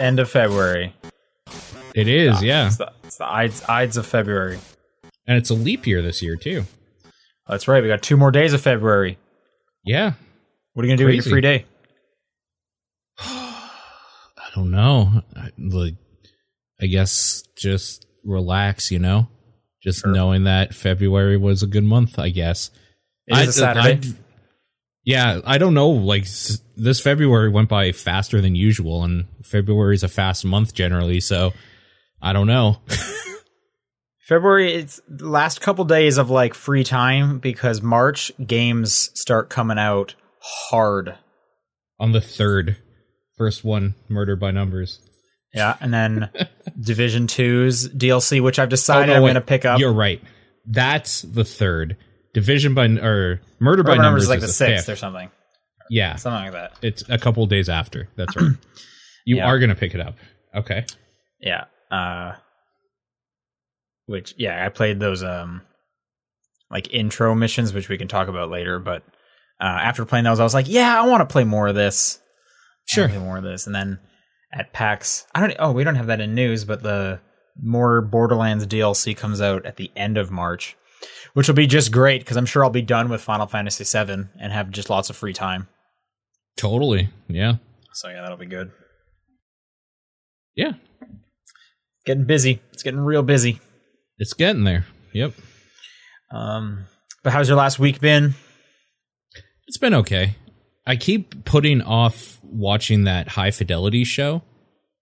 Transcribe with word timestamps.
End 0.00 0.18
of 0.18 0.30
February. 0.30 0.94
It 1.94 2.08
is, 2.08 2.36
ah, 2.36 2.40
yeah, 2.40 2.66
It's 2.68 2.76
the, 2.78 2.92
it's 3.04 3.16
the 3.18 3.26
Ides, 3.30 3.62
Ides 3.68 3.96
of 3.96 4.06
February. 4.06 4.58
and 5.26 5.36
it's 5.36 5.50
a 5.50 5.54
leap 5.54 5.86
year 5.86 6.00
this 6.02 6.22
year 6.22 6.36
too. 6.36 6.64
That's 7.46 7.68
right. 7.68 7.82
We 7.82 7.88
got 7.88 8.00
two 8.02 8.16
more 8.16 8.30
days 8.30 8.52
of 8.52 8.60
February. 8.60 9.18
Yeah, 9.84 10.12
What 10.72 10.82
are 10.84 10.86
you 10.86 10.92
gonna 10.92 10.98
do 10.98 11.06
with 11.06 11.14
your 11.16 11.22
free 11.24 11.40
day? 11.40 11.64
I 13.18 14.50
don't 14.54 14.70
know. 14.70 15.22
I, 15.36 15.50
like, 15.58 15.94
I 16.80 16.86
guess 16.86 17.42
just 17.56 18.06
relax, 18.24 18.90
you 18.90 18.98
know, 18.98 19.28
just 19.82 20.00
Sure. 20.00 20.12
knowing 20.12 20.44
that 20.44 20.74
February 20.74 21.36
was 21.36 21.62
a 21.62 21.66
good 21.66 21.84
month. 21.84 22.18
I 22.18 22.30
guess. 22.30 22.70
It 23.26 23.36
is 23.38 23.60
a 23.60 23.66
I- 23.68 23.74
Saturday. 23.74 24.08
I- 24.08 24.14
yeah, 25.10 25.40
I 25.44 25.58
don't 25.58 25.74
know. 25.74 25.90
Like 25.90 26.24
this 26.76 27.00
February 27.00 27.50
went 27.50 27.68
by 27.68 27.92
faster 27.92 28.40
than 28.40 28.54
usual, 28.54 29.04
and 29.04 29.26
February 29.42 29.94
is 29.94 30.02
a 30.02 30.08
fast 30.08 30.44
month 30.44 30.74
generally. 30.74 31.20
So 31.20 31.52
I 32.22 32.32
don't 32.32 32.46
know. 32.46 32.78
February, 34.26 34.74
it's 34.74 35.00
the 35.08 35.28
last 35.28 35.60
couple 35.60 35.84
days 35.84 36.16
of 36.16 36.30
like 36.30 36.54
free 36.54 36.84
time 36.84 37.38
because 37.40 37.82
March 37.82 38.30
games 38.46 39.10
start 39.14 39.50
coming 39.50 39.78
out 39.78 40.14
hard. 40.40 41.16
On 41.98 42.12
the 42.12 42.20
third, 42.20 42.76
first 43.36 43.64
one, 43.64 43.94
Murder 44.08 44.36
by 44.36 44.52
Numbers. 44.52 45.00
Yeah, 45.52 45.76
and 45.80 45.92
then 45.92 46.30
Division 46.80 47.26
2's 47.26 47.88
DLC, 47.88 48.40
which 48.40 48.60
I've 48.60 48.68
decided 48.68 49.10
Oh, 49.10 49.14
no, 49.14 49.16
I'm 49.16 49.22
going 49.22 49.34
to 49.34 49.40
pick 49.40 49.64
up. 49.64 49.80
You're 49.80 49.92
right. 49.92 50.22
That's 50.64 51.22
the 51.22 51.44
third. 51.44 51.96
Division 52.32 52.74
by 52.74 52.86
or 52.86 53.40
Murder 53.58 53.82
by 53.82 53.90
Murder 53.92 54.02
Numbers 54.02 54.22
is 54.24 54.28
like 54.28 54.40
the 54.40 54.46
the 54.46 54.52
sixth 54.52 54.86
fifth. 54.86 54.92
or 54.92 54.96
something, 54.96 55.30
Yeah, 55.90 56.16
something 56.16 56.44
like 56.44 56.52
that. 56.52 56.72
it's 56.82 57.02
a 57.08 57.18
couple 57.18 57.44
days 57.46 57.68
after. 57.68 58.08
That's 58.16 58.36
right. 58.36 58.52
You 59.26 59.36
Yeah. 59.36 59.46
are 59.48 59.58
gonna 59.58 59.74
pick 59.74 59.94
it 59.94 60.00
up. 60.00 60.16
Okay. 60.54 60.86
Yeah. 61.40 61.64
Uh, 61.90 62.36
which 64.06 64.34
yeah, 64.38 64.64
I 64.64 64.68
played 64.70 64.98
those 65.00 65.22
um 65.22 65.62
like 66.70 66.92
intro 66.92 67.34
missions, 67.34 67.72
which 67.74 67.88
we 67.88 67.98
can 67.98 68.08
talk 68.08 68.28
about 68.28 68.50
later. 68.50 68.78
But 68.78 69.02
uh, 69.60 69.64
after 69.64 70.04
playing 70.04 70.24
those, 70.24 70.40
I 70.40 70.44
was 70.44 70.54
like, 70.54 70.68
yeah, 70.68 71.00
I 71.00 71.06
want 71.06 71.20
to 71.28 71.30
play 71.32 71.44
more 71.44 71.68
of 71.68 71.74
this. 71.74 72.18
Sure, 72.86 73.08
more 73.08 73.36
of 73.38 73.44
this. 73.44 73.66
And 73.66 73.74
then 73.74 73.98
at 74.52 74.72
PAX, 74.72 75.26
I 75.34 75.40
don't. 75.40 75.54
Oh, 75.58 75.72
we 75.72 75.84
don't 75.84 75.96
have 75.96 76.06
that 76.08 76.20
in 76.20 76.34
news, 76.34 76.64
but 76.64 76.82
the 76.82 77.20
more 77.62 78.00
Borderlands 78.00 78.66
DLC 78.66 79.16
comes 79.16 79.40
out 79.40 79.66
at 79.66 79.76
the 79.76 79.90
end 79.94 80.16
of 80.16 80.30
March, 80.30 80.76
which 81.34 81.48
will 81.48 81.54
be 81.54 81.66
just 81.66 81.92
great 81.92 82.20
because 82.20 82.36
I'm 82.36 82.46
sure 82.46 82.64
I'll 82.64 82.70
be 82.70 82.82
done 82.82 83.08
with 83.08 83.20
Final 83.20 83.46
Fantasy 83.46 83.84
VII 83.84 84.24
and 84.38 84.52
have 84.52 84.70
just 84.70 84.90
lots 84.90 85.10
of 85.10 85.16
free 85.16 85.32
time. 85.32 85.68
Totally. 86.56 87.08
Yeah. 87.28 87.54
So 87.92 88.08
yeah, 88.08 88.22
that'll 88.22 88.36
be 88.36 88.46
good. 88.46 88.70
Yeah. 90.54 90.72
Getting 92.04 92.24
busy. 92.24 92.60
It's 92.72 92.82
getting 92.82 93.00
real 93.00 93.22
busy. 93.22 93.60
It's 94.18 94.32
getting 94.32 94.64
there. 94.64 94.86
Yep. 95.12 95.32
Um, 96.32 96.86
but 97.22 97.32
how's 97.32 97.48
your 97.48 97.58
last 97.58 97.78
week 97.78 98.00
been? 98.00 98.34
It's 99.66 99.78
been 99.78 99.94
okay. 99.94 100.36
I 100.86 100.96
keep 100.96 101.44
putting 101.44 101.82
off 101.82 102.38
watching 102.42 103.04
that 103.04 103.28
high 103.28 103.50
fidelity 103.50 104.04
show 104.04 104.42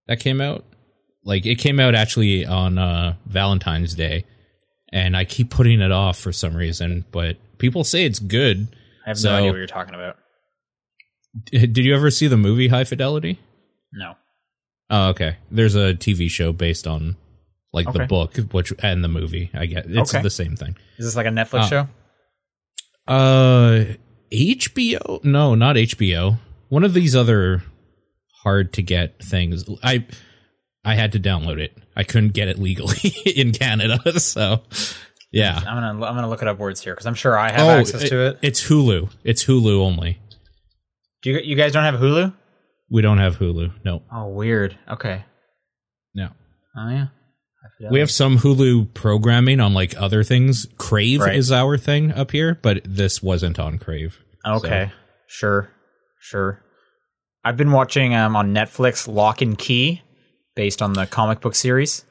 that 0.07 0.21
came 0.21 0.41
out. 0.41 0.65
Like 1.25 1.47
it 1.47 1.57
came 1.57 1.81
out 1.81 1.95
actually 1.95 2.45
on 2.47 2.79
uh 2.79 3.15
Valentine's 3.27 3.95
Day 3.95 4.25
and 4.93 5.17
I 5.17 5.25
keep 5.25 5.51
putting 5.51 5.81
it 5.81 5.93
off 5.93 6.19
for 6.19 6.33
some 6.33 6.55
reason, 6.57 7.05
but 7.13 7.37
people 7.59 7.85
say 7.85 8.05
it's 8.05 8.19
good. 8.19 8.69
I 9.07 9.11
have 9.11 9.19
So- 9.19 9.31
no 9.31 9.37
idea 9.37 9.51
what 9.53 9.59
you're 9.59 9.67
talking 9.67 9.95
about. 9.95 10.17
Did 11.51 11.77
you 11.79 11.95
ever 11.95 12.11
see 12.11 12.27
the 12.27 12.37
movie 12.37 12.69
High 12.69 12.85
Fidelity? 12.85 13.39
No. 13.93 14.15
Oh, 14.91 15.09
okay. 15.11 15.37
There's 15.51 15.75
a 15.75 15.95
TV 15.95 16.29
show 16.31 16.53
based 16.53 16.87
on 16.87 17.17
like 17.73 17.87
Okay. 17.87 17.99
the 17.99 18.07
book, 18.07 18.37
which 18.53 18.73
and 18.83 19.05
the 19.05 19.09
movie. 19.09 19.51
I 19.55 19.67
get 19.67 19.85
it's 19.87 20.15
Okay. 20.15 20.23
the 20.23 20.31
same 20.31 20.57
thing. 20.57 20.77
Is 20.99 21.05
this 21.07 21.17
like 21.17 21.27
a 21.27 21.31
Netflix 21.31 21.65
Oh. 21.65 21.69
show? 21.69 21.89
Uh, 23.07 23.85
HBO? 24.33 25.23
No, 25.25 25.55
not 25.55 25.77
HBO. 25.77 26.39
One 26.69 26.85
of 26.85 26.95
these 26.95 27.15
other 27.17 27.63
hard 28.43 28.73
to 28.75 28.83
get 28.83 29.23
things. 29.23 29.65
I 29.83 30.05
I 30.85 30.95
had 30.95 31.13
to 31.13 31.21
download 31.21 31.59
it. 31.59 31.77
I 31.97 32.05
couldn't 32.05 32.33
get 32.33 32.49
it 32.49 32.59
legally 32.59 33.11
in 33.27 33.53
Canada, 33.53 34.19
so 34.21 34.63
yeah. 35.33 35.57
I'm 35.59 35.65
gonna 35.77 36.07
I'm 36.07 36.15
gonna 36.15 36.29
look 36.29 36.43
it 36.43 36.49
up 36.49 36.59
words 36.59 36.83
here 36.83 36.95
because 36.95 37.07
I'm 37.07 37.15
sure 37.15 37.37
I 37.39 37.51
have 37.51 37.69
access 37.81 38.09
to 38.09 38.27
it. 38.29 38.39
It's 38.43 38.69
Hulu. 38.69 39.11
It's 39.25 39.45
Hulu 39.45 39.81
only. 39.81 40.19
Do 41.23 41.31
you 41.31 41.39
you 41.41 41.57
guys 41.57 41.73
don't 41.73 41.85
have 41.85 42.01
Hulu? 42.01 42.33
We 42.91 43.03
don't 43.03 43.19
have 43.19 43.39
Hulu. 43.39 43.73
No, 43.85 44.03
Oh, 44.13 44.29
weird. 44.29 44.79
Okay. 44.89 45.25
no. 46.15 46.29
Oh 46.77 46.89
yeah. 46.91 47.07
We 47.93 48.01
have 48.01 48.11
some 48.11 48.39
Hulu 48.39 48.93
programming 48.95 49.61
on 49.61 49.73
like 49.75 49.95
other 50.01 50.25
things. 50.25 50.67
Crave 50.79 51.21
Right. 51.21 51.37
is 51.37 51.53
our 51.53 51.77
thing 51.77 52.13
up 52.13 52.31
here, 52.33 52.59
but 52.61 52.81
this 52.85 53.23
wasn't 53.23 53.59
on 53.59 53.79
Crave. 53.79 54.19
Okay. 54.47 54.91
Sure. 55.29 55.71
Sure. 56.21 56.61
I've 57.45 57.57
been 57.57 57.71
watching 57.73 58.15
um 58.15 58.35
on 58.37 58.53
Netflix 58.55 59.07
Locke 59.07 59.43
and 59.43 59.57
Key, 59.59 60.03
based 60.59 60.83
on 60.83 60.93
the 60.93 61.07
comic 61.07 61.41
book 61.41 61.55
series. 61.55 62.05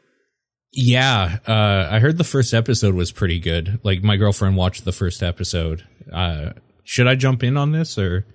Yeah, 0.72 1.40
uh, 1.46 1.90
I 1.92 2.00
heard 2.00 2.18
the 2.18 2.24
first 2.24 2.54
episode 2.54 2.96
was 2.96 3.12
pretty 3.12 3.42
good. 3.42 3.82
Like 3.84 4.02
my 4.04 4.16
girlfriend 4.16 4.56
watched 4.56 4.86
the 4.86 4.94
first 4.94 5.22
episode. 5.22 5.86
Uh, 6.14 6.52
should 6.86 7.08
I 7.08 7.16
jump 7.16 7.44
in 7.44 7.58
on 7.58 7.74
this 7.74 7.98
or 7.98 8.26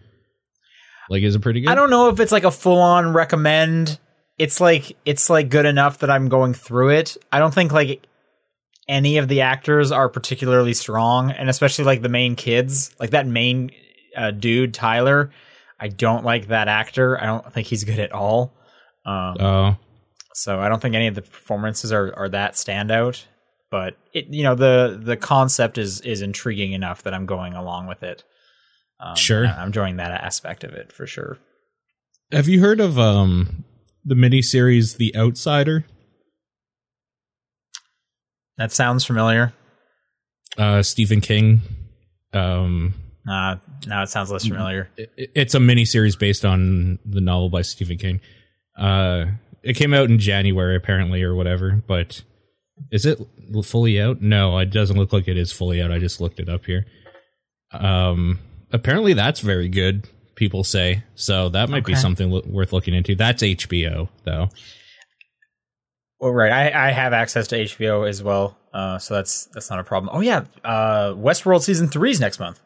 like 1.08 1.22
is 1.22 1.34
it 1.34 1.40
pretty 1.40 1.62
good? 1.62 1.70
I 1.70 1.74
don't 1.74 1.88
know 1.88 2.10
if 2.10 2.20
it's 2.20 2.30
like 2.30 2.44
a 2.44 2.50
full 2.50 2.78
on 2.78 3.14
recommend. 3.14 3.98
It's 4.36 4.60
like 4.60 4.98
it's 5.06 5.30
like 5.30 5.48
good 5.48 5.64
enough 5.64 6.00
that 6.00 6.10
I'm 6.10 6.28
going 6.28 6.52
through 6.52 6.90
it. 6.90 7.16
I 7.32 7.38
don't 7.38 7.54
think 7.54 7.72
like 7.72 8.06
any 8.86 9.16
of 9.16 9.28
the 9.28 9.40
actors 9.40 9.92
are 9.92 10.10
particularly 10.10 10.74
strong, 10.74 11.30
and 11.30 11.48
especially 11.48 11.86
like 11.86 12.02
the 12.02 12.10
main 12.10 12.36
kids, 12.36 12.94
like 13.00 13.10
that 13.10 13.26
main 13.26 13.70
uh, 14.14 14.30
dude 14.30 14.74
Tyler. 14.74 15.30
I 15.80 15.88
don't 15.88 16.22
like 16.22 16.48
that 16.48 16.68
actor. 16.68 17.18
I 17.18 17.24
don't 17.24 17.50
think 17.50 17.66
he's 17.66 17.84
good 17.84 17.98
at 17.98 18.12
all. 18.12 18.52
Um, 19.06 19.36
Oh, 19.40 19.76
so 20.34 20.60
I 20.60 20.68
don't 20.68 20.80
think 20.80 20.94
any 20.94 21.06
of 21.06 21.14
the 21.14 21.22
performances 21.22 21.92
are, 21.92 22.14
are 22.16 22.28
that 22.30 22.54
standout. 22.54 23.24
But 23.70 23.96
it, 24.12 24.26
you 24.26 24.42
know, 24.42 24.54
the 24.54 25.00
the 25.02 25.16
concept 25.16 25.78
is 25.78 26.00
is 26.02 26.20
intriguing 26.20 26.72
enough 26.72 27.02
that 27.04 27.14
I'm 27.14 27.24
going 27.26 27.54
along 27.54 27.86
with 27.86 28.02
it. 28.02 28.22
Um, 29.00 29.16
Sure. 29.16 29.46
I'm 29.46 29.68
enjoying 29.68 29.96
that 29.96 30.10
aspect 30.10 30.62
of 30.64 30.72
it 30.74 30.92
for 30.92 31.06
sure. 31.06 31.38
have 32.30 32.48
you 32.48 32.60
heard 32.60 32.80
of 32.80 32.98
um 32.98 33.64
the 34.04 34.14
miniseries 34.14 34.96
The 34.98 35.14
Outsider? 35.16 35.86
That 38.58 38.72
sounds 38.72 39.04
familiar. 39.04 39.52
Uh, 40.58 40.82
Stephen 40.82 41.20
King. 41.20 41.62
Um, 42.32 42.94
Uh, 43.28 43.56
now 43.86 44.02
it 44.02 44.08
sounds 44.08 44.30
less 44.30 44.46
familiar. 44.46 44.90
it- 44.96 45.30
it's 45.34 45.54
a 45.54 45.58
miniseries 45.58 46.18
based 46.18 46.44
on 46.44 46.98
the 47.06 47.20
novel 47.20 47.48
by 47.48 47.62
Stephen 47.62 47.96
King. 47.96 48.20
Uh, 48.76 49.26
it 49.62 49.74
came 49.74 49.94
out 49.94 50.10
in 50.10 50.18
January 50.18 50.76
apparently 50.76 51.22
or 51.22 51.34
whatever, 51.34 51.82
but 51.86 52.22
is 52.90 53.06
it 53.06 53.18
fully 53.64 54.00
out? 54.00 54.20
No, 54.20 54.58
it 54.58 54.70
doesn't 54.70 54.96
look 54.96 55.12
like 55.12 55.28
it 55.28 55.36
is 55.36 55.52
fully 55.52 55.80
out. 55.80 55.92
I 55.92 55.98
just 55.98 56.20
looked 56.20 56.40
it 56.40 56.48
up 56.48 56.64
here. 56.64 56.86
Um, 57.72 58.38
apparently 58.72 59.12
that's 59.12 59.40
very 59.40 59.68
good. 59.68 60.08
People 60.34 60.64
say 60.64 61.04
so. 61.14 61.48
That 61.48 61.68
might 61.68 61.84
be 61.84 61.94
something 61.94 62.30
lo- 62.30 62.42
worth 62.46 62.72
looking 62.72 62.94
into. 62.94 63.14
That's 63.14 63.42
HBO 63.42 64.08
though. 64.24 64.48
Well, 66.18 66.32
right. 66.32 66.52
I, 66.52 66.88
I 66.88 66.90
have 66.92 67.12
access 67.12 67.48
to 67.48 67.56
HBO 67.56 68.08
as 68.08 68.22
well, 68.22 68.56
uh, 68.72 68.98
so 68.98 69.14
that's 69.14 69.46
that's 69.46 69.70
not 69.70 69.78
a 69.78 69.84
problem. 69.84 70.10
Oh 70.14 70.20
yeah, 70.20 70.44
uh, 70.64 71.12
Westworld 71.14 71.62
season 71.62 71.88
three 71.88 72.10
is 72.10 72.20
next 72.20 72.38
month. 72.38 72.60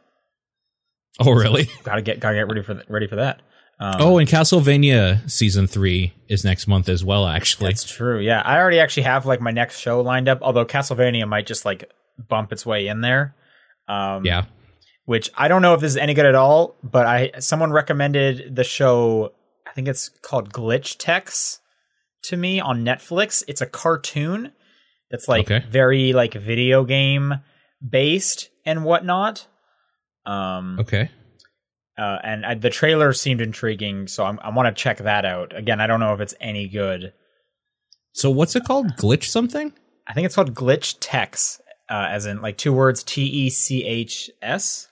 Oh 1.21 1.32
really? 1.32 1.69
Gotta 1.82 2.03
get 2.03 2.21
gotta 2.21 2.37
get 2.37 2.49
ready 2.49 2.62
for 2.62 2.75
th- 2.75 2.87
ready 2.88 3.06
for 3.06 3.17
that. 3.17 3.43
Um, 3.78 3.96
oh, 4.00 4.19
and 4.19 4.26
Castlevania 4.28 5.31
season 5.31 5.67
three 5.67 6.14
is 6.28 6.44
next 6.44 6.67
month 6.67 6.88
as 6.88 7.05
well. 7.05 7.26
Actually, 7.26 7.70
That's 7.70 7.84
true. 7.84 8.19
Yeah, 8.20 8.40
I 8.43 8.56
already 8.58 8.78
actually 8.81 9.02
have 9.02 9.26
like 9.26 9.40
my 9.40 9.50
next 9.50 9.78
show 9.81 10.00
lined 10.00 10.28
up. 10.28 10.38
Although 10.40 10.64
Castlevania 10.64 11.28
might 11.28 11.46
just 11.46 11.64
like 11.67 11.90
bump 12.28 12.52
its 12.52 12.64
way 12.64 12.87
in 12.88 13.02
there. 13.02 13.34
Um, 13.88 14.25
yeah. 14.25 14.44
Which 15.05 15.31
I 15.37 15.49
don't 15.49 15.62
know 15.62 15.75
if 15.75 15.81
this 15.81 15.93
is 15.93 15.96
any 15.99 16.14
good 16.14 16.26
at 16.26 16.34
all, 16.34 16.75
but 16.82 17.06
I 17.06 17.32
someone 17.38 17.70
recommended 17.70 18.56
the 18.56 18.64
show. 18.64 19.32
I 19.67 19.73
think 19.73 19.88
it's 19.88 20.08
called 20.08 20.52
Glitch 20.52 20.96
Techs 20.99 21.61
to 22.25 22.37
me 22.37 22.58
on 22.61 22.82
Netflix. 22.84 23.44
It's 23.46 23.61
a 23.61 23.67
cartoon 23.67 24.52
that's 25.11 25.28
like 25.28 25.50
Okay. 25.50 25.64
very 25.69 26.12
like 26.14 26.32
video 26.34 26.82
game 26.84 27.34
based 27.87 28.49
and 28.64 28.84
whatnot. 28.84 29.46
Um, 30.25 30.78
Okay. 30.81 31.11
Uh, 31.99 32.19
and 32.23 32.45
I, 32.45 32.55
the 32.55 32.71
trailer 32.71 33.13
seemed 33.13 33.41
intriguing, 33.41 34.07
so 34.07 34.25
I'm, 34.25 34.39
I 34.43 34.51
want 34.51 34.75
to 34.75 34.83
check 34.83 34.99
that 34.99 35.25
out. 35.25 35.57
Again, 35.57 35.81
I 35.81 35.87
don't 35.87 36.01
know 36.01 36.13
if 36.13 36.21
it's 36.21 36.35
any 36.41 36.69
good. 36.69 37.13
So 38.13 38.31
what's 38.31 38.55
it 38.55 38.65
called? 38.65 38.97
Glitch 38.97 39.25
something? 39.25 39.73
I 40.07 40.13
think 40.13 40.27
it's 40.27 40.35
called 40.35 40.55
Glitch 40.55 40.97
Techs, 41.01 41.61
uh, 41.91 42.07
as 42.11 42.27
in 42.27 42.43
like 42.43 42.59
two 42.59 42.73
words 42.73 43.03
T 43.03 43.25
E 43.25 43.51
C 43.51 43.85
H 43.85 44.31
S. 44.43 44.89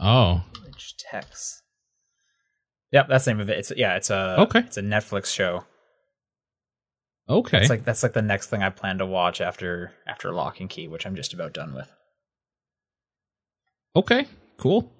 Oh, 0.00 0.44
Glitch 0.54 0.94
Techs. 0.98 1.62
Yep, 2.92 3.08
that's 3.08 3.24
the 3.24 3.32
name 3.32 3.40
of 3.40 3.50
it. 3.50 3.58
It's 3.58 3.72
yeah, 3.76 3.96
it's 3.96 4.10
a 4.10 4.36
Okay. 4.40 4.60
It's 4.60 4.76
a 4.76 4.82
Netflix 4.82 5.26
show. 5.26 5.64
Okay. 7.28 7.58
It's 7.60 7.68
like 7.70 7.84
that's 7.84 8.02
like 8.02 8.14
the 8.14 8.22
next 8.22 8.46
thing 8.46 8.62
I 8.62 8.70
plan 8.70 8.98
to 8.98 9.06
watch 9.06 9.40
after 9.40 9.92
after 10.06 10.32
Locke 10.32 10.60
and 10.60 10.70
Key, 10.70 10.88
which 10.88 11.06
I'm 11.06 11.16
just 11.16 11.34
about 11.34 11.52
done 11.52 11.74
with. 11.74 11.92
okay. 13.96 14.26
Cool. 14.56 14.90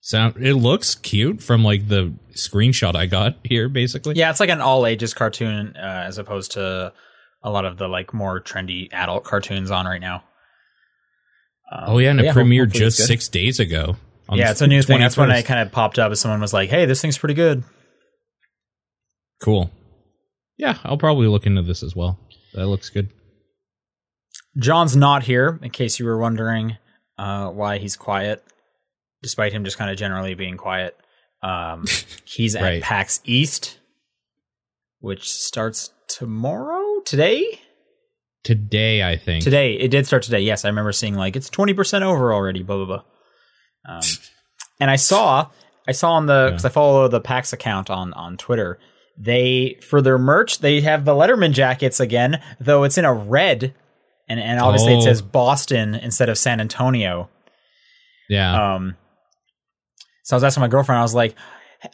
Sound. 0.00 0.36
It 0.44 0.54
looks 0.54 0.94
cute 0.94 1.42
from 1.42 1.62
like 1.62 1.88
the 1.88 2.12
screenshot 2.32 2.96
I 2.96 3.06
got 3.06 3.36
here. 3.44 3.68
Basically. 3.68 4.14
Yeah, 4.16 4.30
it's 4.30 4.40
like 4.40 4.50
an 4.50 4.60
all 4.60 4.86
ages 4.86 5.14
cartoon 5.14 5.74
uh, 5.76 6.04
as 6.06 6.18
opposed 6.18 6.52
to 6.52 6.92
a 7.42 7.50
lot 7.50 7.64
of 7.64 7.76
the 7.76 7.88
like 7.88 8.12
more 8.14 8.40
trendy 8.40 8.88
adult 8.92 9.24
cartoons 9.24 9.70
on 9.70 9.86
right 9.86 10.00
now. 10.00 10.24
Um, 11.72 11.84
Oh 11.86 11.98
yeah, 11.98 12.10
and 12.10 12.20
it 12.20 12.34
premiered 12.34 12.72
just 12.72 12.98
six 13.06 13.28
days 13.28 13.60
ago. 13.60 13.96
Yeah, 14.32 14.50
it's 14.52 14.60
a 14.60 14.66
new 14.66 14.82
thing. 14.82 15.00
That's 15.00 15.16
when 15.16 15.30
I 15.30 15.42
kind 15.42 15.60
of 15.60 15.72
popped 15.72 15.98
up 15.98 16.12
as 16.12 16.20
someone 16.20 16.40
was 16.40 16.52
like, 16.52 16.70
"Hey, 16.70 16.84
this 16.86 17.00
thing's 17.00 17.18
pretty 17.18 17.34
good." 17.34 17.64
Cool. 19.42 19.70
Yeah, 20.56 20.78
I'll 20.84 20.98
probably 20.98 21.26
look 21.26 21.46
into 21.46 21.62
this 21.62 21.82
as 21.82 21.96
well. 21.96 22.18
That 22.54 22.66
looks 22.66 22.90
good. 22.90 23.10
John's 24.58 24.94
not 24.94 25.24
here, 25.24 25.58
in 25.62 25.70
case 25.70 25.98
you 25.98 26.04
were 26.04 26.18
wondering 26.18 26.76
uh, 27.18 27.48
why 27.48 27.78
he's 27.78 27.96
quiet, 27.96 28.44
despite 29.22 29.52
him 29.52 29.64
just 29.64 29.78
kind 29.78 29.90
of 29.90 29.96
generally 29.96 30.34
being 30.34 30.56
quiet. 30.56 30.96
Um, 31.42 31.84
he's 32.24 32.54
at 32.56 32.62
Right. 32.62 32.82
PAX 32.82 33.20
East, 33.24 33.78
which 35.00 35.28
starts 35.30 35.90
tomorrow, 36.08 37.00
today. 37.04 37.60
Today, 38.42 39.02
I 39.08 39.16
think. 39.16 39.44
Today, 39.44 39.74
it 39.74 39.88
did 39.90 40.06
start 40.06 40.22
today. 40.22 40.40
Yes, 40.40 40.64
I 40.64 40.68
remember 40.68 40.92
seeing 40.92 41.14
like 41.14 41.36
it's 41.36 41.50
twenty 41.50 41.74
percent 41.74 42.04
over 42.04 42.32
already. 42.32 42.62
Blah 42.62 42.84
blah 42.84 42.86
blah. 42.86 43.02
Um, 43.96 44.00
and 44.80 44.90
I 44.90 44.96
saw, 44.96 45.48
I 45.86 45.92
saw 45.92 46.12
on 46.12 46.24
the 46.26 46.46
because 46.50 46.64
I 46.64 46.70
follow 46.70 47.06
the 47.08 47.20
PAX 47.20 47.52
account 47.52 47.90
on 47.90 48.14
on 48.14 48.38
Twitter. 48.38 48.78
They 49.18 49.78
for 49.86 50.00
their 50.00 50.16
merch, 50.16 50.60
they 50.60 50.80
have 50.80 51.04
the 51.04 51.12
Letterman 51.12 51.52
jackets 51.52 52.00
again, 52.00 52.40
though 52.58 52.84
it's 52.84 52.96
in 52.96 53.04
a 53.04 53.12
red, 53.12 53.74
and 54.26 54.40
and 54.40 54.58
obviously 54.58 54.94
it 54.94 54.98
Oh. 54.98 55.04
says 55.04 55.20
Boston 55.20 55.94
instead 55.94 56.30
of 56.30 56.38
San 56.38 56.60
Antonio. 56.62 57.28
Yeah. 58.30 58.74
Um, 58.76 58.96
so 60.30 60.36
I 60.36 60.38
was 60.38 60.44
asking 60.44 60.60
my 60.60 60.68
girlfriend, 60.68 61.00
I 61.00 61.02
was 61.02 61.12
like, 61.12 61.34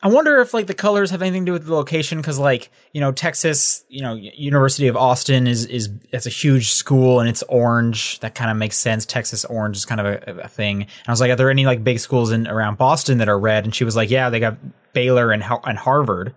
I 0.02 0.08
wonder 0.08 0.42
if 0.42 0.52
like 0.52 0.66
the 0.66 0.74
colors 0.74 1.10
have 1.10 1.22
anything 1.22 1.46
to 1.46 1.50
do 1.50 1.52
with 1.54 1.64
the 1.64 1.72
location 1.72 2.18
because 2.18 2.38
like 2.38 2.70
you 2.92 3.00
know 3.00 3.12
Texas, 3.12 3.82
you 3.88 4.02
know 4.02 4.12
University 4.12 4.88
of 4.88 4.96
Austin 4.96 5.46
is 5.46 5.64
is 5.64 5.88
it's 6.12 6.26
a 6.26 6.30
huge 6.30 6.72
school 6.72 7.18
and 7.18 7.30
it's 7.30 7.42
orange. 7.44 8.20
That 8.20 8.34
kind 8.34 8.50
of 8.50 8.58
makes 8.58 8.76
sense. 8.76 9.06
Texas 9.06 9.46
orange 9.46 9.78
is 9.78 9.86
kind 9.86 10.02
of 10.02 10.06
a, 10.06 10.42
a 10.42 10.48
thing. 10.48 10.82
And 10.82 11.08
I 11.08 11.12
was 11.12 11.20
like, 11.20 11.30
are 11.30 11.36
there 11.36 11.50
any 11.50 11.64
like 11.64 11.82
big 11.82 11.98
schools 11.98 12.30
in 12.30 12.46
around 12.46 12.76
Boston 12.76 13.16
that 13.18 13.28
are 13.30 13.38
red? 13.38 13.64
And 13.64 13.74
she 13.74 13.84
was 13.84 13.96
like, 13.96 14.10
yeah, 14.10 14.28
they 14.28 14.38
got 14.38 14.58
Baylor 14.92 15.32
and 15.32 15.42
and 15.64 15.78
Harvard. 15.78 16.34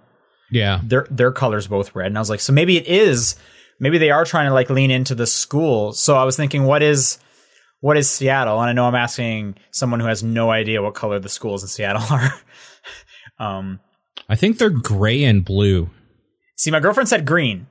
yeah. 0.49 0.79
Their 0.81 1.05
their 1.11 1.33
colors 1.33 1.67
both 1.67 1.93
red. 1.93 2.07
And 2.07 2.17
I 2.17 2.21
was 2.21 2.29
like, 2.29 2.39
so 2.39 2.53
maybe 2.53 2.77
it 2.77 2.87
is. 2.87 3.35
Maybe 3.77 3.97
they 3.97 4.11
are 4.11 4.23
trying 4.23 4.47
to 4.47 4.53
like 4.53 4.69
lean 4.69 4.89
into 4.89 5.15
the 5.15 5.27
school. 5.27 5.91
So 5.91 6.15
I 6.15 6.23
was 6.23 6.37
thinking, 6.37 6.63
what 6.63 6.81
is 6.81 7.17
what 7.81 7.97
is 7.97 8.09
Seattle? 8.09 8.59
And 8.59 8.69
I 8.69 8.73
know 8.73 8.85
I'm 8.85 8.95
asking 8.95 9.55
someone 9.71 9.99
who 9.99 10.07
has 10.07 10.23
no 10.23 10.51
idea 10.51 10.81
what 10.81 10.93
color 10.95 11.19
the 11.19 11.29
schools 11.29 11.63
in 11.63 11.69
Seattle 11.69 12.03
are. 12.09 12.33
um, 13.39 13.79
I 14.27 14.35
think 14.35 14.57
they're 14.57 14.69
gray 14.69 15.23
and 15.23 15.43
blue. 15.45 15.89
see, 16.57 16.71
my 16.71 16.79
girlfriend 16.79 17.09
said 17.09 17.25
green. 17.25 17.67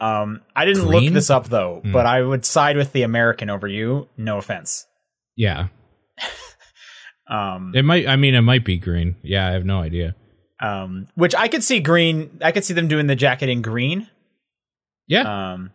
Um, 0.00 0.40
I 0.56 0.64
didn't 0.64 0.86
Green? 0.86 1.04
look 1.04 1.12
this 1.14 1.30
up 1.30 1.48
though, 1.48 1.80
but 1.84 2.06
I 2.06 2.20
would 2.22 2.44
side 2.44 2.76
with 2.76 2.92
the 2.92 3.02
American 3.02 3.48
over 3.50 3.68
you. 3.68 4.08
No 4.16 4.38
offense. 4.38 4.86
Yeah. 5.36 5.68
Um, 7.28 7.72
It 7.74 7.84
might. 7.84 8.06
I 8.06 8.16
mean, 8.16 8.34
it 8.34 8.40
might 8.42 8.64
be 8.64 8.76
green. 8.78 9.16
Yeah, 9.22 9.46
I 9.48 9.52
have 9.52 9.64
no 9.64 9.80
idea. 9.80 10.14
um, 10.60 11.06
which 11.14 11.34
I 11.34 11.48
could 11.48 11.62
see 11.64 11.80
green. 11.80 12.38
I 12.42 12.52
could 12.52 12.64
see 12.64 12.74
them 12.74 12.88
doing 12.88 13.06
the 13.06 13.14
jacket 13.16 13.48
in 13.48 13.62
green. 13.62 14.08
Yeah. 15.06 15.52
Um, 15.54 15.70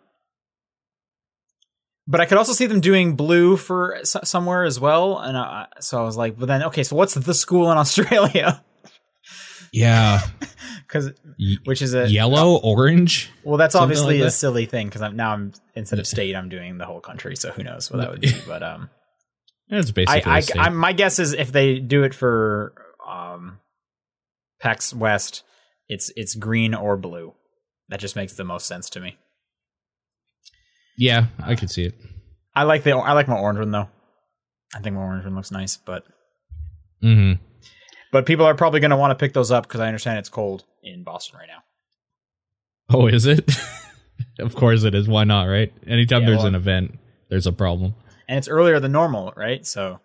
but 2.07 2.21
I 2.21 2.25
could 2.25 2.37
also 2.37 2.53
see 2.53 2.65
them 2.65 2.79
doing 2.81 3.15
blue 3.15 3.57
for 3.57 3.95
s- 3.95 4.15
somewhere 4.23 4.63
as 4.63 4.79
well. 4.79 5.17
And 5.19 5.37
I, 5.37 5.67
so 5.79 5.99
I 5.99 6.03
was 6.03 6.15
like, 6.17 6.37
but 6.39 6.45
then 6.47 6.63
okay, 6.63 6.83
so 6.83 6.95
what's 6.95 7.13
the 7.13 7.33
school 7.33 7.71
in 7.71 7.77
Australia? 7.83 8.63
yeah. 9.71 10.21
Because 10.87 11.11
Y- 11.37 11.57
which 11.65 11.81
is 11.81 11.93
a 11.93 12.07
Yellow, 12.07 12.55
orange. 12.63 13.29
Well, 13.43 13.57
that's 13.57 13.75
obviously 13.75 14.15
like 14.15 14.21
a 14.21 14.25
that. 14.25 14.31
silly 14.31 14.65
thing 14.67 14.87
because 14.87 15.01
I'm 15.01 15.17
now 15.17 15.33
I'm 15.33 15.51
instead 15.75 15.99
of 15.99 16.07
state 16.07 16.33
I'm 16.33 16.47
doing 16.47 16.77
the 16.77 16.85
whole 16.85 17.01
country. 17.01 17.35
So 17.35 17.51
who 17.51 17.61
knows 17.63 17.91
what 17.91 17.97
that 17.97 18.09
would 18.09 18.21
be? 18.21 18.31
But 18.47 18.63
um, 18.63 18.89
It's 19.69 19.89
I, 19.89 19.93
basically. 19.93 20.31
I, 20.31 20.39
same. 20.39 20.61
I 20.61 20.69
my 20.69 20.93
guess 20.93 21.19
is 21.19 21.33
if 21.33 21.51
they 21.51 21.79
do 21.79 22.03
it 22.03 22.13
for 22.13 22.73
um, 23.05 23.59
PAX 24.61 24.93
West, 24.93 25.43
it's 25.89 26.09
it's 26.15 26.35
green 26.35 26.73
or 26.73 26.95
blue. 26.95 27.33
That 27.89 27.99
just 27.99 28.15
makes 28.15 28.33
the 28.33 28.45
most 28.45 28.65
sense 28.65 28.89
to 28.91 29.01
me. 29.01 29.17
Yeah, 30.97 31.25
I 31.39 31.55
could 31.55 31.69
see 31.69 31.83
it. 31.85 31.95
I 32.55 32.63
like 32.63 32.83
the 32.83 32.91
I 32.95 33.13
like 33.13 33.27
my 33.27 33.37
orange 33.37 33.59
one 33.59 33.71
though. 33.71 33.87
I 34.75 34.79
think 34.79 34.95
my 34.95 35.01
orange 35.01 35.23
one 35.25 35.35
looks 35.35 35.51
nice, 35.51 35.77
but 35.77 36.03
hmm 37.01 37.33
but 38.11 38.25
people 38.25 38.45
are 38.45 38.55
probably 38.55 38.79
going 38.79 38.91
to 38.91 38.97
want 38.97 39.11
to 39.11 39.15
pick 39.15 39.33
those 39.33 39.51
up 39.51 39.67
because 39.67 39.81
I 39.81 39.87
understand 39.87 40.17
it's 40.17 40.29
cold 40.29 40.63
in 40.81 41.03
Boston 41.03 41.37
right 41.39 41.47
now. 41.47 41.61
Oh, 42.89 43.07
is 43.07 43.25
it? 43.25 43.51
of 44.39 44.55
course 44.55 44.83
it 44.83 44.95
is. 44.95 45.07
Why 45.09 45.25
not? 45.25 45.43
Right? 45.43 45.73
Anytime 45.85 46.21
Yeah, 46.21 46.27
there's 46.27 46.37
well- 46.39 46.47
an 46.47 46.55
event, 46.55 46.97
there's 47.29 47.45
a 47.47 47.51
problem. 47.51 47.95
And 48.29 48.37
it's 48.37 48.47
earlier 48.47 48.79
than 48.79 48.91
normal, 48.93 49.33
right? 49.37 49.65
So 49.67 49.99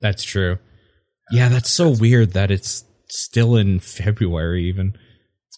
That's 0.00 0.22
true. 0.24 0.58
Yeah, 1.30 1.48
that's 1.48 1.70
so 1.70 1.88
weird 1.90 2.32
that 2.32 2.50
it's 2.50 2.84
still 3.08 3.54
in 3.56 3.80
February. 3.80 4.64
Even 4.64 4.96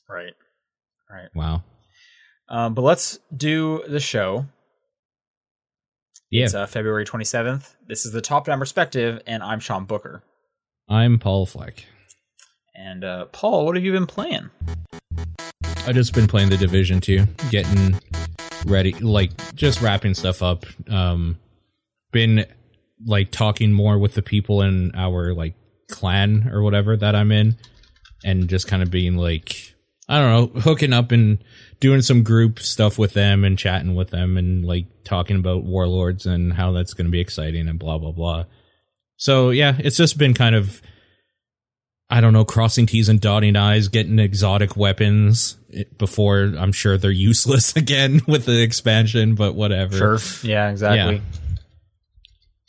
right, 0.08 0.34
right. 1.10 1.28
wow. 1.34 1.62
Um, 2.48 2.74
but 2.74 2.82
let's 2.82 3.18
do 3.34 3.82
the 3.88 3.98
show. 4.00 4.46
Yeah, 6.34 6.46
It's 6.46 6.54
uh, 6.54 6.66
February 6.66 7.04
27th. 7.04 7.76
This 7.86 8.04
is 8.04 8.10
the 8.10 8.20
top 8.20 8.46
down 8.46 8.58
perspective, 8.58 9.22
and 9.24 9.40
I'm 9.40 9.60
Sean 9.60 9.84
Booker. 9.84 10.24
I'm 10.88 11.20
Paul 11.20 11.46
Fleck. 11.46 11.84
And 12.74 13.04
uh, 13.04 13.26
Paul, 13.26 13.66
what 13.66 13.76
have 13.76 13.84
you 13.84 13.92
been 13.92 14.08
playing? 14.08 14.50
I've 15.86 15.94
just 15.94 16.12
been 16.12 16.26
playing 16.26 16.48
the 16.48 16.56
Division 16.56 17.00
2, 17.00 17.24
getting 17.50 18.00
ready, 18.66 18.94
like 18.94 19.30
just 19.54 19.80
wrapping 19.80 20.14
stuff 20.14 20.42
up. 20.42 20.66
Um, 20.90 21.38
been 22.10 22.46
like 23.06 23.30
talking 23.30 23.72
more 23.72 23.96
with 23.96 24.14
the 24.14 24.22
people 24.22 24.60
in 24.60 24.90
our 24.96 25.32
like 25.34 25.54
clan 25.88 26.50
or 26.52 26.64
whatever 26.64 26.96
that 26.96 27.14
I'm 27.14 27.30
in, 27.30 27.58
and 28.24 28.48
just 28.48 28.66
kind 28.66 28.82
of 28.82 28.90
being 28.90 29.16
like, 29.16 29.73
I 30.08 30.18
don't 30.18 30.54
know, 30.54 30.60
hooking 30.60 30.92
up 30.92 31.12
and 31.12 31.42
doing 31.80 32.02
some 32.02 32.22
group 32.22 32.60
stuff 32.60 32.98
with 32.98 33.14
them 33.14 33.44
and 33.44 33.58
chatting 33.58 33.94
with 33.94 34.10
them 34.10 34.36
and 34.36 34.64
like 34.64 34.86
talking 35.04 35.36
about 35.36 35.64
warlords 35.64 36.26
and 36.26 36.52
how 36.52 36.72
that's 36.72 36.94
going 36.94 37.06
to 37.06 37.10
be 37.10 37.20
exciting 37.20 37.68
and 37.68 37.78
blah 37.78 37.98
blah 37.98 38.12
blah. 38.12 38.44
So 39.16 39.50
yeah, 39.50 39.76
it's 39.78 39.96
just 39.96 40.18
been 40.18 40.34
kind 40.34 40.54
of 40.54 40.82
I 42.10 42.20
don't 42.20 42.34
know, 42.34 42.44
crossing 42.44 42.86
T's 42.86 43.08
and 43.08 43.20
dotting 43.20 43.56
I's, 43.56 43.88
getting 43.88 44.18
exotic 44.18 44.76
weapons 44.76 45.56
before 45.98 46.52
I'm 46.56 46.72
sure 46.72 46.98
they're 46.98 47.10
useless 47.10 47.74
again 47.76 48.20
with 48.26 48.44
the 48.44 48.62
expansion, 48.62 49.34
but 49.34 49.54
whatever. 49.54 49.96
Yeah, 50.42 50.70
exactly. 50.70 51.16
Yeah. 51.16 51.20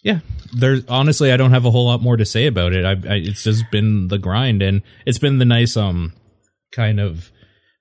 Yeah. 0.04 0.20
There's 0.54 0.86
honestly, 0.88 1.32
I 1.32 1.38
don't 1.38 1.52
have 1.52 1.66
a 1.66 1.72
whole 1.72 1.86
lot 1.86 2.02
more 2.02 2.16
to 2.16 2.26
say 2.26 2.46
about 2.46 2.72
it. 2.74 2.86
I, 2.86 2.92
I 2.92 3.16
it's 3.18 3.44
just 3.44 3.70
been 3.72 4.08
the 4.08 4.18
grind 4.18 4.62
and 4.62 4.84
it's 5.06 5.20
been 5.20 5.40
the 5.40 5.46
nice, 5.46 5.76
um, 5.76 6.14
kind 6.76 7.00
of 7.00 7.32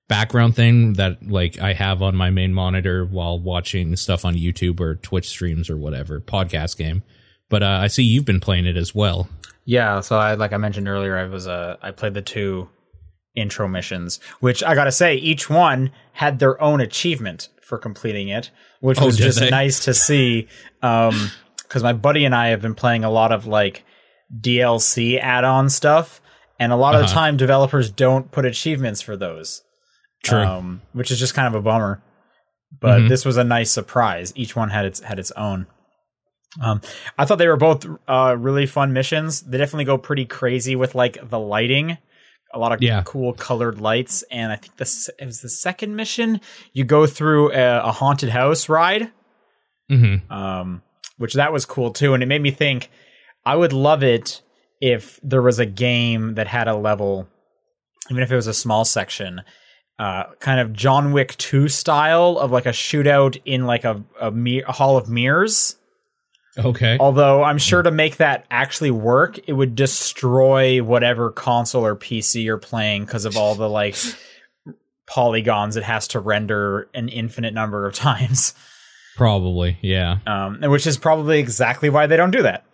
background 0.08 0.54
thing 0.54 0.94
that 0.94 1.26
like 1.26 1.58
I 1.60 1.72
have 1.72 2.02
on 2.02 2.14
my 2.14 2.30
main 2.30 2.52
monitor 2.54 3.04
while 3.04 3.38
watching 3.40 3.96
stuff 3.96 4.24
on 4.24 4.34
YouTube 4.34 4.78
or 4.80 4.94
Twitch 4.96 5.28
streams 5.28 5.68
or 5.70 5.76
whatever 5.76 6.20
podcast 6.20 6.76
game. 6.76 7.02
But 7.50 7.62
uh, 7.62 7.78
I 7.82 7.86
see 7.88 8.02
you've 8.02 8.24
been 8.24 8.40
playing 8.40 8.66
it 8.66 8.76
as 8.76 8.94
well. 8.94 9.28
Yeah, 9.64 10.00
so 10.00 10.18
I 10.18 10.34
like 10.34 10.52
I 10.52 10.58
mentioned 10.58 10.88
earlier, 10.88 11.16
I 11.16 11.24
was 11.26 11.46
uh 11.48 11.76
I 11.82 11.90
played 11.90 12.14
the 12.14 12.22
two 12.22 12.68
intro 13.34 13.66
missions, 13.66 14.20
which 14.40 14.62
I 14.62 14.74
gotta 14.74 14.92
say, 14.92 15.16
each 15.16 15.48
one 15.50 15.90
had 16.12 16.38
their 16.38 16.60
own 16.62 16.80
achievement 16.80 17.48
for 17.62 17.78
completing 17.78 18.28
it, 18.28 18.50
which 18.80 19.00
Oh, 19.00 19.06
was 19.06 19.16
just 19.16 19.40
they? 19.40 19.50
nice 19.50 19.84
to 19.86 19.94
see. 19.94 20.48
Um, 20.82 21.30
because 21.62 21.82
my 21.82 21.94
buddy 21.94 22.24
and 22.26 22.34
I 22.34 22.48
have 22.48 22.60
been 22.62 22.74
playing 22.74 23.04
a 23.04 23.10
lot 23.10 23.32
of 23.32 23.46
like 23.46 23.84
DLC 24.38 25.18
add-on 25.18 25.68
stuff, 25.70 26.20
and 26.58 26.72
a 26.72 26.76
lot 26.76 26.94
of 26.94 27.00
the 27.00 27.04
Uh-huh. 27.06 27.14
time 27.14 27.36
developers 27.36 27.90
don't 27.90 28.30
put 28.30 28.44
achievements 28.44 29.00
for 29.02 29.16
those. 29.16 29.62
True. 30.22 30.42
um, 30.42 30.80
which 30.94 31.10
is 31.10 31.18
just 31.18 31.34
kind 31.34 31.46
of 31.48 31.54
a 31.54 31.60
bummer. 31.60 32.02
But 32.80 33.02
Mhm. 33.02 33.08
this 33.10 33.26
was 33.26 33.36
a 33.36 33.44
nice 33.44 33.70
surprise. 33.70 34.32
Each 34.34 34.56
one 34.56 34.70
had 34.70 34.86
its 34.86 35.00
had 35.00 35.18
its 35.18 35.30
own. 35.32 35.66
Um, 36.62 36.80
I 37.18 37.24
thought 37.26 37.36
they 37.36 37.46
were 37.48 37.56
both 37.58 37.84
uh, 38.08 38.34
really 38.38 38.64
fun 38.64 38.92
missions. 38.94 39.42
They 39.42 39.58
definitely 39.58 39.84
go 39.84 39.98
pretty 39.98 40.24
crazy 40.24 40.76
with 40.76 40.94
like 40.94 41.18
the 41.28 41.38
lighting, 41.38 41.98
a 42.54 42.58
lot 42.58 42.72
of 42.72 42.82
Yeah. 42.82 43.02
cool 43.04 43.34
colored 43.34 43.80
lights. 43.80 44.22
And 44.30 44.50
I 44.50 44.56
think 44.56 44.76
this 44.78 45.10
it 45.18 45.26
was 45.26 45.40
the 45.42 45.50
second 45.50 45.94
mission. 45.94 46.40
You 46.72 46.84
go 46.84 47.06
through 47.06 47.52
a, 47.52 47.80
a 47.88 47.92
haunted 47.92 48.30
house 48.30 48.68
ride, 48.68 49.10
hmm 49.90 50.16
um, 50.30 50.82
which 51.18 51.34
that 51.34 51.52
was 51.52 51.66
cool 51.66 51.92
too. 51.92 52.14
And 52.14 52.22
it 52.22 52.26
made 52.26 52.40
me 52.42 52.50
think 52.50 52.90
I 53.44 53.56
would 53.56 53.72
love 53.74 54.02
it 54.02 54.40
if 54.84 55.18
there 55.22 55.40
was 55.40 55.58
a 55.58 55.64
game 55.64 56.34
that 56.34 56.46
had 56.46 56.68
a 56.68 56.76
level 56.76 57.26
even 58.10 58.22
if 58.22 58.30
it 58.30 58.36
was 58.36 58.46
a 58.46 58.52
small 58.52 58.84
section, 58.84 59.42
uh, 59.98 60.24
kind 60.40 60.60
of 60.60 60.74
John 60.74 61.12
Wick 61.12 61.36
2 61.38 61.68
style 61.68 62.38
of 62.38 62.50
like 62.50 62.66
a 62.66 62.70
shootout 62.70 63.40
in 63.46 63.64
like 63.64 63.84
a, 63.84 64.04
a, 64.20 64.30
mir- 64.30 64.64
a 64.68 64.72
hall 64.72 64.98
of 64.98 65.08
mirrors. 65.08 65.76
Okay. 66.58 66.98
Although 67.00 67.42
I'm 67.42 67.56
sure 67.56 67.82
to 67.82 67.90
make 67.90 68.18
that 68.18 68.44
actually 68.50 68.90
work, 68.90 69.40
it 69.48 69.54
would 69.54 69.74
destroy 69.74 70.82
whatever 70.82 71.30
console 71.30 71.86
or 71.86 71.96
PC 71.96 72.44
you're 72.44 72.58
playing 72.58 73.06
because 73.06 73.24
of 73.24 73.38
all 73.38 73.54
the 73.54 73.68
like 73.68 73.96
polygons 75.06 75.76
it 75.76 75.82
has 75.82 76.08
to 76.08 76.20
render 76.20 76.88
an 76.94 77.08
infinite 77.08 77.54
number 77.54 77.86
of 77.86 77.94
times. 77.94 78.54
Probably, 79.16 79.78
yeah. 79.80 80.18
Um, 80.26 80.58
and 80.60 80.70
which 80.70 80.86
is 80.86 80.98
probably 80.98 81.38
exactly 81.38 81.88
why 81.88 82.06
they 82.06 82.16
don't 82.16 82.32
do 82.32 82.42
that. 82.42 82.64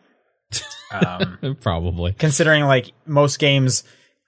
Um, 0.92 1.56
Probably. 1.60 2.12
considering 2.12 2.64
like 2.64 2.92
most 3.06 3.38
games, 3.38 3.84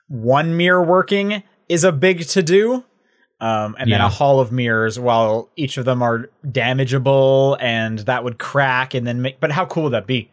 one 0.08 0.56
mirror 0.56 0.82
working 0.82 1.42
is 1.68 1.84
a 1.84 1.92
big 1.92 2.26
to 2.28 2.42
do. 2.42 2.84
Um, 3.40 3.74
and 3.76 3.90
then 3.90 4.00
a 4.00 4.08
hall 4.08 4.38
of 4.38 4.52
mirrors, 4.52 5.00
while 5.00 5.50
each 5.56 5.76
of 5.76 5.84
them 5.84 6.00
are 6.00 6.30
damageable, 6.46 7.56
and 7.60 7.98
that 8.00 8.22
would 8.22 8.38
crack, 8.38 8.94
and 8.94 9.04
then 9.04 9.20
make. 9.20 9.40
But 9.40 9.50
how 9.50 9.66
cool 9.66 9.82
would 9.84 9.94
that 9.94 10.06
be? 10.06 10.30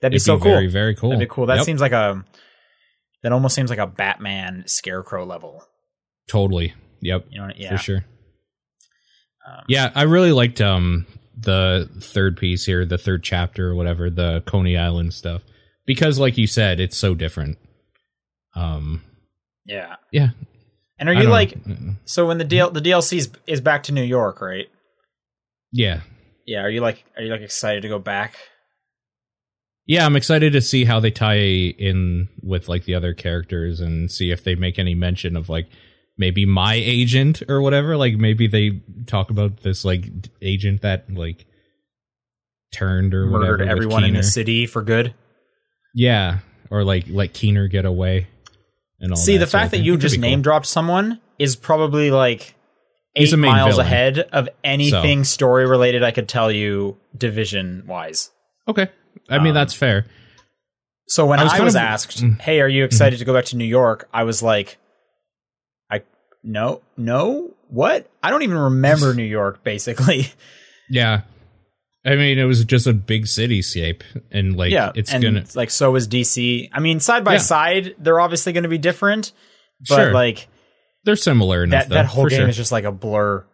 That'd 0.00 0.12
be 0.12 0.16
It'd 0.16 0.24
so 0.26 0.36
be 0.36 0.42
cool. 0.44 0.52
very, 0.52 0.68
very 0.68 0.94
cool. 0.94 1.10
That'd 1.10 1.28
be 1.28 1.32
cool. 1.34 1.46
That 1.46 1.56
Yep, 1.56 1.64
seems 1.64 1.80
like 1.80 1.90
a. 1.90 2.24
That 3.24 3.32
almost 3.32 3.56
seems 3.56 3.68
like 3.68 3.80
a 3.80 3.86
Batman 3.88 4.62
Scarecrow 4.68 5.24
level. 5.24 5.64
totally. 6.28 6.74
Yep. 7.00 7.26
You 7.30 7.40
know? 7.40 7.50
Yeah. 7.56 7.70
For 7.76 7.78
sure. 7.82 8.04
Um, 9.44 9.64
Yeah, 9.68 9.90
I 9.96 10.02
really 10.02 10.30
liked 10.32 10.60
um 10.60 11.06
the 11.36 11.90
third 12.00 12.36
piece 12.36 12.64
here, 12.64 12.84
the 12.86 12.98
third 12.98 13.24
chapter 13.24 13.70
or 13.70 13.74
whatever, 13.74 14.08
the 14.08 14.42
Coney 14.46 14.76
Island 14.76 15.14
stuff. 15.14 15.42
Because 15.86 16.18
like 16.18 16.36
you 16.36 16.46
said, 16.46 16.80
it's 16.80 16.96
so 16.96 17.14
different. 17.14 17.58
Um 18.54 19.02
Yeah. 19.66 19.96
yeah. 20.12 20.30
And 20.98 21.08
are 21.08 21.14
you 21.14 21.28
like 21.28 21.54
so 22.04 22.26
when 22.26 22.38
the 22.38 22.44
DL 22.44 22.72
the 22.72 22.80
DLC 22.80 23.18
is, 23.18 23.30
is 23.46 23.60
back 23.60 23.82
to 23.84 23.92
New 23.92 24.02
York, 24.02 24.40
right? 24.40 24.66
Yeah. 25.72 26.00
Yeah. 26.46 26.62
Are 26.62 26.70
you 26.70 26.80
like 26.80 27.04
are 27.16 27.22
you 27.22 27.30
like 27.30 27.42
excited 27.42 27.82
to 27.82 27.88
go 27.88 27.98
back? 27.98 28.36
Yeah, 29.88 30.04
I'm 30.04 30.16
excited 30.16 30.52
to 30.52 30.60
see 30.60 30.84
how 30.84 30.98
they 30.98 31.12
tie 31.12 31.36
in 31.36 32.28
with 32.42 32.68
like 32.68 32.84
the 32.84 32.94
other 32.96 33.14
characters 33.14 33.78
and 33.78 34.10
see 34.10 34.32
if 34.32 34.42
they 34.42 34.56
make 34.56 34.80
any 34.80 34.96
mention 34.96 35.36
of 35.36 35.48
like 35.48 35.68
maybe 36.18 36.44
my 36.44 36.74
agent 36.74 37.42
or 37.48 37.60
whatever. 37.60 37.96
Like 37.96 38.14
maybe 38.14 38.48
they 38.48 38.82
talk 39.06 39.30
about 39.30 39.62
this 39.62 39.84
like 39.84 40.10
agent 40.42 40.82
that 40.82 41.12
like 41.12 41.46
turned 42.72 43.14
or 43.14 43.26
Murdered 43.26 43.68
everyone 43.68 44.04
in 44.04 44.14
the 44.14 44.22
city 44.22 44.66
for 44.66 44.82
good. 44.82 45.14
Yeah, 45.98 46.38
or 46.70 46.84
like 46.84 47.06
let 47.08 47.32
Keener 47.32 47.68
get 47.68 47.86
away 47.86 48.26
and 49.00 49.12
all. 49.12 49.16
See, 49.16 49.38
that 49.38 49.46
the 49.46 49.50
sort 49.50 49.60
fact 49.62 49.70
that 49.72 49.78
you 49.78 49.96
just 49.96 50.16
be 50.16 50.18
cool. 50.20 50.28
name 50.30 50.42
dropped 50.42 50.66
someone 50.66 51.20
is 51.38 51.56
probably 51.56 52.10
like 52.10 52.54
He's 53.14 53.32
eight 53.32 53.38
miles 53.38 53.70
villain. 53.76 53.86
ahead 53.86 54.18
of 54.18 54.48
anything 54.62 55.24
story 55.24 55.66
related 55.66 56.02
I 56.02 56.10
could 56.10 56.28
tell 56.28 56.52
you 56.52 56.98
division 57.16 57.84
wise. 57.86 58.30
Okay, 58.68 58.88
I 59.30 59.38
mean 59.38 59.48
Um, 59.48 59.54
that's 59.54 59.72
fair. 59.72 60.04
So 61.08 61.24
when 61.24 61.38
I 61.38 61.44
I 61.44 61.44
was 61.60 61.60
was, 61.62 61.74
of- 61.76 61.80
asked, 61.80 62.22
Mm. 62.22 62.40
"Hey, 62.42 62.60
are 62.60 62.68
you 62.68 62.84
excited 62.84 63.18
to 63.20 63.24
go 63.24 63.32
back 63.32 63.46
to 63.46 63.56
New 63.56 63.64
York?" 63.64 64.06
I 64.12 64.24
was 64.24 64.42
like, 64.42 64.76
"I 65.90 66.02
no, 66.42 66.82
no, 66.98 67.54
what? 67.70 68.10
I 68.22 68.30
don't 68.30 68.42
even 68.42 68.58
remember 68.58 69.14
New 69.14 69.22
York. 69.24 69.62
Basically, 69.64 70.32
Yeah, 70.90 71.22
I 72.06 72.14
mean 72.16 72.38
it 72.38 72.44
was 72.44 72.64
just 72.64 72.86
a 72.86 72.92
big 72.92 73.24
cityscape, 73.24 74.02
and 74.30 74.56
like 74.56 74.70
yeah, 74.70 74.92
it's 74.94 75.12
and 75.12 75.22
gonna 75.22 75.44
like 75.54 75.70
so 75.70 75.94
is 75.96 76.06
DC. 76.06 76.68
I 76.72 76.78
mean, 76.80 77.00
side 77.00 77.24
by 77.24 77.32
Yeah. 77.34 77.38
side, 77.38 77.94
they're 77.98 78.20
obviously 78.20 78.52
going 78.52 78.62
to 78.62 78.68
be 78.68 78.78
different, 78.78 79.32
but 79.88 79.96
Sure. 79.96 80.12
like 80.12 80.46
they're 81.04 81.16
similar 81.16 81.64
enough. 81.64 81.84
that 81.84 81.88
though, 81.88 81.94
that 81.96 82.06
whole 82.06 82.26
game 82.28 82.38
sure. 82.40 82.48
is 82.48 82.56
just 82.56 82.70
like 82.72 82.84
a 82.84 82.92
blur. 82.92 83.44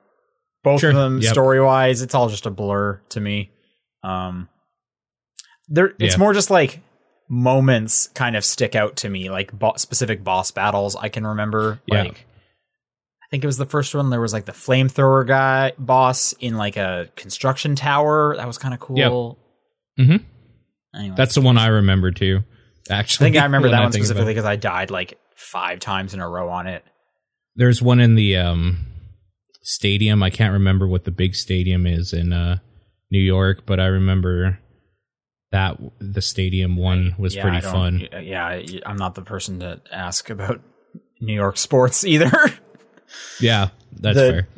Both 0.64 0.80
Sure, 0.80 0.90
of 0.90 0.96
them, 0.96 1.20
yep. 1.20 1.32
story 1.32 1.60
wise, 1.60 2.02
it's 2.02 2.14
all 2.14 2.28
just 2.28 2.46
a 2.46 2.50
blur 2.50 3.00
to 3.08 3.20
me. 3.20 3.50
Um, 4.04 4.48
there, 5.68 5.94
it's 5.98 6.14
Yeah. 6.14 6.18
more 6.18 6.32
just 6.34 6.50
like 6.50 6.80
moments 7.28 8.08
kind 8.14 8.36
of 8.36 8.44
stick 8.44 8.74
out 8.74 8.96
to 8.96 9.08
me, 9.08 9.30
like 9.30 9.50
bo- 9.58 9.74
specific 9.76 10.22
boss 10.22 10.50
battles 10.50 10.94
I 10.94 11.08
can 11.08 11.26
remember. 11.26 11.80
Yeah. 11.86 12.02
Like, 12.02 12.26
think 13.32 13.44
it 13.44 13.46
was 13.46 13.56
the 13.56 13.64
first 13.64 13.94
one. 13.94 14.10
There 14.10 14.20
was 14.20 14.34
like 14.34 14.44
the 14.44 14.52
flamethrower 14.52 15.26
guy 15.26 15.72
boss 15.78 16.34
in 16.34 16.58
like 16.58 16.76
a 16.76 17.08
construction 17.16 17.74
tower. 17.74 18.36
That 18.36 18.46
was 18.46 18.58
kind 18.58 18.74
of 18.74 18.80
cool. 18.80 19.38
Mhm. 19.98 20.22
Anyway, 20.94 21.14
That's 21.16 21.34
the 21.34 21.40
one 21.40 21.56
I 21.56 21.68
remember 21.68 22.10
too. 22.10 22.44
Actually, 22.90 23.28
I 23.28 23.30
think 23.30 23.40
I 23.40 23.44
remember 23.44 23.68
that 23.70 23.80
one 23.80 23.90
specifically 23.92 24.34
because 24.34 24.44
I 24.44 24.56
died 24.56 24.90
like 24.90 25.18
five 25.34 25.80
times 25.80 26.12
in 26.12 26.20
a 26.20 26.28
row 26.28 26.50
on 26.50 26.66
it. 26.66 26.84
There's 27.56 27.80
one 27.80 28.00
in 28.00 28.16
the 28.16 28.36
um 28.36 28.76
stadium. 29.62 30.22
I 30.22 30.28
can't 30.28 30.52
remember 30.52 30.86
what 30.86 31.04
the 31.04 31.10
big 31.10 31.34
stadium 31.34 31.86
is 31.86 32.12
in 32.12 32.34
uh 32.34 32.58
New 33.10 33.18
York, 33.20 33.64
but 33.64 33.80
I 33.80 33.86
remember 33.86 34.58
that 35.52 35.78
the 36.00 36.20
stadium 36.20 36.76
one 36.76 37.14
was 37.16 37.34
Yeah, 37.34 37.42
pretty 37.42 37.60
fun. 37.62 38.08
Yeah, 38.20 38.60
I'm 38.84 38.96
not 38.96 39.14
the 39.14 39.22
person 39.22 39.60
to 39.60 39.80
ask 39.90 40.28
about 40.28 40.60
New 41.18 41.34
York 41.34 41.56
sports 41.56 42.04
either. 42.06 42.30
Yeah, 43.40 43.68
that's 43.92 44.16
The- 44.18 44.30
fair. 44.30 44.48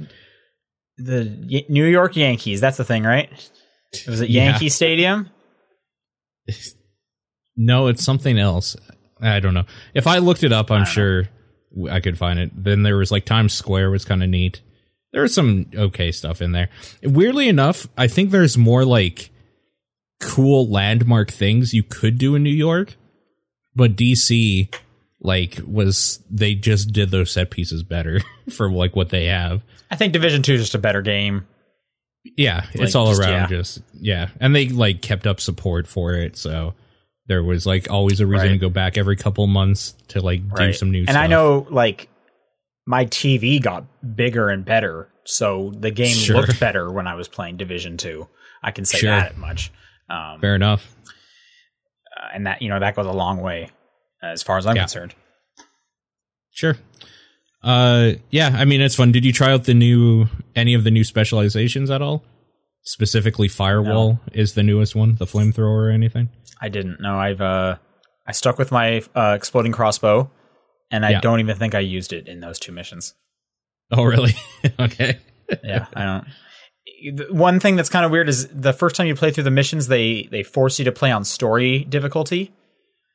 the 0.99 1.47
Y- 1.51 1.65
New 1.69 1.85
York 1.87 2.17
Yankees, 2.17 2.61
that's 2.61 2.77
the 2.77 2.85
thing, 2.85 3.03
right? 3.05 3.29
Was 4.07 4.21
it 4.21 4.31
Yeah. 4.31 4.51
Yankee 4.51 4.69
Stadium? 4.69 5.31
No, 7.57 7.87
it's 7.87 8.05
something 8.05 8.37
else. 8.39 8.77
I 9.21 9.39
don't 9.41 9.55
know. 9.55 9.65
If 9.95 10.07
I 10.09 10.19
looked 10.19 10.43
it 10.43 10.53
up, 10.53 10.71
I'm 10.73 10.81
know. 10.81 10.85
sure 10.87 11.25
w- 11.73 11.89
I 11.89 12.01
could 12.01 12.19
find 12.19 12.39
it. 12.41 12.51
Then 12.53 12.83
there 12.83 12.97
was 12.97 13.13
like 13.13 13.25
Times 13.25 13.53
Square 13.53 13.91
was 13.93 14.05
kind 14.05 14.23
of 14.25 14.29
neat. 14.29 14.61
There 15.13 15.23
was 15.23 15.33
some 15.35 15.67
okay 15.73 16.11
stuff 16.11 16.43
in 16.43 16.51
there. 16.51 16.69
Weirdly 17.05 17.49
enough, 17.49 17.87
I 17.97 18.09
think 18.09 18.31
there's 18.33 18.59
more 18.59 18.85
like 18.85 19.31
cool 20.21 20.69
landmark 20.69 21.31
things 21.31 21.73
you 21.73 21.85
could 21.85 22.19
do 22.19 22.35
in 22.35 22.43
New 22.43 22.51
York, 22.51 22.97
but 23.77 23.95
DC 23.95 24.75
like 25.25 25.59
was 25.67 26.23
they 26.31 26.55
just 26.55 26.93
did 26.93 27.11
those 27.11 27.33
set 27.33 27.51
pieces 27.51 27.83
better 27.83 28.21
for 28.55 28.71
like 28.71 28.95
what 28.95 29.09
they 29.11 29.25
have. 29.25 29.63
I 29.91 29.97
think 29.97 30.13
Division 30.13 30.43
Two 30.43 30.55
is 30.55 30.61
just 30.61 30.75
a 30.77 30.79
better 30.79 31.03
game. 31.03 31.47
Yeah, 32.37 32.67
it's 32.73 32.95
all 32.95 33.09
just- 33.09 33.21
around 33.21 33.33
yeah. 33.33 33.47
just 33.49 33.83
yeah, 33.95 34.29
and 34.41 34.55
they 34.55 34.69
like 34.69 35.03
kept 35.03 35.27
up 35.27 35.41
support 35.41 35.87
for 35.89 36.15
it, 36.15 36.37
so 36.37 36.75
there 37.27 37.43
was 37.43 37.67
like 37.67 37.91
always 37.91 38.21
a 38.21 38.27
reason 38.27 38.49
Right. 38.49 38.53
to 38.53 38.59
go 38.59 38.69
back 38.71 38.97
every 38.99 39.17
couple 39.17 39.47
months 39.47 39.93
to 40.09 40.21
like 40.21 40.43
do 40.57 40.73
some 40.73 40.91
new 40.91 41.05
stuff. 41.05 41.15
and 41.17 41.17
stuff. 41.17 41.25
I 41.25 41.27
know 41.27 41.67
like 41.71 42.09
my 42.87 43.07
TV 43.07 43.61
got 43.63 43.85
bigger 44.17 44.49
and 44.51 44.65
better, 44.65 45.09
so 45.25 45.73
the 45.79 45.91
game 45.91 46.15
Sure. 46.15 46.37
looked 46.37 46.61
better 46.61 46.91
when 46.93 47.07
I 47.07 47.15
was 47.15 47.29
playing 47.29 47.57
Division 47.57 47.97
Two. 47.97 48.29
I 48.63 48.71
can 48.73 48.85
say 48.85 48.99
Sure. 48.99 49.11
that 49.11 49.37
much. 49.39 49.71
Um, 50.11 50.39
fair 50.41 50.55
enough. 50.55 50.95
uh, 52.17 52.29
and 52.35 52.47
that 52.47 52.63
you 52.63 52.69
know 52.69 52.79
that 52.81 52.95
goes 52.97 53.07
a 53.07 53.13
long 53.13 53.41
way 53.41 53.71
as 54.33 54.43
far 54.43 54.59
as 54.59 54.67
I'm 54.67 54.77
Yeah. 54.77 54.83
concerned. 54.83 55.15
Sure. 56.53 56.77
Uh, 57.63 58.13
yeah, 58.31 58.55
I 58.57 58.65
mean 58.65 58.81
it's 58.81 58.95
fun. 58.95 59.11
Did 59.13 59.25
you 59.25 59.33
try 59.33 59.51
out 59.53 59.65
the 59.65 59.75
new 59.75 60.27
any 60.55 60.75
of 60.75 60.85
the 60.85 60.91
new 60.91 61.05
specializations 61.05 61.91
at 61.91 62.03
all? 62.03 62.23
Specifically, 62.83 63.49
firewall 63.49 64.21
is 64.33 64.53
the 64.55 64.63
newest 64.63 64.95
one, 64.95 65.15
the 65.17 65.25
flamethrower 65.25 65.87
or 65.87 65.91
anything. 65.91 66.29
I 66.61 66.69
didn't 66.69 67.01
know. 67.01 67.19
I've 67.19 67.41
uh, 67.41 67.77
I 68.27 68.33
stuck 68.33 68.59
with 68.59 68.71
my 68.71 69.03
uh, 69.15 69.33
exploding 69.37 69.73
crossbow, 69.73 70.31
and 70.91 71.05
I 71.07 71.13
Yeah. 71.13 71.21
don't 71.21 71.41
even 71.41 71.57
think 71.57 71.75
I 71.75 71.79
used 71.81 72.13
it 72.13 72.29
in 72.29 72.41
those 72.41 72.59
two 72.59 72.73
missions. 72.73 73.15
Oh, 73.91 74.05
really? 74.05 74.35
okay. 74.79 75.19
Yeah, 75.63 75.87
I 75.95 76.05
don't. 76.05 76.27
One 77.31 77.61
thing 77.61 77.77
that's 77.77 77.89
kind 77.89 78.05
of 78.05 78.11
weird 78.11 78.29
is 78.29 78.49
the 78.49 78.73
first 78.75 78.97
time 78.97 79.07
you 79.07 79.15
play 79.15 79.31
through 79.31 79.45
the 79.45 79.51
missions, 79.51 79.87
they 79.89 80.29
they 80.31 80.43
force 80.43 80.79
you 80.79 80.85
to 80.85 80.93
play 80.93 81.11
on 81.11 81.25
story 81.25 81.85
difficulty. 81.85 82.53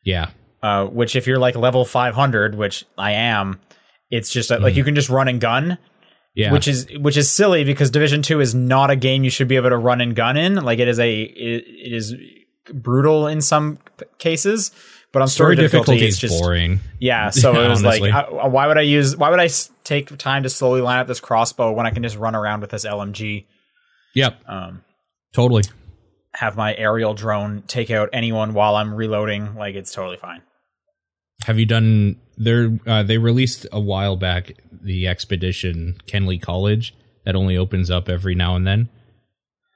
Yeah. 0.03 0.31
Uh, 0.61 0.85
which 0.87 1.15
if 1.15 1.25
you're 1.27 1.39
like 1.39 1.55
level 1.55 1.85
500, 1.85 2.55
which 2.55 2.85
I 2.97 3.13
am, 3.13 3.59
it's 4.11 4.29
just 4.31 4.51
uh 4.51 4.59
like 4.59 4.75
you 4.75 4.83
can 4.83 4.95
just 4.95 5.09
run 5.09 5.27
and 5.29 5.39
gun, 5.39 5.77
Yeah. 6.35 6.51
which 6.51 6.67
is 6.67 6.87
which 6.99 7.15
is 7.15 7.31
silly 7.31 7.63
because 7.63 7.89
Division 7.91 8.21
Two 8.21 8.39
is 8.41 8.53
not 8.53 8.89
a 8.91 8.95
game 8.95 9.23
you 9.23 9.29
should 9.29 9.47
be 9.47 9.55
able 9.55 9.69
to 9.69 9.77
run 9.77 10.01
and 10.01 10.15
gun 10.15 10.35
in. 10.35 10.55
Like 10.55 10.79
it 10.79 10.87
is 10.89 10.99
a 10.99 11.21
it, 11.21 11.63
it 11.67 11.93
is 11.93 12.13
brutal 12.73 13.27
in 13.27 13.41
some 13.41 13.79
cases, 14.17 14.71
but 15.13 15.21
on 15.21 15.27
story, 15.27 15.55
story 15.55 15.67
difficulty 15.67 15.99
difficulty, 15.99 16.05
it's 16.07 16.17
just 16.19 16.39
boring. 16.41 16.79
yeah. 16.99 17.29
So 17.31 17.53
Yeah, 17.53 17.65
it 17.65 17.69
was 17.69 17.83
honestly. 17.83 18.11
like, 18.11 18.25
I, 18.25 18.47
why 18.47 18.67
would 18.67 18.77
I 18.77 18.81
use? 18.81 19.15
Why 19.15 19.29
would 19.29 19.39
I 19.39 19.49
take 19.83 20.15
time 20.17 20.43
to 20.43 20.49
slowly 20.49 20.81
line 20.81 20.99
up 20.99 21.07
this 21.07 21.19
crossbow 21.19 21.71
when 21.71 21.85
I 21.85 21.91
can 21.91 22.03
just 22.03 22.17
run 22.17 22.35
around 22.35 22.61
with 22.61 22.71
this 22.71 22.85
LMG? 22.85 23.45
Yep. 24.15 24.41
Um, 24.47 24.83
Totally. 25.33 25.63
have 26.33 26.57
my 26.57 26.75
aerial 26.75 27.13
drone 27.13 27.63
take 27.67 27.89
out 27.91 28.09
anyone 28.13 28.53
while 28.53 28.75
I'm 28.75 28.93
reloading. 28.93 29.55
Like 29.55 29.75
it's 29.75 29.91
totally 29.93 30.17
fine. 30.17 30.41
Have 31.43 31.57
you 31.59 31.65
done 31.65 32.17
there 32.37 32.77
uh, 32.87 33.03
they 33.03 33.17
released 33.17 33.67
a 33.71 33.79
while 33.79 34.15
back 34.15 34.53
the 34.71 35.07
expedition 35.07 35.97
Kenly 36.07 36.41
College 36.41 36.95
that 37.25 37.35
only 37.35 37.57
opens 37.57 37.91
up 37.91 38.09
every 38.09 38.33
now 38.33 38.55
and 38.55 38.65
then. 38.65 38.89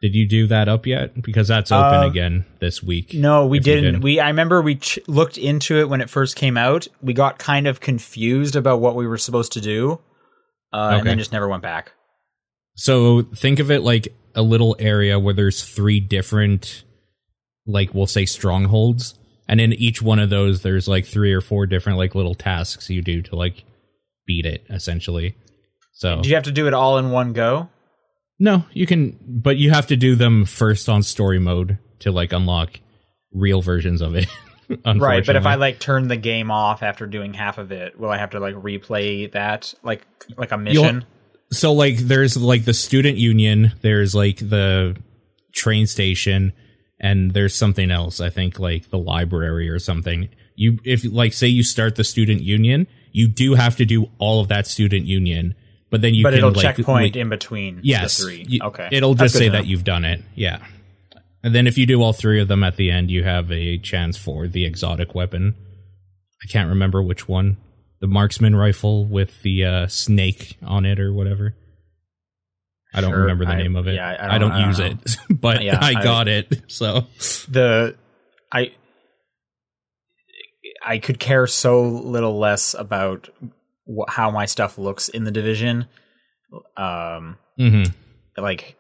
Did 0.02 0.16
you 0.16 0.28
do 0.28 0.48
that 0.48 0.68
up 0.68 0.86
yet? 0.86 1.22
Because 1.22 1.48
that's 1.48 1.72
open 1.72 2.04
Uh, 2.04 2.08
again 2.08 2.46
this 2.60 2.84
week. 2.84 3.14
No, 3.14 3.46
we 3.46 3.60
you 3.60 3.64
didn't. 3.64 4.02
We 4.02 4.20
I 4.20 4.28
remember 4.28 4.62
we 4.62 4.76
ch- 4.76 5.00
looked 5.08 5.38
into 5.38 5.80
it 5.80 5.88
when 5.88 6.02
it 6.02 6.10
first 6.10 6.36
came 6.36 6.58
out. 6.58 6.88
We 7.02 7.14
got 7.14 7.38
kind 7.38 7.68
of 7.68 7.80
confused 7.80 8.56
about 8.56 8.82
what 8.82 8.96
we 8.96 9.08
were 9.08 9.18
supposed 9.18 9.54
to 9.54 9.62
do, 9.62 10.02
uh, 10.74 10.96
and 10.98 11.08
then 11.08 11.18
just 11.18 11.32
never 11.32 11.48
went 11.48 11.64
back. 11.64 11.94
So 12.76 13.22
think 13.22 13.60
of 13.60 13.72
it 13.72 13.82
like 13.82 14.10
a 14.36 14.42
little 14.42 14.76
area 14.80 15.20
where 15.20 15.34
there's 15.34 15.64
three 15.64 16.00
different, 16.02 16.84
like 17.66 17.94
we'll 17.94 18.08
say 18.08 18.26
strongholds, 18.26 19.16
and 19.48 19.60
in 19.62 19.74
each 19.74 20.02
one 20.02 20.20
of 20.20 20.30
those 20.30 20.62
there's 20.62 20.88
like 20.88 21.06
three 21.06 21.34
or 21.34 21.42
four 21.42 21.66
different 21.66 21.98
like 21.98 22.16
little 22.16 22.36
tasks 22.36 22.90
you 22.90 23.02
do 23.02 23.22
to 23.22 23.36
like 23.36 23.64
beat 24.26 24.46
it 24.46 24.66
essentially. 24.70 25.36
So 25.94 26.22
Do 26.22 26.30
you 26.30 26.36
have 26.36 26.46
to 26.46 26.52
do 26.52 26.68
it 26.68 26.74
all 26.74 26.98
in 26.98 27.12
one 27.12 27.34
go? 27.34 27.70
no, 28.40 28.66
you 28.74 28.86
can, 28.86 29.18
but 29.28 29.58
you 29.58 29.72
have 29.72 29.88
to 29.88 29.96
do 29.96 30.16
them 30.16 30.44
first 30.46 30.90
on 30.90 31.04
story 31.04 31.40
mode 31.40 31.78
to 32.00 32.12
like 32.12 32.34
unlock 32.34 32.80
real 33.32 33.62
versions 33.62 34.02
of 34.02 34.16
it. 34.16 34.28
Right, 34.86 35.24
but 35.24 35.36
if 35.36 35.46
I 35.46 35.56
like 35.56 35.80
turn 35.80 36.08
the 36.08 36.16
game 36.16 36.50
off 36.50 36.82
after 36.82 37.06
doing 37.06 37.34
half 37.34 37.58
of 37.58 37.72
it, 37.72 38.00
will 38.00 38.10
I 38.10 38.18
have 38.18 38.32
to 38.32 38.40
like 38.40 38.56
replay 38.56 39.32
that 39.34 39.74
like 39.84 40.08
like 40.38 40.52
a 40.52 40.58
mission? 40.58 41.06
so 41.52 41.74
like 41.74 41.98
there's 41.98 42.38
like 42.38 42.66
the 42.66 42.74
student 42.74 43.18
union 43.18 43.74
there's 43.82 44.16
like 44.16 44.38
the 44.38 44.96
train 45.52 45.86
station 45.86 46.54
and 47.04 47.34
there's 47.34 47.54
something 47.54 47.92
else 47.92 48.20
i 48.20 48.30
think 48.30 48.58
like 48.58 48.90
the 48.90 48.98
library 48.98 49.70
or 49.70 49.78
something. 49.78 50.30
You 50.56 50.80
if 50.84 51.04
like 51.04 51.34
say 51.34 51.48
you 51.48 51.64
start 51.64 51.96
the 51.96 52.04
student 52.04 52.42
union 52.42 52.88
you 53.12 53.28
do 53.28 53.56
have 53.56 53.76
to 53.78 53.86
do 53.86 54.10
all 54.18 54.40
of 54.40 54.48
that 54.48 54.66
student 54.66 55.06
union 55.06 55.56
but 55.90 56.02
then 56.02 56.16
you 56.16 56.24
but 56.24 56.32
can 56.32 56.40
it'll 56.40 56.52
like 56.52 56.76
checkpoint 56.76 57.04
like- 57.04 57.16
in 57.16 57.30
between 57.30 57.80
yes. 57.84 58.18
the 58.18 58.24
three. 58.24 58.46
you- 58.50 58.62
okay, 58.64 58.88
it'll 58.92 59.14
just 59.14 59.36
say 59.36 59.50
that 59.50 59.68
you've 59.68 59.84
done 59.84 60.06
it. 60.06 60.24
Yeah. 60.34 60.58
And 61.44 61.54
then 61.54 61.68
if 61.68 61.78
you 61.78 61.86
do 61.86 62.02
all 62.02 62.14
three 62.14 62.42
of 62.42 62.48
them 62.48 62.64
at 62.64 62.78
the 62.78 62.90
end 62.90 63.12
you 63.12 63.24
have 63.24 63.52
a 63.52 63.78
chance 63.78 64.18
for 64.18 64.48
the 64.48 64.66
exotic 64.66 65.14
weapon. 65.14 65.56
I 66.44 66.48
can't 66.48 66.70
remember 66.70 67.02
which 67.04 67.28
one. 67.28 67.58
The 68.00 68.08
marksman 68.08 68.56
rifle 68.56 69.06
with 69.06 69.44
the 69.44 69.66
uh, 69.66 69.88
snake 69.88 70.58
on 70.64 70.86
it 70.86 71.00
or 71.00 71.14
whatever 71.14 71.56
I 72.94 73.02
don't 73.02 73.12
Sure, 73.12 73.22
remember 73.22 73.46
the 73.46 73.52
I- 73.52 73.58
name 73.58 73.76
of 73.76 73.88
it. 73.88 73.96
yeah, 73.96 74.08
I- 74.08 74.14
I 74.28 74.36
I 74.36 74.38
don't- 74.38 74.52
don't, 74.52 74.52
I 74.52 74.60
don't 74.62 74.68
use 74.70 74.80
it, 74.80 75.18
but 75.42 75.64
Yeah, 75.64 75.80
I 75.82 75.94
got 76.02 76.28
it. 76.28 76.62
So 76.72 77.06
the 77.50 77.96
I 78.52 78.72
I 80.86 80.98
could 80.98 81.20
care 81.20 81.48
so 81.48 81.82
little 81.82 82.38
less 82.40 82.74
about 82.74 83.30
wh- 83.88 84.10
how 84.10 84.32
my 84.32 84.46
stuff 84.46 84.78
looks 84.78 85.10
in 85.10 85.24
the 85.24 85.32
division. 85.32 85.86
Um, 86.78 87.38
mhm. 87.60 87.94
like 88.38 88.76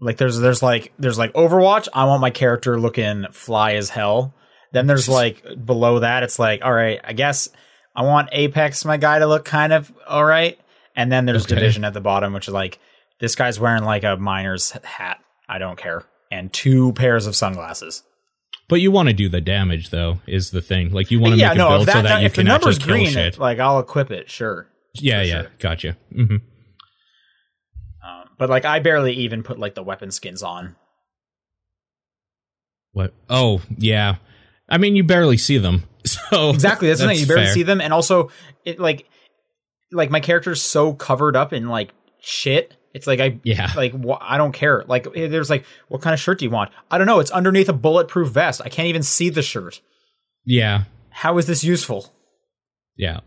like 0.00 0.16
there's 0.16 0.38
there's 0.38 0.62
like 0.62 0.92
there's 0.98 1.18
like 1.18 1.32
Overwatch. 1.34 1.88
I 1.94 2.04
want 2.06 2.20
my 2.20 2.30
character 2.30 2.78
looking 2.80 3.26
fly 3.32 3.74
as 3.74 3.88
hell. 3.90 4.34
Then 4.72 4.86
there's 4.86 5.08
like 5.20 5.42
below 5.64 6.00
that, 6.00 6.22
it's 6.22 6.38
like 6.38 6.64
all 6.64 6.72
right. 6.74 7.00
I 7.04 7.12
guess 7.12 7.48
I 7.94 8.02
want 8.02 8.30
Apex, 8.32 8.84
my 8.84 8.96
guy, 8.96 9.18
to 9.20 9.26
look 9.26 9.44
kind 9.44 9.72
of 9.72 9.92
all 10.08 10.24
right. 10.24 10.58
And 10.96 11.10
then 11.10 11.26
there's 11.26 11.44
Okay. 11.46 11.54
Division 11.56 11.84
at 11.84 11.92
the 11.94 12.00
bottom, 12.00 12.32
which 12.32 12.48
is 12.48 12.54
like 12.54 12.78
this 13.20 13.34
guy's 13.34 13.58
wearing 13.60 13.84
like 13.84 14.04
a 14.04 14.16
miner's 14.16 14.70
hat. 14.70 15.18
I 15.48 15.58
don't 15.58 15.78
care. 15.78 16.04
And 16.30 16.52
two 16.52 16.92
pairs 16.94 17.26
of 17.26 17.36
sunglasses. 17.36 18.02
but 18.68 18.76
you 18.80 18.90
want 18.90 19.08
to 19.08 19.12
do 19.14 19.28
the 19.28 19.40
damage 19.40 19.90
though 19.90 20.20
is 20.26 20.50
the 20.50 20.60
thing. 20.62 20.90
Like 20.92 21.10
you 21.10 21.20
want 21.20 21.34
to 21.34 21.38
yeah, 21.40 21.48
make 21.50 21.56
a 21.56 21.58
no. 21.58 21.68
build 21.68 21.80
If, 21.82 21.86
that, 21.86 21.94
so 21.96 22.02
that 22.02 22.20
you 22.20 22.26
if 22.26 22.32
the 22.34 22.42
can 22.42 22.48
actually 22.50 22.66
number's 22.70 22.78
kill 22.78 22.94
green, 22.96 23.10
shit. 23.10 23.38
like 23.38 23.58
I'll 23.58 23.78
equip 23.78 24.10
it. 24.10 24.28
Sure. 24.30 24.66
yeah, 24.94 25.22
yeah, 25.22 25.42
sure. 25.42 25.50
gotcha. 25.58 25.96
hmm 26.12 26.36
Um, 28.04 28.24
but 28.38 28.50
like 28.50 28.64
I 28.64 28.80
barely 28.80 29.12
even 29.14 29.42
put 29.42 29.58
like 29.58 29.74
the 29.74 29.82
weapon 29.82 30.10
skins 30.10 30.42
on. 30.42 30.76
What? 32.92 33.12
Oh, 33.28 33.60
yeah. 33.76 34.16
I 34.68 34.78
mean, 34.78 34.94
you 34.96 35.04
barely 35.04 35.36
see 35.36 35.58
them. 35.58 35.84
So 36.06 36.50
Exactly. 36.50 36.88
That's, 36.88 37.00
the 37.00 37.06
thing. 37.08 37.18
You 37.18 37.26
barely 37.26 37.44
fair. 37.46 37.54
see 37.54 37.62
them, 37.62 37.80
and 37.80 37.90
also 37.90 38.30
it 38.66 38.78
like 38.78 39.08
like 39.90 40.10
my 40.10 40.20
character's 40.20 40.60
so 40.60 40.92
covered 40.92 41.34
up 41.34 41.52
in 41.54 41.68
like 41.68 41.92
shit. 42.20 42.76
It's 42.94 43.06
like 43.06 43.20
I 43.20 43.38
Yeah. 43.44 43.70
like 43.76 43.92
wh- 43.92 44.18
I 44.20 44.38
don't 44.38 44.52
care. 44.52 44.84
Like 44.86 45.06
eh, 45.16 45.26
there's 45.26 45.50
like 45.50 45.64
what 45.88 46.00
kind 46.00 46.14
of 46.14 46.20
shirt 46.20 46.38
do 46.38 46.44
you 46.46 46.50
want? 46.50 46.70
I 46.90 46.96
don't 46.96 47.06
know. 47.06 47.18
It's 47.20 47.30
underneath 47.32 47.68
a 47.68 47.72
bulletproof 47.74 48.28
vest. 48.30 48.62
I 48.64 48.68
can't 48.70 48.88
even 48.88 49.02
see 49.02 49.28
the 49.30 49.42
shirt. 49.42 49.80
Yeah, 50.46 50.84
How 51.10 51.36
is 51.38 51.46
this 51.46 51.64
useful? 51.64 52.12
yeah. 52.96 53.20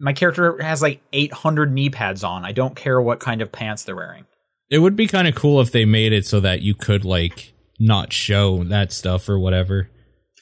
My 0.00 0.12
character 0.12 0.60
has 0.62 0.82
like 0.82 1.00
800 1.12 1.72
knee 1.72 1.88
pads 1.88 2.24
on. 2.24 2.44
I 2.44 2.50
don't 2.52 2.74
care 2.74 3.00
what 3.00 3.20
kind 3.20 3.40
of 3.40 3.52
pants 3.52 3.84
they're 3.84 3.94
wearing. 3.94 4.24
It 4.70 4.78
would 4.80 4.96
be 4.96 5.06
kind 5.06 5.28
of 5.28 5.34
cool 5.36 5.60
if 5.60 5.70
they 5.70 5.84
made 5.84 6.12
it 6.12 6.26
so 6.26 6.40
that 6.40 6.62
you 6.62 6.74
could 6.74 7.04
like 7.04 7.52
not 7.78 8.12
show 8.12 8.64
that 8.64 8.92
stuff 8.92 9.28
or 9.28 9.38
whatever. 9.38 9.88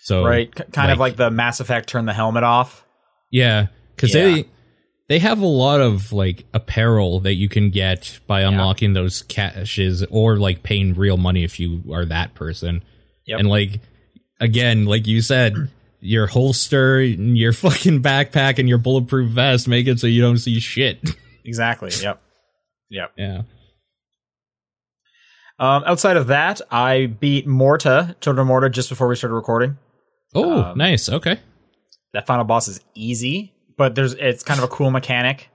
So 0.03 0.25
right? 0.25 0.53
K- 0.55 0.65
kind 0.73 0.91
of 0.91 0.99
like 0.99 1.17
the 1.17 1.31
Mass 1.31 1.61
Effect 1.61 1.89
turn 1.89 2.07
the 2.07 2.13
helmet 2.15 2.45
off. 2.45 2.85
Yeah, 3.31 3.67
because 3.95 4.15
Yeah. 4.15 4.25
they 4.25 4.45
they 5.13 5.19
have 5.19 5.43
a 5.43 5.47
lot 5.47 5.83
of 5.83 6.11
like 6.11 6.47
apparel 6.55 7.21
that 7.21 7.35
you 7.35 7.47
can 7.47 7.69
get 7.69 8.19
by 8.27 8.41
unlocking 8.41 8.95
those 8.95 9.21
caches 9.21 10.03
or 10.09 10.39
like 10.39 10.63
paying 10.63 10.95
real 10.95 11.19
money 11.19 11.45
if 11.45 11.61
you 11.61 11.83
are 11.93 12.07
that 12.07 12.33
person. 12.33 12.83
Yep. 13.27 13.41
And 13.41 13.49
like 13.51 13.81
again, 14.41 14.87
like 14.87 15.07
you 15.07 15.21
said, 15.21 15.69
your 16.01 16.29
holster, 16.29 17.03
your 17.03 17.53
fucking 17.65 18.03
backpack, 18.03 18.59
and 18.59 18.71
your 18.71 18.79
bulletproof 18.79 19.31
vest 19.31 19.69
make 19.69 19.87
it 19.87 20.01
so 20.01 20.07
you 20.07 20.23
don't 20.23 20.39
see 20.39 20.59
shit. 20.61 20.99
Exactly. 21.45 21.91
Yep. 22.01 22.23
Yep. 22.89 23.13
yeah. 23.19 23.43
Um, 25.59 25.83
outside 25.87 26.17
of 26.17 26.29
that, 26.29 26.61
I 26.71 27.07
beat 27.07 27.47
Morta, 27.47 28.17
Children 28.21 28.43
of 28.43 28.47
Morta, 28.47 28.71
just 28.71 28.89
before 28.89 29.09
we 29.09 29.17
started 29.17 29.35
recording. 29.35 29.77
Oh, 30.35 30.63
Um, 30.63 30.79
nice. 30.79 31.09
Okay. 31.09 31.39
that 32.13 32.27
final 32.27 32.45
boss 32.45 32.69
is 32.69 32.81
easy, 32.95 33.53
but 33.77 33.95
there's 33.95 34.15
it's 34.15 34.43
kind 34.43 34.59
of 34.59 34.65
a 34.65 34.69
cool 34.69 34.91
mechanic 34.91 35.49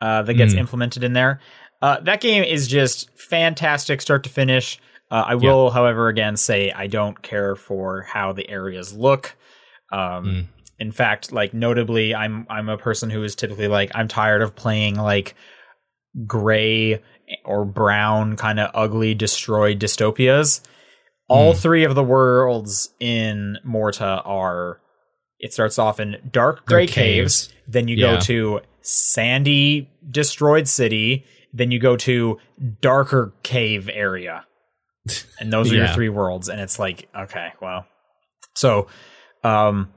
uh, 0.00 0.22
that 0.22 0.34
gets 0.34 0.54
Mm. 0.54 0.58
implemented 0.58 1.04
in 1.04 1.12
there. 1.12 1.40
Uh, 1.80 2.00
that 2.00 2.20
game 2.20 2.44
is 2.44 2.68
just 2.68 3.08
fantastic, 3.18 4.00
start 4.00 4.22
to 4.24 4.30
finish. 4.30 4.78
Uh, 5.10 5.24
I 5.28 5.34
will, 5.34 5.70
however, 5.70 6.08
again 6.08 6.36
say 6.36 6.70
I 6.70 6.86
don't 6.86 7.20
care 7.22 7.54
for 7.56 8.02
how 8.02 8.32
the 8.32 8.48
areas 8.48 8.92
look. 8.94 9.36
Um, 9.92 10.24
Mm. 10.24 10.46
In 10.78 10.90
fact, 10.90 11.30
like 11.32 11.54
notably, 11.54 12.12
I'm 12.14 12.46
I'm 12.50 12.68
a 12.68 12.76
person 12.78 13.08
who 13.10 13.22
is 13.22 13.36
typically 13.36 13.68
like 13.68 13.92
I'm 13.94 14.08
tired 14.08 14.42
of 14.42 14.56
playing 14.56 14.96
like 14.96 15.34
gray 16.26 17.00
or 17.44 17.64
brown 17.64 18.36
kind 18.36 18.58
of 18.58 18.70
ugly 18.74 19.14
destroyed 19.14 19.78
dystopias. 19.78 20.60
All 21.28 21.52
Hmm. 21.52 21.58
three 21.58 21.84
of 21.84 21.94
the 21.94 22.02
worlds 22.02 22.90
in 23.00 23.58
Morta 23.64 24.22
are 24.24 24.80
it 25.38 25.52
starts 25.52 25.78
off 25.78 26.00
in 26.00 26.16
dark 26.30 26.64
gray 26.66 26.86
caves. 26.86 27.46
caves. 27.48 27.51
Then 27.72 27.88
you 27.88 27.96
Yeah. 27.96 28.14
go 28.14 28.20
to 28.20 28.60
sandy 28.82 29.90
destroyed 30.08 30.68
city, 30.68 31.24
then 31.52 31.70
you 31.70 31.78
go 31.78 31.96
to 31.96 32.38
darker 32.80 33.32
cave 33.42 33.88
area. 33.92 34.44
And 35.40 35.52
those 35.52 35.72
are 35.72 35.74
your 35.76 35.88
three 35.88 36.08
worlds 36.08 36.48
and 36.48 36.60
it's 36.60 36.78
like 36.78 37.08
okay, 37.16 37.48
well. 37.60 37.86
So 38.54 38.86
um 39.42 39.92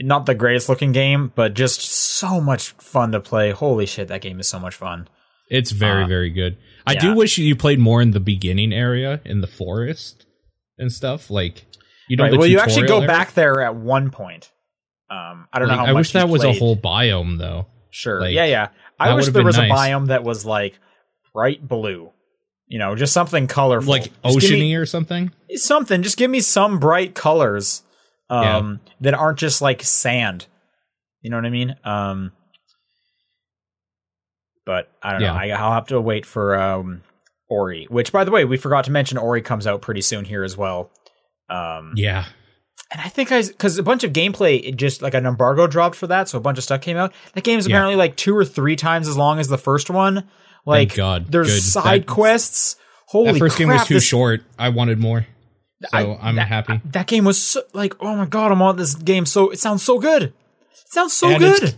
not 0.00 0.26
the 0.26 0.34
greatest 0.34 0.68
looking 0.68 0.92
game, 0.92 1.32
but 1.34 1.54
just 1.54 1.80
so 1.80 2.40
much 2.40 2.68
fun 2.78 3.10
to 3.12 3.18
play. 3.20 3.50
Holy 3.50 3.84
shit, 3.86 4.06
that 4.08 4.20
game 4.20 4.38
is 4.38 4.46
so 4.46 4.60
much 4.60 4.76
fun. 4.76 5.08
It's 5.50 5.72
very, 5.72 6.04
Uh, 6.04 6.06
very 6.06 6.30
good. 6.30 6.56
I 6.86 6.92
yeah. 6.92 7.00
do 7.00 7.14
wish 7.14 7.36
you 7.38 7.56
played 7.56 7.80
more 7.80 8.00
in 8.00 8.12
the 8.12 8.20
beginning 8.20 8.72
area 8.72 9.20
in 9.24 9.40
the 9.40 9.46
forest 9.48 10.24
and 10.78 10.92
stuff. 10.92 11.30
Like 11.30 11.64
you 12.08 12.16
know, 12.16 12.24
Right. 12.24 12.38
Well, 12.38 12.46
you 12.46 12.60
actually 12.60 12.86
go 12.86 12.96
area? 12.98 13.08
back 13.08 13.34
there 13.34 13.60
at 13.60 13.74
one 13.74 14.10
point. 14.10 14.50
Um, 15.10 15.48
I 15.52 15.58
don't 15.58 15.68
know 15.68 15.74
Like, 15.76 15.86
how 15.86 15.90
I 15.90 15.92
wish 15.94 16.12
that 16.12 16.28
was 16.28 16.44
a 16.44 16.52
whole 16.52 16.76
biome 16.76 17.38
though. 17.38 17.66
Sure. 17.90 18.20
like, 18.20 18.34
yeah, 18.34 18.44
yeah. 18.44 18.68
I 19.00 19.14
wish 19.14 19.26
there 19.28 19.44
was 19.44 19.56
nice. 19.56 19.70
a 19.70 19.74
biome 19.74 20.08
that 20.08 20.22
was 20.24 20.44
like 20.44 20.78
bright 21.32 21.66
blue. 21.66 22.10
You 22.66 22.78
know, 22.78 22.94
just 22.94 23.14
something 23.14 23.46
colorful. 23.46 23.90
Like 23.90 24.04
Just 24.22 24.38
oceany 24.38 24.78
or 24.78 24.84
something. 24.84 25.30
something. 25.54 26.02
Just 26.02 26.18
give 26.18 26.30
me 26.30 26.40
some 26.40 26.78
bright 26.78 27.14
colors 27.14 27.82
um, 28.28 28.80
that 29.00 29.14
aren't 29.14 29.38
just 29.38 29.62
like 29.62 29.82
sand. 29.82 30.46
You 31.22 31.30
know 31.30 31.38
what 31.38 31.46
I 31.46 31.50
mean? 31.50 31.74
Um, 31.84 32.32
but 34.66 34.90
I 35.02 35.12
don't 35.12 35.22
Yeah. 35.22 35.28
know. 35.32 35.38
I, 35.38 35.48
I'll 35.48 35.72
have 35.72 35.86
to 35.86 36.00
wait 36.00 36.26
for 36.26 36.58
um, 36.60 37.02
Ori. 37.48 37.86
Which, 37.88 38.12
by 38.12 38.24
the 38.24 38.30
way, 38.30 38.44
we 38.44 38.56
forgot 38.58 38.84
to 38.84 38.90
mention. 38.90 39.16
Ori 39.16 39.40
comes 39.40 39.66
out 39.66 39.80
pretty 39.80 40.02
soon 40.02 40.24
here 40.26 40.44
as 40.44 40.56
well. 40.56 40.90
Um, 41.48 41.92
Yeah. 41.96 42.26
And 42.90 43.00
I 43.00 43.08
think 43.08 43.30
I 43.32 43.42
because 43.42 43.78
a 43.78 43.82
bunch 43.82 44.04
of 44.04 44.12
gameplay 44.12 44.62
it 44.62 44.76
just 44.76 45.02
like 45.02 45.14
an 45.14 45.26
embargo 45.26 45.66
dropped 45.66 45.96
for 45.96 46.06
that, 46.08 46.28
so 46.28 46.38
a 46.38 46.40
bunch 46.40 46.58
of 46.58 46.64
stuff 46.64 46.80
came 46.80 46.96
out. 46.96 47.12
That 47.34 47.44
game's 47.44 47.66
Yeah. 47.66 47.74
apparently 47.76 47.96
like 47.96 48.16
two 48.16 48.36
or 48.36 48.44
three 48.44 48.76
times 48.76 49.08
as 49.08 49.16
long 49.16 49.38
as 49.38 49.48
the 49.48 49.58
first 49.58 49.90
one. 49.90 50.24
Like 50.66 50.94
God. 50.94 51.26
there's 51.30 51.48
Good. 51.48 51.62
side 51.62 52.02
That- 52.02 52.06
quests. 52.06 52.76
Holy 53.06 53.24
crap. 53.26 53.34
that 53.34 53.38
first 53.38 53.56
crap, 53.56 53.58
game 53.68 53.68
was 53.78 53.86
too 53.86 53.94
this- 53.94 54.04
short. 54.04 54.42
I 54.58 54.68
wanted 54.68 54.98
more. 54.98 55.26
So 55.82 55.88
I- 55.92 56.02
I, 56.02 56.28
am 56.28 56.36
happy. 56.36 56.80
That 56.86 57.06
game 57.06 57.24
was 57.24 57.40
so, 57.40 57.62
like, 57.72 57.94
oh 58.00 58.16
my 58.16 58.26
god, 58.26 58.52
I'm 58.52 58.60
on 58.60 58.76
this 58.76 58.94
game. 58.94 59.24
So 59.26 59.50
it 59.50 59.58
sounds 59.60 59.82
so 59.82 59.98
good. 59.98 60.24
It 60.24 60.32
sounds 60.92 61.12
so 61.14 61.28
And 61.30 61.38
good. 61.38 61.74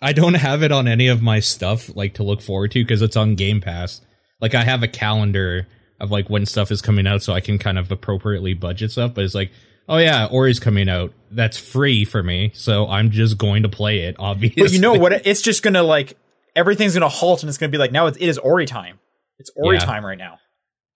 I 0.00 0.12
don't 0.14 0.34
have 0.34 0.62
it 0.62 0.72
on 0.72 0.88
any 0.88 1.08
of 1.08 1.20
my 1.20 1.40
stuff 1.40 1.94
like 1.94 2.14
to 2.14 2.22
look 2.22 2.40
forward 2.40 2.70
to 2.72 2.82
because 2.82 3.02
it's 3.02 3.16
on 3.16 3.34
Game 3.34 3.60
Pass. 3.60 4.00
Like 4.40 4.54
I 4.54 4.62
have 4.64 4.82
a 4.82 4.88
calendar 4.88 5.66
of 5.98 6.10
like 6.10 6.30
when 6.30 6.46
stuff 6.46 6.70
is 6.70 6.80
coming 6.80 7.06
out 7.06 7.22
so 7.22 7.34
I 7.34 7.40
can 7.40 7.58
kind 7.58 7.78
of 7.78 7.90
appropriately 7.92 8.54
budget 8.54 8.92
stuff. 8.92 9.12
But 9.14 9.24
it's 9.24 9.34
like, 9.34 9.50
oh 9.90 9.98
yeah, 9.98 10.24
Ori's 10.26 10.58
coming 10.58 10.88
out. 10.88 11.12
That's 11.30 11.58
free 11.58 12.04
for 12.06 12.22
me, 12.22 12.50
so 12.54 12.88
I'm 12.88 13.10
just 13.10 13.36
going 13.36 13.62
to 13.64 13.68
play 13.68 14.00
it. 14.00 14.16
Obviously, 14.18 14.62
But 14.62 14.72
you 14.72 14.78
know 14.80 14.94
what? 14.94 15.12
It's 15.26 15.42
just 15.42 15.62
gonna 15.62 15.82
like 15.82 16.16
everything's 16.56 16.94
gonna 16.94 17.08
halt, 17.08 17.42
and 17.42 17.48
it's 17.50 17.58
gonna 17.58 17.70
be 17.70 17.78
like 17.78 17.92
now 17.92 18.06
it's, 18.06 18.16
it 18.16 18.26
is 18.28 18.38
Ori 18.38 18.64
time. 18.66 18.98
It's 19.38 19.50
Ori 19.56 19.76
Yeah. 19.76 19.84
time 19.84 20.04
right 20.06 20.18
now. 20.18 20.38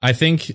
I 0.03 0.13
think 0.15 0.53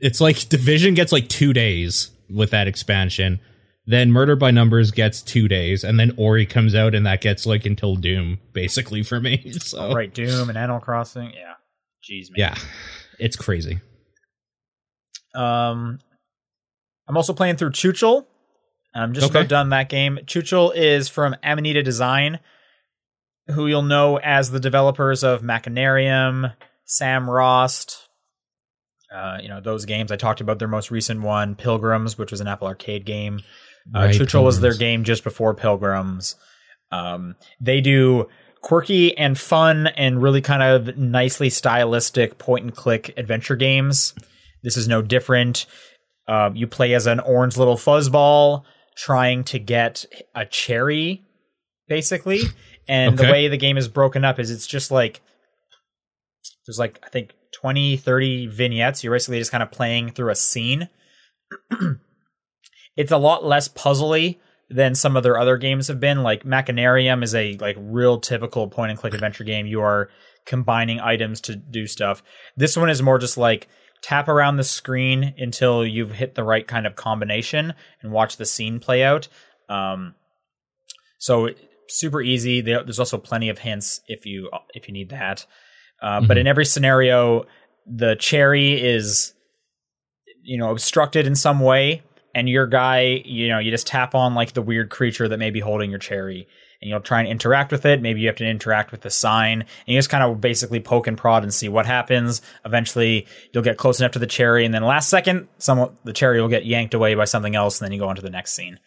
it's 0.00 0.20
like 0.20 0.48
Division 0.48 0.94
gets 0.94 1.10
like 1.12 1.28
two 1.28 1.52
days 1.52 2.10
with 2.30 2.50
that 2.50 2.68
expansion. 2.68 3.40
Then 3.86 4.12
Murder 4.12 4.36
by 4.36 4.50
Numbers 4.50 4.90
gets 4.90 5.22
two 5.22 5.48
days, 5.48 5.82
and 5.82 5.98
then 5.98 6.12
Ori 6.18 6.44
comes 6.46 6.74
out, 6.74 6.94
and 6.94 7.06
that 7.06 7.20
gets 7.22 7.46
like 7.46 7.64
until 7.66 7.96
Doom, 7.96 8.38
basically 8.52 9.02
for 9.02 9.18
me. 9.20 9.52
So 9.60 9.92
Right, 9.94 10.12
Doom 10.12 10.48
and 10.50 10.58
Animal 10.58 10.80
Crossing. 10.80 11.32
Yeah, 11.32 11.54
jeez, 12.04 12.30
man. 12.30 12.36
yeah, 12.36 12.54
it's 13.18 13.34
crazy. 13.36 13.80
Um, 15.34 15.98
I'm 17.08 17.16
also 17.16 17.32
playing 17.32 17.56
through 17.56 17.70
Chuchel. 17.70 18.26
I'm 18.94 19.12
just 19.14 19.30
Okay. 19.30 19.40
about 19.40 19.48
done 19.48 19.68
that 19.70 19.88
game. 19.88 20.18
Chuchel 20.26 20.72
is 20.74 21.08
from 21.08 21.36
Amanita 21.42 21.82
Design, 21.82 22.40
who 23.48 23.66
you'll 23.66 23.82
know 23.82 24.18
as 24.18 24.50
the 24.50 24.60
developers 24.60 25.22
of 25.24 25.42
Machinarium, 25.42 26.52
Samorost. 26.86 27.96
Uh, 29.14 29.38
you 29.40 29.48
know 29.48 29.60
those 29.60 29.84
games. 29.86 30.12
I 30.12 30.16
talked 30.16 30.40
about 30.42 30.58
their 30.58 30.68
most 30.68 30.90
recent 30.90 31.22
one, 31.22 31.54
Pilgrims, 31.54 32.18
which 32.18 32.30
was 32.30 32.40
an 32.42 32.46
Apple 32.48 32.68
Arcade 32.68 33.06
game. 33.06 33.40
Uh, 33.94 34.00
Right, 34.00 34.14
Chuchel 34.14 34.44
was 34.44 34.60
their 34.60 34.74
game 34.74 35.02
just 35.04 35.24
before 35.24 35.54
Pilgrims. 35.54 36.36
Um, 36.92 37.36
they 37.60 37.80
do 37.80 38.28
quirky 38.60 39.16
and 39.16 39.38
fun 39.38 39.86
and 39.86 40.22
really 40.22 40.42
kind 40.42 40.62
of 40.62 40.98
nicely 40.98 41.48
stylistic 41.48 42.36
point 42.38 42.64
and 42.64 42.74
click 42.74 43.14
adventure 43.16 43.56
games. 43.56 44.12
This 44.62 44.76
is 44.76 44.88
no 44.88 45.00
different. 45.00 45.64
Uh, 46.28 46.50
you 46.54 46.66
play 46.66 46.94
as 46.94 47.06
an 47.06 47.20
orange 47.20 47.56
little 47.56 47.76
fuzzball 47.76 48.62
trying 48.96 49.44
to 49.44 49.58
get 49.58 50.04
a 50.34 50.44
cherry, 50.44 51.24
basically. 51.88 52.42
And 52.90 53.18
the 53.18 53.24
way 53.24 53.48
the 53.48 53.58
game 53.58 53.76
is 53.76 53.86
broken 53.86 54.24
up 54.24 54.38
is 54.38 54.50
it's 54.50 54.66
just 54.66 54.90
like 54.90 55.20
there's 56.66 56.78
like 56.78 56.98
I 57.04 57.10
think 57.10 57.34
20, 57.60 57.98
30 57.98 58.46
vignettes. 58.46 59.04
You're 59.04 59.12
basically 59.12 59.38
just 59.38 59.50
kind 59.50 59.62
of 59.62 59.70
playing 59.70 60.12
through 60.12 60.30
a 60.30 60.34
scene. 60.34 60.88
it's 62.96 63.12
a 63.12 63.18
lot 63.18 63.44
less 63.44 63.68
puzzly 63.68 64.38
than 64.70 64.94
some 64.94 65.16
of 65.16 65.22
their 65.22 65.38
other 65.38 65.56
games 65.56 65.88
have 65.88 66.00
been. 66.00 66.22
Like 66.22 66.44
Machinarium 66.44 67.22
is 67.22 67.34
a 67.34 67.56
like 67.58 67.76
real 67.78 68.20
typical 68.20 68.68
point 68.68 68.90
and 68.90 68.98
click 68.98 69.14
adventure 69.14 69.44
game. 69.44 69.66
You 69.66 69.80
are 69.80 70.08
combining 70.46 71.00
items 71.00 71.40
to 71.42 71.56
do 71.56 71.86
stuff. 71.86 72.22
This 72.56 72.76
one 72.76 72.90
is 72.90 73.02
more 73.02 73.18
just 73.18 73.36
like 73.36 73.68
tap 74.02 74.28
around 74.28 74.56
the 74.56 74.64
screen 74.64 75.34
until 75.38 75.86
you've 75.86 76.12
hit 76.12 76.34
the 76.34 76.44
right 76.44 76.66
kind 76.66 76.86
of 76.86 76.96
combination 76.96 77.74
and 78.02 78.12
watch 78.12 78.36
the 78.36 78.46
scene 78.46 78.80
play 78.80 79.02
out. 79.02 79.28
Um, 79.68 80.14
so 81.18 81.50
super 81.88 82.20
easy. 82.22 82.60
There's 82.60 82.98
also 82.98 83.18
plenty 83.18 83.48
of 83.48 83.58
hints 83.58 84.00
if 84.08 84.26
you 84.26 84.50
if 84.74 84.88
you 84.88 84.94
need 84.94 85.10
that. 85.10 85.46
Uh, 86.00 86.20
But 86.20 86.38
in 86.38 86.46
every 86.46 86.64
scenario, 86.64 87.44
the 87.86 88.14
cherry 88.16 88.80
is 88.80 89.34
you 90.42 90.58
know 90.58 90.70
obstructed 90.70 91.26
in 91.26 91.34
some 91.34 91.60
way, 91.60 92.02
and 92.34 92.48
your 92.48 92.66
guy, 92.66 93.22
you 93.24 93.48
know, 93.48 93.58
you 93.58 93.70
just 93.70 93.86
tap 93.86 94.14
on 94.14 94.34
like 94.34 94.52
the 94.52 94.62
weird 94.62 94.90
creature 94.90 95.28
that 95.28 95.38
may 95.38 95.50
be 95.50 95.60
holding 95.60 95.90
your 95.90 95.98
cherry, 95.98 96.46
and 96.80 96.88
you'll 96.88 97.00
try 97.00 97.20
and 97.20 97.28
interact 97.28 97.72
with 97.72 97.84
it. 97.84 98.00
Maybe 98.00 98.20
you 98.20 98.28
have 98.28 98.36
to 98.36 98.46
interact 98.46 98.92
with 98.92 99.00
the 99.00 99.10
sign, 99.10 99.62
and 99.62 99.68
you 99.86 99.98
just 99.98 100.10
kind 100.10 100.22
of 100.22 100.40
basically 100.40 100.80
poke 100.80 101.06
and 101.06 101.18
prod 101.18 101.42
and 101.42 101.52
see 101.52 101.68
what 101.68 101.86
happens. 101.86 102.40
Eventually, 102.64 103.26
you'll 103.52 103.64
get 103.64 103.78
close 103.78 104.00
enough 104.00 104.12
to 104.12 104.18
the 104.18 104.26
cherry, 104.26 104.64
and 104.64 104.72
then 104.72 104.82
last 104.82 105.08
second, 105.08 105.48
some 105.58 105.96
the 106.04 106.12
cherry 106.12 106.40
will 106.40 106.48
get 106.48 106.66
yanked 106.66 106.94
away 106.94 107.14
by 107.14 107.24
something 107.24 107.56
else, 107.56 107.80
and 107.80 107.86
then 107.86 107.92
you 107.92 107.98
go 107.98 108.08
on 108.08 108.16
to 108.16 108.22
the 108.22 108.30
next 108.30 108.54
scene. 108.54 108.78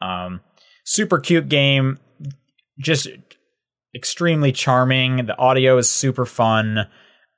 Um, 0.00 0.40
super 0.84 1.18
cute 1.18 1.48
game, 1.48 1.98
just 2.78 3.08
extremely 3.94 4.52
charming. 4.52 5.26
The 5.26 5.38
audio 5.38 5.78
is 5.78 5.90
super 5.90 6.26
fun. 6.26 6.86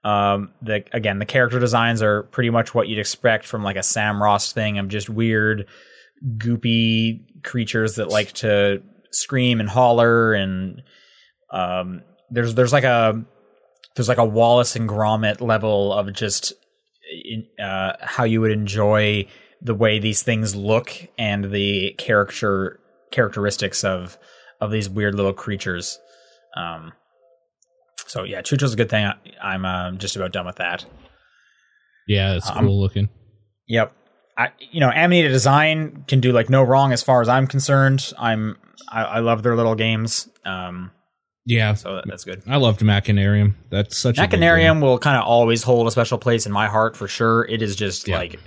Um, 0.04 0.52
the 0.62 0.85
again, 0.92 1.18
the 1.18 1.26
character 1.26 1.59
designs 1.59 2.02
are 2.02 2.24
pretty 2.24 2.50
much 2.50 2.74
what 2.74 2.88
you'd 2.88 2.98
expect 2.98 3.46
from 3.46 3.64
like 3.64 3.76
a 3.76 3.80
Samorost 3.80 4.52
thing 4.52 4.78
of 4.78 4.88
just 4.88 5.09
weird, 5.09 5.66
goopy 6.37 7.42
creatures 7.42 7.96
that 7.96 8.09
like 8.09 8.32
to 8.35 8.82
scream 9.11 9.61
and 9.61 9.69
holler, 9.69 10.33
and 10.33 10.83
um, 11.51 12.03
there's 12.31 12.55
there's 12.55 12.73
like 12.73 12.85
a 12.85 13.25
there's 13.95 14.09
like 14.09 14.19
a 14.19 14.25
Wallace 14.25 14.77
and 14.77 14.88
Gromit 14.88 15.40
level 15.40 15.92
of 15.92 16.12
just 16.12 16.53
in, 17.25 17.47
uh, 17.62 17.97
how 18.01 18.25
you 18.25 18.40
would 18.40 18.51
enjoy 18.51 19.27
the 19.62 19.75
way 19.75 19.99
these 19.99 20.23
things 20.23 20.55
look 20.55 20.92
and 21.19 21.51
the 21.51 21.95
character 21.99 22.81
characteristics 23.11 23.85
of 23.85 24.19
of 24.61 24.71
these 24.71 24.88
weird 24.88 25.14
little 25.14 25.33
creatures. 25.33 25.99
Um, 26.57 26.92
so 28.07 28.25
yeah, 28.25 28.42
Chuchel's 28.42 28.75
a 28.75 28.77
good 28.77 28.90
thing. 28.90 29.05
I, 29.05 29.14
I'm 29.42 29.64
uh, 29.64 29.92
just 29.92 30.16
about 30.16 30.33
done 30.33 30.47
with 30.47 30.57
that. 30.57 30.85
Yeah, 32.07 32.35
it's 32.35 32.49
Um, 32.51 32.66
cool 32.66 32.81
looking. 32.81 33.09
Yep. 33.69 33.92
I 34.38 34.51
you 34.71 34.81
know 34.81 34.90
Amanita 34.90 35.29
Design 35.29 36.05
can 36.07 36.21
do 36.21 36.33
like 36.33 36.51
no 36.51 36.62
wrong 36.62 36.92
as 36.92 37.03
far 37.03 37.21
as 37.23 37.29
I'm 37.29 37.47
concerned. 37.47 38.12
I'm 38.19 38.57
I, 38.91 39.03
I 39.05 39.19
love 39.21 39.43
their 39.43 39.57
little 39.57 39.75
games. 39.75 40.29
Um, 40.45 40.91
Yeah, 41.45 41.75
so 41.75 42.03
that's 42.05 42.25
good. 42.25 42.43
I 42.47 42.57
loved 42.57 42.81
Machinarium. 42.81 43.55
That's 43.71 43.97
such 43.97 44.19
a. 44.19 44.23
Machinarium 44.23 44.81
will 44.83 44.99
kind 44.99 45.17
of 45.17 45.25
always 45.25 45.62
hold 45.62 45.87
a 45.87 45.91
special 45.91 46.19
place 46.19 46.47
in 46.47 46.53
my 46.53 46.67
heart 46.69 46.97
for 46.97 47.09
sure. 47.09 47.45
It 47.45 47.62
is 47.62 47.77
just 47.77 48.07
Yeah. 48.09 48.19
like 48.19 48.41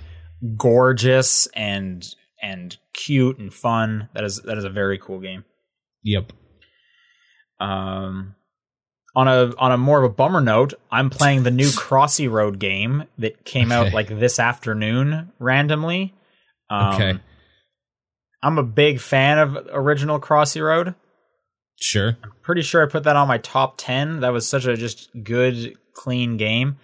gorgeous 0.56 1.46
and 1.54 2.06
and 2.42 2.76
cute 2.94 3.38
and 3.38 3.52
fun. 3.52 4.08
That 4.14 4.24
is 4.24 4.40
that 4.42 4.56
is 4.58 4.64
a 4.64 4.70
very 4.70 4.98
cool 4.98 5.20
game. 5.20 5.44
Yep. 6.04 6.32
Um, 7.58 8.34
on 9.14 9.28
a 9.28 9.52
on 9.58 9.72
a 9.72 9.76
more 9.76 9.98
of 10.02 10.10
a 10.10 10.14
bummer 10.14 10.40
note, 10.40 10.74
I'm 10.90 11.10
playing 11.10 11.42
the 11.42 11.50
new 11.50 11.66
Crossy 11.68 12.30
Road 12.30 12.58
game 12.58 13.04
that 13.18 13.44
came 13.44 13.72
out 13.72 13.92
like 13.92 14.08
this 14.08 14.38
afternoon 14.38 15.32
randomly. 15.38 16.14
Um, 16.70 16.94
Okay. 16.94 17.18
I'm 18.42 18.58
a 18.58 18.62
big 18.62 19.00
fan 19.00 19.38
of 19.38 19.68
original 19.72 20.20
Crossy 20.20 20.62
Road. 20.64 20.94
Sure. 21.80 22.16
Pretty 22.42 22.62
sure 22.62 22.82
I 22.82 22.90
put 22.90 23.04
that 23.04 23.16
on 23.16 23.28
my 23.28 23.38
top 23.38 23.74
ten. 23.76 24.20
That 24.20 24.32
was 24.32 24.48
such 24.48 24.66
a 24.66 24.76
just 24.76 25.10
good, 25.22 25.76
clean 25.94 26.36
game. 26.36 26.78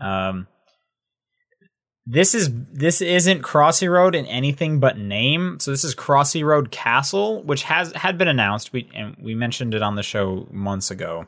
Um, 0.00 0.48
this 2.04 2.34
is 2.34 2.50
this 2.72 3.00
isn't 3.00 3.42
Crossy 3.42 3.90
Road 3.90 4.14
in 4.14 4.26
anything 4.26 4.80
but 4.80 4.98
name. 4.98 5.58
So 5.60 5.70
this 5.70 5.84
is 5.84 5.94
Crossy 5.94 6.44
Road 6.44 6.70
Castle, 6.70 7.42
which 7.44 7.62
has 7.64 7.92
had 7.92 8.18
been 8.18 8.28
announced. 8.28 8.72
We 8.72 8.90
and 8.94 9.16
we 9.20 9.34
mentioned 9.34 9.74
it 9.74 9.82
on 9.82 9.94
the 9.94 10.02
show 10.02 10.48
months 10.50 10.90
ago. 10.90 11.26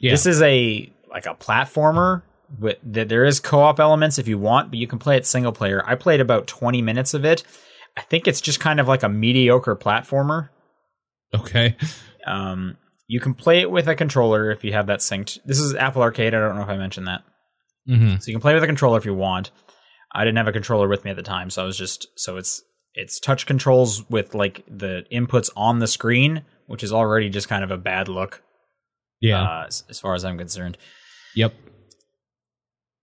Yeah. 0.00 0.10
This 0.10 0.26
is 0.26 0.42
a 0.42 0.92
like 1.10 1.26
a 1.26 1.34
platformer. 1.34 2.22
With 2.58 2.78
that 2.82 3.08
there 3.08 3.24
is 3.24 3.40
co-op 3.40 3.80
elements 3.80 4.18
if 4.18 4.28
you 4.28 4.36
want, 4.36 4.70
but 4.70 4.78
you 4.78 4.86
can 4.86 4.98
play 4.98 5.16
it 5.16 5.24
single 5.24 5.52
player. 5.52 5.82
I 5.86 5.94
played 5.94 6.20
about 6.20 6.46
20 6.46 6.82
minutes 6.82 7.14
of 7.14 7.24
it. 7.24 7.44
I 7.96 8.02
think 8.02 8.26
it's 8.26 8.40
just 8.40 8.60
kind 8.60 8.80
of 8.80 8.88
like 8.88 9.02
a 9.02 9.08
mediocre 9.08 9.76
platformer. 9.76 10.48
okay. 11.34 11.76
Um, 12.26 12.76
you 13.08 13.20
can 13.20 13.34
play 13.34 13.60
it 13.60 13.70
with 13.70 13.88
a 13.88 13.94
controller 13.94 14.50
if 14.50 14.64
you 14.64 14.72
have 14.72 14.86
that 14.86 15.00
synced. 15.00 15.38
This 15.44 15.58
is 15.58 15.74
Apple 15.74 16.02
Arcade. 16.02 16.34
I 16.34 16.38
don't 16.40 16.56
know 16.56 16.62
if 16.62 16.68
I 16.68 16.76
mentioned 16.76 17.08
that. 17.08 17.22
hmm 17.86 18.16
So 18.16 18.30
you 18.30 18.34
can 18.34 18.40
play 18.40 18.54
with 18.54 18.62
a 18.62 18.66
controller 18.66 18.96
if 18.98 19.04
you 19.04 19.12
want. 19.14 19.50
I 20.14 20.24
didn't 20.24 20.36
have 20.38 20.48
a 20.48 20.52
controller 20.52 20.88
with 20.88 21.04
me 21.04 21.10
at 21.10 21.16
the 21.16 21.22
time, 21.22 21.50
so 21.50 21.62
I 21.62 21.66
was 21.66 21.76
just 21.76 22.06
so 22.16 22.36
it's 22.36 22.62
it's 22.94 23.18
touch 23.18 23.44
controls 23.46 24.08
with 24.10 24.34
like 24.34 24.64
the 24.68 25.04
inputs 25.12 25.50
on 25.56 25.78
the 25.80 25.86
screen, 25.86 26.42
which 26.66 26.82
is 26.82 26.92
already 26.92 27.28
just 27.30 27.48
kind 27.48 27.64
of 27.64 27.70
a 27.70 27.76
bad 27.78 28.08
look 28.08 28.42
Yeah. 29.20 29.42
uh, 29.42 29.64
as, 29.66 29.84
as 29.90 29.98
far 29.98 30.14
as 30.14 30.24
I'm 30.24 30.38
concerned. 30.38 30.76
yep. 31.34 31.54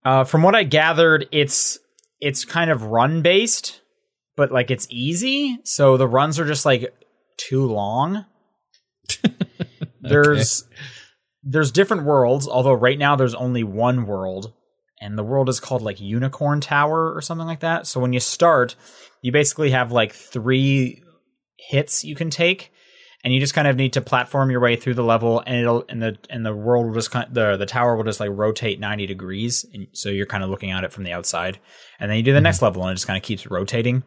Uh, 0.04 0.24
from 0.24 0.42
what 0.42 0.54
I 0.54 0.62
gathered, 0.64 1.28
it's 1.30 1.78
it's 2.20 2.44
kind 2.44 2.70
of 2.70 2.84
run 2.84 3.22
based, 3.22 3.80
but 4.40 4.50
like 4.50 4.70
it's 4.70 4.86
easy. 4.88 5.58
So 5.64 5.98
the 5.98 6.08
runs 6.08 6.40
are 6.40 6.46
just 6.46 6.64
like 6.64 6.94
too 7.36 7.66
long. 7.66 8.24
there's 10.00 10.64
there's 11.42 11.70
different 11.70 12.04
worlds, 12.04 12.48
although 12.48 12.72
right 12.72 12.98
now 12.98 13.16
there's 13.16 13.34
only 13.34 13.64
one 13.64 14.06
world, 14.06 14.54
and 14.98 15.18
the 15.18 15.22
world 15.22 15.50
is 15.50 15.60
called 15.60 15.82
like 15.82 16.00
Unicorn 16.00 16.62
Tower 16.62 17.14
or 17.14 17.20
something 17.20 17.46
like 17.46 17.60
that. 17.60 17.86
So 17.86 18.00
when 18.00 18.14
you 18.14 18.20
start, 18.20 18.76
you 19.20 19.30
basically 19.30 19.72
have 19.72 19.92
like 19.92 20.14
three 20.14 21.02
hits 21.58 22.02
you 22.02 22.14
can 22.14 22.30
take 22.30 22.72
and 23.22 23.34
you 23.34 23.40
just 23.40 23.52
kind 23.52 23.68
of 23.68 23.76
need 23.76 23.92
to 23.92 24.00
platform 24.00 24.50
your 24.50 24.60
way 24.60 24.74
through 24.76 24.94
the 24.94 25.04
level 25.04 25.42
and 25.46 25.56
it'll 25.56 25.84
and 25.90 26.02
the 26.02 26.16
and 26.30 26.46
the 26.46 26.54
world 26.54 26.86
will 26.86 26.94
just 26.94 27.10
kind 27.10 27.28
the 27.34 27.58
the 27.58 27.66
tower 27.66 27.94
will 27.94 28.04
just 28.04 28.20
like 28.20 28.30
rotate 28.32 28.80
90 28.80 29.04
degrees 29.04 29.66
and 29.74 29.88
so 29.92 30.08
you're 30.08 30.24
kind 30.24 30.42
of 30.42 30.48
looking 30.48 30.70
at 30.70 30.84
it 30.84 30.90
from 30.90 31.04
the 31.04 31.12
outside 31.12 31.58
and 31.98 32.10
then 32.10 32.16
you 32.16 32.22
do 32.22 32.32
the 32.32 32.38
mm-hmm. 32.38 32.44
next 32.44 32.62
level 32.62 32.82
and 32.82 32.92
it 32.92 32.94
just 32.94 33.06
kind 33.06 33.18
of 33.18 33.22
keeps 33.22 33.46
rotating 33.46 34.02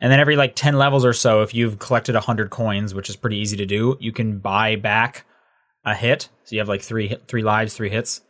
and 0.00 0.10
then 0.12 0.20
every 0.20 0.36
like 0.36 0.54
10 0.54 0.76
levels 0.76 1.04
or 1.04 1.12
so 1.12 1.42
if 1.42 1.54
you've 1.54 1.78
collected 1.78 2.14
100 2.14 2.50
coins 2.50 2.94
which 2.94 3.08
is 3.08 3.16
pretty 3.16 3.36
easy 3.38 3.56
to 3.56 3.66
do 3.66 3.96
you 4.00 4.12
can 4.12 4.38
buy 4.38 4.76
back 4.76 5.24
a 5.84 5.94
hit 5.94 6.28
so 6.44 6.54
you 6.54 6.60
have 6.60 6.68
like 6.68 6.82
three 6.82 7.08
hit- 7.08 7.26
three 7.28 7.42
lives 7.42 7.74
three 7.74 7.90
hits 7.90 8.20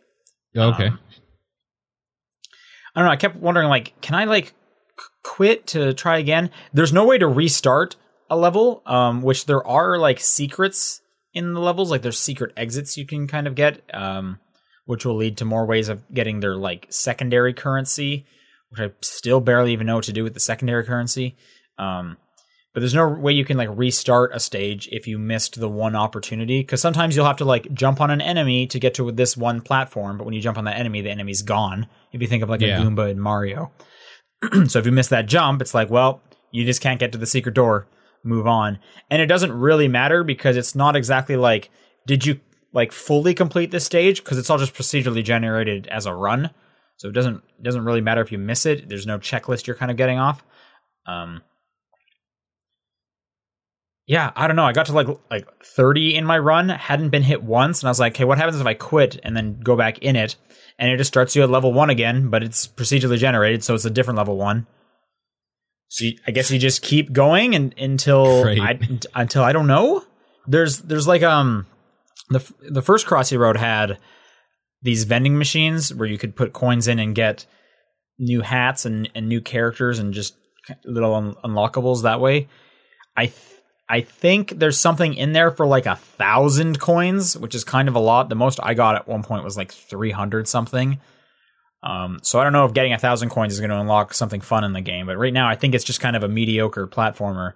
Okay. 0.56 0.86
Um, 0.86 0.98
I 2.94 3.00
don't 3.00 3.06
know. 3.06 3.12
I 3.12 3.16
kept 3.16 3.36
wondering, 3.36 3.68
like, 3.68 4.00
can 4.00 4.14
I 4.14 4.24
like 4.24 4.54
quit 5.24 5.66
to 5.68 5.92
try 5.94 6.18
again? 6.18 6.50
There's 6.72 6.92
no 6.92 7.04
way 7.04 7.18
to 7.18 7.26
restart 7.26 7.96
a 8.30 8.36
level, 8.36 8.82
um, 8.86 9.22
which 9.22 9.46
there 9.46 9.66
are 9.66 9.98
like 9.98 10.20
secrets 10.20 11.00
in 11.32 11.54
the 11.54 11.60
levels. 11.60 11.90
Like, 11.90 12.02
there's 12.02 12.18
secret 12.20 12.52
exits 12.56 12.96
you 12.96 13.04
can 13.04 13.26
kind 13.26 13.48
of 13.48 13.56
get, 13.56 13.82
um, 13.92 14.38
which 14.86 15.04
will 15.04 15.16
lead 15.16 15.36
to 15.38 15.44
more 15.44 15.66
ways 15.66 15.88
of 15.88 16.02
getting 16.14 16.38
their 16.38 16.54
like 16.54 16.86
secondary 16.90 17.52
currency, 17.52 18.26
which 18.76 18.90
I 18.90 18.92
still 19.02 19.40
barely 19.40 19.72
even 19.72 19.86
know 19.86 19.96
what 19.96 20.04
to 20.04 20.12
do 20.12 20.24
with 20.24 20.34
the 20.34 20.40
secondary 20.40 20.84
currency. 20.84 21.36
Um, 21.78 22.16
but 22.72 22.80
there's 22.80 22.94
no 22.94 23.08
way 23.08 23.32
you 23.32 23.44
can 23.44 23.56
like 23.56 23.68
restart 23.72 24.32
a 24.34 24.40
stage 24.40 24.88
if 24.90 25.06
you 25.06 25.16
missed 25.16 25.60
the 25.60 25.68
one 25.68 25.94
opportunity 25.94 26.60
because 26.60 26.80
sometimes 26.80 27.14
you'll 27.14 27.24
have 27.26 27.36
to 27.36 27.44
like 27.44 27.72
jump 27.72 28.00
on 28.00 28.10
an 28.10 28.20
enemy 28.20 28.66
to 28.66 28.80
get 28.80 28.94
to 28.94 29.12
this 29.12 29.36
one 29.36 29.60
platform 29.60 30.18
but 30.18 30.24
when 30.24 30.34
you 30.34 30.40
jump 30.40 30.58
on 30.58 30.64
that 30.64 30.76
enemy 30.76 31.00
the 31.00 31.10
enemy's 31.10 31.42
gone. 31.42 31.86
If 32.12 32.20
you 32.20 32.26
think 32.26 32.42
of 32.42 32.48
like 32.50 32.60
Yeah. 32.60 32.80
a 32.80 32.84
goomba 32.84 33.10
in 33.10 33.20
mario. 33.20 33.70
So 34.68 34.80
if 34.80 34.86
you 34.86 34.92
miss 34.92 35.08
that 35.08 35.26
jump 35.26 35.62
it's 35.62 35.72
like 35.74 35.88
well 35.88 36.20
you 36.50 36.64
just 36.64 36.80
can't 36.80 36.98
get 37.00 37.12
to 37.12 37.18
the 37.18 37.26
secret 37.26 37.54
door. 37.54 37.86
Move 38.24 38.46
on. 38.46 38.78
And 39.10 39.22
it 39.22 39.26
doesn't 39.26 39.52
really 39.52 39.86
matter 39.86 40.24
because 40.24 40.56
it's 40.56 40.74
not 40.74 40.96
exactly 40.96 41.36
like 41.36 41.70
did 42.06 42.26
you 42.26 42.40
like 42.72 42.90
fully 42.90 43.34
complete 43.34 43.70
this 43.70 43.84
stage? 43.84 44.22
Because 44.24 44.36
it's 44.36 44.50
all 44.50 44.58
just 44.58 44.74
procedurally 44.74 45.22
generated 45.22 45.86
as 45.86 46.06
a 46.06 46.14
run 46.14 46.50
so 46.96 47.08
it 47.08 47.12
doesn't 47.12 47.36
it 47.58 47.62
doesn't 47.62 47.84
really 47.84 48.00
matter 48.00 48.20
if 48.20 48.32
you 48.32 48.38
miss 48.38 48.66
it 48.66 48.88
there's 48.88 49.06
no 49.06 49.18
checklist 49.18 49.66
you're 49.66 49.76
kind 49.76 49.90
of 49.90 49.96
getting 49.96 50.18
off 50.18 50.44
um 51.06 51.42
yeah, 54.06 54.32
I 54.36 54.46
don't 54.46 54.56
know. 54.56 54.64
I 54.64 54.72
got 54.72 54.86
to 54.86 54.92
like 54.92 55.08
like 55.30 55.46
30 55.64 56.14
in 56.14 56.26
my 56.26 56.38
run, 56.38 56.68
hadn't 56.68 57.08
been 57.08 57.22
hit 57.22 57.42
once, 57.42 57.80
and 57.80 57.88
I 57.88 57.90
was 57.90 58.00
like, 58.00 58.14
"Okay, 58.14 58.24
what 58.24 58.36
happens 58.36 58.60
if 58.60 58.66
I 58.66 58.74
quit 58.74 59.18
and 59.22 59.34
then 59.34 59.60
go 59.60 59.76
back 59.76 59.98
in 59.98 60.14
it?" 60.14 60.36
And 60.78 60.90
it 60.90 60.98
just 60.98 61.08
starts 61.08 61.34
you 61.34 61.42
at 61.42 61.48
level 61.48 61.72
1 61.72 61.88
again, 61.88 62.28
but 62.28 62.42
it's 62.42 62.66
procedurally 62.66 63.16
generated, 63.16 63.64
so 63.64 63.74
it's 63.74 63.86
a 63.86 63.90
different 63.90 64.18
level 64.18 64.36
1. 64.36 64.66
So 65.88 66.04
you, 66.04 66.18
I 66.26 66.32
guess 66.32 66.50
you 66.50 66.58
just 66.58 66.82
keep 66.82 67.12
going 67.12 67.54
and 67.54 67.74
until 67.78 68.42
Great. 68.42 68.60
I 68.60 68.78
until 69.14 69.42
I 69.42 69.52
don't 69.52 69.66
know. 69.66 70.04
There's 70.46 70.80
there's 70.80 71.06
like 71.08 71.22
um 71.22 71.66
the 72.28 72.52
the 72.68 72.82
first 72.82 73.06
Crossy 73.06 73.38
Road 73.38 73.56
had 73.56 73.98
these 74.84 75.04
vending 75.04 75.36
machines 75.36 75.92
where 75.92 76.08
you 76.08 76.18
could 76.18 76.36
put 76.36 76.52
coins 76.52 76.86
in 76.86 76.98
and 76.98 77.14
get 77.14 77.46
new 78.18 78.42
hats 78.42 78.84
and, 78.84 79.10
and 79.14 79.28
new 79.28 79.40
characters 79.40 79.98
and 79.98 80.14
just 80.14 80.34
little 80.84 81.14
un- 81.14 81.34
unlockables 81.44 82.02
that 82.02 82.20
way. 82.20 82.48
I 83.16 83.26
th- 83.26 83.54
I 83.88 84.00
think 84.00 84.58
there's 84.58 84.78
something 84.78 85.14
in 85.14 85.32
there 85.32 85.50
for 85.50 85.66
like 85.66 85.84
a 85.86 85.96
thousand 85.96 86.80
coins, 86.80 87.36
which 87.36 87.54
is 87.54 87.64
kind 87.64 87.88
of 87.88 87.94
a 87.94 87.98
lot. 87.98 88.28
The 88.28 88.34
most 88.34 88.58
I 88.62 88.72
got 88.74 88.96
at 88.96 89.08
one 89.08 89.22
point 89.22 89.44
was 89.44 89.56
like 89.56 89.72
300 89.72 90.48
something. 90.48 91.00
Um, 91.82 92.20
so 92.22 92.38
I 92.38 92.44
don't 92.44 92.54
know 92.54 92.64
if 92.64 92.72
getting 92.72 92.94
a 92.94 92.98
thousand 92.98 93.28
coins 93.28 93.52
is 93.52 93.60
going 93.60 93.70
to 93.70 93.78
unlock 93.78 94.14
something 94.14 94.40
fun 94.40 94.64
in 94.64 94.72
the 94.72 94.80
game, 94.80 95.04
but 95.04 95.18
right 95.18 95.34
now 95.34 95.48
I 95.48 95.54
think 95.54 95.74
it's 95.74 95.84
just 95.84 96.00
kind 96.00 96.16
of 96.16 96.22
a 96.22 96.28
mediocre 96.28 96.86
platformer. 96.86 97.52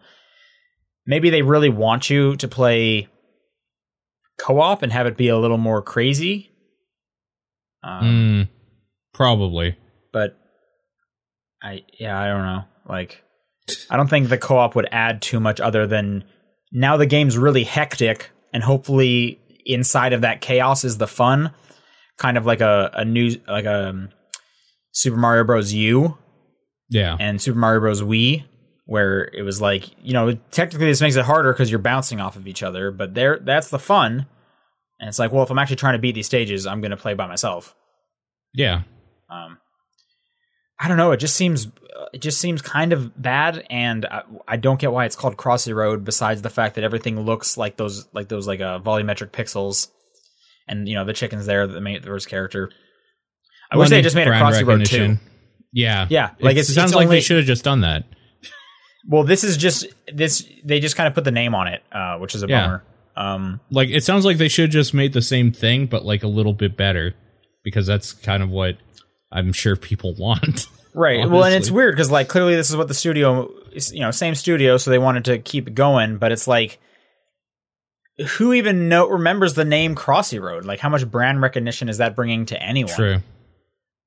Maybe 1.06 1.30
they 1.30 1.40
really 1.40 1.70
want 1.70 2.10
you 2.10 2.36
to 2.36 2.46
play 2.46 3.08
co-op 4.38 4.82
and 4.82 4.92
have 4.92 5.06
it 5.06 5.16
be 5.16 5.28
a 5.28 5.38
little 5.38 5.56
more 5.56 5.80
crazy. 5.80 6.50
Um, 7.82 8.02
Mm, 8.04 8.48
probably. 9.14 9.76
but 10.12 10.36
I 11.62 11.84
yeah, 11.98 12.18
I 12.20 12.26
don't 12.28 12.42
know. 12.44 12.64
Like 12.88 13.22
I 13.90 13.96
don't 13.96 14.08
think 14.08 14.28
the 14.28 14.38
co-op 14.38 14.74
would 14.74 14.88
add 14.92 15.20
too 15.22 15.40
much 15.40 15.60
other 15.60 15.86
than 15.86 16.24
now 16.72 16.96
the 16.96 17.06
game's 17.06 17.36
really 17.38 17.64
hectic 17.64 18.30
and 18.52 18.62
hopefully 18.62 19.38
inside 19.66 20.12
of 20.12 20.22
that 20.22 20.40
chaos 20.40 20.84
is 20.84 20.98
the 20.98 21.06
fun. 21.06 21.52
Kind 22.18 22.36
of 22.38 22.46
like 22.46 22.60
a 22.60 22.90
a 22.94 23.04
new 23.04 23.30
like 23.46 23.64
a 23.66 23.88
um, 23.90 24.08
Super 24.92 25.16
Mario 25.16 25.44
Bros. 25.44 25.72
U 25.72 26.16
Yeah. 26.90 27.16
and 27.20 27.40
Super 27.40 27.58
Mario 27.58 27.80
Bros. 27.80 28.02
Wii 28.02 28.44
where 28.86 29.24
it 29.34 29.42
was 29.42 29.60
like, 29.60 29.84
you 30.02 30.14
know, 30.14 30.32
technically 30.50 30.86
this 30.86 31.02
makes 31.02 31.14
it 31.14 31.24
harder 31.26 31.52
cuz 31.52 31.70
you're 31.70 31.78
bouncing 31.78 32.20
off 32.20 32.36
of 32.36 32.46
each 32.46 32.62
other, 32.62 32.90
but 32.90 33.12
there 33.14 33.38
that's 33.38 33.68
the 33.68 33.78
fun. 33.78 34.26
And 35.00 35.08
it's 35.08 35.18
like, 35.18 35.30
well, 35.32 35.42
if 35.44 35.50
I'm 35.50 35.58
actually 35.58 35.76
trying 35.76 35.94
to 35.94 35.98
beat 36.00 36.14
these 36.14 36.26
stages, 36.26 36.66
I'm 36.66 36.80
going 36.80 36.90
to 36.90 36.96
play 36.96 37.14
by 37.14 37.26
myself. 37.26 37.74
yeah. 38.54 38.82
Um, 39.30 39.58
I 40.80 40.86
don't 40.88 40.96
know. 40.96 41.10
It 41.12 41.16
just 41.18 41.34
seems 41.34 41.66
it 42.14 42.18
just 42.22 42.40
seems 42.40 42.62
kind 42.62 42.92
of 42.92 43.20
bad, 43.20 43.66
and 43.68 44.06
I, 44.06 44.22
I 44.46 44.56
don't 44.56 44.78
get 44.80 44.92
why 44.92 45.04
it's 45.06 45.16
called 45.16 45.36
Crossy 45.36 45.74
Road. 45.74 46.04
Besides 46.04 46.40
the 46.42 46.50
fact 46.50 46.76
that 46.76 46.84
everything 46.84 47.18
looks 47.20 47.56
like 47.58 47.76
those 47.76 48.06
like 48.14 48.28
those 48.28 48.46
like 48.46 48.60
uh, 48.60 48.78
volumetric 48.78 49.30
pixels, 49.32 49.88
and 50.68 50.88
you 50.88 50.94
know 50.94 51.04
the 51.04 51.12
chicken's 51.12 51.46
there, 51.46 51.66
the 51.66 51.80
main 51.80 52.00
the 52.00 52.06
first 52.06 52.28
character. 52.28 52.70
I 53.72 53.76
wish 53.76 53.90
they 53.90 54.00
just 54.02 54.14
made 54.14 54.28
a 54.28 54.30
Crossy 54.30 54.64
Road 54.64 54.86
too. 54.86 55.16
Yeah. 55.72 56.06
Yeah, 56.08 56.30
like 56.40 56.52
it 56.56 56.60
it's- 56.60 56.72
sounds 56.74 56.94
like 56.94 57.06
only- 57.06 57.16
they 57.16 57.20
should 57.22 57.38
have 57.38 57.46
just 57.46 57.64
done 57.64 57.80
that. 57.82 58.04
Well, 59.08 59.24
this 59.24 59.42
is 59.44 59.56
just 59.56 59.84
this. 60.14 60.48
They 60.64 60.78
just 60.80 60.94
kind 60.96 61.08
of 61.08 61.14
put 61.14 61.24
the 61.24 61.32
name 61.32 61.54
on 61.56 61.66
it, 61.68 61.82
uh, 61.92 62.18
which 62.18 62.34
is 62.36 62.42
a 62.44 62.46
Yeah. 62.46 62.62
bummer. 62.64 62.84
Um, 63.18 63.60
Like 63.70 63.88
it 63.90 64.04
sounds 64.04 64.24
like 64.24 64.38
they 64.38 64.48
should 64.48 64.70
just 64.70 64.94
made 64.94 65.12
the 65.12 65.22
same 65.22 65.50
thing, 65.50 65.86
but 65.86 66.04
like 66.04 66.22
a 66.22 66.28
little 66.28 66.52
bit 66.52 66.76
better, 66.76 67.14
because 67.64 67.86
that's 67.86 68.12
kind 68.12 68.42
of 68.42 68.48
what 68.48 68.76
I'm 69.32 69.52
sure 69.52 69.74
people 69.74 70.14
want. 70.18 70.66
Right. 70.94 71.28
Well, 71.28 71.44
and 71.44 71.54
it's 71.54 71.70
weird 71.70 71.94
because 71.94 72.10
like 72.10 72.28
clearly 72.28 72.54
this 72.54 72.70
is 72.70 72.76
what 72.76 72.88
the 72.88 72.94
studio, 72.94 73.50
is, 73.72 73.92
you 73.92 74.00
know, 74.00 74.10
same 74.12 74.34
studio, 74.34 74.76
so 74.76 74.90
they 74.90 74.98
wanted 74.98 75.24
to 75.26 75.38
keep 75.38 75.66
it 75.68 75.74
going. 75.74 76.18
But 76.18 76.32
it's 76.32 76.46
like, 76.46 76.78
who 78.36 78.52
even 78.52 78.88
know 78.88 79.08
remembers 79.08 79.54
the 79.54 79.64
name 79.64 79.94
Crossy 79.94 80.40
Road? 80.40 80.64
Like, 80.64 80.78
how 80.78 80.88
much 80.88 81.08
brand 81.10 81.42
recognition 81.42 81.88
is 81.88 81.98
that 81.98 82.16
bringing 82.16 82.46
to 82.46 82.62
anyone? 82.62 82.94
True. 82.94 83.18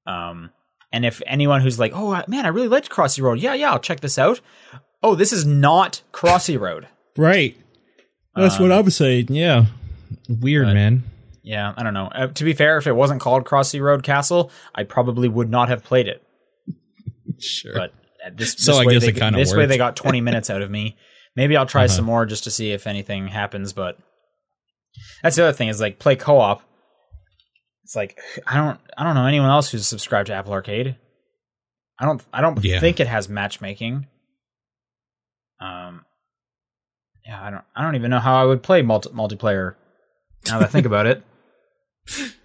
Um, 0.08 0.52
and 0.92 1.06
if 1.06 1.22
anyone 1.26 1.62
who's 1.62 1.80
like, 1.80 1.92
oh 1.94 2.22
man, 2.28 2.46
I 2.46 2.50
really 2.50 2.68
liked 2.68 2.90
Crossy 2.90 3.22
Road, 3.22 3.40
yeah, 3.40 3.54
yeah, 3.54 3.72
I'll 3.72 3.80
check 3.80 4.00
this 4.00 4.18
out. 4.18 4.42
Oh, 5.04 5.16
this 5.16 5.32
is 5.34 5.46
not 5.46 6.02
Crossy 6.14 6.60
Road. 6.60 6.88
Right. 7.18 7.58
That's 8.36 8.60
what 8.60 8.72
I'm 8.72 8.90
saying. 8.90 9.28
Yeah. 9.30 9.66
Weird, 10.30 10.68
but- 10.68 10.74
man. 10.74 11.04
Yeah, 11.44 11.74
I 11.76 11.82
don't 11.84 11.96
know. 11.96 12.06
Uh, 12.08 12.28
to 12.28 12.44
be 12.44 12.54
fair, 12.54 12.78
if 12.78 12.86
it 12.86 12.92
wasn't 12.96 13.20
called 13.20 13.46
Crossy 13.46 13.82
Road 13.82 14.04
Castle, 14.04 14.52
I 14.76 14.84
probably 14.84 15.28
would 15.28 15.50
not 15.50 15.70
have 15.70 15.84
played 15.84 16.08
it. 16.08 16.22
Sure. 17.40 17.74
but 17.74 17.94
at 18.24 18.38
this, 18.38 18.54
So 18.54 18.74
this 18.74 18.82
I 18.82 18.86
way 18.86 18.94
guess 18.94 19.02
they, 19.02 19.08
it 19.10 19.16
kinda 19.16 19.40
this 19.40 19.56
way 19.56 19.66
they 19.66 19.78
got 19.78 19.96
20 19.96 20.22
minutes 20.30 20.52
out 20.52 20.62
of 20.62 20.70
me 20.70 20.96
maybe 21.36 21.58
i'll 21.58 21.66
try 21.66 21.86
Uh-huh. 21.86 21.94
some 21.96 22.06
more 22.06 22.28
just 22.28 22.44
to 22.44 22.52
see 22.52 22.72
if 22.72 22.86
anything 22.86 23.28
happens 23.30 23.74
but 23.74 23.98
that's 25.24 25.38
the 25.38 25.44
other 25.46 25.54
thing 25.54 25.70
is 25.70 25.82
like 25.82 25.98
play 25.98 26.16
co-op 26.16 26.62
it's 27.84 27.96
like 27.96 28.20
i 28.46 28.56
don't 28.58 28.80
i 28.96 29.04
don't 29.04 29.16
know 29.16 29.26
anyone 29.26 29.50
else 29.50 29.72
who's 29.72 29.88
subscribed 29.88 30.28
to 30.28 30.34
apple 30.34 30.54
arcade 30.54 30.98
i 31.98 32.06
don't 32.06 32.24
i 32.32 32.42
don't 32.42 32.64
Yeah. 32.64 32.80
think 32.80 33.00
it 33.00 33.08
has 33.08 33.28
matchmaking 33.28 34.06
um 35.60 36.06
yeah 37.26 37.42
i 37.44 37.50
don't 37.50 37.64
i 37.76 37.84
don't 37.84 37.96
even 37.96 38.12
know 38.12 38.20
how 38.20 38.42
i 38.42 38.46
would 38.46 38.64
play 38.64 38.82
multi- 38.82 39.10
multiplayer 39.10 39.76
now 40.48 40.60
that 40.60 40.68
i 40.68 40.72
think 40.72 40.86
about 40.86 41.06
it 41.06 41.24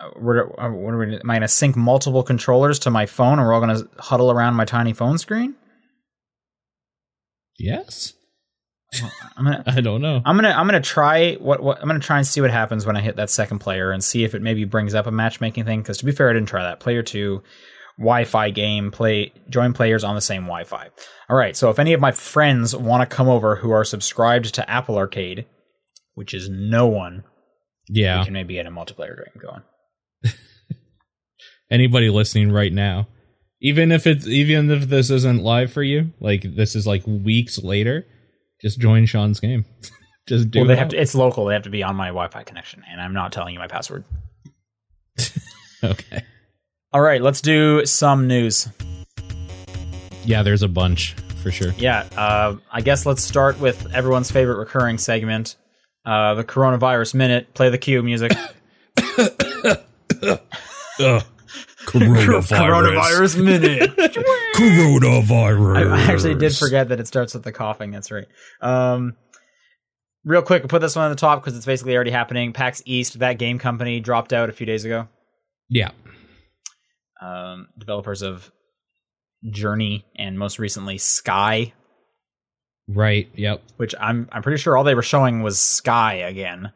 Uh, 0.00 0.10
are, 0.20 0.60
uh, 0.60 0.70
we, 0.70 1.16
am 1.16 1.30
I 1.30 1.34
going 1.34 1.40
to 1.42 1.48
sync 1.48 1.76
multiple 1.76 2.22
controllers 2.22 2.78
to 2.80 2.90
my 2.90 3.06
phone, 3.06 3.38
and 3.38 3.46
we're 3.46 3.52
all 3.52 3.60
going 3.60 3.76
to 3.76 3.88
huddle 3.98 4.30
around 4.30 4.54
my 4.54 4.64
tiny 4.64 4.92
phone 4.92 5.18
screen? 5.18 5.54
yes. 7.58 8.14
I'm 9.36 9.44
gonna, 9.44 9.62
I 9.66 9.80
don't 9.82 10.00
know. 10.00 10.22
I'm 10.24 10.36
gonna, 10.36 10.48
I'm 10.48 10.66
gonna 10.66 10.80
try 10.80 11.34
what, 11.34 11.62
what, 11.62 11.78
I'm 11.82 11.88
gonna 11.88 11.98
try 12.00 12.16
and 12.16 12.26
see 12.26 12.40
what 12.40 12.50
happens 12.50 12.86
when 12.86 12.96
I 12.96 13.02
hit 13.02 13.16
that 13.16 13.28
second 13.28 13.58
player, 13.58 13.90
and 13.90 14.02
see 14.02 14.24
if 14.24 14.34
it 14.34 14.40
maybe 14.40 14.64
brings 14.64 14.94
up 14.94 15.06
a 15.06 15.10
matchmaking 15.10 15.66
thing. 15.66 15.82
Because 15.82 15.98
to 15.98 16.06
be 16.06 16.12
fair, 16.12 16.30
I 16.30 16.32
didn't 16.32 16.48
try 16.48 16.62
that. 16.62 16.80
Player 16.80 17.02
two, 17.02 17.42
Wi-Fi 17.98 18.50
game, 18.50 18.90
play, 18.90 19.32
join 19.50 19.72
players 19.72 20.04
on 20.04 20.14
the 20.14 20.20
same 20.20 20.42
Wi-Fi. 20.42 20.88
All 21.28 21.36
right. 21.36 21.56
So 21.56 21.68
if 21.70 21.78
any 21.78 21.92
of 21.92 22.00
my 22.00 22.12
friends 22.12 22.74
want 22.74 23.08
to 23.08 23.14
come 23.16 23.28
over 23.28 23.56
who 23.56 23.70
are 23.70 23.84
subscribed 23.84 24.54
to 24.54 24.70
Apple 24.70 24.96
Arcade, 24.96 25.46
which 26.14 26.32
is 26.32 26.48
no 26.48 26.86
one, 26.86 27.24
Yeah. 27.88 28.20
we 28.20 28.24
can 28.24 28.34
maybe 28.34 28.54
get 28.54 28.66
a 28.66 28.70
multiplayer 28.70 29.16
game 29.16 29.42
going. 29.42 29.62
Anybody 31.70 32.08
listening 32.08 32.50
right 32.52 32.72
now, 32.72 33.08
even 33.60 33.90
if 33.92 34.06
it's 34.06 34.26
even 34.26 34.70
if 34.70 34.88
this 34.88 35.10
isn't 35.10 35.42
live 35.42 35.72
for 35.72 35.82
you, 35.82 36.12
like 36.20 36.42
this 36.56 36.74
is 36.76 36.86
like 36.86 37.02
weeks 37.06 37.58
later, 37.58 38.06
just 38.62 38.80
join 38.80 39.06
Sean's 39.06 39.40
game. 39.40 39.64
just 40.28 40.50
do 40.50 40.60
well, 40.60 40.68
they 40.68 40.74
it 40.74 40.78
have 40.78 40.88
to, 40.90 41.00
it's 41.00 41.14
local. 41.14 41.44
They 41.46 41.54
have 41.54 41.64
to 41.64 41.70
be 41.70 41.82
on 41.82 41.96
my 41.96 42.08
Wi-Fi 42.08 42.44
connection, 42.44 42.84
and 42.90 43.00
I'm 43.00 43.12
not 43.12 43.32
telling 43.32 43.52
you 43.54 43.60
my 43.60 43.68
password. 43.68 44.04
Okay. 45.84 46.24
All 46.90 47.02
right, 47.02 47.20
let's 47.20 47.42
do 47.42 47.84
some 47.84 48.26
news. 48.26 48.66
Yeah, 50.24 50.42
there's 50.42 50.62
a 50.62 50.68
bunch 50.68 51.12
for 51.42 51.50
sure. 51.50 51.72
Yeah, 51.76 52.06
uh, 52.16 52.56
I 52.72 52.80
guess 52.80 53.04
let's 53.04 53.22
start 53.22 53.60
with 53.60 53.92
everyone's 53.92 54.30
favorite 54.30 54.56
recurring 54.56 54.96
segment, 54.96 55.56
uh, 56.06 56.32
the 56.34 56.44
coronavirus 56.44 57.14
minute. 57.14 57.52
Play 57.52 57.68
the 57.68 57.76
cue 57.76 58.02
music. 58.02 58.32
Ugh. 60.98 61.22
Coronavirus. 61.84 63.42
minute. 63.42 63.90
Coronavirus. 64.56 65.92
I 65.92 66.12
actually 66.12 66.34
did 66.36 66.56
forget 66.56 66.88
that 66.88 67.00
it 67.00 67.06
starts 67.06 67.34
with 67.34 67.42
the 67.42 67.52
coughing. 67.52 67.90
That's 67.90 68.10
right. 68.10 68.26
Um, 68.62 69.14
real 70.24 70.42
quick, 70.42 70.62
I'll 70.62 70.68
put 70.68 70.80
this 70.80 70.96
one 70.96 71.04
on 71.04 71.10
the 71.10 71.16
top 71.16 71.42
because 71.42 71.54
it's 71.54 71.66
basically 71.66 71.94
already 71.94 72.10
happening. 72.10 72.54
PAX 72.54 72.82
East, 72.86 73.18
that 73.18 73.38
game 73.38 73.58
company, 73.58 74.00
dropped 74.00 74.32
out 74.32 74.48
a 74.48 74.52
few 74.52 74.66
days 74.66 74.84
ago. 74.84 75.08
Yeah. 75.68 75.90
Um, 77.20 77.68
developers 77.78 78.22
of 78.22 78.50
Journey 79.50 80.04
and 80.16 80.38
most 80.38 80.58
recently 80.58 80.98
Sky, 80.98 81.72
Right. 82.88 83.28
Yep. 83.34 83.62
which 83.76 83.94
I'm 84.00 84.28
I'm 84.32 84.42
pretty 84.42 84.58
sure 84.58 84.76
all 84.76 84.84
they 84.84 84.94
were 84.94 85.02
showing 85.02 85.42
was 85.42 85.58
Sky 85.58 86.14
again. 86.14 86.72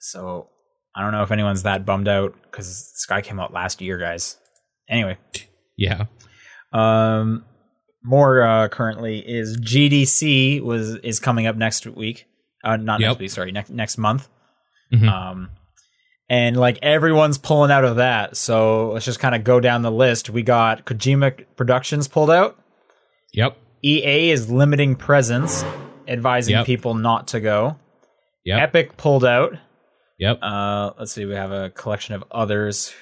So 0.00 0.48
I 0.96 1.02
don't 1.02 1.12
know 1.12 1.22
if 1.22 1.30
anyone's 1.30 1.62
that 1.62 1.86
bummed 1.86 2.08
out 2.08 2.34
because 2.42 2.90
Sky 2.94 3.20
came 3.22 3.38
out 3.40 3.52
last 3.52 3.80
year, 3.80 3.98
guys. 3.98 4.36
Anyway, 4.88 5.16
Yeah. 5.76 6.06
um, 6.72 7.44
more 8.04 8.42
uh, 8.42 8.68
currently 8.68 9.18
is 9.20 9.58
GDC 9.58 10.60
was 10.60 10.96
is 10.96 11.20
coming 11.20 11.46
up 11.46 11.56
next 11.56 11.86
week. 11.86 12.26
Uh, 12.64 12.76
not 12.76 13.00
Yep. 13.00 13.08
next 13.10 13.18
week, 13.20 13.30
sorry, 13.30 13.52
next 13.52 13.70
next 13.70 13.96
month. 13.96 14.28
Mhm. 14.92 15.08
Um, 15.08 15.50
and 16.32 16.56
like 16.56 16.78
everyone's 16.80 17.36
pulling 17.36 17.70
out 17.70 17.84
of 17.84 17.96
that. 17.96 18.38
So 18.38 18.92
let's 18.92 19.04
just 19.04 19.20
kind 19.20 19.34
of 19.34 19.44
go 19.44 19.60
down 19.60 19.82
the 19.82 19.90
list. 19.92 20.30
We 20.30 20.42
got 20.42 20.86
Kojima 20.86 21.44
Productions 21.56 22.08
pulled 22.08 22.30
out. 22.30 22.58
Yep. 23.34 23.58
EA 23.84 24.30
is 24.30 24.50
limiting 24.50 24.96
presence, 24.96 25.62
advising 26.08 26.54
Yep. 26.54 26.64
people 26.66 26.94
not 26.94 27.28
to 27.28 27.40
go. 27.40 27.76
Yep. 28.46 28.62
Epic 28.62 28.96
pulled 28.96 29.26
out. 29.26 29.52
Yep. 30.18 30.38
Uh, 30.40 30.92
let's 30.98 31.12
see, 31.12 31.26
we 31.26 31.34
have 31.34 31.52
a 31.52 31.68
collection 31.68 32.14
of 32.14 32.24
others. 32.30 32.94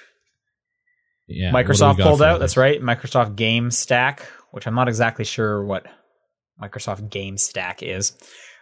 yeah. 1.29 1.53
what 1.53 1.63
do 1.63 1.69
we 1.69 1.75
Microsoft 1.75 2.03
pulled 2.03 2.23
out. 2.23 2.41
That's 2.41 2.57
right. 2.57 2.83
Microsoft 2.83 3.37
Game 3.37 3.71
Stack, 3.71 4.27
which 4.51 4.67
I'm 4.67 4.75
not 4.75 4.89
exactly 4.89 5.25
sure 5.25 5.63
what 5.63 5.87
Microsoft 6.61 7.09
Game 7.11 7.37
Stack 7.39 7.81
is. 7.85 8.17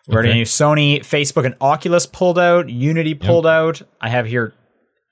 We 0.09 0.15
already 0.15 0.31
Okay. 0.31 0.43
Sony, 0.43 1.01
Facebook, 1.01 1.45
and 1.45 1.55
Oculus 1.61 2.07
pulled 2.07 2.39
out. 2.39 2.69
Unity 2.71 3.15
pulled 3.15 3.47
out. 3.47 3.83
I 4.01 4.09
have 4.09 4.27
here 4.27 4.55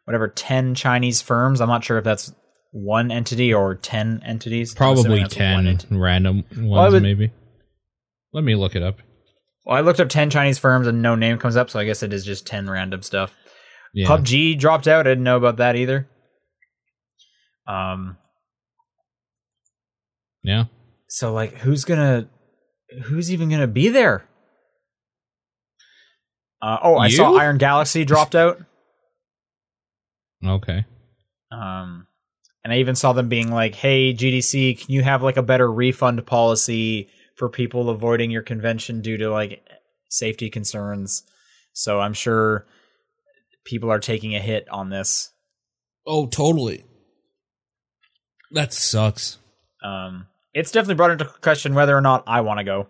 whatever 0.04 0.26
ten 0.28 0.74
Chinese 0.74 1.20
firms. 1.20 1.60
I'm 1.60 1.68
not 1.68 1.84
sure 1.84 1.98
if 1.98 2.04
that's 2.04 2.32
one 2.72 3.10
entity 3.10 3.52
or 3.52 3.74
ten 3.74 4.22
entities. 4.24 4.74
Probably 4.74 5.20
one 5.20 5.28
ten 5.28 5.64
enti- 5.66 5.86
random 5.90 6.44
ones, 6.56 6.72
I 6.78 6.88
would- 6.88 7.02
maybe. 7.02 7.30
Let 8.32 8.42
me 8.44 8.54
look 8.54 8.74
it 8.74 8.82
up. 8.82 8.98
Well, 9.64 9.76
I 9.76 9.80
looked 9.80 10.00
up 10.00 10.08
ten 10.08 10.30
Chinese 10.30 10.58
firms 10.58 10.86
and 10.86 11.02
no 11.02 11.14
name 11.14 11.38
comes 11.38 11.56
up, 11.56 11.68
so 11.70 11.78
I 11.78 11.84
guess 11.84 12.02
it 12.02 12.12
is 12.12 12.24
just 12.24 12.46
ten 12.46 12.68
random 12.70 13.02
stuff. 13.02 13.34
Yeah. 13.92 14.06
PUBG 14.08 14.58
dropped 14.58 14.86
out. 14.88 15.06
I 15.06 15.10
didn't 15.10 15.24
know 15.24 15.36
about 15.36 15.56
that 15.58 15.76
either. 15.76 16.08
Um, 17.68 18.16
yeah. 20.42 20.64
so 21.08 21.32
like, 21.32 21.54
who's 21.58 21.84
gonna, 21.84 22.28
who's 23.04 23.32
even 23.32 23.48
gonna 23.50 23.66
be 23.66 23.88
there? 23.88 24.24
Uh, 26.60 26.78
oh, 26.82 26.96
I 26.96 27.08
saw 27.08 27.36
Iron 27.36 27.58
Galaxy 27.58 28.04
dropped 28.04 28.34
out. 28.34 28.60
Okay. 30.44 30.84
Um, 31.50 32.06
and 32.64 32.72
I 32.72 32.78
even 32.78 32.94
saw 32.94 33.12
them 33.12 33.28
being 33.28 33.50
like, 33.50 33.74
"Hey, 33.74 34.12
GDC, 34.12 34.80
can 34.80 34.92
you 34.92 35.02
have 35.02 35.22
like 35.22 35.36
a 35.36 35.42
better 35.42 35.70
refund 35.70 36.26
policy 36.26 37.08
for 37.36 37.48
people 37.48 37.90
avoiding 37.90 38.30
your 38.30 38.42
convention 38.42 39.02
due 39.02 39.16
to 39.18 39.30
like 39.30 39.62
safety 40.08 40.50
concerns?" 40.50 41.22
So 41.72 42.00
I'm 42.00 42.14
sure 42.14 42.66
people 43.64 43.90
are 43.90 43.98
taking 43.98 44.34
a 44.34 44.40
hit 44.40 44.66
on 44.70 44.90
this. 44.90 45.30
Oh, 46.06 46.26
totally. 46.26 46.84
That 48.52 48.72
sucks. 48.72 49.38
Um, 49.84 50.26
it's 50.54 50.70
definitely 50.70 50.94
brought 50.94 51.10
into 51.10 51.26
question 51.26 51.74
whether 51.74 51.96
or 51.96 52.00
not 52.00 52.24
I 52.26 52.40
want 52.40 52.58
to 52.58 52.64
go. 52.64 52.88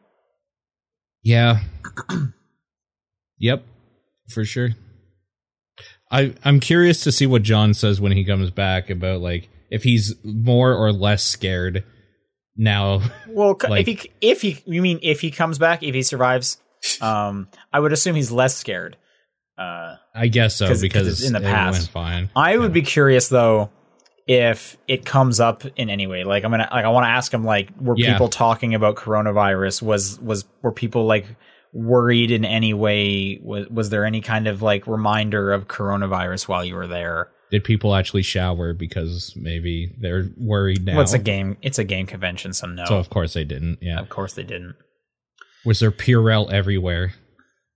Yeah. 1.22 1.60
yep. 3.38 3.64
For 4.28 4.44
sure. 4.44 4.70
I 6.10 6.34
I'm 6.44 6.60
curious 6.60 7.02
to 7.04 7.12
see 7.12 7.26
what 7.26 7.42
John 7.42 7.74
says 7.74 8.00
when 8.00 8.12
he 8.12 8.24
comes 8.24 8.50
back 8.50 8.90
about 8.90 9.20
like 9.20 9.48
if 9.70 9.82
he's 9.82 10.14
more 10.24 10.74
or 10.74 10.92
less 10.92 11.22
scared 11.22 11.84
now. 12.56 13.02
Well, 13.28 13.56
Like- 13.68 13.86
if 13.86 14.00
he 14.02 14.10
if 14.20 14.42
he 14.42 14.62
you 14.66 14.80
mean 14.82 14.98
if 15.02 15.20
he 15.20 15.30
comes 15.30 15.58
back, 15.58 15.82
if 15.82 15.94
he 15.94 16.02
survives, 16.02 16.58
um, 17.00 17.48
I 17.72 17.80
would 17.80 17.92
assume 17.92 18.14
he's 18.14 18.30
less 18.32 18.56
scared. 18.56 18.96
Uh, 19.58 19.96
I 20.14 20.28
guess 20.28 20.54
so 20.56 20.66
'cause 20.68 20.80
because 20.82 21.06
it's 21.08 21.26
in 21.26 21.32
the 21.32 21.40
past. 21.40 21.90
fine. 21.90 22.30
I 22.36 22.56
would 22.56 22.72
be 22.72 22.82
curious 22.82 23.28
though 23.28 23.70
if 24.26 24.76
it 24.88 25.04
comes 25.06 25.40
up 25.40 25.64
in 25.76 25.88
any 25.90 26.06
way. 26.06 26.24
Like 26.24 26.44
I'm 26.44 26.50
gonna 26.50 26.68
like 26.70 26.84
I 26.84 26.88
want 26.88 27.04
to 27.04 27.10
ask 27.10 27.32
him 27.32 27.44
like 27.44 27.70
were 27.80 27.94
Yeah. 27.96 28.12
people 28.12 28.28
talking 28.28 28.74
about 28.74 28.96
coronavirus? 28.96 29.82
Was 29.82 30.20
was 30.20 30.44
were 30.62 30.72
people 30.72 31.04
like 31.06 31.26
worried 31.76 32.30
in 32.30 32.44
any 32.44 32.72
way? 32.74 33.38
Was 33.42 33.68
was 33.68 33.90
there 33.90 34.04
any 34.04 34.20
kind 34.20 34.46
of 34.46 34.62
like 34.62 34.86
reminder 34.86 35.52
of 35.52 35.68
coronavirus 35.68 36.48
while 36.48 36.64
you 36.64 36.74
were 36.74 36.86
there? 36.86 37.30
Did 37.50 37.62
people 37.62 37.94
actually 37.94 38.22
shower 38.22 38.72
because 38.74 39.32
maybe 39.36 39.94
they're 40.00 40.28
worried 40.36 40.84
now? 40.84 40.94
Well, 40.94 41.02
it's 41.02 41.12
a 41.12 41.18
game. 41.18 41.56
It's 41.62 41.78
a 41.78 41.84
game 41.84 42.06
convention, 42.06 42.52
so 42.52 42.66
no. 42.66 42.84
So 42.86 42.96
of 42.96 43.10
course 43.10 43.34
they 43.34 43.44
didn't. 43.44 43.78
Yeah. 43.80 44.00
of 44.00 44.08
course 44.08 44.32
they 44.32 44.42
didn't. 44.42 44.74
Was 45.64 45.80
there 45.80 45.92
Purell 45.92 46.50
everywhere? 46.50 47.14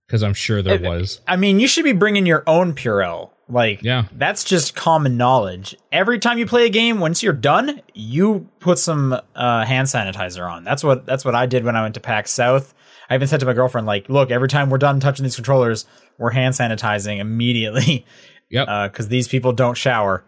Because 0.07 0.23
I'm 0.23 0.33
sure 0.33 0.61
there 0.61 0.79
was. 0.79 1.21
I 1.25 1.37
mean, 1.37 1.59
you 1.61 1.67
should 1.67 1.85
be 1.85 1.93
bringing 1.93 2.25
your 2.25 2.43
own 2.47 2.73
Purell. 2.73 3.29
Like, 3.47 3.81
Yeah. 3.81 4.05
that's 4.13 4.43
just 4.43 4.75
common 4.75 5.15
knowledge. 5.17 5.75
Every 5.91 6.19
time 6.19 6.37
you 6.37 6.45
play 6.45 6.65
a 6.65 6.69
game, 6.69 6.99
once 6.99 7.21
you're 7.23 7.31
done, 7.33 7.81
you 7.93 8.49
put 8.59 8.77
some 8.77 9.13
uh, 9.35 9.65
hand 9.65 9.87
sanitizer 9.87 10.49
on. 10.49 10.63
That's 10.65 10.83
what 10.83 11.05
that's 11.05 11.23
what 11.23 11.35
I 11.35 11.45
did 11.45 11.63
when 11.63 11.75
I 11.77 11.81
went 11.81 11.93
to 11.95 11.99
PAX 12.01 12.31
South. 12.31 12.73
I 13.11 13.15
even 13.15 13.27
said 13.27 13.41
to 13.41 13.45
my 13.45 13.53
girlfriend, 13.53 13.85
like, 13.85 14.07
look, 14.09 14.31
every 14.31 14.47
time 14.47 14.69
we're 14.69 14.77
done 14.77 14.99
touching 15.01 15.23
these 15.23 15.35
controllers, 15.35 15.85
we're 16.17 16.31
hand 16.31 16.55
sanitizing 16.55 17.19
immediately 17.19 18.05
Yep. 18.49 18.91
because 18.91 19.09
these 19.09 19.27
people 19.27 19.51
don't 19.53 19.75
shower. 19.75 20.23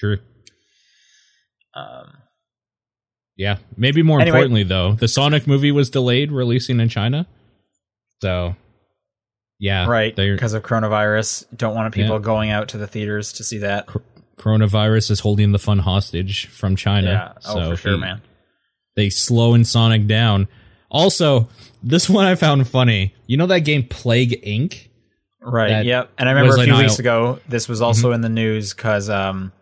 True. 0.00 0.18
Um, 1.74 2.14
Yeah. 3.36 3.58
Maybe 3.76 4.02
more 4.02 4.20
Anyway. 4.20 4.36
importantly, 4.38 4.62
though, 4.62 4.92
the 4.92 5.08
Sonic 5.08 5.46
movie 5.46 5.70
was 5.70 5.90
delayed 5.90 6.32
releasing 6.32 6.80
in 6.80 6.88
China. 6.88 7.26
So, 8.22 8.56
yeah. 9.58 9.86
right, 9.86 10.16
because 10.16 10.54
of 10.54 10.62
coronavirus, 10.62 11.44
don't 11.54 11.74
want 11.74 11.92
people 11.94 12.16
Yeah. 12.16 12.22
going 12.22 12.48
out 12.50 12.68
to 12.68 12.78
the 12.78 12.86
theaters 12.86 13.32
to 13.34 13.44
see 13.44 13.58
that. 13.58 13.86
coronavirus 14.38 15.10
is 15.10 15.20
holding 15.20 15.52
the 15.52 15.58
fun 15.58 15.78
hostage 15.80 16.46
from 16.46 16.76
China. 16.76 17.10
Yeah, 17.10 17.32
oh 17.50 17.54
so 17.54 17.70
for 17.72 17.76
sure, 17.76 17.92
he- 17.94 18.00
man. 18.00 18.22
They 18.94 19.10
slowing 19.10 19.64
Sonic 19.64 20.06
down. 20.06 20.48
Also, 20.90 21.48
this 21.82 22.08
one 22.10 22.26
I 22.26 22.34
found 22.34 22.68
funny. 22.68 23.14
You 23.26 23.36
know 23.36 23.46
that 23.46 23.60
game 23.60 23.84
Plague 23.88 24.42
Inc. 24.44 24.88
Right. 25.40 25.68
that 25.68 25.84
Yep. 25.84 26.10
And 26.18 26.28
I 26.28 26.32
remember 26.32 26.56
a 26.60 26.64
few 26.64 26.76
weeks 26.76 26.98
ago, 26.98 27.38
this 27.48 27.68
was 27.68 27.80
also 27.80 28.10
in 28.12 28.20
the 28.20 28.28
news 28.28 28.74
because 28.74 29.08
um, 29.08 29.52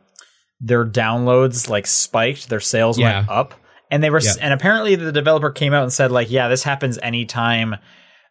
their 0.61 0.85
downloads 0.87 1.69
like 1.69 1.87
spiked, 1.87 2.49
their 2.49 2.61
sales 2.61 2.99
Yeah. 2.99 3.19
went 3.19 3.29
up, 3.29 3.55
and 3.91 4.03
they 4.03 4.09
were, 4.09 4.21
Yeah. 4.21 4.33
and 4.41 4.55
apparently 4.55 4.95
the 4.97 5.13
developer 5.13 5.51
came 5.51 5.75
out 5.75 5.83
and 5.83 5.93
said 5.93 6.11
like, 6.11 6.31
yeah, 6.31 6.49
this 6.49 6.63
happens 6.63 6.99
anytime 7.03 7.77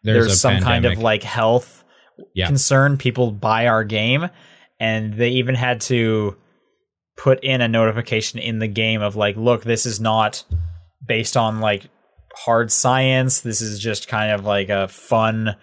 there's, 0.02 0.32
a 0.32 0.36
some 0.36 0.58
kind 0.60 0.84
of 0.84 0.98
like 0.98 1.22
health 1.22 1.84
Yeah. 2.34 2.46
concern, 2.48 2.96
people 2.96 3.30
buy 3.30 3.68
our 3.68 3.84
game, 3.84 4.28
and 4.80 5.14
they 5.14 5.30
even 5.30 5.54
had 5.54 5.80
to 5.82 6.36
put 7.16 7.42
in 7.44 7.60
a 7.60 7.68
notification 7.68 8.40
in 8.40 8.58
the 8.58 8.66
game 8.66 9.00
of 9.00 9.14
like, 9.14 9.36
look, 9.36 9.62
this 9.62 9.86
is 9.86 10.00
not 10.00 10.42
based 11.06 11.36
on 11.36 11.60
like 11.60 11.86
hard 12.34 12.72
science. 12.72 13.40
This 13.40 13.60
is 13.60 13.78
just 13.78 14.08
kind 14.08 14.32
of 14.32 14.44
like 14.44 14.68
a 14.68 14.88
fun 14.88 15.56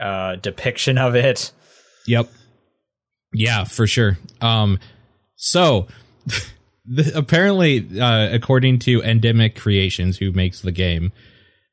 uh, 0.00 0.36
depiction 0.36 0.98
of 0.98 1.14
it. 1.14 1.52
Yep. 2.06 2.28
Yeah, 3.32 3.64
for 3.64 3.86
sure. 3.86 4.18
Um, 4.40 4.78
so 5.36 5.86
the, 6.86 7.12
apparently, 7.14 8.00
uh, 8.00 8.28
according 8.32 8.78
to 8.80 9.00
Ndemic 9.00 9.56
Creations, 9.56 10.18
who 10.18 10.32
makes 10.32 10.60
the 10.60 10.72
game, 10.72 11.12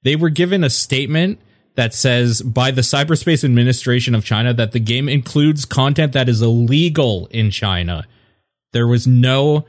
they 0.03 0.15
were 0.15 0.30
given 0.30 0.63
a 0.63 0.69
statement 0.69 1.39
that 1.76 1.93
says 1.93 2.41
by 2.41 2.71
the 2.71 2.82
Cyberspace 2.82 3.43
Administration 3.43 4.13
of 4.13 4.26
China 4.26 4.53
that 4.53 4.74
the 4.74 4.80
game 4.80 5.09
includes 5.09 5.65
content 5.65 6.13
that 6.13 6.30
is 6.30 6.41
illegal 6.41 7.28
in 7.28 7.49
China. 7.49 8.05
There 8.74 8.88
was 8.88 9.07
no 9.07 9.65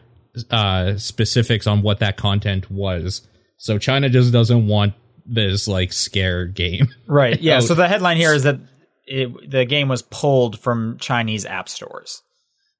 uh, 0.50 0.96
specifics 0.96 1.66
on 1.66 1.82
what 1.82 2.00
that 2.00 2.16
content 2.16 2.70
was. 2.70 3.22
So 3.64 3.78
China 3.78 4.10
just 4.10 4.30
doesn't 4.30 4.66
want 4.66 4.92
this 5.24 5.66
like 5.66 5.90
scare 5.94 6.44
game. 6.44 6.88
Right. 7.06 7.40
Yeah. 7.40 7.60
So 7.60 7.74
the 7.74 7.88
headline 7.88 8.18
here 8.18 8.34
is 8.34 8.42
that 8.42 8.58
it, 9.06 9.50
the 9.50 9.64
game 9.64 9.88
was 9.88 10.02
pulled 10.02 10.58
from 10.60 10.98
Chinese 10.98 11.46
app 11.46 11.70
stores. 11.70 12.22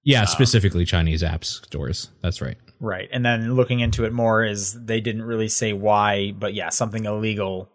yeah, 0.03 0.27
specifically 0.27 0.85
Chinese 0.85 1.23
app 1.23 1.43
stores. 1.47 2.11
That's 2.21 2.43
right. 2.43 2.59
Right. 2.81 3.09
And 3.11 3.25
then 3.25 3.55
looking 3.55 3.81
into 3.81 4.05
it 4.05 4.13
more 4.13 4.45
is 4.45 4.77
they 4.79 5.01
didn't 5.01 5.23
really 5.23 5.49
say 5.49 5.73
why, 5.73 6.33
but 6.33 6.53
yeah, 6.53 6.69
something 6.69 7.07
illegal. 7.07 7.71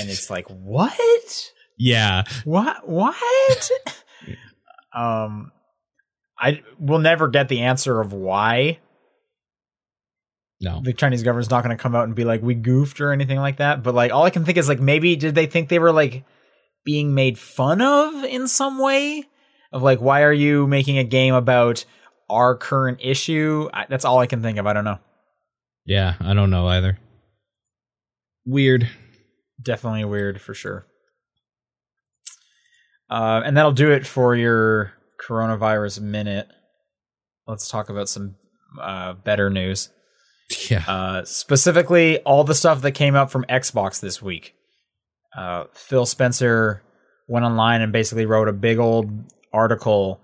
And 0.00 0.10
it's 0.10 0.28
like, 0.28 0.46
what? 0.48 1.50
Yeah. 1.78 2.24
What? 2.42 2.88
What? 2.88 3.70
um, 4.92 5.52
I 6.36 6.62
will 6.80 6.98
never 6.98 7.28
get 7.28 7.48
the 7.48 7.60
answer 7.60 8.00
of 8.00 8.12
why 8.12 8.80
No. 10.60 10.82
the 10.82 10.92
Chinese 10.92 11.22
government's 11.22 11.50
not 11.50 11.64
going 11.64 11.76
to 11.76 11.82
come 11.82 11.94
out 11.94 12.04
and 12.04 12.14
be 12.14 12.24
like, 12.24 12.42
we 12.42 12.54
goofed 12.54 13.00
or 13.00 13.12
anything 13.12 13.38
like 13.38 13.56
that. 13.56 13.82
But 13.82 13.94
like, 13.94 14.12
all 14.12 14.24
I 14.24 14.30
can 14.30 14.44
think 14.44 14.58
is 14.58 14.68
like, 14.68 14.80
maybe 14.80 15.16
did 15.16 15.34
they 15.34 15.46
think 15.46 15.68
they 15.68 15.78
were 15.78 15.92
like 15.92 16.24
being 16.84 17.14
made 17.14 17.38
fun 17.38 17.80
of 17.80 18.24
in 18.24 18.46
some 18.46 18.78
way? 18.78 19.24
Of 19.72 19.82
like, 19.82 20.00
why 20.00 20.22
are 20.22 20.32
you 20.32 20.66
making 20.66 20.98
a 20.98 21.04
game 21.04 21.32
about 21.32 21.84
our 22.30 22.56
current 22.56 23.00
issue. 23.02 23.68
I, 23.74 23.86
that's 23.88 24.04
all 24.04 24.18
I 24.18 24.26
can 24.26 24.40
think 24.40 24.58
of. 24.58 24.66
I 24.66 24.72
don't 24.72 24.84
know. 24.84 24.98
Yeah, 25.84 26.14
I 26.20 26.32
don't 26.32 26.50
know 26.50 26.68
either. 26.68 26.98
Weird. 28.46 28.88
Definitely 29.60 30.04
weird 30.04 30.40
for 30.40 30.54
sure. 30.54 30.86
Uh, 33.10 33.42
and 33.44 33.56
that'll 33.56 33.72
do 33.72 33.90
it 33.90 34.06
for 34.06 34.36
your 34.36 34.92
coronavirus 35.20 36.00
minute. 36.00 36.48
Let's 37.46 37.68
talk 37.68 37.90
about 37.90 38.08
some 38.08 38.36
uh, 38.80 39.14
better 39.14 39.50
news. 39.50 39.90
Yeah. 40.70 40.84
Uh, 40.86 41.24
specifically, 41.24 42.18
all 42.20 42.44
the 42.44 42.54
stuff 42.54 42.82
that 42.82 42.92
came 42.92 43.14
out 43.14 43.30
from 43.30 43.44
Xbox 43.44 44.00
this 44.00 44.20
week. 44.20 44.54
Uh, 45.36 45.64
Phil 45.72 46.06
Spencer 46.06 46.82
went 47.28 47.44
online 47.44 47.82
and 47.82 47.92
basically 47.92 48.26
wrote 48.26 48.48
a 48.48 48.52
big 48.52 48.78
old 48.78 49.08
article 49.52 50.20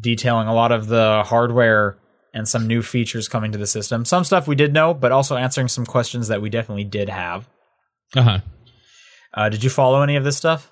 detailing 0.00 0.48
a 0.48 0.54
lot 0.54 0.72
of 0.72 0.86
the 0.86 1.22
hardware 1.26 1.98
and 2.32 2.48
some 2.48 2.66
new 2.66 2.82
features 2.82 3.28
coming 3.28 3.52
to 3.52 3.58
the 3.58 3.66
system. 3.66 4.04
Some 4.04 4.24
stuff 4.24 4.46
we 4.46 4.54
did 4.54 4.72
know, 4.72 4.94
but 4.94 5.12
also 5.12 5.36
answering 5.36 5.68
some 5.68 5.86
questions 5.86 6.28
that 6.28 6.42
we 6.42 6.50
definitely 6.50 6.84
did 6.84 7.08
have. 7.08 7.48
Uh-huh. 8.14 8.40
Uh, 9.32 9.48
did 9.48 9.64
you 9.64 9.70
follow 9.70 10.02
any 10.02 10.16
of 10.16 10.24
this 10.24 10.36
stuff? 10.36 10.70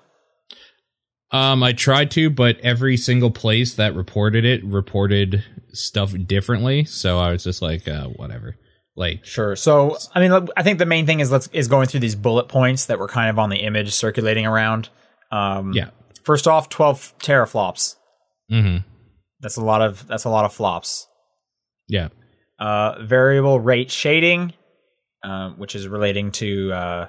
Um, 1.31 1.63
I 1.63 1.73
tried 1.73 2.11
to, 2.11 2.29
but 2.29 2.59
every 2.59 2.95
single 2.95 3.31
place 3.31 3.73
that 3.75 3.95
reported 3.95 4.45
it 4.45 4.63
reported 4.63 5.43
stuff 5.73 6.13
differently. 6.27 6.85
So 6.85 7.17
I 7.17 7.31
was 7.31 7.43
just 7.43 7.61
like, 7.61 7.87
uh, 7.87 8.05
whatever. 8.07 8.55
Like, 8.95 9.25
Sure. 9.25 9.55
So, 9.55 9.97
I 10.13 10.19
mean, 10.19 10.47
I 10.55 10.61
think 10.63 10.77
the 10.79 10.85
main 10.85 11.05
thing 11.05 11.19
is 11.19 11.31
let's 11.31 11.47
is 11.51 11.67
going 11.67 11.87
through 11.87 12.01
these 12.01 12.15
bullet 12.15 12.47
points 12.47 12.85
that 12.85 12.99
were 12.99 13.07
kind 13.07 13.29
of 13.29 13.39
on 13.39 13.49
the 13.49 13.57
image 13.57 13.91
circulating 13.93 14.45
around. 14.45 14.89
Um, 15.31 15.73
yeah. 15.73 15.89
First 16.23 16.47
off, 16.47 16.69
twelve 16.69 17.13
teraflops. 17.19 17.95
Mm-hmm. 18.51 18.87
That's 19.39 19.57
a 19.57 19.63
lot 19.63 19.81
of 19.81 20.05
that's 20.07 20.25
a 20.25 20.29
lot 20.29 20.45
of 20.45 20.53
flops. 20.53 21.07
Yeah. 21.87 22.09
Uh, 22.59 23.01
variable 23.03 23.59
rate 23.59 23.89
shading, 23.91 24.53
uh, 25.23 25.49
which 25.51 25.75
is 25.75 25.87
relating 25.87 26.31
to 26.33 26.71
uh, 26.71 27.07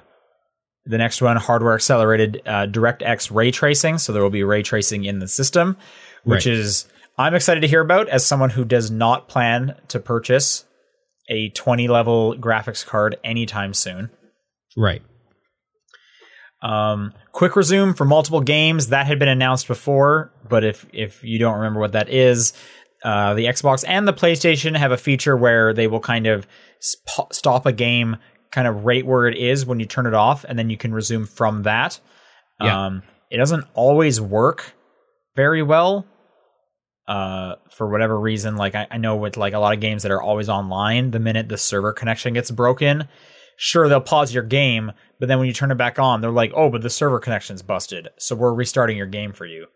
the 0.85 0.97
next 0.97 1.21
one, 1.21 1.37
hardware 1.37 1.75
accelerated 1.75 2.41
uh, 2.45 2.65
DirectX 2.67 3.33
ray 3.33 3.51
tracing. 3.51 3.99
So 3.99 4.11
there 4.11 4.23
will 4.23 4.29
be 4.31 4.43
ray 4.43 4.63
tracing 4.63 5.05
in 5.05 5.19
the 5.19 5.27
system, 5.27 5.77
which 6.23 6.45
Right. 6.47 6.55
is 6.55 6.87
I'm 7.17 7.35
excited 7.35 7.61
to 7.61 7.67
hear 7.67 7.81
about 7.81 8.09
as 8.09 8.25
someone 8.25 8.49
who 8.49 8.65
does 8.65 8.89
not 8.91 9.29
plan 9.29 9.75
to 9.89 9.99
purchase 9.99 10.65
a 11.29 11.49
20 11.49 11.87
level 11.87 12.35
graphics 12.35 12.85
card 12.85 13.17
anytime 13.23 13.73
soon. 13.73 14.09
Right. 14.77 15.01
Um, 16.61 17.13
quick 17.31 17.55
resume 17.55 17.93
for 17.93 18.05
multiple 18.05 18.41
games 18.41 18.87
that 18.87 19.05
had 19.05 19.19
been 19.19 19.27
announced 19.27 19.67
before, 19.67 20.33
but 20.49 20.63
if 20.63 20.85
if 20.93 21.23
you 21.23 21.37
don't 21.37 21.57
remember 21.57 21.79
what 21.79 21.91
that 21.91 22.09
is, 22.09 22.53
uh, 23.03 23.35
the 23.35 23.45
Xbox 23.45 23.83
and 23.87 24.07
the 24.07 24.13
PlayStation 24.13 24.75
have 24.75 24.91
a 24.91 24.97
feature 24.97 25.37
where 25.37 25.73
they 25.73 25.85
will 25.85 25.99
kind 25.99 26.25
of 26.25 26.47
sp- 26.81 27.31
stop 27.31 27.65
a 27.65 27.71
game 27.71 28.17
kind 28.51 28.67
of 28.67 28.85
right 28.85 29.05
where 29.05 29.27
it 29.27 29.37
is 29.37 29.65
when 29.65 29.79
you 29.79 29.85
turn 29.85 30.07
it 30.07 30.13
off, 30.13 30.43
and 30.43 30.57
then 30.57 30.69
you 30.69 30.77
can 30.77 30.93
resume 30.93 31.25
from 31.25 31.63
that. 31.63 31.99
Yeah. 32.59 32.85
Um, 32.85 33.03
it 33.29 33.37
doesn't 33.37 33.65
always 33.73 34.19
work 34.19 34.73
very 35.35 35.61
well. 35.61 36.07
Uh, 37.07 37.55
for 37.69 37.87
whatever 37.87 38.19
reason, 38.19 38.55
like 38.55 38.73
I, 38.73 38.87
I 38.89 38.97
know 38.97 39.15
with 39.15 39.37
like 39.37 39.53
a 39.53 39.59
lot 39.59 39.75
of 39.75 39.79
games 39.79 40.01
that 40.03 40.11
are 40.11 40.21
always 40.21 40.49
online, 40.49 41.11
the 41.11 41.19
minute 41.19 41.49
the 41.49 41.57
server 41.57 41.93
connection 41.93 42.33
gets 42.33 42.49
broken, 42.49 43.07
sure 43.57 43.87
they'll 43.87 44.01
pause 44.01 44.33
your 44.33 44.43
game, 44.43 44.91
but 45.19 45.27
then 45.27 45.37
when 45.37 45.45
you 45.45 45.53
turn 45.53 45.71
it 45.71 45.77
back 45.77 45.99
on, 45.99 46.21
they're 46.21 46.31
like, 46.31 46.51
"Oh, 46.55 46.71
but 46.71 46.81
the 46.81 46.89
server 46.89 47.19
connection's 47.19 47.61
busted, 47.61 48.09
so 48.17 48.35
we're 48.35 48.53
restarting 48.53 48.97
your 48.97 49.05
game 49.05 49.33
for 49.33 49.45
you." 49.45 49.67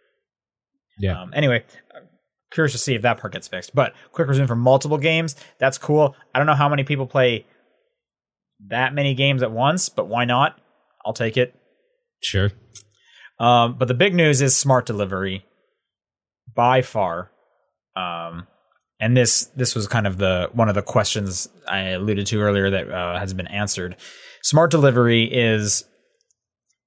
Yeah. 0.97 1.21
Um, 1.21 1.31
anyway, 1.35 1.63
I'm 1.95 2.07
curious 2.51 2.73
to 2.73 2.77
see 2.77 2.95
if 2.95 3.03
that 3.03 3.19
part 3.19 3.33
gets 3.33 3.47
fixed. 3.47 3.73
But 3.73 3.93
quick 4.11 4.27
resume 4.27 4.47
for 4.47 4.55
multiple 4.55 4.97
games, 4.97 5.35
that's 5.59 5.77
cool. 5.77 6.15
I 6.33 6.39
don't 6.39 6.47
know 6.47 6.55
how 6.55 6.69
many 6.69 6.83
people 6.83 7.07
play 7.07 7.45
that 8.67 8.93
many 8.93 9.13
games 9.13 9.41
at 9.43 9.51
once, 9.51 9.87
but 9.89 10.07
why 10.07 10.25
not? 10.25 10.59
I'll 11.05 11.13
take 11.13 11.37
it. 11.37 11.55
Sure. 12.21 12.51
Um, 13.39 13.77
but 13.77 13.87
the 13.87 13.93
big 13.93 14.13
news 14.13 14.41
is 14.41 14.57
smart 14.57 14.85
delivery 14.85 15.45
by 16.55 16.81
far. 16.81 17.31
Um, 17.95 18.47
and 18.99 19.15
this 19.15 19.45
this 19.55 19.75
was 19.75 19.87
kind 19.87 20.07
of 20.07 20.17
the 20.17 20.49
one 20.53 20.69
of 20.69 20.75
the 20.75 20.81
questions 20.81 21.47
I 21.67 21.89
alluded 21.89 22.27
to 22.27 22.41
earlier 22.41 22.69
that 22.69 22.89
uh, 22.91 23.17
has 23.19 23.33
been 23.33 23.47
answered. 23.47 23.95
Smart 24.43 24.71
delivery 24.71 25.23
is 25.23 25.85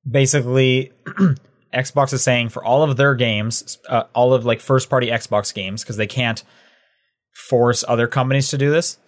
basically 0.09 0.93
Xbox 1.75 2.13
is 2.13 2.23
saying 2.23 2.51
for 2.51 2.63
all 2.65 2.83
of 2.83 2.97
their 2.97 3.15
games, 3.15 3.79
uh, 3.89 4.05
all 4.15 4.35
of 4.35 4.45
like 4.45 4.61
first 4.61 4.91
party 4.91 5.09
Xbox 5.09 5.55
games, 5.55 5.83
because 5.83 5.97
they 5.97 6.07
can't 6.07 6.45
force 7.49 7.83
other 7.89 8.07
companies 8.07 8.49
to 8.51 8.59
do 8.59 8.71
this. 8.71 8.99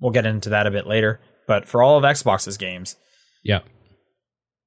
We'll 0.00 0.12
get 0.12 0.26
into 0.26 0.50
that 0.50 0.66
a 0.66 0.70
bit 0.70 0.86
later. 0.86 1.20
But 1.46 1.66
for 1.66 1.82
all 1.82 1.98
of 1.98 2.04
Xbox's 2.04 2.56
games, 2.56 2.96
Yeah. 3.42 3.60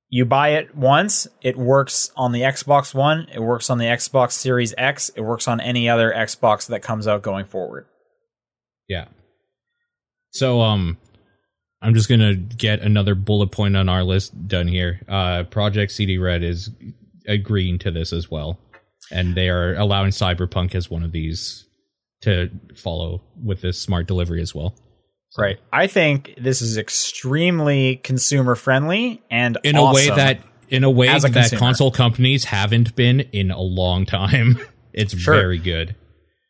You 0.10 0.26
buy 0.26 0.49
it 0.49 0.76
once, 0.76 1.28
it 1.41 1.58
works 1.58 2.12
on 2.16 2.32
the 2.32 2.41
Xbox 2.41 2.93
One, 2.93 3.28
it 3.34 3.41
works 3.41 3.70
on 3.70 3.78
the 3.78 3.86
Xbox 3.86 4.32
Series 4.32 4.74
X, 4.78 5.10
it 5.10 5.22
works 5.22 5.47
on 5.47 5.60
any 5.60 5.89
other 5.89 6.14
Xbox 6.16 6.68
that 6.68 6.82
comes 6.82 7.08
out 7.08 7.22
going 7.22 7.45
forward. 7.45 7.88
Yeah. 8.88 9.08
So 10.32 10.62
um 10.62 10.97
I'm 11.82 11.93
just 11.93 12.10
gonna 12.10 12.36
get 12.36 12.82
another 12.82 13.16
bullet 13.16 13.51
point 13.51 13.76
on 13.76 13.89
our 13.89 14.03
list 14.03 14.47
done 14.47 14.68
here. 14.68 15.01
Uh 15.08 15.43
Project 15.43 15.91
CD 15.91 16.18
Red 16.18 16.43
is 16.43 16.70
agreeing 17.28 17.78
to 17.80 17.91
this 17.91 18.14
as 18.14 18.32
well. 18.32 18.60
And 19.12 19.36
they 19.36 19.49
are 19.49 19.76
allowing 19.76 20.12
Cyberpunk 20.12 20.76
as 20.76 20.89
one 20.89 21.03
of 21.03 21.12
these 21.12 21.66
to 22.22 22.49
follow 22.76 23.22
with 23.41 23.62
this 23.62 23.80
smart 23.80 24.08
delivery 24.08 24.41
as 24.41 24.55
well. 24.55 24.74
So- 25.38 25.43
Right. 25.43 25.57
I 25.71 25.88
think 25.88 26.33
this 26.38 26.61
is 26.61 26.77
extremely 26.77 27.97
consumer 27.97 28.55
friendly 28.55 29.21
and 29.31 29.57
In 29.63 29.75
a 29.77 29.93
way 29.93 30.07
that 30.09 30.41
in 30.69 30.83
a 30.83 30.89
way 30.91 31.07
a 31.07 31.19
that 31.19 31.31
consumer. 31.31 31.59
console 31.59 31.91
companies 31.91 32.43
haven't 32.45 32.95
been 32.95 33.21
in 33.31 33.51
a 33.51 33.61
long 33.61 34.05
time. 34.05 34.59
It's 34.93 35.15
Sure. 35.15 35.35
very 35.35 35.59
good. 35.59 35.95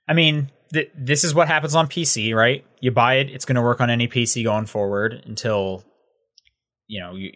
I 0.08 0.14
mean, 0.14 0.50
th- 0.72 0.90
this 0.98 1.26
is 1.26 1.36
what 1.36 1.50
happens 1.50 1.76
on 1.76 1.88
PC, 1.90 2.34
right? 2.34 2.64
You 2.80 2.92
buy 2.92 3.16
it, 3.16 3.30
it's 3.30 3.44
going 3.44 3.58
to 3.58 3.62
work 3.62 3.82
on 3.82 3.90
any 3.90 4.08
PC 4.08 4.42
going 4.46 4.68
forward 4.68 5.22
until 5.26 5.84
you 6.88 7.02
know, 7.02 7.14
you, 7.16 7.30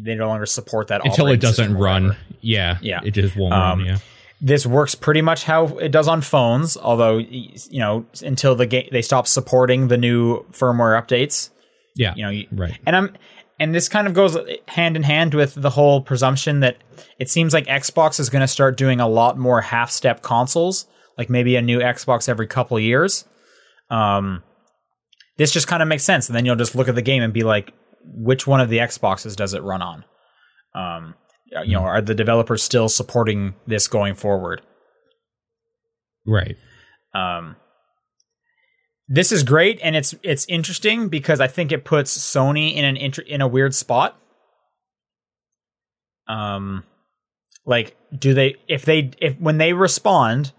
they 0.00 0.14
no 0.14 0.28
longer 0.28 0.46
support 0.46 0.86
that 0.88 1.04
Until 1.04 1.26
it 1.26 1.40
doesn't 1.40 1.74
run. 1.76 2.16
Yeah. 2.40 2.78
Yeah. 2.82 3.00
It 3.04 3.14
just 3.14 3.34
won't 3.36 3.52
Um, 3.52 3.78
run, 3.80 3.86
yeah. 3.88 3.98
This 4.40 4.66
works 4.66 4.94
pretty 4.94 5.22
much 5.22 5.44
how 5.44 5.66
it 5.78 5.90
does 5.90 6.08
on 6.08 6.20
phones 6.20 6.76
although 6.76 7.18
you 7.18 7.78
know 7.80 8.04
until 8.22 8.54
the 8.54 8.66
game 8.66 8.88
they 8.92 9.02
stop 9.02 9.26
supporting 9.26 9.88
the 9.88 9.96
new 9.96 10.42
firmware 10.50 11.00
updates 11.00 11.50
Yeah. 11.96 12.14
you 12.16 12.22
know 12.24 12.30
you, 12.30 12.46
right. 12.52 12.78
and 12.86 12.96
i'm 12.96 13.16
and 13.60 13.72
this 13.74 13.88
kind 13.88 14.06
of 14.08 14.14
goes 14.14 14.36
hand 14.68 14.96
in 14.96 15.04
hand 15.04 15.34
with 15.34 15.54
the 15.54 15.70
whole 15.70 16.00
presumption 16.02 16.60
that 16.60 16.78
it 17.18 17.28
seems 17.30 17.54
like 17.54 17.66
xbox 17.66 18.18
is 18.18 18.28
going 18.30 18.40
to 18.42 18.48
start 18.48 18.76
doing 18.76 19.00
a 19.00 19.08
lot 19.08 19.38
more 19.38 19.60
half 19.60 19.90
step 19.90 20.22
consoles 20.22 20.86
like 21.16 21.30
maybe 21.30 21.54
a 21.56 21.62
new 21.62 21.78
xbox 21.78 22.28
every 22.28 22.46
couple 22.48 22.78
years 22.80 23.24
um 23.90 24.42
this 25.38 25.52
just 25.52 25.66
kind 25.68 25.82
of 25.82 25.88
makes 25.88 26.02
sense 26.04 26.28
and 26.28 26.36
then 26.36 26.44
you'll 26.44 26.56
just 26.56 26.74
look 26.74 26.88
at 26.88 26.94
the 26.96 27.02
game 27.02 27.22
and 27.22 27.32
be 27.32 27.42
like 27.42 27.72
which 28.04 28.46
one 28.46 28.60
of 28.60 28.68
the 28.68 28.78
xboxes 28.78 29.36
does 29.36 29.54
it 29.54 29.62
run 29.62 29.80
on 29.82 30.04
um 30.74 31.14
you 31.64 31.72
know 31.72 31.82
are 31.82 32.00
the 32.00 32.14
developers 32.14 32.62
still 32.62 32.88
supporting 32.88 33.54
this 33.66 33.86
going 33.88 34.14
forward 34.14 34.60
Right. 36.26 36.56
um, 37.14 37.56
this 39.06 39.30
is 39.32 39.42
great, 39.42 39.78
and 39.82 39.94
it's 39.94 40.14
it's 40.22 40.46
interesting 40.48 41.08
because 41.10 41.38
I 41.38 41.46
think 41.46 41.70
it 41.70 41.84
puts 41.84 42.16
Sony 42.16 42.74
in 42.74 42.86
an 42.86 42.96
inter- 42.96 43.22
in 43.26 43.42
a 43.42 43.46
weird 43.46 43.74
spot. 43.74 44.18
Um, 46.26 46.84
like, 47.66 47.96
do 48.18 48.32
they 48.32 48.56
if 48.66 48.86
they 48.86 49.10
if 49.20 49.38
when 49.38 49.58
they 49.58 49.74
respond, 49.74 50.52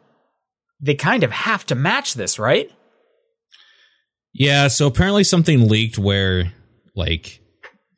they 0.80 0.94
kind 0.94 1.24
of 1.24 1.32
have 1.32 1.66
to 1.66 1.76
match 1.76 2.14
this, 2.14 2.38
right? 2.38 2.72
Yeah, 4.32 4.68
so 4.68 4.86
apparently 4.86 5.24
something 5.24 5.68
leaked 5.68 5.98
where 5.98 6.54
like 6.96 7.40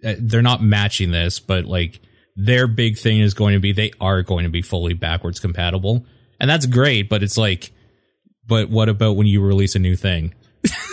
uh, 0.06 0.14
they're 0.18 0.42
not 0.42 0.64
matching 0.64 1.12
this, 1.12 1.42
but 1.42 1.66
like 1.66 2.00
their 2.38 2.68
big 2.68 2.98
thing 2.98 3.20
is 3.20 3.34
going 3.34 3.54
to 3.54 3.60
be 3.60 3.74
they 3.74 3.92
are 4.00 4.24
going 4.24 4.46
to 4.46 4.50
be 4.50 4.62
fully 4.62 4.94
backwards 4.94 5.40
compatible. 5.40 6.06
And 6.40 6.50
that's 6.50 6.66
great, 6.66 7.10
but 7.10 7.24
it's 7.24 7.38
like 7.38 7.72
but 8.48 8.70
what 8.70 8.88
about 8.88 9.18
when 9.18 9.28
you 9.28 9.44
release 9.44 9.76
a 9.76 9.80
new 9.80 9.98
thing? 9.98 10.34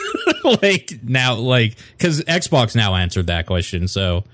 like 0.62 0.98
now 1.02 1.34
like 1.34 1.76
cuz 1.98 2.20
Xbox 2.22 2.74
now 2.74 2.94
answered 2.96 3.28
that 3.28 3.46
question, 3.46 3.86
so 3.86 4.24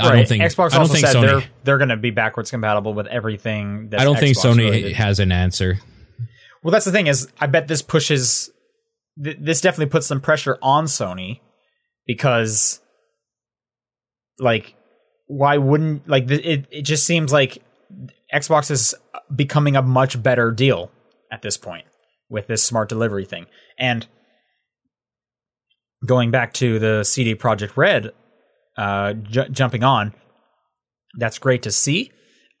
I 0.00 0.12
don't 0.12 0.28
think 0.28 0.42
Xbox 0.42 0.72
I 0.72 0.78
don't 0.78 0.80
also 0.80 0.94
think 0.94 1.06
said 1.06 1.16
Sony 1.16 1.26
they're 1.26 1.44
they're 1.64 1.78
going 1.78 1.90
to 1.90 1.96
be 1.96 2.10
backwards 2.10 2.50
compatible 2.50 2.94
with 2.94 3.06
everything. 3.08 3.92
I 3.96 4.04
don't 4.04 4.18
think 4.18 4.38
Sony 4.38 4.70
related. 4.70 4.92
has 4.94 5.18
an 5.18 5.32
answer. 5.32 5.78
Well, 6.62 6.72
that's 6.72 6.84
the 6.84 6.92
thing 6.92 7.06
is, 7.06 7.28
I 7.40 7.46
bet 7.46 7.68
this 7.68 7.82
pushes. 7.82 8.50
Th- 9.22 9.36
this 9.40 9.60
definitely 9.60 9.90
puts 9.90 10.06
some 10.08 10.20
pressure 10.20 10.58
on 10.60 10.86
Sony 10.86 11.40
because, 12.06 12.80
like, 14.38 14.74
why 15.26 15.56
wouldn't 15.58 16.08
like 16.08 16.30
it? 16.30 16.66
It 16.70 16.82
just 16.82 17.04
seems 17.06 17.32
like 17.32 17.62
Xbox 18.34 18.70
is 18.70 18.94
becoming 19.34 19.76
a 19.76 19.82
much 19.82 20.22
better 20.22 20.50
deal 20.50 20.90
at 21.32 21.42
this 21.42 21.56
point. 21.56 21.84
with 22.28 22.48
this 22.48 22.64
smart 22.64 22.88
delivery 22.88 23.24
thing. 23.24 23.46
And 23.78 24.04
going 26.04 26.30
back 26.32 26.52
to 26.54 26.78
the 26.80 27.04
CD 27.04 27.34
Projekt 27.36 27.76
Red, 27.76 28.10
uh, 28.76 29.12
j- 29.14 29.48
jumping 29.50 29.82
on, 29.84 30.12
that's 31.18 31.38
great 31.38 31.62
to 31.62 31.70
see. 31.70 32.10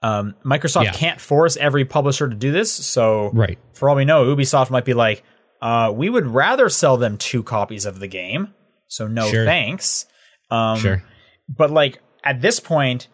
Um, 0.02 0.34
Microsoft 0.44 0.84
Yeah. 0.84 0.92
can't 0.92 1.20
force 1.20 1.56
every 1.56 1.84
publisher 1.84 2.28
to 2.28 2.34
do 2.36 2.52
this, 2.52 2.72
so 2.72 3.30
Right. 3.34 3.58
for 3.74 3.88
all 3.90 3.96
we 3.96 4.04
know, 4.04 4.24
Ubisoft 4.24 4.70
might 4.70 4.84
be 4.84 4.94
like, 4.94 5.22
uh, 5.60 5.90
we 5.92 6.08
would 6.08 6.26
rather 6.26 6.68
sell 6.68 6.96
them 6.96 7.18
two 7.18 7.42
copies 7.42 7.86
of 7.86 7.98
the 7.98 8.06
game, 8.06 8.54
so 8.88 9.08
no 9.08 9.28
Sure. 9.28 9.44
thanks. 9.44 10.06
Um, 10.50 10.78
Sure. 10.78 11.02
but 11.48 11.70
like 11.70 11.98
at 12.26 12.40
this 12.42 12.60
point, 12.60 13.08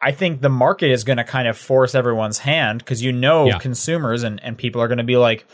I 0.00 0.12
think 0.12 0.40
the 0.40 0.48
market 0.48 0.90
is 0.90 1.04
going 1.04 1.16
to 1.18 1.24
kind 1.24 1.48
of 1.48 1.56
force 1.56 1.94
everyone's 1.94 2.38
hand 2.38 2.78
because 2.80 3.02
you 3.02 3.12
know 3.12 3.46
Yeah. 3.46 3.58
consumers 3.58 4.22
and, 4.22 4.42
and 4.42 4.58
people 4.58 4.80
are 4.82 4.88
going 4.88 4.98
to 4.98 5.04
be 5.04 5.16
like, 5.16 5.46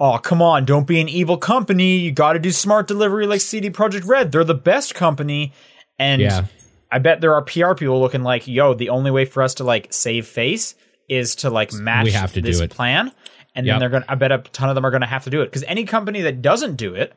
oh, 0.00 0.18
come 0.18 0.42
on, 0.42 0.64
don't 0.64 0.86
be 0.86 1.00
an 1.00 1.08
evil 1.08 1.36
company. 1.36 1.96
You 1.98 2.10
got 2.12 2.32
to 2.32 2.38
do 2.38 2.50
smart 2.50 2.88
delivery 2.88 3.26
like 3.26 3.40
CD 3.40 3.70
Projekt 3.70 4.06
Red. 4.06 4.32
They're 4.32 4.42
the 4.44 4.54
best 4.54 4.94
company. 4.94 5.52
And 5.98 6.20
Yeah. 6.20 6.46
I 6.90 6.98
bet 6.98 7.20
there 7.20 7.34
are 7.34 7.42
PR 7.42 7.74
people 7.74 8.00
looking 8.00 8.22
like, 8.22 8.46
yo, 8.46 8.74
the 8.74 8.90
only 8.90 9.10
way 9.10 9.24
for 9.24 9.42
us 9.42 9.54
to 9.54 9.64
like 9.64 9.92
save 9.92 10.26
face 10.26 10.74
is 11.08 11.36
to 11.36 11.48
like 11.50 11.72
match 11.72 12.04
We 12.04 12.10
have 12.12 12.32
to 12.34 12.42
do 12.42 12.50
this 12.50 12.60
it. 12.60 12.70
plan. 12.70 13.12
And 13.54 13.66
Yep. 13.66 13.72
then 13.74 13.80
they're 13.80 13.88
going 13.90 14.02
to, 14.02 14.10
I 14.12 14.14
bet 14.16 14.32
a 14.32 14.38
ton 14.38 14.68
of 14.68 14.74
them 14.74 14.84
are 14.84 14.90
going 14.90 15.00
to 15.02 15.06
have 15.06 15.24
to 15.24 15.30
do 15.30 15.40
it. 15.42 15.46
Because 15.46 15.62
any 15.64 15.84
company 15.84 16.20
that 16.22 16.42
doesn't 16.42 16.76
do 16.76 16.94
it, 16.94 17.12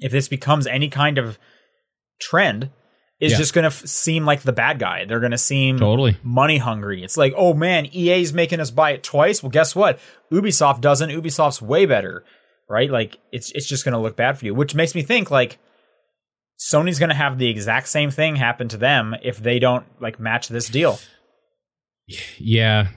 if 0.00 0.10
this 0.10 0.28
becomes 0.28 0.66
any 0.66 0.88
kind 0.88 1.18
of 1.18 1.38
trend, 2.20 2.70
is 3.20 3.32
Yeah. 3.32 3.38
just 3.38 3.52
going 3.54 3.64
to 3.64 3.68
f- 3.68 3.86
seem 3.86 4.24
like 4.24 4.42
the 4.42 4.52
bad 4.52 4.78
guy. 4.78 5.04
They're 5.04 5.18
going 5.20 5.32
to 5.32 5.38
seem 5.38 5.78
Totally. 5.78 6.16
money 6.22 6.58
hungry. 6.58 7.02
It's 7.02 7.16
like, 7.16 7.34
oh 7.36 7.52
man, 7.54 7.86
EA's 7.86 8.32
making 8.32 8.60
us 8.60 8.70
buy 8.70 8.92
it 8.92 9.02
twice. 9.02 9.42
Well, 9.42 9.50
guess 9.50 9.74
what? 9.74 9.98
Ubisoft 10.32 10.80
doesn't. 10.80 11.10
Ubisoft's 11.10 11.60
way 11.60 11.84
better, 11.86 12.24
right? 12.68 12.90
Like 12.90 13.18
it's 13.32 13.50
it's 13.52 13.66
just 13.66 13.84
going 13.84 13.94
to 13.94 13.98
look 13.98 14.16
bad 14.16 14.38
for 14.38 14.44
you, 14.46 14.54
which 14.54 14.74
makes 14.74 14.94
me 14.94 15.02
think 15.02 15.30
like 15.30 15.58
Sony's 16.60 16.98
going 16.98 17.08
to 17.10 17.14
have 17.14 17.38
the 17.38 17.48
exact 17.48 17.88
same 17.88 18.10
thing 18.10 18.36
happen 18.36 18.68
to 18.68 18.76
them 18.76 19.14
if 19.22 19.38
they 19.38 19.58
don't 19.58 19.84
like 20.00 20.18
match 20.20 20.48
this 20.48 20.68
deal. 20.68 20.98
Yeah. 22.38 22.88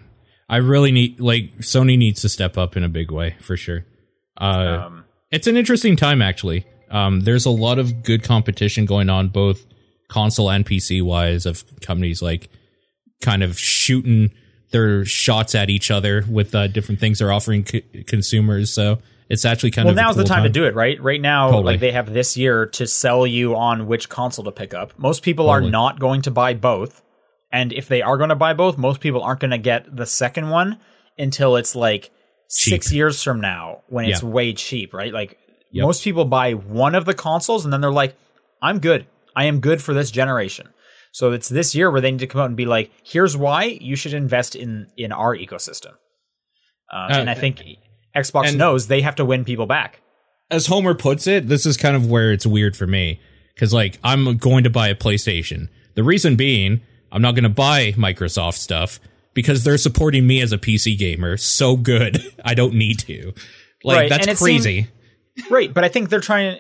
I 0.50 0.58
really 0.58 0.92
need 0.92 1.20
like 1.20 1.58
Sony 1.60 1.98
needs 1.98 2.22
to 2.22 2.30
step 2.30 2.58
up 2.58 2.76
in 2.76 2.84
a 2.84 2.90
big 2.90 3.12
way 3.12 3.36
for 3.40 3.56
sure. 3.58 3.86
Uh 4.40 4.84
Um, 4.86 5.06
it's 5.32 5.48
an 5.48 5.58
interesting 5.58 5.96
time 5.96 6.22
actually. 6.22 6.66
Um 6.90 7.22
there's 7.22 7.46
a 7.46 7.50
lot 7.52 7.80
of 7.80 8.04
good 8.04 8.24
competition 8.24 8.86
going 8.86 9.10
on 9.10 9.30
both 9.30 9.66
console 10.12 10.52
and 10.52 10.64
PC 10.66 11.02
wise 11.02 11.46
of 11.48 11.64
companies 11.82 12.22
like 12.22 12.50
kind 13.24 13.42
of 13.42 13.58
shooting 13.58 14.32
their 14.72 15.04
shots 15.06 15.56
at 15.56 15.70
each 15.70 15.90
other 15.90 16.24
with 16.30 16.54
uh, 16.54 16.68
different 16.68 17.00
things 17.00 17.20
they're 17.20 17.32
offering 17.32 17.64
co- 17.64 17.80
consumers. 18.08 18.72
So 18.72 19.00
it's 19.30 19.46
actually 19.46 19.72
kind 19.72 19.86
well, 19.86 19.94
of 19.94 19.98
a 19.98 20.02
now's 20.02 20.16
the 20.16 20.24
cool 20.24 20.28
time, 20.30 20.44
to 20.44 20.50
do 20.50 20.66
it, 20.66 20.76
right? 20.76 21.02
Right 21.02 21.22
now, 21.22 21.48
Totally. 21.48 21.64
like 21.74 21.80
they 21.80 21.92
have 21.92 22.14
this 22.14 22.36
year 22.38 22.66
to 22.68 22.86
sell 22.86 23.26
you 23.26 23.56
on 23.56 23.88
which 23.88 24.10
console 24.10 24.46
to 24.46 24.52
pick 24.52 24.74
up. 24.74 24.94
Most 25.00 25.24
people 25.24 25.50
are 25.50 25.62
not 25.62 26.00
going 26.00 26.22
to 26.24 26.32
buy 26.32 26.54
both, 26.54 27.02
and 27.52 27.72
if 27.74 27.88
they 27.88 28.02
are 28.02 28.18
going 28.18 28.30
to 28.30 28.36
buy 28.36 28.54
both, 28.54 28.78
most 28.78 29.00
people 29.02 29.22
aren't 29.24 29.40
going 29.40 29.52
to 29.52 29.58
get 29.58 29.94
the 29.96 30.06
second 30.06 30.50
one 30.50 30.78
until 31.18 31.56
it's 31.56 31.76
like 31.76 32.12
six 32.48 32.92
years 32.92 33.24
from 33.24 33.40
now 33.42 33.82
when 33.88 34.06
it's 34.06 34.22
Yeah. 34.24 34.30
way 34.30 34.54
cheap, 34.54 34.94
right? 34.94 35.14
Like 35.14 35.38
Yep. 35.72 35.84
most 35.86 36.04
people 36.04 36.26
buy 36.26 36.52
one 36.54 36.96
of 36.96 37.06
the 37.06 37.14
consoles 37.14 37.64
and 37.64 37.72
then 37.74 37.80
they're 37.80 37.92
like, 37.92 38.16
"I'm 38.62 38.80
good. 38.80 39.06
I 39.36 39.46
am 39.46 39.60
good 39.60 39.82
for 39.82 39.94
this 39.94 40.12
generation." 40.12 40.70
So 41.14 41.32
it's 41.34 41.50
this 41.50 41.76
year 41.76 41.92
where 41.92 42.00
they 42.00 42.12
need 42.12 42.20
to 42.20 42.28
come 42.28 42.42
out 42.42 42.48
and 42.48 42.58
be 42.58 42.66
like, 42.66 42.92
"Here's 43.04 43.36
why 43.36 43.78
you 43.82 43.96
should 43.96 44.14
invest 44.14 44.56
in 44.56 44.88
in 44.98 45.12
our 45.12 45.36
ecosystem." 45.36 45.94
Uh, 46.92 46.96
Uh, 46.96 47.08
and 47.12 47.30
I 47.30 47.34
think 47.34 47.62
Xbox 48.16 48.56
knows 48.56 48.88
they 48.88 49.02
have 49.02 49.16
to 49.16 49.26
win 49.26 49.46
people 49.46 49.66
back. 49.66 50.02
as 50.50 50.68
Homer 50.68 50.94
puts 50.94 51.28
it, 51.28 51.48
this 51.48 51.66
is 51.66 51.78
kind 51.78 51.96
of 51.96 52.10
where 52.10 52.34
it's 52.34 52.46
weird 52.46 52.76
for 52.76 52.86
me 52.86 53.22
because 53.56 53.74
like 53.74 53.98
I'm 54.04 54.38
going 54.38 54.64
to 54.66 54.70
buy 54.70 54.90
a 54.90 54.96
PlayStation. 54.96 55.70
The 55.96 56.04
reason 56.04 56.36
being, 56.36 56.82
I'm 57.12 57.22
not 57.22 57.36
going 57.36 57.44
to 57.44 57.50
buy 57.50 57.94
Microsoft 57.94 58.56
stuff 58.56 59.00
because 59.34 59.64
they're 59.64 59.78
supporting 59.78 60.28
me 60.28 60.42
as 60.42 60.52
a 60.52 60.58
PC 60.58 60.98
gamer 60.98 61.38
so 61.38 61.78
good. 61.78 62.22
I 62.46 62.54
don't 62.54 62.74
need 62.74 63.00
to. 63.00 63.34
Like 63.84 63.98
Right, 63.98 64.10
that's 64.10 64.42
crazy. 64.42 64.88
Right, 65.50 65.74
but 65.74 65.84
I 65.86 65.88
think 65.88 66.10
they're 66.10 66.20
trying. 66.20 66.60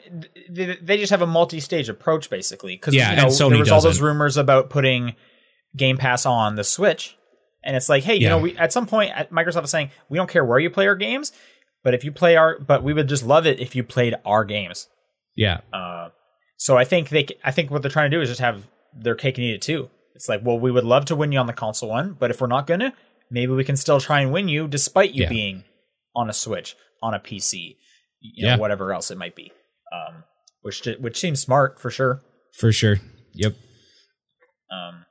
They, 0.49 0.77
they 0.81 0.97
just 0.97 1.11
have 1.11 1.21
a 1.21 1.27
multi-stage 1.27 1.89
approach, 1.89 2.29
basically. 2.29 2.75
Because 2.75 2.93
Yeah, 2.95 3.11
you 3.11 3.15
know, 3.17 3.23
and 3.23 3.31
Sony 3.31 3.49
there 3.51 3.59
was 3.59 3.71
all 3.71 3.81
those 3.81 4.01
rumors 4.01 4.37
about 4.37 4.69
putting 4.69 5.15
Game 5.75 5.97
Pass 5.97 6.25
on 6.25 6.55
the 6.55 6.63
Switch, 6.63 7.17
and 7.63 7.75
it's 7.75 7.89
like, 7.89 8.03
hey, 8.03 8.15
you 8.15 8.21
Yeah. 8.23 8.29
know, 8.29 8.37
we 8.39 8.57
at 8.57 8.73
some 8.73 8.85
point 8.87 9.11
Microsoft 9.31 9.63
is 9.65 9.69
saying 9.71 9.91
we 10.09 10.17
don't 10.17 10.29
care 10.29 10.43
where 10.45 10.59
you 10.59 10.69
play 10.69 10.87
our 10.87 10.95
games, 10.95 11.31
but 11.83 11.93
if 11.93 12.03
you 12.03 12.11
play 12.11 12.35
our, 12.35 12.59
but 12.59 12.83
we 12.83 12.93
would 12.93 13.07
just 13.07 13.25
love 13.25 13.45
it 13.47 13.59
if 13.59 13.75
you 13.75 13.83
played 13.83 14.15
our 14.25 14.43
games. 14.45 14.87
yeah, 15.35 15.61
Uh, 15.73 16.09
so 16.57 16.77
I 16.77 16.83
think 16.83 17.09
they, 17.09 17.25
I 17.43 17.51
think 17.51 17.71
what 17.71 17.81
they're 17.81 17.89
trying 17.91 18.11
to 18.11 18.17
do 18.17 18.21
is 18.21 18.27
just 18.29 18.41
have 18.41 18.67
their 18.93 19.15
cake 19.15 19.37
and 19.37 19.45
eat 19.45 19.53
it 19.55 19.61
too. 19.61 19.89
It's 20.13 20.27
like, 20.27 20.41
well, 20.43 20.59
we 20.59 20.71
would 20.71 20.83
love 20.83 21.05
to 21.05 21.15
win 21.15 21.31
you 21.31 21.39
on 21.39 21.47
the 21.47 21.53
console 21.53 21.89
one, 21.89 22.15
but 22.19 22.29
if 22.29 22.41
we're 22.41 22.47
not 22.47 22.67
gonna, 22.67 22.93
maybe 23.31 23.53
we 23.53 23.63
can 23.63 23.77
still 23.77 23.99
try 24.01 24.19
and 24.21 24.31
win 24.33 24.49
you 24.49 24.67
despite 24.67 25.11
you 25.13 25.23
Yeah. 25.23 25.29
being 25.29 25.63
on 26.15 26.29
a 26.29 26.33
Switch, 26.33 26.75
on 27.01 27.13
a 27.13 27.19
PC, 27.19 27.77
you 28.19 28.43
know, 28.45 28.49
Yeah. 28.53 28.57
whatever 28.57 28.93
else 28.93 29.09
it 29.09 29.17
might 29.17 29.35
be. 29.35 29.51
Um, 29.93 30.23
which 30.61 30.85
which 30.99 31.19
seems 31.19 31.39
smart 31.41 31.79
for 31.79 31.89
sure. 31.89 32.21
for 32.57 32.71
sure. 32.71 32.97
Yep. 33.33 33.55
Um, 34.71 35.05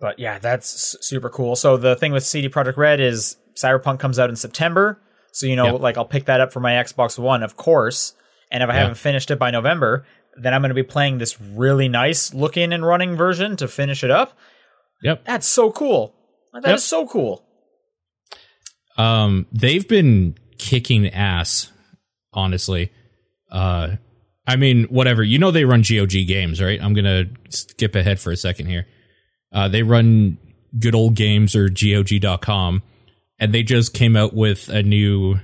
but 0.00 0.18
yeah, 0.18 0.38
that's 0.38 0.96
super 1.00 1.28
cool. 1.30 1.56
So 1.56 1.76
the 1.76 1.96
thing 1.96 2.12
with 2.12 2.24
CD 2.24 2.48
Projekt 2.48 2.76
Red 2.76 3.00
is 3.00 3.36
Cyberpunk 3.56 4.00
comes 4.00 4.18
out 4.18 4.28
in 4.30 4.36
September. 4.36 5.00
So 5.32 5.46
you 5.46 5.56
know, 5.56 5.72
Yep. 5.72 5.80
like 5.80 5.96
I'll 5.96 6.04
pick 6.04 6.26
that 6.26 6.40
up 6.40 6.52
for 6.52 6.60
my 6.60 6.72
Xbox 6.72 7.18
One, 7.18 7.42
of 7.42 7.56
course. 7.56 8.14
And 8.50 8.62
if 8.62 8.68
I 8.68 8.74
Yeah. 8.74 8.78
haven't 8.80 8.96
finished 8.96 9.30
it 9.30 9.38
by 9.38 9.50
November, 9.50 10.06
then 10.36 10.52
I'm 10.52 10.60
going 10.62 10.68
to 10.70 10.74
be 10.74 10.82
playing 10.82 11.18
this 11.18 11.40
really 11.40 11.88
nice 11.88 12.34
looking 12.34 12.72
and 12.72 12.84
running 12.84 13.16
version 13.16 13.56
to 13.56 13.68
finish 13.68 14.04
it 14.04 14.10
up. 14.10 14.36
Yep. 15.02 15.24
That's 15.24 15.46
so 15.46 15.70
cool. 15.72 16.14
That 16.52 16.64
is 16.66 16.70
Yep. 16.70 16.78
so 16.80 17.06
cool. 17.06 17.44
Um, 18.96 19.46
they've 19.52 19.86
been 19.88 20.36
kicking 20.58 21.08
ass, 21.08 21.72
honestly. 22.32 22.92
Uh, 23.54 23.96
I 24.46 24.56
mean, 24.56 24.84
whatever. 24.84 25.22
You 25.22 25.38
know 25.38 25.50
they 25.50 25.64
run 25.64 25.82
GOG 25.82 26.26
games, 26.26 26.60
right? 26.60 26.82
I'm 26.82 26.92
gonna 26.92 27.24
skip 27.48 27.94
ahead 27.94 28.20
for 28.20 28.30
a 28.30 28.36
second 28.36 28.66
here. 28.66 28.86
Uh, 29.52 29.68
they 29.68 29.82
run 29.82 30.36
good 30.78 30.94
old 30.94 31.14
games 31.14 31.54
or 31.54 31.68
GOG.com, 31.68 32.82
and 33.38 33.54
they 33.54 33.62
just 33.62 33.94
came 33.94 34.16
out 34.16 34.34
with 34.34 34.68
a 34.68 34.82
new 34.82 35.38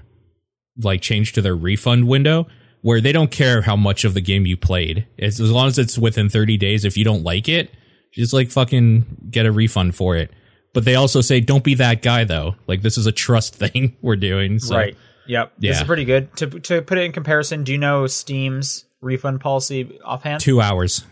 like 0.77 1.01
change 1.01 1.33
to 1.35 1.43
their 1.43 1.55
refund 1.55 2.09
window 2.09 2.47
where 2.83 3.01
they 3.01 3.13
don't 3.13 3.31
care 3.31 3.63
how 3.63 3.77
much 3.77 4.05
of 4.05 4.15
the 4.15 4.21
game 4.21 4.47
you 4.47 4.57
played. 4.57 5.07
It's, 5.17 5.39
as 5.39 5.51
long 5.51 5.67
as 5.69 5.79
it's 5.79 5.99
within 5.99 6.31
30 6.31 6.57
days, 6.57 6.85
if 6.85 6.97
you 6.97 7.05
don't 7.05 7.23
like 7.23 7.49
it, 7.49 7.71
just 8.13 8.33
like 8.33 8.51
fucking 8.51 9.29
get 9.31 9.47
a 9.47 9.53
refund 9.53 9.95
for 9.95 10.17
it. 10.17 10.31
But 10.73 10.85
they 10.85 10.95
also 10.95 11.21
say, 11.21 11.41
don't 11.41 11.65
be 11.65 11.75
that 11.75 12.01
guy 12.01 12.25
though. 12.25 12.57
Like 12.67 12.83
this 12.83 12.97
is 12.97 13.07
a 13.07 13.13
trust 13.13 13.55
thing 13.57 13.97
we're 14.03 14.17
doing. 14.17 14.59
So. 14.59 14.77
right. 14.77 14.97
Yep. 15.31 15.53
This 15.59 15.81
is 15.81 15.87
pretty 15.87 16.05
good. 16.05 16.35
To 16.39 16.47
to 16.49 16.83
put 16.83 16.99
it 16.99 17.05
in 17.05 17.13
comparison, 17.13 17.63
do 17.63 17.71
you 17.71 17.79
know 17.79 18.09
Steam's 18.09 18.85
refund 19.01 19.41
policy 19.41 19.99
offhand? 20.05 20.41
Two 20.41 20.61
hours. 20.61 21.05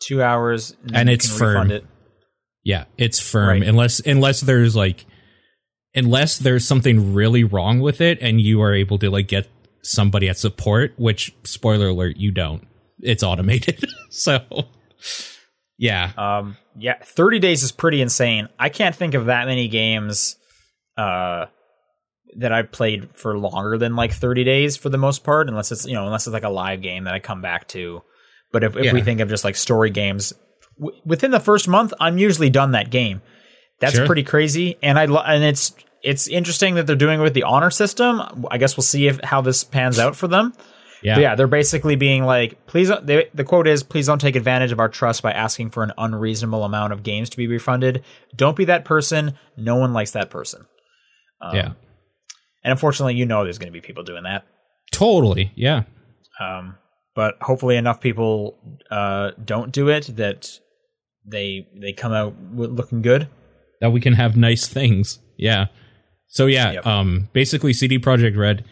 Two 0.00 0.22
hours, 0.22 0.76
then 0.84 1.00
And 1.00 1.10
it's 1.10 1.26
firm. 1.38 1.70
it. 1.70 1.84
Yeah, 2.62 2.84
it's 2.98 3.18
firm 3.18 3.48
Right. 3.60 3.62
unless 3.62 4.00
unless 4.00 4.42
there's 4.42 4.76
like 4.76 5.06
unless 5.94 6.36
there's 6.38 6.66
something 6.66 7.14
really 7.14 7.42
wrong 7.42 7.80
with 7.80 8.00
it 8.02 8.18
and 8.20 8.38
you 8.40 8.60
are 8.60 8.74
able 8.74 8.98
to 8.98 9.10
like 9.10 9.28
get 9.28 9.48
somebody 9.82 10.28
at 10.28 10.36
support, 10.36 10.92
which 10.98 11.34
spoiler 11.44 11.88
alert, 11.88 12.18
you 12.18 12.30
don't. 12.30 12.66
It's 13.00 13.22
automated. 13.22 13.82
so 14.10 14.40
yeah. 15.78 16.12
Um, 16.18 16.56
yeah, 16.76 16.96
30 17.02 17.38
days 17.38 17.62
is 17.62 17.72
pretty 17.72 18.02
insane. 18.02 18.48
I 18.58 18.68
can't 18.68 18.94
think 18.94 19.14
of 19.14 19.26
that 19.26 19.46
many 19.46 19.68
games 19.68 20.36
uh, 20.98 21.46
that 22.38 22.52
I've 22.52 22.72
played 22.72 23.10
for 23.14 23.36
longer 23.38 23.78
than 23.78 23.94
like 23.96 24.12
30 24.12 24.44
days 24.44 24.76
for 24.76 24.88
the 24.88 24.98
most 24.98 25.24
part, 25.24 25.48
unless 25.48 25.70
it's, 25.72 25.86
you 25.86 25.94
know, 25.94 26.04
unless 26.06 26.26
it's 26.26 26.32
like 26.34 26.44
a 26.44 26.48
live 26.48 26.82
game 26.82 27.04
that 27.04 27.14
I 27.14 27.18
come 27.18 27.42
back 27.42 27.68
to. 27.68 28.02
But 28.52 28.64
if, 28.64 28.76
if 28.76 28.92
we 28.92 29.02
think 29.02 29.20
of 29.20 29.28
just 29.28 29.44
like 29.44 29.56
story 29.56 29.90
games, 29.90 30.32
w- 30.78 30.98
within 31.04 31.30
the 31.30 31.40
first 31.40 31.68
month, 31.68 31.92
I'm 32.00 32.16
usually 32.18 32.48
done 32.50 32.70
that 32.72 32.90
game. 32.90 33.20
That's 33.80 33.94
Sure. 33.94 34.06
pretty 34.06 34.22
crazy. 34.22 34.76
And 34.82 34.98
I, 34.98 35.04
lo- 35.04 35.22
and 35.24 35.44
it's, 35.44 35.74
it's 36.02 36.28
interesting 36.28 36.76
that 36.76 36.86
they're 36.86 36.96
doing 36.96 37.20
it 37.20 37.22
with 37.22 37.34
the 37.34 37.42
honor 37.42 37.70
system. 37.70 38.22
I 38.50 38.56
guess 38.58 38.76
we'll 38.76 38.84
see 38.84 39.08
if 39.08 39.20
how 39.22 39.40
this 39.40 39.64
pans 39.64 39.98
out 39.98 40.16
for 40.16 40.28
them. 40.28 40.54
Yeah. 41.02 41.14
But 41.14 41.20
yeah, 41.20 41.34
they're 41.36 41.46
basically 41.46 41.94
being 41.96 42.24
like, 42.24 42.66
please. 42.66 42.90
They, 43.02 43.28
the 43.32 43.44
quote 43.44 43.68
is, 43.68 43.84
"Please 43.84 44.06
don't 44.06 44.20
take 44.20 44.34
advantage 44.34 44.72
of 44.72 44.80
our 44.80 44.88
trust 44.88 45.22
by 45.22 45.30
asking 45.30 45.70
for 45.70 45.84
an 45.84 45.92
unreasonable 45.96 46.64
amount 46.64 46.92
of 46.92 47.04
games 47.04 47.30
to 47.30 47.36
be 47.36 47.46
refunded. 47.46 48.02
Don't 48.34 48.56
be 48.56 48.64
that 48.64 48.84
person. 48.84 49.34
No 49.56 49.76
one 49.76 49.92
likes 49.92 50.10
that 50.12 50.28
person." 50.30 50.66
Um, 51.40 51.54
yeah. 51.54 51.72
And 52.68 52.72
unfortunately, 52.72 53.14
you 53.14 53.24
know, 53.24 53.44
there's 53.44 53.56
going 53.56 53.72
to 53.72 53.72
be 53.72 53.80
people 53.80 54.04
doing 54.04 54.24
that. 54.24 54.44
Totally. 54.92 55.52
Yeah. 55.54 55.84
Um, 56.38 56.76
but 57.14 57.36
hopefully, 57.40 57.76
enough 57.76 57.98
people 58.02 58.58
uh, 58.90 59.30
don't 59.42 59.72
do 59.72 59.88
it 59.88 60.04
that 60.16 60.60
they 61.24 61.66
they 61.80 61.94
come 61.94 62.12
out 62.12 62.34
looking 62.54 63.00
good. 63.00 63.26
That 63.80 63.90
we 63.90 64.00
can 64.02 64.12
have 64.12 64.36
nice 64.36 64.66
things. 64.68 65.18
Yeah. 65.38 65.68
So 66.26 66.44
yeah, 66.44 66.72
Yep. 66.72 66.86
um, 66.86 67.28
basically 67.32 67.72
CD 67.72 67.98
Projekt 67.98 68.36
Red. 68.36 68.66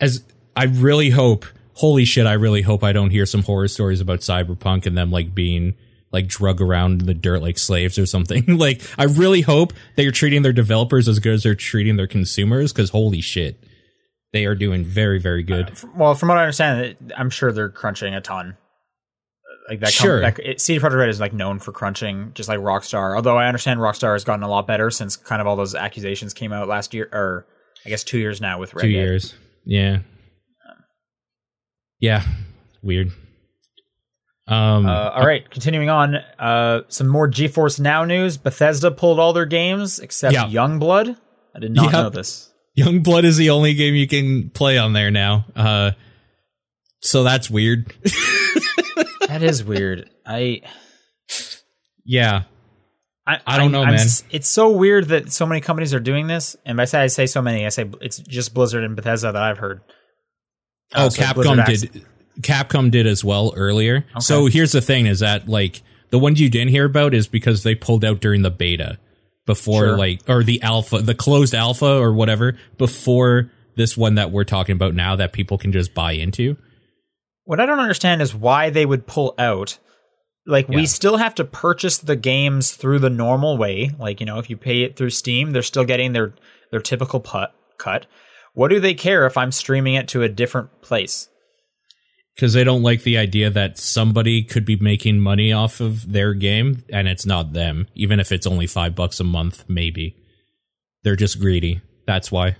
As 0.00 0.24
I 0.56 0.64
really 0.64 1.10
hope, 1.10 1.44
holy 1.74 2.06
shit, 2.06 2.26
I 2.26 2.32
really 2.32 2.62
hope 2.62 2.82
I 2.82 2.92
don't 2.92 3.10
hear 3.10 3.26
some 3.26 3.42
horror 3.42 3.68
stories 3.68 4.00
about 4.00 4.20
Cyberpunk 4.20 4.86
and 4.86 4.96
them 4.96 5.10
like 5.10 5.34
being 5.34 5.74
like 6.12 6.26
drug 6.28 6.60
around 6.60 7.00
in 7.02 7.06
the 7.06 7.14
dirt 7.14 7.42
like 7.42 7.58
slaves 7.58 7.98
or 7.98 8.06
something. 8.06 8.44
like 8.58 8.82
I 8.98 9.04
really 9.04 9.40
hope 9.42 9.72
they 9.96 10.06
are 10.06 10.12
treating 10.12 10.42
their 10.42 10.52
developers 10.52 11.08
as 11.08 11.18
good 11.18 11.34
as 11.34 11.42
they're 11.42 11.54
treating 11.54 11.96
their 11.96 12.06
consumers. 12.06 12.72
Because 12.72 12.90
holy 12.90 13.20
shit, 13.20 13.62
they 14.32 14.44
are 14.46 14.54
doing 14.54 14.84
very 14.84 15.18
very 15.18 15.42
good. 15.42 15.70
Uh, 15.70 15.88
well, 15.96 16.14
from 16.14 16.28
what 16.30 16.38
I 16.38 16.42
understand, 16.42 17.12
I'm 17.16 17.30
sure 17.30 17.52
they're 17.52 17.68
crunching 17.70 18.14
a 18.14 18.20
ton. 18.20 18.56
Like 19.68 19.80
that, 19.80 19.92
Sure. 19.92 20.20
Com- 20.22 20.30
that 20.30 20.38
it, 20.38 20.60
CD 20.60 20.78
Projekt 20.78 20.96
Red 20.96 21.08
is 21.08 21.18
like 21.18 21.32
known 21.32 21.58
for 21.58 21.72
crunching, 21.72 22.30
just 22.34 22.48
like 22.48 22.60
Rockstar. 22.60 23.16
Although 23.16 23.36
I 23.36 23.48
understand 23.48 23.80
Rockstar 23.80 24.12
has 24.12 24.22
gotten 24.22 24.44
a 24.44 24.48
lot 24.48 24.68
better 24.68 24.90
since 24.90 25.16
kind 25.16 25.40
of 25.40 25.48
all 25.48 25.56
those 25.56 25.74
accusations 25.74 26.32
came 26.32 26.52
out 26.52 26.68
last 26.68 26.94
year, 26.94 27.08
or 27.12 27.46
I 27.84 27.88
guess 27.88 28.04
two 28.04 28.18
years 28.18 28.40
now 28.40 28.60
with 28.60 28.74
Red 28.74 28.82
Two 28.82 28.92
Dead. 28.92 28.98
years, 28.98 29.34
yeah, 29.64 29.98
yeah, 31.98 32.22
weird. 32.82 33.10
Um, 34.48 34.86
Uh, 34.86 35.10
all 35.14 35.26
right, 35.26 35.48
continuing 35.50 35.88
on. 35.90 36.16
Uh, 36.38 36.82
some 36.88 37.08
more 37.08 37.28
GeForce 37.28 37.80
Now 37.80 38.04
news. 38.04 38.36
Bethesda 38.36 38.90
pulled 38.90 39.18
all 39.18 39.32
their 39.32 39.46
games 39.46 39.98
except 39.98 40.34
Yeah. 40.34 40.44
Youngblood. 40.46 41.16
I 41.54 41.58
did 41.58 41.72
not 41.72 41.92
know 41.92 42.10
this. 42.10 42.50
Youngblood 42.78 43.24
is 43.24 43.36
the 43.38 43.50
only 43.50 43.74
game 43.74 43.94
you 43.94 44.06
can 44.06 44.50
play 44.50 44.76
on 44.78 44.92
there 44.92 45.10
now. 45.10 45.46
Uh, 45.56 45.92
so 47.00 47.22
that's 47.22 47.50
weird. 47.50 47.92
That 49.28 49.42
is 49.42 49.64
weird. 49.64 50.08
I 50.24 50.62
yeah, 52.04 52.44
I, 53.26 53.40
I 53.46 53.58
don't 53.58 53.72
know, 53.72 53.82
I'm 53.82 53.94
man. 53.94 54.06
It's 54.30 54.48
so 54.48 54.70
weird 54.70 55.08
that 55.08 55.32
so 55.32 55.44
many 55.46 55.60
companies 55.60 55.92
are 55.92 56.00
doing 56.00 56.28
this, 56.28 56.54
and 56.64 56.76
by 56.76 56.84
say 56.84 57.00
I 57.00 57.08
say 57.08 57.26
so 57.26 57.42
many, 57.42 57.66
I 57.66 57.70
say 57.70 57.90
it's 58.00 58.18
just 58.18 58.54
Blizzard 58.54 58.84
and 58.84 58.94
Bethesda 58.94 59.32
that 59.32 59.42
I've 59.42 59.58
heard. 59.58 59.80
Oh, 60.94 61.06
Uh, 61.06 61.10
so 61.10 61.22
Capcom 61.22 61.66
did. 61.66 62.06
Capcom 62.40 62.90
did 62.90 63.06
as 63.06 63.24
well 63.24 63.52
earlier. 63.56 64.04
So 64.20 64.46
here's 64.46 64.72
the 64.72 64.80
thing: 64.80 65.06
is 65.06 65.20
that 65.20 65.48
like 65.48 65.82
the 66.10 66.18
ones 66.18 66.40
you 66.40 66.48
didn't 66.50 66.68
hear 66.68 66.84
about 66.84 67.14
is 67.14 67.26
because 67.28 67.62
they 67.62 67.74
pulled 67.74 68.04
out 68.04 68.20
during 68.20 68.42
the 68.42 68.50
beta 68.50 68.98
before 69.46 69.84
Sure. 69.86 69.98
like 69.98 70.20
or 70.28 70.42
the 70.42 70.62
alpha, 70.62 70.98
the 71.00 71.14
closed 71.14 71.54
alpha 71.54 71.98
or 71.98 72.12
whatever 72.12 72.56
before 72.78 73.50
this 73.76 73.96
one 73.96 74.14
that 74.16 74.30
we're 74.30 74.44
talking 74.44 74.74
about 74.74 74.94
now 74.94 75.16
that 75.16 75.32
people 75.32 75.58
can 75.58 75.72
just 75.72 75.94
buy 75.94 76.12
into. 76.12 76.56
What 77.44 77.60
I 77.60 77.66
don't 77.66 77.78
understand 77.78 78.22
is 78.22 78.34
why 78.34 78.70
they 78.70 78.86
would 78.86 79.06
pull 79.06 79.34
out. 79.38 79.78
Like 80.46 80.68
Yeah. 80.68 80.76
we 80.76 80.86
still 80.86 81.16
have 81.16 81.34
to 81.36 81.44
purchase 81.44 81.98
the 81.98 82.16
games 82.16 82.72
through 82.72 83.00
the 83.00 83.10
normal 83.10 83.56
way. 83.58 83.90
Like 83.98 84.20
you 84.20 84.26
know, 84.26 84.38
if 84.38 84.48
you 84.50 84.56
pay 84.56 84.82
it 84.82 84.96
through 84.96 85.10
Steam, 85.10 85.52
they're 85.52 85.62
still 85.62 85.84
getting 85.84 86.12
their 86.12 86.34
their 86.70 86.80
typical 86.80 87.20
put, 87.20 87.50
cut. 87.78 88.06
What 88.54 88.68
do 88.68 88.80
they 88.80 88.94
care 88.94 89.26
if 89.26 89.36
I'm 89.36 89.52
streaming 89.52 89.94
it 89.94 90.08
to 90.08 90.22
a 90.22 90.28
different 90.28 90.82
place? 90.82 91.28
Because 92.36 92.52
they 92.52 92.62
don't 92.64 92.82
like 92.82 93.02
the 93.02 93.16
idea 93.18 93.48
that 93.50 93.78
somebody 93.78 94.42
could 94.44 94.64
be 94.64 94.76
making 94.76 95.20
money 95.20 95.52
off 95.52 95.80
of 95.80 96.12
their 96.12 96.34
game 96.34 96.84
and 96.90 97.08
it's 97.08 97.24
not 97.26 97.54
them, 97.54 97.86
even 97.94 98.20
if 98.20 98.30
it's 98.30 98.46
only 98.46 98.66
five 98.66 98.94
bucks 98.94 99.18
a 99.20 99.24
month, 99.24 99.64
maybe. 99.68 100.14
They're 101.02 101.16
just 101.16 101.40
greedy. 101.40 101.80
That's 102.06 102.30
why. 102.30 102.56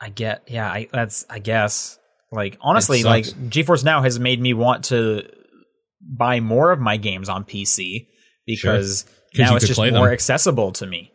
I 0.00 0.08
get, 0.10 0.42
yeah, 0.48 0.66
I 0.68 0.88
that's 0.92 1.26
I 1.28 1.38
guess. 1.40 1.98
Like 2.32 2.56
honestly, 2.60 3.02
like. 3.04 3.24
GeForce 3.24 3.84
Now 3.84 4.02
has 4.02 4.18
made 4.18 4.40
me 4.40 4.54
want 4.54 4.84
to 4.86 5.22
buy 6.00 6.40
more 6.40 6.70
of 6.72 6.78
my 6.80 6.96
games 6.96 7.28
on 7.28 7.44
PC 7.44 8.06
because 8.46 9.02
'Cause 9.02 9.38
now 9.38 9.56
it's 9.56 9.66
just 9.66 9.78
more 9.78 9.90
them. 9.90 10.04
accessible 10.04 10.72
to 10.72 10.86
me. 10.86 11.12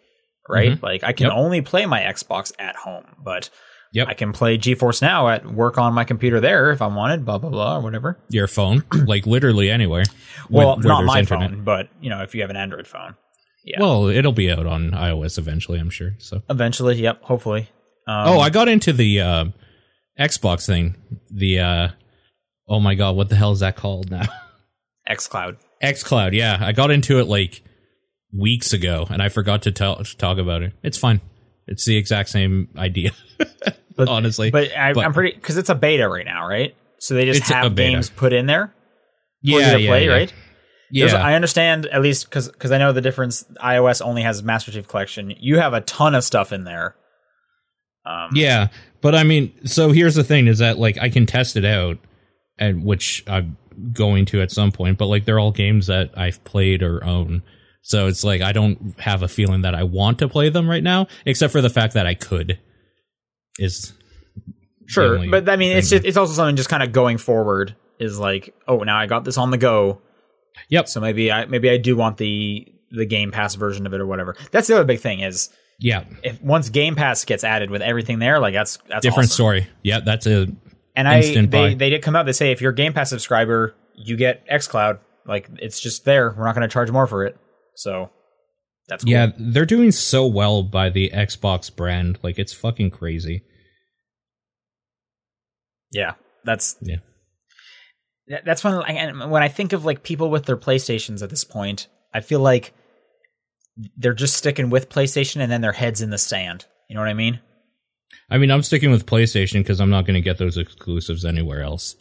Right? 0.50 0.72
Mhm. 0.74 0.82
Like 0.84 1.04
I 1.04 1.14
can 1.14 1.28
Yep. 1.28 1.36
only 1.36 1.62
play 1.62 1.86
my 1.86 2.02
Xbox 2.02 2.52
at 2.60 2.76
home, 2.76 3.06
but 3.24 3.50
Yep. 3.94 4.08
I 4.08 4.14
can 4.16 4.34
play 4.34 4.58
GeForce 4.58 5.02
Now 5.02 5.30
at 5.30 5.46
work 5.46 5.78
on 5.78 5.94
my 5.94 6.04
computer 6.04 6.40
there 6.40 6.72
if 6.72 6.82
I 6.82 6.88
wanted, 6.88 7.26
blah 7.26 7.38
blah 7.38 7.50
blah 7.50 7.78
or 7.78 7.82
whatever. 7.82 8.20
Your 8.30 8.48
phone, 8.48 8.84
like 9.06 9.26
literally 9.26 9.70
anywhere. 9.70 10.04
Well, 10.50 10.76
where- 10.78 10.84
not 10.84 11.06
my 11.06 11.20
internet. 11.20 11.52
phone, 11.52 11.64
but 11.64 11.90
you 12.02 12.10
know, 12.10 12.22
if 12.24 12.34
you 12.34 12.42
have 12.42 12.50
an 12.50 12.56
Android 12.58 12.88
phone. 12.88 13.16
Yeah. 13.64 13.80
Well, 13.80 14.08
it'll 14.08 14.34
be 14.34 14.52
out 14.52 14.66
on 14.66 14.92
iOS 14.92 15.38
eventually, 15.38 15.80
I'm 15.80 15.90
sure. 15.90 16.16
So. 16.18 16.42
Eventually, 16.50 16.96
yep, 16.96 17.22
hopefully. 17.24 17.70
Um, 18.08 18.28
oh, 18.28 18.40
I 18.40 18.50
got 18.50 18.68
into 18.68 18.92
the 18.92 19.22
uh, 19.22 19.46
Xbox 20.20 20.66
thing. 20.66 20.96
The 21.32 21.60
uh, 21.60 21.88
oh 22.68 22.80
my 22.82 22.96
god, 22.96 23.16
what 23.16 23.30
the 23.30 23.36
hell 23.36 23.52
is 23.54 23.60
that 23.62 23.76
called 23.78 24.12
now? 24.12 24.24
xCloud. 25.10 25.58
XCloud. 25.82 26.34
Yeah, 26.34 26.58
I 26.60 26.72
got 26.72 26.92
into 26.92 27.20
it 27.20 27.28
like 27.28 27.62
weeks 28.38 28.74
ago, 28.74 29.08
and 29.10 29.22
I 29.22 29.30
forgot 29.30 29.62
to, 29.64 29.72
tell, 29.72 29.98
to 29.98 30.18
talk 30.18 30.38
about 30.38 30.64
it. 30.64 30.74
It's 30.82 30.98
fine. 30.98 31.22
It's 31.68 31.86
the 31.86 31.96
exact 31.96 32.30
same 32.30 32.70
idea, 32.78 33.12
But- 33.96 34.08
honestly. 34.08 34.52
But, 34.52 34.72
I, 34.76 34.94
I'm 34.98 35.14
pretty 35.14 35.36
because 35.36 35.58
it's 35.58 35.70
a 35.70 35.76
beta 35.76 36.08
right 36.08 36.26
now, 36.26 36.48
right? 36.48 36.76
So 37.00 37.16
they 37.16 37.26
just 37.26 37.44
have 37.52 37.76
games 37.76 38.10
put 38.10 38.32
in 38.32 38.46
there 38.46 38.68
for 38.68 38.74
yeah, 39.42 39.58
you 39.58 39.78
to 39.78 39.82
yeah, 39.82 39.90
play, 39.90 40.06
yeah. 40.06 40.12
right? 40.12 40.34
There's- 40.92 41.12
Yeah, 41.12 41.24
I 41.24 41.34
understand 41.34 41.88
at 41.88 42.02
least 42.02 42.30
because 42.30 42.72
I 42.72 42.78
know 42.78 42.94
the 42.94 43.02
difference. 43.02 43.44
iOS 43.64 44.02
only 44.02 44.22
has 44.22 44.44
Master 44.44 44.72
Chief 44.72 44.88
Collection. 44.88 45.34
You 45.40 45.60
have 45.60 45.74
a 45.74 45.82
ton 45.82 46.16
of 46.16 46.24
stuff 46.24 46.54
in 46.54 46.64
there. 46.66 46.96
Um, 48.06 48.30
yeah. 48.34 48.68
But 49.02 49.16
I 49.16 49.24
mean, 49.24 49.54
so 49.66 49.92
here's 49.92 50.16
the 50.16 50.24
thing: 50.24 50.48
is 50.48 50.60
that 50.60 50.78
like 50.78 50.98
I 50.98 51.10
can 51.10 51.26
test 51.26 51.58
it 51.58 51.66
out, 51.66 51.98
and 52.58 52.86
which 52.86 53.24
I'm 53.28 53.58
going 53.92 54.26
to 54.28 54.42
at 54.42 54.52
some 54.52 54.72
point. 54.72 54.98
But 54.98 55.08
like 55.08 55.26
they're 55.26 55.40
all 55.40 55.52
games 55.52 55.88
that 55.88 56.18
I've 56.18 56.44
played 56.44 56.84
or 56.84 57.04
own. 57.04 57.44
So 57.82 58.08
it's 58.08 58.24
like 58.24 58.42
I 58.42 58.54
don't 58.54 58.98
have 59.00 59.24
a 59.24 59.28
feeling 59.28 59.62
that 59.64 59.76
I 59.76 59.84
want 59.84 60.20
to 60.20 60.30
play 60.30 60.50
them 60.50 60.70
right 60.70 60.84
now, 60.84 61.08
except 61.26 61.52
for 61.52 61.62
the 61.62 61.70
fact 61.70 61.96
that 61.96 62.08
I 62.08 62.14
could. 62.14 62.60
Is 63.60 63.94
sure, 64.88 65.28
but 65.30 65.48
I 65.48 65.56
mean, 65.56 65.78
it's 65.78 65.90
just, 65.90 66.06
it's 66.06 66.18
also 66.18 66.34
something 66.34 66.56
just 66.56 66.70
kind 66.70 66.84
of 66.84 66.92
going 66.92 67.18
forward 67.18 67.76
is 68.00 68.20
like, 68.20 68.56
oh, 68.68 68.80
now 68.80 68.98
I 68.98 69.06
got 69.06 69.24
this 69.24 69.38
on 69.38 69.52
the 69.52 69.58
go, 69.58 70.02
yep, 70.70 70.90
so 70.90 71.00
maybe 71.00 71.32
I 71.32 71.46
maybe 71.46 71.70
I 71.70 71.78
do 71.78 71.96
want 71.96 72.18
the 72.18 72.68
the 72.92 73.06
Game 73.06 73.32
Pass 73.32 73.56
version 73.56 73.86
of 73.86 73.94
it 73.94 74.02
or 74.02 74.06
whatever. 74.06 74.36
That's 74.52 74.68
the 74.68 74.76
other 74.76 74.86
big 74.86 75.00
thing 75.00 75.20
is 75.20 75.50
yeah, 75.80 76.06
if 76.24 76.42
once 76.42 76.70
Game 76.70 76.96
Pass 76.96 77.26
gets 77.26 77.44
added 77.44 77.70
with 77.70 77.82
everything 77.82 78.20
there, 78.20 78.40
like 78.40 78.54
that's 78.54 78.78
that's 78.88 79.02
different 79.02 79.28
awesome. 79.30 79.34
story. 79.34 79.68
Yeah, 79.82 80.00
that's 80.00 80.26
a 80.28 80.48
And 80.96 81.08
I 81.08 81.22
they 81.22 81.46
buy. 81.46 81.74
they 81.74 81.90
did 81.90 82.02
come 82.02 82.16
out. 82.16 82.26
They 82.26 82.32
say 82.34 82.52
if 82.52 82.62
you're 82.62 82.72
a 82.72 82.76
Game 82.76 82.94
Pass 82.94 83.10
subscriber, 83.10 83.76
you 83.96 84.16
get 84.16 84.48
XCloud. 84.48 85.00
Like 85.26 85.50
it's 85.60 85.80
just 85.80 86.06
there. 86.06 86.34
We're 86.38 86.46
not 86.46 86.56
going 86.56 86.68
to 86.68 86.72
charge 86.72 86.92
more 86.92 87.08
for 87.08 87.26
it. 87.26 87.38
So 87.76 88.12
that's 88.88 89.04
cool. 89.04 89.12
yeah. 89.12 89.32
They're 89.38 89.66
doing 89.66 89.92
so 89.92 90.26
well 90.28 90.64
by 90.64 90.90
the 90.90 91.10
Xbox 91.14 91.74
brand, 91.74 92.20
like 92.22 92.38
it's 92.40 92.54
fucking 92.54 92.92
crazy. 92.92 93.44
yeah. 95.92 96.14
That's 96.46 96.76
Yeah. 96.82 96.98
that's 98.46 98.64
when 98.64 98.74
I, 98.74 99.26
when 99.28 99.44
I 99.44 99.48
think 99.48 99.72
of 99.74 99.86
like 99.86 100.04
people 100.04 100.30
with 100.30 100.46
their 100.46 100.58
PlayStations 100.58 101.22
at 101.22 101.30
this 101.30 101.44
point, 101.44 101.88
I 102.14 102.20
feel 102.20 102.40
like 102.42 102.74
they're 103.98 104.14
just 104.14 104.36
sticking 104.36 104.70
with 104.70 104.90
PlayStation 104.90 105.42
and 105.42 105.52
then 105.52 105.62
their 105.62 105.72
heads 105.72 106.02
in 106.02 106.10
the 106.10 106.18
sand. 106.18 106.66
You 106.90 106.96
know 106.96 107.02
what 107.02 107.10
I 107.10 107.14
mean? 107.14 107.40
I 108.30 108.38
mean, 108.38 108.52
I'm 108.52 108.64
sticking 108.64 108.92
with 108.92 109.06
PlayStation 109.06 109.60
because 109.62 109.80
I'm 109.80 109.90
not 109.90 110.06
going 110.06 110.16
to 110.16 110.22
get 110.22 110.38
those 110.38 110.58
exclusives 110.58 111.24
anywhere 111.26 111.62
else. 111.62 111.96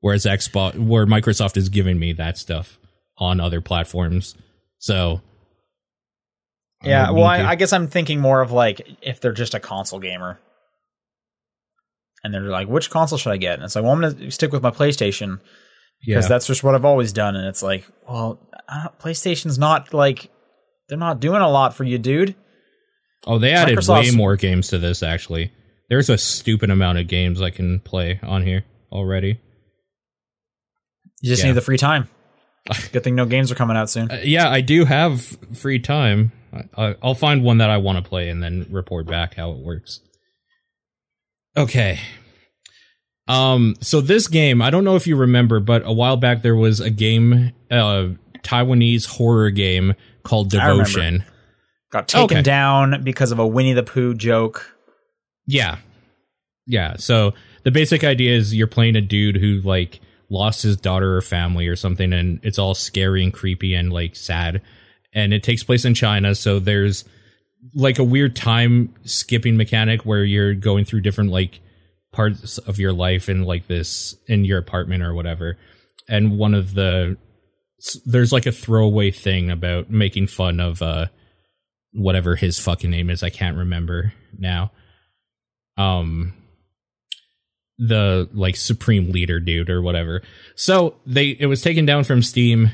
Whereas 0.00 0.24
Xbox, 0.24 0.76
where 0.78 1.06
Microsoft 1.06 1.56
is 1.56 1.68
giving 1.68 1.98
me 1.98 2.12
that 2.14 2.38
stuff 2.38 2.78
on 3.18 3.40
other 3.40 3.60
platforms, 3.60 4.34
so 4.78 5.20
Yeah. 6.84 7.10
Well. 7.10 7.24
I, 7.24 7.44
I 7.50 7.54
guess 7.54 7.72
I'm 7.72 7.88
thinking 7.88 8.20
more 8.20 8.40
of 8.40 8.52
like 8.52 8.86
if 9.02 9.20
they're 9.20 9.32
just 9.32 9.54
a 9.54 9.60
console 9.60 9.98
gamer. 10.00 10.38
And 12.24 12.32
they're 12.32 12.40
like, 12.42 12.68
which 12.68 12.88
console 12.90 13.18
should 13.18 13.32
I 13.32 13.36
get? 13.36 13.54
And 13.54 13.64
it's 13.64 13.74
like, 13.74 13.82
well, 13.84 13.92
I'm 13.92 14.00
to 14.16 14.30
stick 14.30 14.52
with 14.52 14.62
my 14.62 14.70
PlayStation. 14.70 15.40
yeah, 16.02 16.14
because 16.16 16.28
that's 16.28 16.46
just 16.46 16.62
what 16.62 16.74
I've 16.76 16.84
always 16.84 17.12
done. 17.12 17.34
And 17.34 17.48
it's 17.48 17.62
like, 17.64 17.84
well, 18.08 18.38
PlayStation's 19.00 19.58
not 19.58 19.92
like 19.92 20.30
they're 20.88 20.98
not 20.98 21.18
doing 21.20 21.42
a 21.42 21.48
lot 21.50 21.74
for 21.74 21.82
you, 21.84 21.98
dude. 21.98 22.36
oh, 23.26 23.38
they 23.38 23.52
added 23.52 23.78
way 23.88 24.10
more 24.12 24.36
games 24.36 24.68
to 24.68 24.78
this. 24.78 25.02
Actually, 25.02 25.50
there's 25.88 26.08
a 26.08 26.16
stupid 26.18 26.70
amount 26.70 26.98
of 26.98 27.08
games 27.08 27.42
I 27.42 27.50
can 27.50 27.80
play 27.80 28.20
on 28.22 28.42
here 28.44 28.64
already. 28.92 29.40
You 31.22 31.30
just 31.30 31.42
Yeah. 31.42 31.48
need 31.50 31.56
the 31.56 31.60
free 31.60 31.76
time. 31.78 32.08
Good 32.92 33.02
thing 33.02 33.16
no 33.16 33.26
games 33.26 33.50
are 33.50 33.56
coming 33.56 33.76
out 33.76 33.90
soon. 33.90 34.10
Uh, 34.12 34.20
yeah, 34.22 34.48
I 34.48 34.60
do 34.60 34.84
have 34.84 35.22
free 35.56 35.80
time. 35.80 36.30
I, 36.52 36.64
I- 36.76 36.96
I'll 37.02 37.14
find 37.14 37.42
one 37.42 37.58
that 37.58 37.70
I 37.70 37.78
want 37.78 38.02
to 38.02 38.08
play 38.08 38.28
and 38.28 38.42
then 38.42 38.66
report 38.70 39.06
back 39.06 39.34
how 39.34 39.52
it 39.52 39.58
works. 39.58 40.00
Okay. 41.56 41.98
Um. 43.28 43.76
So 43.80 44.00
this 44.00 44.26
game, 44.26 44.60
I 44.60 44.70
don't 44.70 44.84
know 44.84 44.96
if 44.96 45.06
you 45.06 45.16
remember, 45.16 45.60
but 45.60 45.82
a 45.84 45.92
while 45.92 46.16
back 46.16 46.42
there 46.42 46.56
was 46.56 46.80
a 46.80 46.90
game, 46.90 47.52
uh, 47.70 48.08
Taiwanese 48.42 49.06
horror 49.06 49.50
game 49.50 49.94
called 50.22 50.50
Devotion. 50.50 51.24
Got 51.90 52.08
taken 52.08 52.38
okay. 52.38 52.42
down 52.42 53.02
because 53.04 53.32
of 53.32 53.38
a 53.38 53.46
Winnie 53.46 53.74
the 53.74 53.82
Pooh 53.82 54.14
joke. 54.14 54.74
Yeah. 55.46 55.76
Yeah. 56.66 56.96
So 56.96 57.34
the 57.64 57.70
basic 57.70 58.02
idea 58.02 58.34
is 58.34 58.54
you're 58.54 58.66
playing 58.66 58.96
a 58.96 59.00
dude 59.00 59.36
who 59.36 59.60
like 59.60 60.00
lost 60.30 60.62
his 60.62 60.76
daughter 60.76 61.16
or 61.16 61.20
family 61.20 61.68
or 61.68 61.76
something 61.76 62.12
and 62.12 62.40
it's 62.42 62.58
all 62.58 62.74
scary 62.74 63.22
and 63.22 63.32
creepy 63.32 63.74
and 63.74 63.92
like 63.92 64.16
sad. 64.16 64.62
And 65.14 65.34
it 65.34 65.42
takes 65.42 65.62
place 65.62 65.84
in 65.84 65.94
China, 65.94 66.34
so 66.34 66.58
there's 66.58 67.04
like 67.74 67.98
a 67.98 68.04
weird 68.04 68.34
time 68.34 68.94
skipping 69.04 69.56
mechanic 69.56 70.04
where 70.04 70.24
you're 70.24 70.54
going 70.54 70.84
through 70.84 71.00
different 71.00 71.30
like 71.30 71.60
parts 72.12 72.58
of 72.58 72.78
your 72.78 72.92
life 72.92 73.28
in 73.28 73.44
like 73.44 73.66
this 73.66 74.16
in 74.26 74.44
your 74.44 74.58
apartment 74.58 75.02
or 75.02 75.14
whatever. 75.14 75.56
And 76.08 76.38
one 76.38 76.54
of 76.54 76.74
the 76.74 77.16
there's 78.04 78.32
like 78.32 78.46
a 78.46 78.52
throwaway 78.52 79.10
thing 79.10 79.50
about 79.50 79.90
making 79.90 80.26
fun 80.28 80.60
of 80.60 80.82
uh 80.82 81.06
whatever 81.92 82.36
his 82.36 82.58
fucking 82.58 82.90
name 82.90 83.10
is. 83.10 83.22
I 83.22 83.30
can't 83.30 83.56
remember 83.56 84.12
now. 84.36 84.72
Um 85.76 86.34
the 87.78 88.28
like 88.32 88.56
supreme 88.56 89.10
leader 89.10 89.40
dude 89.40 89.70
or 89.70 89.82
whatever. 89.82 90.22
So 90.54 90.96
they 91.06 91.30
it 91.30 91.46
was 91.46 91.62
taken 91.62 91.86
down 91.86 92.04
from 92.04 92.22
Steam, 92.22 92.70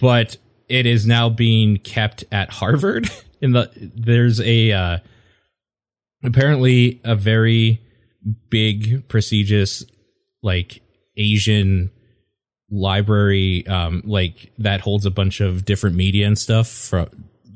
but 0.00 0.36
it 0.68 0.86
is 0.86 1.06
now 1.06 1.28
being 1.28 1.78
kept 1.78 2.24
at 2.30 2.50
Harvard. 2.50 3.10
In 3.40 3.52
the 3.52 3.70
there's 3.94 4.40
a 4.40 4.72
uh, 4.72 4.98
apparently 6.24 7.00
a 7.04 7.14
very 7.14 7.80
big 8.50 9.06
prestigious 9.08 9.84
like 10.42 10.82
Asian 11.16 11.90
library 12.70 13.66
um 13.66 14.02
like 14.04 14.52
that 14.58 14.82
holds 14.82 15.06
a 15.06 15.10
bunch 15.10 15.40
of 15.40 15.64
different 15.64 15.96
media 15.96 16.26
and 16.26 16.38
stuff 16.38 16.68
from 16.68 17.08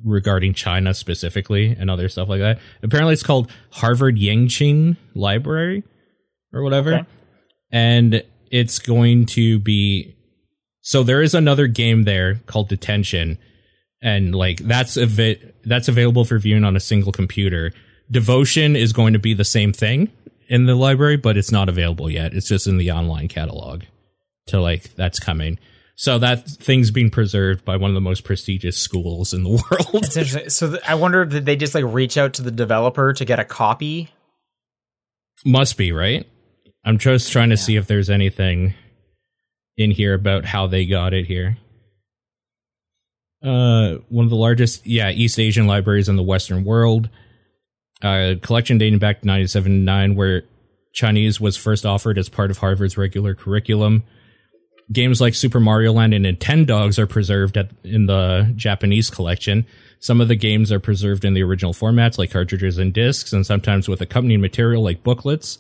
regarding 0.05 0.55
China 0.55 0.95
specifically 0.95 1.77
and 1.79 1.91
other 1.91 2.09
stuff 2.09 2.29
like 2.29 2.41
that. 2.41 2.59
Apparently 2.83 3.13
it's 3.13 3.23
called 3.23 3.51
Harvard 3.71 4.17
Yenching 4.17 4.97
Library 5.15 5.83
or 6.53 6.63
whatever. 6.63 6.95
Okay. 6.95 7.07
And 7.71 8.23
it's 8.51 8.79
going 8.79 9.27
to 9.27 9.59
be 9.59 10.15
so 10.83 11.03
there 11.03 11.23
is 11.23 11.35
another 11.35 11.67
game 11.67 12.05
there 12.05 12.37
called 12.47 12.69
Detention 12.69 13.39
and 14.03 14.35
like 14.35 14.59
that's 14.59 14.99
av- 14.99 15.39
that's 15.65 15.89
available 15.89 16.25
for 16.25 16.39
viewing 16.39 16.65
on 16.65 16.77
a 16.77 16.81
single 16.81 17.13
computer. 17.13 17.73
Devotion 18.11 18.77
is 18.77 18.93
going 18.93 19.13
to 19.13 19.19
be 19.19 19.33
the 19.33 19.45
same 19.45 19.73
thing 19.73 20.11
in 20.49 20.67
the 20.67 20.75
library, 20.75 21.17
but 21.17 21.37
it's 21.37 21.53
not 21.53 21.69
available 21.69 22.11
yet. 22.11 22.35
It's 22.35 22.49
just 22.49 22.67
in 22.67 22.77
the 22.77 22.91
online 22.91 23.29
catalog. 23.29 23.85
To 24.49 24.61
like 24.61 24.95
that's 24.97 25.21
coming. 25.21 25.59
So 25.95 26.19
that 26.19 26.47
thing's 26.49 26.91
being 26.91 27.11
preserved 27.11 27.65
by 27.65 27.77
one 27.77 27.91
of 27.91 27.95
the 27.95 28.01
most 28.01 28.25
prestigious 28.25 28.77
schools 28.77 29.33
in 29.33 29.45
the 29.45 29.51
world. 29.71 30.05
It's 30.05 30.17
interesting. 30.17 30.51
So 30.51 30.71
th- 30.71 30.83
I 30.87 30.97
wonder 30.97 31.25
did 31.25 31.47
they 31.47 31.55
just 31.55 31.77
like 31.77 31.85
reach 31.87 32.19
out 32.19 32.35
to 32.35 32.43
the 32.43 32.51
developer 32.51 33.13
to 33.13 33.25
get 33.25 33.39
a 33.39 33.45
copy? 33.45 34.09
Must 35.45 35.77
be, 35.77 35.93
right? 35.93 36.29
I'm 36.85 36.99
just 36.99 37.31
trying 37.31 37.51
to 37.51 37.57
see 37.57 37.77
if 37.77 37.87
there's 37.87 38.11
anything 38.11 38.75
in 39.77 39.91
here 39.91 40.15
about 40.15 40.45
how 40.45 40.67
they 40.67 40.85
got 40.87 41.15
it 41.15 41.27
here. 41.27 41.59
Uh, 43.43 43.97
one 44.09 44.25
of 44.25 44.31
the 44.31 44.37
largest, 44.37 44.87
yeah, 44.87 45.11
East 45.11 45.39
Asian 45.39 45.67
libraries 45.67 46.09
in 46.09 46.17
the 46.17 46.23
Western 46.23 46.65
world. 46.65 47.09
Collection 48.01 48.79
dating 48.79 48.99
back 48.99 49.21
to 49.21 49.29
1979, 49.29 50.17
where 50.17 50.43
Chinese 50.93 51.41
was 51.41 51.57
first 51.57 51.87
offered 51.87 52.19
as 52.19 52.29
part 52.29 52.51
of 52.51 52.59
Harvard's 52.59 52.97
regular 52.97 53.35
curriculum. 53.35 54.05
Games 54.93 55.21
like 55.21 55.35
Super 55.35 55.61
Mario 55.61 55.93
Land 55.93 56.13
and 56.13 56.25
Nintendogs 56.25 56.99
are 56.99 57.07
preserved 57.07 57.57
at, 57.57 57.71
in 57.83 58.07
the 58.07 58.53
Japanese 58.57 59.09
collection. 59.09 59.65
Some 60.01 60.21
of 60.21 60.29
the 60.29 60.37
games 60.37 60.73
are 60.73 60.81
preserved 60.81 61.25
in 61.25 61.35
the 61.35 61.43
original 61.43 61.73
formats, 61.73 62.19
like 62.19 62.33
cartridges 62.33 62.77
and 62.77 62.93
discs, 62.93 63.33
and 63.33 63.47
sometimes 63.47 63.89
with 63.89 64.01
accompanying 64.01 64.41
material 64.41 64.83
like 64.83 65.05
booklets. 65.05 65.59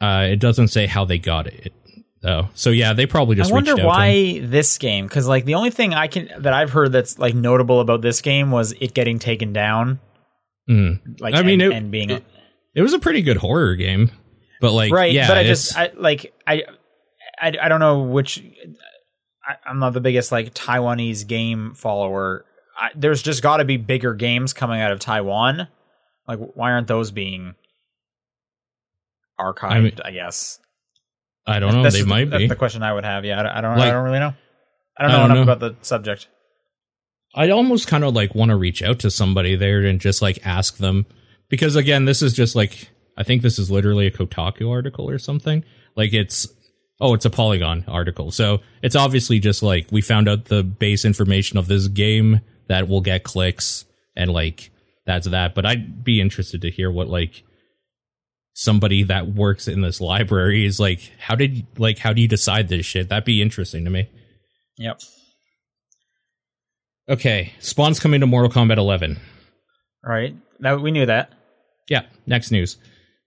Uh, 0.00 0.28
it 0.30 0.36
doesn't 0.36 0.68
say 0.68 0.86
how 0.86 1.06
they 1.06 1.18
got 1.18 1.46
it, 1.46 1.72
though. 2.26 2.48
So 2.54 2.70
yeah, 2.70 2.92
they 2.92 3.06
probably 3.06 3.36
just. 3.36 3.50
I 3.50 3.54
wonder 3.54 3.72
reached 3.72 3.80
out 3.80 3.82
to 3.84 3.88
why 3.88 4.40
this 4.42 4.76
game 4.78 5.06
because 5.06 5.26
like 5.26 5.44
the 5.44 5.54
only 5.54 5.70
thing 5.70 5.94
I 5.94 6.08
can 6.08 6.28
that 6.38 6.52
I've 6.52 6.70
heard 6.70 6.92
that's 6.92 7.18
like 7.18 7.34
notable 7.34 7.80
about 7.80 8.02
this 8.02 8.20
game 8.20 8.50
was 8.50 8.72
it 8.80 8.92
getting 8.92 9.18
taken 9.18 9.52
down. 9.52 10.00
Mm. 10.68 11.20
Like 11.20 11.34
I 11.34 11.42
mean, 11.42 11.60
and, 11.60 11.72
it- 11.72 11.76
and 11.76 11.90
being 11.90 12.10
it- 12.10 12.24
It 12.74 12.82
was 12.82 12.92
a 12.92 12.98
pretty 12.98 13.22
good 13.22 13.36
horror 13.38 13.74
game, 13.76 14.10
but 14.60 14.72
like, 14.72 14.92
right, 14.92 15.12
yeah, 15.12 15.28
but 15.28 15.38
I 15.38 15.44
just 15.44 15.76
I 15.78 15.92
like 15.96 16.34
I 16.46 16.64
I, 17.40 17.52
I 17.62 17.68
don't 17.68 17.80
know 17.80 18.00
which 18.02 18.42
I, 19.46 19.54
I'm 19.64 19.78
not 19.78 19.92
the 19.94 20.00
biggest 20.00 20.32
like 20.32 20.52
Taiwanese 20.54 21.26
game 21.26 21.74
follower. 21.74 22.44
I, 22.78 22.90
there's 22.94 23.22
just 23.22 23.42
got 23.42 23.58
to 23.58 23.64
be 23.64 23.76
bigger 23.78 24.12
games 24.14 24.52
coming 24.52 24.80
out 24.82 24.92
of 24.92 24.98
Taiwan. 25.00 25.68
Like, 26.28 26.38
why 26.54 26.72
aren't 26.72 26.88
those 26.88 27.10
being 27.10 27.54
archived? 29.40 30.00
I, 30.04 30.08
I 30.08 30.12
guess 30.12 30.58
I 31.46 31.60
don't 31.60 31.74
know. 31.74 31.82
That's 31.82 31.94
They 31.94 32.00
just- 32.00 32.08
might 32.08 32.30
that's 32.30 32.38
be. 32.42 32.46
the 32.48 32.56
question 32.56 32.82
I 32.82 32.92
would 32.92 33.04
have. 33.04 33.24
Yeah, 33.24 33.38
I 33.40 33.42
don't. 33.42 33.52
I 33.52 33.60
don't, 33.60 33.78
I 33.80 33.90
don't 33.90 34.04
really 34.04 34.18
know. 34.18 34.34
I 34.98 35.02
don't 35.02 35.10
I 35.10 35.14
know 35.14 35.18
don't 35.28 35.30
enough 35.36 35.46
know. 35.46 35.52
about 35.52 35.60
the 35.80 35.84
subject. 35.86 36.28
I 37.34 37.50
almost 37.50 37.86
kind 37.86 38.02
of 38.02 38.14
like 38.14 38.34
want 38.34 38.50
to 38.50 38.56
reach 38.56 38.82
out 38.82 38.98
to 39.00 39.10
somebody 39.10 39.56
there 39.56 39.84
and 39.84 40.00
just 40.00 40.22
like 40.22 40.38
ask 40.46 40.78
them 40.78 41.04
because 41.50 41.76
again, 41.76 42.04
this 42.06 42.22
is 42.22 42.32
just 42.32 42.56
like 42.56 42.88
I 43.16 43.22
think 43.22 43.42
this 43.42 43.58
is 43.58 43.70
literally 43.70 44.06
a 44.06 44.10
Kotaku 44.10 44.70
article 44.70 45.08
or 45.08 45.18
something. 45.18 45.62
Like 45.96 46.12
it's 46.14 46.48
oh, 47.00 47.12
it's 47.14 47.26
a 47.26 47.30
Polygon 47.30 47.84
article. 47.86 48.30
So 48.30 48.60
it's 48.82 48.96
obviously 48.96 49.38
just 49.38 49.62
like 49.62 49.86
we 49.92 50.00
found 50.00 50.28
out 50.28 50.46
the 50.46 50.62
base 50.62 51.04
information 51.04 51.58
of 51.58 51.68
this 51.68 51.88
game 51.88 52.40
that 52.68 52.88
will 52.88 53.02
get 53.02 53.22
clicks 53.22 53.84
and 54.16 54.30
like 54.32 54.70
that's 55.04 55.28
that. 55.28 55.54
But 55.54 55.66
I'd 55.66 56.02
be 56.04 56.20
interested 56.22 56.62
to 56.62 56.70
hear 56.70 56.90
what 56.90 57.08
like 57.08 57.42
somebody 58.58 59.02
that 59.02 59.28
works 59.28 59.68
in 59.68 59.82
this 59.82 60.00
library 60.00 60.64
is 60.64 60.80
like 60.80 61.12
how 61.18 61.34
did 61.34 61.66
like 61.78 61.98
how 61.98 62.12
do 62.14 62.22
you 62.22 62.26
decide 62.28 62.68
this 62.68 62.86
shit? 62.86 63.10
That'd 63.10 63.24
be 63.24 63.42
interesting 63.42 63.84
to 63.84 63.90
me. 63.90 64.08
Yep. 64.78 65.00
Okay, 67.08 67.52
Spawn's 67.60 68.00
coming 68.00 68.20
to 68.20 68.26
Mortal 68.26 68.50
Kombat 68.50 68.78
11. 68.78 69.20
Right. 70.02 70.34
That 70.60 70.80
we 70.80 70.90
knew 70.90 71.06
that. 71.06 71.30
Yeah, 71.88 72.02
next 72.26 72.50
news. 72.50 72.78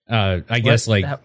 Uh, 0.09 0.39
I 0.49 0.59
guess 0.59 0.88
like 0.88 1.05
how- 1.05 1.19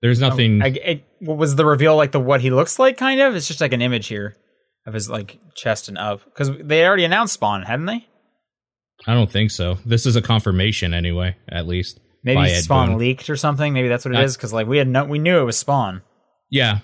there's 0.00 0.18
nothing. 0.18 0.62
I, 0.62 0.68
it, 0.68 1.04
was 1.20 1.56
the 1.56 1.66
reveal 1.66 1.94
like 1.94 2.12
the 2.12 2.18
what 2.18 2.40
he 2.40 2.50
looks 2.50 2.78
like? 2.78 2.96
Kind 2.96 3.20
of. 3.20 3.36
It's 3.36 3.46
just 3.46 3.60
like 3.60 3.74
an 3.74 3.82
image 3.82 4.06
here 4.06 4.36
of 4.86 4.94
his 4.94 5.10
like 5.10 5.38
chest 5.54 5.88
and 5.88 5.98
up 5.98 6.24
because 6.24 6.50
they 6.58 6.84
already 6.86 7.04
announced 7.04 7.34
Spawn, 7.34 7.62
hadn't 7.62 7.86
they? 7.86 8.06
I 9.06 9.12
don't 9.12 9.30
think 9.30 9.50
so. 9.50 9.78
This 9.84 10.06
is 10.06 10.16
a 10.16 10.22
confirmation 10.22 10.94
anyway, 10.94 11.36
at 11.46 11.66
least. 11.66 12.00
Maybe 12.22 12.48
Spawn 12.54 12.90
Boon. 12.90 12.98
leaked 12.98 13.30
or 13.30 13.36
something. 13.36 13.72
Maybe 13.72 13.88
that's 13.88 14.04
what 14.04 14.14
it 14.14 14.18
I- 14.18 14.24
is. 14.24 14.36
Because 14.36 14.52
like 14.52 14.66
we 14.66 14.78
had 14.78 14.88
no, 14.88 15.04
we 15.04 15.18
knew 15.18 15.38
it 15.40 15.44
was 15.44 15.58
Spawn. 15.58 16.02
Yeah. 16.50 16.80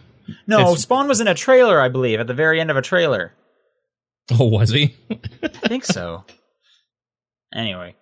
No, 0.46 0.74
Spawn 0.74 1.06
was 1.08 1.20
in 1.20 1.28
a 1.28 1.34
trailer, 1.34 1.80
I 1.80 1.88
believe, 1.88 2.18
at 2.20 2.26
the 2.26 2.34
very 2.34 2.60
end 2.60 2.70
of 2.70 2.76
a 2.76 2.82
trailer. 2.82 3.32
Oh, 4.32 4.46
was 4.46 4.70
he? 4.70 4.96
I 5.42 5.46
think 5.48 5.84
so. 5.84 6.24
anyway, 7.54 7.94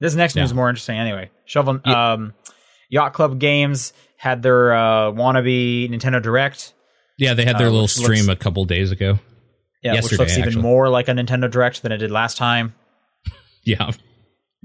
this 0.00 0.14
next 0.14 0.36
news 0.36 0.50
is 0.50 0.54
more 0.54 0.68
interesting. 0.68 0.96
Anyway, 0.98 1.30
Shovel, 1.44 1.80
Yeah. 1.84 2.12
um, 2.12 2.34
Yacht 2.88 3.14
Club 3.14 3.38
Games 3.40 3.92
had 4.16 4.42
their 4.42 4.72
uh, 4.74 5.10
wannabe 5.12 5.90
Nintendo 5.90 6.22
Direct. 6.22 6.72
yeah, 7.18 7.34
they 7.34 7.44
had 7.44 7.58
their 7.58 7.66
Uh, 7.68 7.70
little 7.70 7.88
stream 7.88 8.26
looks- 8.26 8.40
a 8.40 8.44
couple 8.44 8.64
days 8.64 8.90
ago. 8.92 9.18
Yeah, 9.82 9.94
which 9.94 10.12
looks 10.12 10.36
even 10.38 10.50
actually. 10.50 10.62
more 10.62 10.88
like 10.88 11.08
a 11.08 11.12
Nintendo 11.12 11.50
Direct 11.50 11.82
than 11.82 11.90
it 11.90 11.96
did 11.98 12.10
last 12.10 12.36
time. 12.36 12.74
Yeah. 13.64 13.90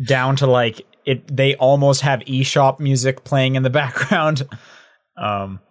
Down 0.03 0.36
to 0.38 0.47
like 0.47 0.82
it, 1.08 1.26
they 1.34 1.55
almost 1.55 2.01
have 2.01 2.20
eShop 2.20 2.82
music 2.82 3.24
playing 3.24 3.55
in 3.55 3.64
the 3.64 3.70
background. 3.82 4.47
Um, 5.18 5.62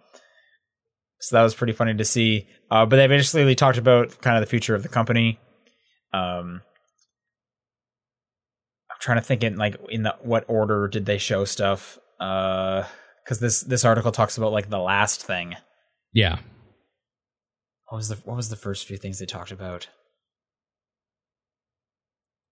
so 1.19 1.35
that 1.35 1.43
was 1.43 1.53
pretty 1.55 1.73
funny 1.73 1.93
to 1.93 2.03
see. 2.03 2.47
Uh, 2.69 2.85
but 2.85 2.97
they 2.97 3.07
basically 3.07 3.55
talked 3.55 3.77
about 3.77 4.19
kind 4.21 4.35
of 4.35 4.41
the 4.41 4.49
future 4.49 4.75
of 4.75 4.81
the 4.83 4.89
company. 4.89 5.39
Um, 6.11 6.61
I'm 8.89 8.97
trying 8.99 9.19
to 9.19 9.23
think 9.23 9.43
in 9.43 9.57
like 9.57 9.75
in 9.89 10.03
the 10.03 10.15
what 10.21 10.43
order 10.47 10.87
did 10.87 11.05
they 11.05 11.19
show 11.19 11.45
stuff? 11.45 11.99
Uh, 12.19 12.83
because 13.23 13.39
this 13.39 13.61
this 13.61 13.85
article 13.85 14.11
talks 14.11 14.37
about 14.37 14.51
like 14.51 14.69
the 14.69 14.79
last 14.79 15.23
thing. 15.23 15.55
Yeah. 16.13 16.39
What 17.89 17.97
was 17.97 18.09
the 18.09 18.15
what 18.25 18.35
was 18.35 18.49
the 18.49 18.55
first 18.55 18.87
few 18.87 18.97
things 18.97 19.19
they 19.19 19.25
talked 19.27 19.51
about? 19.51 19.87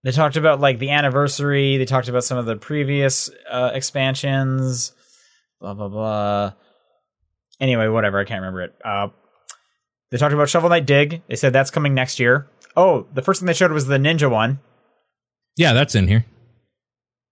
They 0.06 0.12
talked 0.12 0.38
about 0.38 0.62
like 0.62 0.80
the 0.80 0.92
anniversary. 0.92 1.76
They 1.78 1.84
talked 1.86 2.08
about 2.08 2.24
some 2.24 2.38
of 2.38 2.46
the 2.46 2.56
previous 2.56 3.30
uh, 3.50 3.72
expansions. 3.74 4.94
Blah 5.60 5.74
blah 5.74 5.90
blah. 5.90 6.54
Anyway, 7.60 7.88
whatever. 7.88 8.20
I 8.20 8.24
can't 8.24 8.40
remember 8.42 8.62
it. 8.62 8.76
Uh, 8.86 9.08
they 10.12 10.18
talked 10.18 10.34
about 10.34 10.48
Shovel 10.48 10.70
Knight 10.70 10.86
Dig. 10.86 11.24
They 11.28 11.36
said 11.36 11.52
that's 11.54 11.72
coming 11.72 11.94
next 11.94 12.20
year. 12.20 12.48
Oh, 12.78 13.08
the 13.14 13.22
first 13.24 13.42
thing 13.42 13.48
they 13.48 13.54
showed 13.54 13.72
was 13.72 13.88
the 13.88 13.98
Ninja 13.98 14.30
one, 14.30 14.60
Yeah, 15.58 15.74
that's 15.74 15.96
in 15.96 16.08
here. 16.08 16.26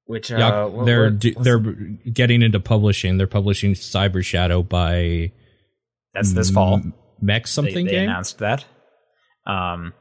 which 0.05 0.32
uh, 0.32 0.38
Yeah, 0.38 0.65
what- 0.65 0.86
they're 0.86 1.11
what- 1.11 1.43
they're 1.43 1.59
getting 1.59 2.41
into 2.41 2.59
publishing. 2.59 3.17
They're 3.17 3.28
publishing 3.28 3.74
Cyber 3.76 4.24
Shadow 4.26 4.63
by 4.63 5.32
that's 6.13 6.34
this 6.34 6.49
fall. 6.49 6.76
M- 6.76 6.93
Mech 7.21 7.43
they, 7.43 7.47
something 7.47 7.86
they 7.86 7.91
game. 7.91 8.09
announced 8.09 8.39
that. 8.39 8.65
Um, 9.45 9.93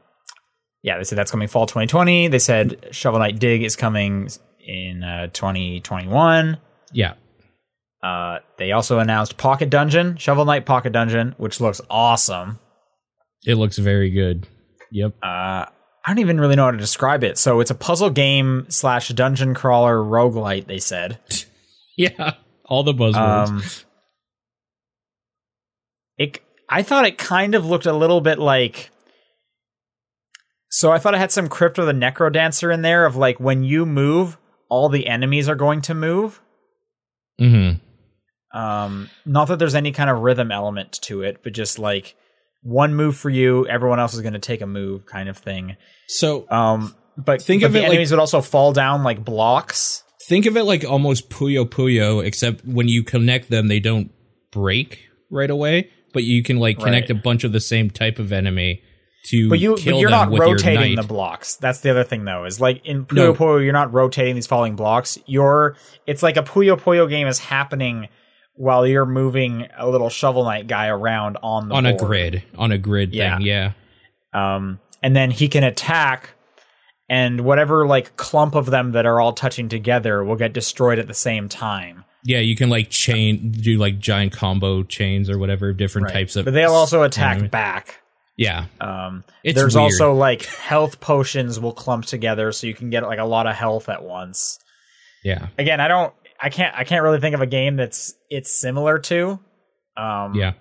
yeah, 0.83 0.97
they 0.97 1.03
said 1.03 1.17
that's 1.17 1.31
coming 1.31 1.47
fall 1.47 1.65
2020. 1.65 2.27
They 2.27 2.39
said 2.39 2.89
Shovel 2.91 3.19
Knight 3.19 3.39
Dig 3.39 3.63
is 3.63 3.75
coming 3.75 4.29
in 4.65 5.03
uh, 5.03 5.27
2021. 5.33 6.57
Yeah. 6.91 7.13
Uh, 8.03 8.39
they 8.57 8.73
also 8.73 8.99
announced 8.99 9.37
Pocket 9.37 9.69
Dungeon, 9.69 10.17
Shovel 10.17 10.45
Knight 10.45 10.65
Pocket 10.65 10.91
Dungeon, 10.91 11.33
which 11.37 11.59
looks 11.61 11.81
awesome. 11.89 12.59
It 13.45 13.55
looks 13.55 13.77
very 13.77 14.09
good. 14.09 14.45
Yep. 14.91 15.15
Uh, 15.23 15.65
I 16.05 16.09
don't 16.09 16.19
even 16.19 16.39
really 16.39 16.55
know 16.55 16.65
how 16.65 16.71
to 16.71 16.77
describe 16.77 17.23
it. 17.23 17.37
So 17.37 17.61
it's 17.61 17.71
a 17.71 17.75
puzzle 17.75 18.09
game 18.09 18.65
slash 18.69 19.07
dungeon 19.09 19.53
crawler 19.53 19.97
roguelite, 19.97 20.67
they 20.67 20.79
said. 20.79 21.19
Yeah, 21.95 22.33
all 22.65 22.81
the 22.81 22.91
buzzwords. 22.91 23.47
Um, 23.47 23.63
it, 26.17 26.39
I 26.67 26.81
thought 26.81 27.05
it 27.05 27.19
kind 27.19 27.53
of 27.53 27.67
looked 27.67 27.85
a 27.85 27.93
little 27.93 28.19
bit 28.19 28.39
like. 28.39 28.89
So 30.75 30.91
I 30.91 30.97
thought 30.97 31.13
I 31.13 31.19
had 31.19 31.31
some 31.31 31.49
Crypt 31.49 31.77
of 31.77 31.85
the 31.85 31.91
NecroDancer 31.93 32.73
in 32.73 32.81
there 32.81 33.05
of 33.05 33.15
like 33.15 33.39
when 33.39 33.63
you 33.63 33.85
move, 33.85 34.37
all 34.69 34.89
the 34.89 35.05
enemies 35.05 35.47
are 35.47 35.53
going 35.55 35.81
to 35.83 35.93
move. 35.93 36.41
hmm 37.37 37.73
Um, 38.51 39.09
not 39.23 39.49
that 39.49 39.59
there's 39.59 39.75
any 39.75 39.91
kind 39.91 40.09
of 40.09 40.21
rhythm 40.21 40.51
element 40.51 40.93
to 41.03 41.21
it, 41.21 41.41
but 41.43 41.53
just 41.53 41.77
like 41.77 42.15
one 42.63 42.95
move 42.95 43.15
for 43.15 43.29
you, 43.29 43.67
everyone 43.67 43.99
else 43.99 44.15
is 44.15 44.21
going 44.21 44.33
to 44.33 44.39
take 44.39 44.61
a 44.61 44.65
move, 44.65 45.05
kind 45.05 45.29
of 45.29 45.37
thing. 45.37 45.75
So 46.07 46.49
Um, 46.49 46.95
but 47.17 47.39
Think 47.39 47.61
but 47.61 47.67
of 47.67 47.73
the 47.73 47.79
it 47.79 47.81
like- 47.83 47.89
enemies 47.91 48.09
would 48.09 48.19
also 48.19 48.41
fall 48.41 48.73
down 48.73 49.03
like 49.03 49.23
blocks. 49.23 50.03
think 50.27 50.47
of 50.47 50.57
it 50.57 50.63
like 50.63 50.83
almost 50.83 51.29
Puyo 51.29 51.65
Puyo, 51.69 52.25
except 52.25 52.65
when 52.65 52.87
you 52.87 53.03
connect 53.03 53.51
them, 53.51 53.67
they 53.67 53.79
don't 53.79 54.09
break 54.51 55.07
right 55.29 55.51
away, 55.51 55.91
but 56.13 56.23
you 56.23 56.41
can 56.41 56.57
like 56.57 56.79
connect 56.79 57.09
Right. 57.11 57.19
a 57.19 57.21
bunch 57.21 57.43
of 57.43 57.51
the 57.51 57.59
same 57.59 57.91
type 57.91 58.17
of 58.17 58.31
enemy 58.31 58.81
to 59.23 59.49
But 59.49 59.59
you, 59.59 59.75
but 59.75 59.85
you're 59.85 60.09
not 60.09 60.31
your 60.31 60.41
rotating 60.41 60.95
the 60.95 61.03
blocks. 61.03 61.55
That's 61.55 61.79
the 61.79 61.89
other 61.91 62.03
thing, 62.03 62.25
though. 62.25 62.45
Is 62.45 62.59
like 62.59 62.85
in 62.85 63.05
Puyo 63.05 63.15
No. 63.15 63.33
Puyo, 63.33 63.63
you're 63.63 63.73
not 63.73 63.93
rotating 63.93 64.35
these 64.35 64.47
falling 64.47 64.75
blocks. 64.75 65.17
You're 65.25 65.75
it's 66.05 66.21
like 66.23 66.37
a 66.37 66.43
Puyo 66.43 66.79
Puyo 66.79 67.09
game 67.09 67.27
is 67.27 67.39
happening 67.39 68.09
while 68.55 68.85
you're 68.85 69.05
moving 69.05 69.67
a 69.77 69.89
little 69.89 70.09
shovel 70.09 70.43
knight 70.43 70.67
guy 70.67 70.87
around 70.87 71.37
on 71.41 71.69
the 71.69 71.75
on 71.75 71.85
a 71.85 71.95
grid, 71.97 72.43
on 72.57 72.71
a 72.71 72.77
grid 72.77 73.13
Yeah. 73.13 73.37
thing. 73.37 73.45
Yeah, 73.47 73.71
Um, 74.33 74.79
and 75.01 75.15
then 75.15 75.31
he 75.31 75.47
can 75.47 75.63
attack, 75.63 76.31
and 77.09 77.41
whatever 77.41 77.87
like 77.87 78.15
clump 78.15 78.55
of 78.55 78.67
them 78.67 78.91
that 78.91 79.05
are 79.05 79.19
all 79.19 79.33
touching 79.33 79.69
together 79.69 80.23
will 80.23 80.35
get 80.35 80.53
destroyed 80.53 80.99
at 80.99 81.07
the 81.07 81.13
same 81.13 81.49
time. 81.49 82.03
yeah. 82.25 82.39
You 82.39 82.55
can 82.55 82.69
like 82.69 82.89
chain, 82.89 83.51
do 83.51 83.77
like 83.77 83.99
giant 83.99 84.31
combo 84.33 84.83
chains 84.83 85.29
or 85.29 85.37
whatever, 85.37 85.73
different 85.73 86.05
Right. 86.05 86.13
types 86.13 86.35
of. 86.35 86.45
But 86.45 86.53
they'll 86.53 86.71
also 86.73 87.03
attack 87.03 87.49
back. 87.51 87.99
Yeah, 88.35 88.65
Um, 88.81 89.23
It's 89.43 89.55
there's 89.59 89.75
weird. 89.75 89.83
also 89.91 90.13
like 90.13 90.43
health 90.45 90.99
potions 90.99 91.59
will 91.59 91.73
clump 91.73 92.05
together, 92.05 92.51
so 92.51 92.65
you 92.67 92.73
can 92.73 92.89
get 92.89 93.03
like 93.03 93.19
a 93.19 93.25
lot 93.25 93.45
of 93.47 93.55
health 93.55 93.89
at 93.89 94.01
once. 94.03 94.57
yeah, 95.23 95.47
Again, 95.57 95.79
I 95.79 95.87
don't, 95.87 96.13
I 96.41 96.49
can't, 96.49 96.75
I 96.75 96.83
can't 96.83 97.03
really 97.03 97.19
think 97.19 97.35
of 97.35 97.41
a 97.41 97.45
game 97.45 97.75
that's 97.75 98.13
it's 98.31 98.51
similar 98.59 98.97
to. 98.99 99.39
Um, 99.95 100.33
yeah. 100.35 100.53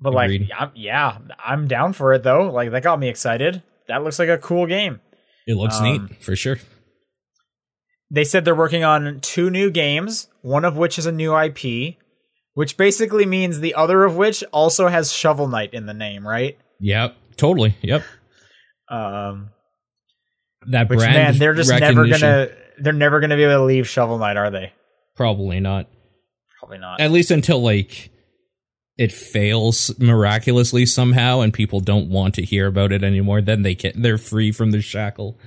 but 0.00 0.12
like. 0.12 0.42
I'm, 0.58 0.72
yeah, 0.74 1.18
I'm 1.42 1.68
down 1.68 1.92
for 1.92 2.12
it 2.14 2.22
though. 2.24 2.50
Like 2.50 2.72
that 2.72 2.82
got 2.82 2.98
me 2.98 3.08
excited. 3.08 3.62
That 3.86 4.02
looks 4.02 4.18
like 4.18 4.28
a 4.28 4.38
cool 4.38 4.66
game. 4.66 5.00
It 5.46 5.54
looks 5.54 5.76
Um, 5.78 5.84
neat 5.84 6.22
for 6.22 6.34
sure. 6.34 6.58
They 8.10 8.24
said 8.24 8.44
they're 8.44 8.54
working 8.54 8.84
on 8.84 9.20
two 9.20 9.50
new 9.50 9.70
games, 9.70 10.28
one 10.42 10.64
of 10.64 10.76
which 10.76 10.98
is 10.98 11.06
a 11.06 11.12
new 11.12 11.36
IP, 11.38 11.96
which 12.54 12.76
basically 12.76 13.26
means 13.26 13.60
the 13.60 13.74
other 13.74 14.04
of 14.04 14.16
which 14.16 14.44
also 14.52 14.88
has 14.88 15.12
Shovel 15.12 15.48
Knight 15.48 15.72
in 15.74 15.86
the 15.86 15.94
name, 15.94 16.26
right? 16.26 16.58
Yep, 16.80 17.16
totally. 17.36 17.76
Yep. 17.82 18.02
Um, 18.88 19.50
That 20.68 20.88
which 20.90 20.98
brand 20.98 21.14
man, 21.14 21.38
they're 21.38 21.54
just 21.54 21.70
never 21.70 22.06
gonna, 22.06 22.48
they're 22.78 22.92
never 22.92 23.20
gonna 23.20 23.36
be 23.36 23.44
able 23.44 23.54
to 23.54 23.64
leave 23.64 23.88
Shovel 23.88 24.18
Knight, 24.18 24.36
are 24.36 24.50
they? 24.50 24.72
probably 25.16 25.60
not. 25.60 25.88
Probably 26.58 26.78
not. 26.78 27.00
At 27.00 27.10
least 27.12 27.30
until 27.30 27.62
like 27.62 28.10
it 28.98 29.12
fails 29.12 29.96
miraculously 29.98 30.86
somehow 30.86 31.40
and 31.40 31.52
people 31.52 31.80
don't 31.80 32.08
want 32.10 32.34
to 32.34 32.42
hear 32.42 32.66
about 32.66 32.92
it 32.92 33.02
anymore, 33.04 33.40
then 33.40 33.62
they 33.62 33.74
can 33.74 34.00
they're 34.02 34.18
free 34.18 34.50
from 34.52 34.70
the 34.70 34.80
shackle. 34.80 35.38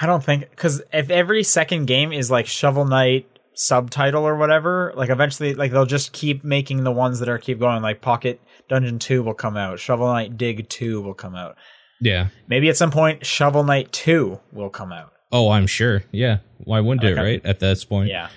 I 0.00 0.06
don't 0.06 0.22
think 0.22 0.50
because 0.50 0.82
if 0.92 1.10
every 1.10 1.42
second 1.42 1.86
game 1.86 2.12
is 2.12 2.30
like 2.30 2.46
Shovel 2.46 2.84
Knight 2.84 3.26
subtitle 3.54 4.26
or 4.26 4.36
whatever, 4.36 4.92
like 4.96 5.10
eventually, 5.10 5.54
like 5.54 5.72
they'll 5.72 5.86
just 5.86 6.12
keep 6.12 6.44
making 6.44 6.84
the 6.84 6.92
ones 6.92 7.18
that 7.20 7.28
are 7.28 7.38
keep 7.38 7.58
going. 7.58 7.82
Like 7.82 8.00
Pocket 8.00 8.40
Dungeon 8.68 8.98
Two 8.98 9.22
will 9.22 9.34
come 9.34 9.56
out, 9.56 9.78
Shovel 9.78 10.06
Knight 10.08 10.36
Dig 10.36 10.68
Two 10.68 11.00
will 11.00 11.14
come 11.14 11.34
out. 11.34 11.56
Yeah. 12.00 12.28
Maybe 12.48 12.68
at 12.68 12.76
some 12.76 12.90
point 12.90 13.24
Shovel 13.24 13.64
Knight 13.64 13.92
Two 13.92 14.40
will 14.52 14.70
come 14.70 14.92
out. 14.92 15.12
Oh, 15.30 15.50
I'm 15.50 15.66
sure. 15.66 16.04
Yeah. 16.12 16.38
Why 16.58 16.80
wouldn't 16.80 17.04
it, 17.04 17.20
right? 17.20 17.44
At 17.44 17.60
this 17.60 17.84
point. 17.84 18.10
Yeah. 18.10 18.28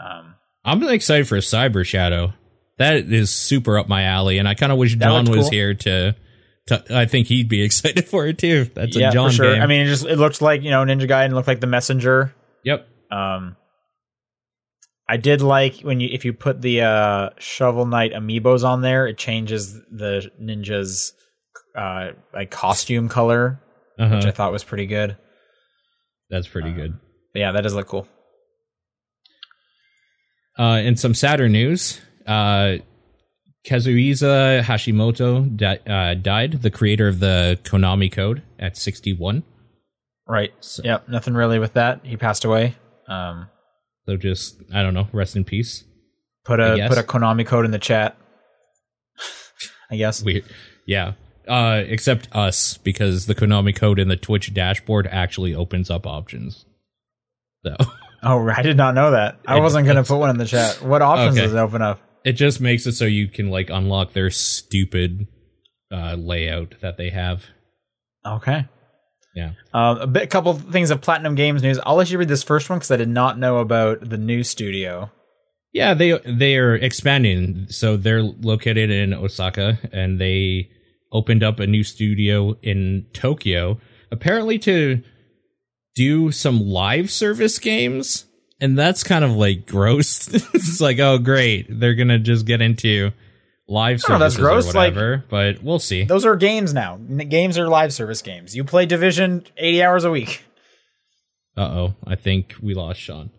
Um, 0.00 0.34
I'm 0.64 0.82
excited 0.82 1.28
for 1.28 1.36
Cyber 1.36 1.84
Shadow. 1.84 2.32
That 2.78 2.96
is 2.96 3.30
super 3.30 3.78
up 3.78 3.88
my 3.88 4.02
alley, 4.02 4.38
and 4.38 4.48
I 4.48 4.54
kind 4.54 4.72
of 4.72 4.78
wish 4.78 4.96
John 4.96 5.26
was 5.26 5.42
cool. 5.42 5.50
here 5.50 5.74
to, 5.74 6.16
to. 6.66 6.84
I 6.90 7.06
think 7.06 7.28
he'd 7.28 7.48
be 7.48 7.62
excited 7.64 8.08
for 8.08 8.26
it 8.26 8.38
too. 8.38 8.64
That's 8.74 8.96
yeah, 8.96 9.10
a 9.10 9.12
John 9.12 9.30
for 9.30 9.36
sure. 9.36 9.54
game. 9.54 9.62
I 9.62 9.66
mean, 9.66 9.82
it 9.82 9.86
just 9.86 10.04
it 10.06 10.18
looked 10.18 10.42
like 10.42 10.62
you 10.62 10.70
know 10.70 10.84
Ninja 10.84 11.08
Gaiden 11.08 11.32
looked 11.34 11.46
like 11.46 11.60
the 11.60 11.68
messenger. 11.68 12.34
yep. 12.64 12.88
Um, 13.12 13.56
I 15.08 15.16
did 15.18 15.42
like 15.42 15.80
when 15.80 16.00
you 16.00 16.08
if 16.12 16.24
you 16.24 16.32
put 16.32 16.62
the 16.62 16.80
uh, 16.82 17.30
Shovel 17.38 17.84
Knight 17.86 18.12
amiibos 18.12 18.64
on 18.64 18.80
there, 18.80 19.06
it 19.06 19.18
changes 19.18 19.74
the 19.90 20.30
ninja's 20.40 21.12
uh, 21.76 22.10
like 22.32 22.50
costume 22.50 23.08
color, 23.08 23.60
which 23.98 24.10
I 24.10 24.16
Uh-huh. 24.18 24.32
thought 24.32 24.52
was 24.52 24.64
pretty 24.64 24.86
good. 24.86 25.16
That's 26.30 26.48
pretty 26.48 26.72
good. 26.72 26.94
But 27.32 27.40
yeah, 27.40 27.52
that 27.52 27.60
does 27.62 27.74
look 27.74 27.86
cool. 27.88 28.08
Uh, 30.58 30.80
in 30.84 30.96
some 30.96 31.14
sadder 31.14 31.48
news, 31.48 32.00
uh, 32.26 32.76
Kazuhisa 33.66 34.62
Hashimoto 34.62 35.54
di- 35.56 35.78
uh, 35.86 36.14
died, 36.14 36.62
the 36.62 36.70
creator 36.70 37.08
of 37.08 37.18
the 37.20 37.58
Konami 37.64 38.10
Code 38.10 38.42
at 38.58 38.76
61. 38.76 39.42
Right. 40.28 40.52
So- 40.60 40.82
Yep. 40.84 41.08
Nothing 41.08 41.34
really 41.34 41.58
with 41.58 41.74
that. 41.74 42.00
He 42.04 42.16
passed 42.16 42.44
away. 42.44 42.76
Um, 43.08 43.48
So 44.06 44.16
just, 44.16 44.62
I 44.72 44.82
don't 44.82 44.94
know, 44.94 45.08
rest 45.12 45.34
in 45.36 45.44
peace. 45.44 45.84
put 46.44 46.60
a 46.60 46.86
put 46.88 46.98
a 46.98 47.02
Konami 47.02 47.46
code 47.46 47.64
in 47.64 47.70
the 47.70 47.78
chat. 47.78 48.16
I 49.90 49.96
guess. 49.96 50.22
Weird. 50.22 50.44
Yeah. 50.86 51.12
Uh, 51.48 51.82
except 51.86 52.28
us, 52.32 52.78
because 52.78 53.26
the 53.26 53.34
Konami 53.34 53.76
Code 53.76 53.98
in 53.98 54.08
the 54.08 54.16
Twitch 54.16 54.54
dashboard 54.54 55.06
actually 55.08 55.54
opens 55.54 55.90
up 55.90 56.06
options. 56.06 56.64
So 57.64 57.76
Oh, 58.22 58.48
I 58.48 58.62
did 58.62 58.78
not 58.78 58.94
know 58.94 59.10
that. 59.10 59.38
I 59.46 59.58
It- 59.58 59.60
wasn't 59.60 59.86
gonna 59.86 60.04
put 60.04 60.16
one 60.18 60.30
in 60.30 60.38
the 60.38 60.46
chat. 60.46 60.80
What 60.82 61.02
options 61.12 61.36
Okay. 61.36 61.44
does 61.46 61.54
it 61.54 61.58
open 61.58 61.82
up? 61.82 62.00
it 62.24 62.32
just 62.32 62.58
makes 62.58 62.86
it 62.86 62.92
so 62.92 63.04
you 63.04 63.28
can 63.28 63.50
like 63.50 63.68
unlock 63.68 64.14
their 64.14 64.30
stupid 64.30 65.26
uh, 65.92 66.14
layout 66.14 66.74
that 66.80 66.96
they 66.96 67.10
have. 67.10 67.44
Okay. 68.26 68.66
Yeah. 69.34 69.52
Um, 69.72 69.98
a 69.98 70.06
bit, 70.06 70.30
couple 70.30 70.54
things 70.54 70.90
of 70.90 71.00
Platinum 71.00 71.34
Games 71.34 71.62
news. 71.62 71.78
I'll 71.84 71.96
let 71.96 72.10
you 72.10 72.18
read 72.18 72.28
this 72.28 72.42
first 72.42 72.70
one 72.70 72.78
because 72.78 72.90
I 72.90 72.96
did 72.96 73.08
not 73.08 73.38
know 73.38 73.58
about 73.58 74.08
the 74.08 74.16
new 74.16 74.44
studio. 74.44 75.10
Yeah, 75.72 75.94
they 75.94 76.18
they 76.18 76.56
are 76.56 76.74
expanding. 76.76 77.66
So 77.68 77.96
they're 77.96 78.22
located 78.22 78.90
in 78.90 79.12
Osaka 79.12 79.80
and 79.92 80.20
they 80.20 80.70
opened 81.10 81.42
up 81.42 81.58
a 81.58 81.66
new 81.66 81.82
studio 81.82 82.56
in 82.62 83.06
Tokyo 83.12 83.78
apparently 84.14 84.58
to 84.60 85.02
do 85.94 86.32
some 86.32 86.60
live 86.60 87.10
service 87.10 87.58
games. 87.58 88.26
And 88.60 88.78
that's 88.78 89.02
kind 89.02 89.24
of 89.24 89.32
like 89.32 89.66
gross. 89.66 90.28
it's 90.54 90.80
like, 90.80 90.98
oh 90.98 91.18
great, 91.18 91.66
they're 91.68 91.94
going 91.94 92.08
to 92.08 92.18
just 92.18 92.46
get 92.46 92.62
into 92.62 93.10
live 93.66 94.00
Oh, 94.08 94.18
that's 94.18 94.36
gross, 94.36 94.64
or 94.64 94.72
like- 94.72 94.94
whatever, 94.94 95.24
but 95.28 95.62
we'll 95.62 95.78
see. 95.78 96.04
Those 96.04 96.24
are 96.26 96.36
games 96.36 96.74
now. 96.74 96.96
Games 96.96 97.58
are 97.58 97.68
live 97.68 97.92
service 97.92 98.22
games. 98.22 98.54
You 98.56 98.64
play 98.64 98.86
Division 98.86 99.44
eighty 99.56 99.82
hours 99.82 100.04
a 100.04 100.10
week. 100.10 100.42
Uh-oh, 101.56 101.94
I 102.06 102.16
think 102.16 102.54
we 102.60 102.74
lost 102.74 103.00
Sean. 103.00 103.30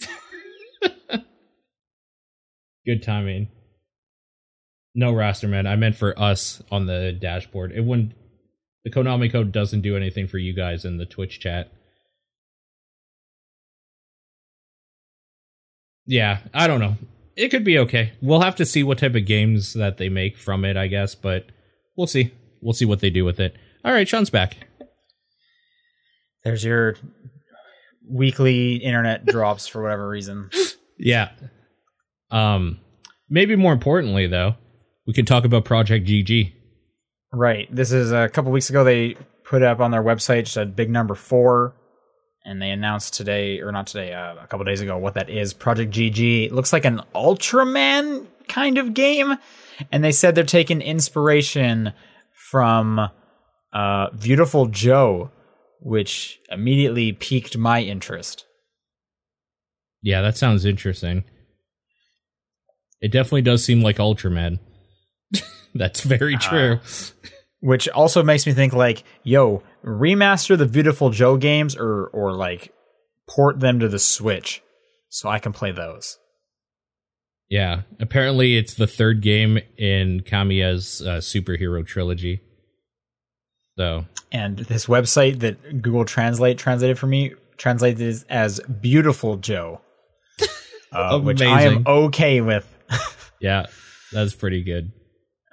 Good 2.86 3.02
timing. 3.02 3.48
No 4.94 5.12
Rasterman. 5.12 5.66
I 5.66 5.76
meant 5.76 5.96
for 5.96 6.18
us 6.18 6.62
on 6.70 6.86
the 6.86 7.12
dashboard. 7.12 7.72
It 7.72 7.82
wouldn't. 7.82 8.12
The 8.84 8.90
Konami 8.90 9.30
code 9.30 9.52
doesn't 9.52 9.82
do 9.82 9.96
anything 9.96 10.26
for 10.26 10.38
you 10.38 10.52
guys 10.54 10.84
in 10.84 10.96
the 10.98 11.06
Twitch 11.06 11.38
chat. 11.40 11.70
Yeah, 16.06 16.38
I 16.52 16.66
don't 16.66 16.80
know. 16.80 16.96
It 17.36 17.48
could 17.48 17.64
be 17.64 17.78
okay. 17.78 18.12
We'll 18.20 18.42
have 18.42 18.56
to 18.56 18.66
see 18.66 18.82
what 18.82 18.98
type 18.98 19.14
of 19.14 19.24
games 19.24 19.72
that 19.74 19.96
they 19.96 20.08
make 20.08 20.36
from 20.36 20.64
it, 20.64 20.76
I 20.76 20.86
guess, 20.86 21.14
but 21.14 21.46
we'll 21.96 22.06
see. 22.06 22.32
We'll 22.60 22.74
see 22.74 22.84
what 22.84 23.00
they 23.00 23.10
do 23.10 23.24
with 23.24 23.40
it. 23.40 23.56
All 23.84 23.92
right, 23.92 24.06
Sean's 24.06 24.30
back. 24.30 24.68
There's 26.44 26.64
your 26.64 26.96
weekly 28.08 28.76
internet 28.76 29.24
drops 29.26 29.66
for 29.66 29.82
whatever 29.82 30.08
reason. 30.08 30.50
Yeah. 30.98 31.30
Um 32.30 32.80
maybe 33.28 33.56
more 33.56 33.72
importantly 33.72 34.26
though, 34.26 34.56
we 35.06 35.12
can 35.12 35.24
talk 35.24 35.44
about 35.44 35.64
Project 35.64 36.06
GG. 36.06 36.52
Right. 37.32 37.74
This 37.74 37.92
is 37.92 38.12
a 38.12 38.28
couple 38.28 38.52
weeks 38.52 38.70
ago. 38.70 38.84
They 38.84 39.16
put 39.44 39.62
up 39.62 39.80
on 39.80 39.90
their 39.90 40.02
website 40.02 40.44
just 40.44 40.56
a 40.56 40.66
big 40.66 40.90
number 40.90 41.14
four, 41.14 41.74
and 42.44 42.60
they 42.60 42.70
announced 42.70 43.14
today, 43.14 43.60
or 43.60 43.72
not 43.72 43.86
today, 43.86 44.12
uh, 44.12 44.36
a 44.36 44.46
couple 44.46 44.64
days 44.64 44.80
ago, 44.80 44.98
what 44.98 45.14
that 45.14 45.30
is. 45.30 45.52
Project 45.52 45.92
GG. 45.92 46.46
It 46.46 46.52
looks 46.52 46.72
like 46.72 46.84
an 46.84 47.00
Ultraman 47.14 48.26
kind 48.48 48.78
of 48.78 48.94
game, 48.94 49.36
and 49.90 50.02
they 50.02 50.12
said 50.12 50.34
they're 50.34 50.44
taking 50.44 50.80
inspiration 50.80 51.92
from 52.50 53.10
uh, 53.72 54.10
Viewtiful 54.14 54.66
Joe, 54.66 55.30
which 55.80 56.40
immediately 56.50 57.12
piqued 57.12 57.56
my 57.56 57.80
interest. 57.82 58.44
Yeah, 60.02 60.20
that 60.22 60.36
sounds 60.36 60.64
interesting. 60.64 61.24
It 63.00 63.10
definitely 63.10 63.42
does 63.42 63.64
seem 63.64 63.82
like 63.82 63.96
Ultraman. 63.96 64.58
That's 65.74 66.02
very 66.02 66.36
true. 66.36 66.80
Which 67.62 67.88
also 67.88 68.22
makes 68.22 68.44
me 68.46 68.52
think 68.52 68.72
like, 68.72 69.04
yo, 69.22 69.62
remaster 69.84 70.58
the 70.58 70.66
Viewtiful 70.66 71.10
Joe 71.10 71.36
games 71.36 71.76
or 71.76 72.08
or 72.08 72.32
like 72.34 72.72
port 73.28 73.60
them 73.60 73.78
to 73.78 73.88
the 73.88 73.98
Switch 73.98 74.62
so 75.08 75.28
I 75.28 75.38
can 75.38 75.52
play 75.52 75.72
those. 75.72 76.18
yeah, 77.48 77.82
apparently 78.00 78.56
it's 78.56 78.74
the 78.74 78.86
third 78.86 79.20
game 79.20 79.58
in 79.76 80.20
Kamiya's 80.20 81.02
uh, 81.02 81.18
superhero 81.18 81.86
trilogy. 81.86 82.40
So, 83.76 84.06
And 84.32 84.58
this 84.58 84.86
website 84.86 85.40
that 85.40 85.82
Google 85.82 86.04
Translate 86.04 86.58
translated 86.58 86.98
for 86.98 87.06
me 87.06 87.34
translated 87.58 88.00
it 88.00 88.24
as 88.28 88.60
Beautiful 88.60 89.36
Joe. 89.36 89.80
Uh, 90.90 91.18
which 91.20 91.40
I 91.40 91.62
am 91.62 91.84
okay 91.86 92.42
with. 92.42 92.68
yeah, 93.40 93.66
that's 94.12 94.34
pretty 94.34 94.62
good. 94.62 94.92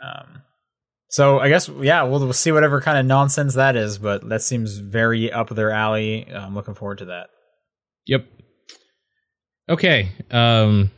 Um, 0.03 0.41
so 1.09 1.39
I 1.39 1.49
guess 1.49 1.69
yeah, 1.69 2.03
we'll, 2.03 2.19
we'll 2.19 2.33
see 2.33 2.51
whatever 2.51 2.81
kind 2.81 2.97
of 2.97 3.05
nonsense 3.05 3.55
that 3.55 3.75
is, 3.75 3.97
but 3.97 4.27
that 4.29 4.41
seems 4.41 4.77
very 4.77 5.31
up 5.31 5.49
their 5.49 5.71
alley. 5.71 6.27
I'm 6.31 6.55
looking 6.55 6.75
forward 6.75 6.99
to 6.99 7.05
that. 7.05 7.27
Yep. 8.05 8.25
Okay. 9.69 10.09
Um 10.31 10.91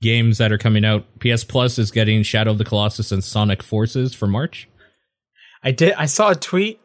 games 0.00 0.38
that 0.38 0.52
are 0.52 0.58
coming 0.58 0.84
out. 0.84 1.04
PS 1.20 1.44
Plus 1.44 1.78
is 1.78 1.90
getting 1.90 2.22
Shadow 2.22 2.50
of 2.50 2.58
the 2.58 2.64
Colossus 2.64 3.12
and 3.12 3.22
Sonic 3.22 3.62
Forces 3.62 4.14
for 4.14 4.26
March. 4.26 4.68
I 5.62 5.72
did. 5.72 5.92
I 5.94 6.06
saw 6.06 6.30
a 6.30 6.34
tweet, 6.34 6.80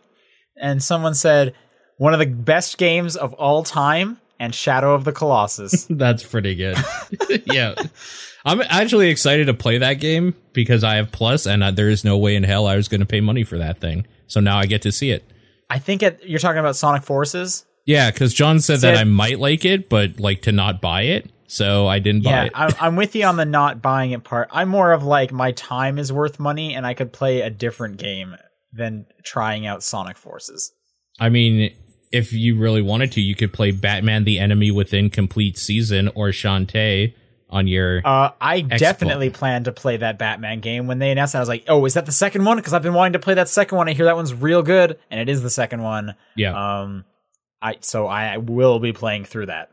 and 0.62 0.84
someone 0.84 1.14
said 1.14 1.56
one 1.98 2.14
of 2.14 2.20
the 2.20 2.26
best 2.26 2.78
games 2.78 3.16
of 3.16 3.34
all 3.34 3.64
time, 3.64 4.20
and 4.40 4.54
Shadow 4.54 4.94
of 4.94 5.04
the 5.04 5.12
Colossus. 5.12 5.86
That's 5.90 6.24
pretty 6.24 6.56
good. 6.56 6.78
yeah. 7.46 7.76
I'm 8.46 8.62
actually 8.62 9.10
excited 9.10 9.48
to 9.48 9.54
play 9.54 9.78
that 9.80 9.96
game 9.96 10.36
because 10.54 10.84
I 10.84 10.96
have 10.96 11.12
Plus 11.12 11.48
and 11.48 11.64
uh, 11.64 11.72
there 11.72 11.90
is 11.90 12.04
no 12.04 12.18
way 12.18 12.36
in 12.36 12.44
hell 12.44 12.68
I 12.68 12.76
was 12.76 12.88
going 12.88 13.00
to 13.02 13.06
pay 13.08 13.22
money 13.22 13.44
for 13.44 13.58
that 13.58 13.80
thing. 13.80 14.06
So 14.28 14.40
now 14.40 14.58
I 14.58 14.66
get 14.66 14.82
to 14.84 14.92
see 14.92 15.12
it. 15.12 15.24
I 15.70 15.80
think 15.80 16.04
it, 16.04 16.20
you're 16.24 16.40
talking 16.40 16.60
about 16.60 16.76
Sonic 16.76 17.04
Forces. 17.04 17.66
Yeah, 17.86 18.12
because 18.12 18.34
John 18.34 18.60
said 18.60 18.80
that 18.82 18.96
I- 18.98 19.02
I 19.02 19.04
might 19.04 19.40
like 19.40 19.66
it, 19.66 19.90
but 19.90 20.20
like 20.20 20.42
to 20.44 20.52
not 20.52 20.82
buy 20.82 21.04
it. 21.04 21.32
So 21.48 21.88
I 21.88 22.00
didn't 22.00 22.24
buy 22.24 22.32
Yeah, 22.32 22.44
it. 22.46 22.52
I'm, 22.56 22.72
I'm 22.80 22.96
with 22.96 23.16
you 23.16 23.24
on 23.26 23.38
the 23.38 23.46
not 23.46 23.82
buying 23.82 24.12
it 24.12 24.24
part. 24.24 24.50
I'm 24.52 24.70
more 24.70 24.92
of 24.92 25.04
like 25.04 25.32
my 25.32 25.52
time 25.52 26.00
is 26.00 26.12
worth 26.12 26.40
money, 26.40 26.74
and 26.74 26.86
I 26.88 26.96
could 26.96 27.14
play 27.14 27.42
a 27.42 27.50
different 27.52 27.98
game 27.98 28.36
than 28.74 29.06
trying 29.24 29.66
out 29.68 29.84
Sonic 29.84 30.18
Forces. 30.18 30.72
I 31.20 31.30
mean, 31.30 31.72
if 32.16 32.32
you 32.32 32.58
really 32.58 32.82
wanted 32.82 33.12
to, 33.14 33.22
you 33.22 33.36
could 33.36 33.52
play 33.52 33.72
Batman 33.72 34.24
the 34.24 34.40
Enemy 34.40 34.72
Within 34.72 35.10
Complete 35.10 35.58
Season 35.58 36.08
or 36.16 36.30
Shantae 36.30 37.14
on 37.50 37.68
your. 37.68 38.02
Uh, 38.06 38.32
I 38.40 38.62
definitely 38.62 39.30
plan 39.30 39.66
to 39.66 39.72
play 39.72 39.98
that 39.98 40.18
Batman 40.18 40.62
game. 40.62 40.88
When 40.88 41.00
they 41.00 41.12
announced 41.12 41.34
that, 41.34 41.40
I 41.40 41.42
was 41.42 41.50
like, 41.50 41.66
"Oh, 41.68 41.86
is 41.86 41.94
that 41.96 42.06
the 42.06 42.12
second 42.12 42.46
one?" 42.46 42.58
Because 42.58 42.74
I've 42.74 42.82
been 42.84 42.94
wanting 42.94 43.14
to 43.14 43.20
play 43.20 43.34
that 43.34 43.50
second 43.50 43.78
one. 43.78 43.90
I 43.90 43.94
hear 43.94 44.06
that 44.06 44.16
one's 44.16 44.34
real 44.34 44.64
good, 44.64 44.98
and 45.12 45.20
it 45.20 45.30
is 45.30 45.42
the 45.42 45.50
second 45.50 45.84
one. 45.84 46.16
yeah. 46.36 46.82
Um, 46.82 47.06
I 47.62 47.78
so 47.82 48.08
I 48.08 48.38
will 48.38 48.80
be 48.80 48.94
playing 48.94 49.26
through 49.26 49.48
that. 49.48 49.70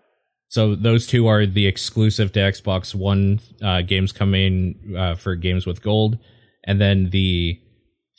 so 0.48 0.74
those 0.74 1.06
two 1.06 1.26
are 1.28 1.46
the 1.46 1.66
exclusive 1.66 2.32
to 2.32 2.40
Xbox 2.40 2.94
One 2.94 3.40
uh, 3.62 3.82
games 3.82 4.12
coming 4.12 4.94
uh, 4.98 5.14
for 5.14 5.36
games 5.36 5.66
with 5.66 5.82
gold. 5.82 6.18
And 6.64 6.80
then 6.80 7.10
the 7.10 7.60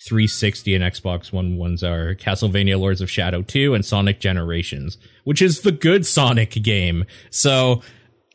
360 0.04 0.76
and 0.76 0.84
Xbox 0.84 1.32
One 1.32 1.58
ones 1.58 1.84
are 1.84 2.16
Castlevania 2.16 2.80
Lords 2.80 3.00
of 3.02 3.10
Shadow 3.10 3.42
2 3.42 3.74
and 3.74 3.86
Sonic 3.86 4.20
Generations, 4.20 4.98
which 5.24 5.42
is 5.42 5.62
the 5.62 5.72
good 5.72 6.06
Sonic 6.06 6.52
game. 6.62 7.06
So 7.30 7.82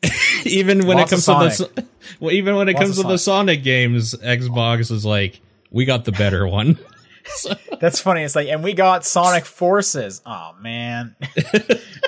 even 0.45 0.87
when 0.87 0.97
Lots 0.97 1.11
it 1.11 1.25
comes 1.25 1.25
to 1.25 1.65
the 1.65 1.87
well, 2.19 2.31
even 2.31 2.55
when 2.55 2.69
it 2.69 2.73
Lots 2.73 2.85
comes 2.85 3.01
to 3.01 3.07
the 3.07 3.17
Sonic 3.17 3.63
games, 3.63 4.15
Xbox 4.15 4.91
is 4.91 5.05
like, 5.05 5.41
we 5.71 5.85
got 5.85 6.05
the 6.05 6.11
better 6.11 6.47
one. 6.47 6.79
That's 7.79 7.99
funny. 7.99 8.23
It's 8.23 8.35
like, 8.35 8.47
and 8.47 8.63
we 8.63 8.73
got 8.73 9.05
Sonic 9.05 9.45
Forces. 9.45 10.21
Oh 10.25 10.55
man. 10.59 11.15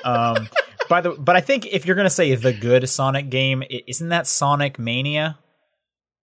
um, 0.04 0.50
by 0.90 1.02
the 1.02 1.12
but 1.12 1.36
I 1.36 1.42
think 1.42 1.68
if 1.68 1.86
you're 1.86 1.96
gonna 1.96 2.10
say 2.10 2.34
the 2.34 2.54
good 2.54 2.90
Sonic 2.90 3.30
game, 3.30 3.64
isn't 3.70 4.10
that 4.10 4.26
Sonic 4.26 4.80
Mania? 4.80 5.38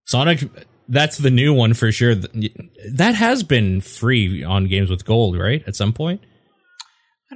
Sonic, 0.05 0.41
that's 0.89 1.17
the 1.17 1.29
new 1.31 1.53
one 1.53 1.73
for 1.73 1.91
sure. 1.91 2.15
That 2.15 3.15
has 3.15 3.43
been 3.43 3.79
free 3.81 4.43
on 4.43 4.65
games 4.67 4.89
with 4.89 5.05
gold, 5.05 5.37
right? 5.37 5.63
At 5.67 5.75
some 5.75 5.93
point, 5.93 6.21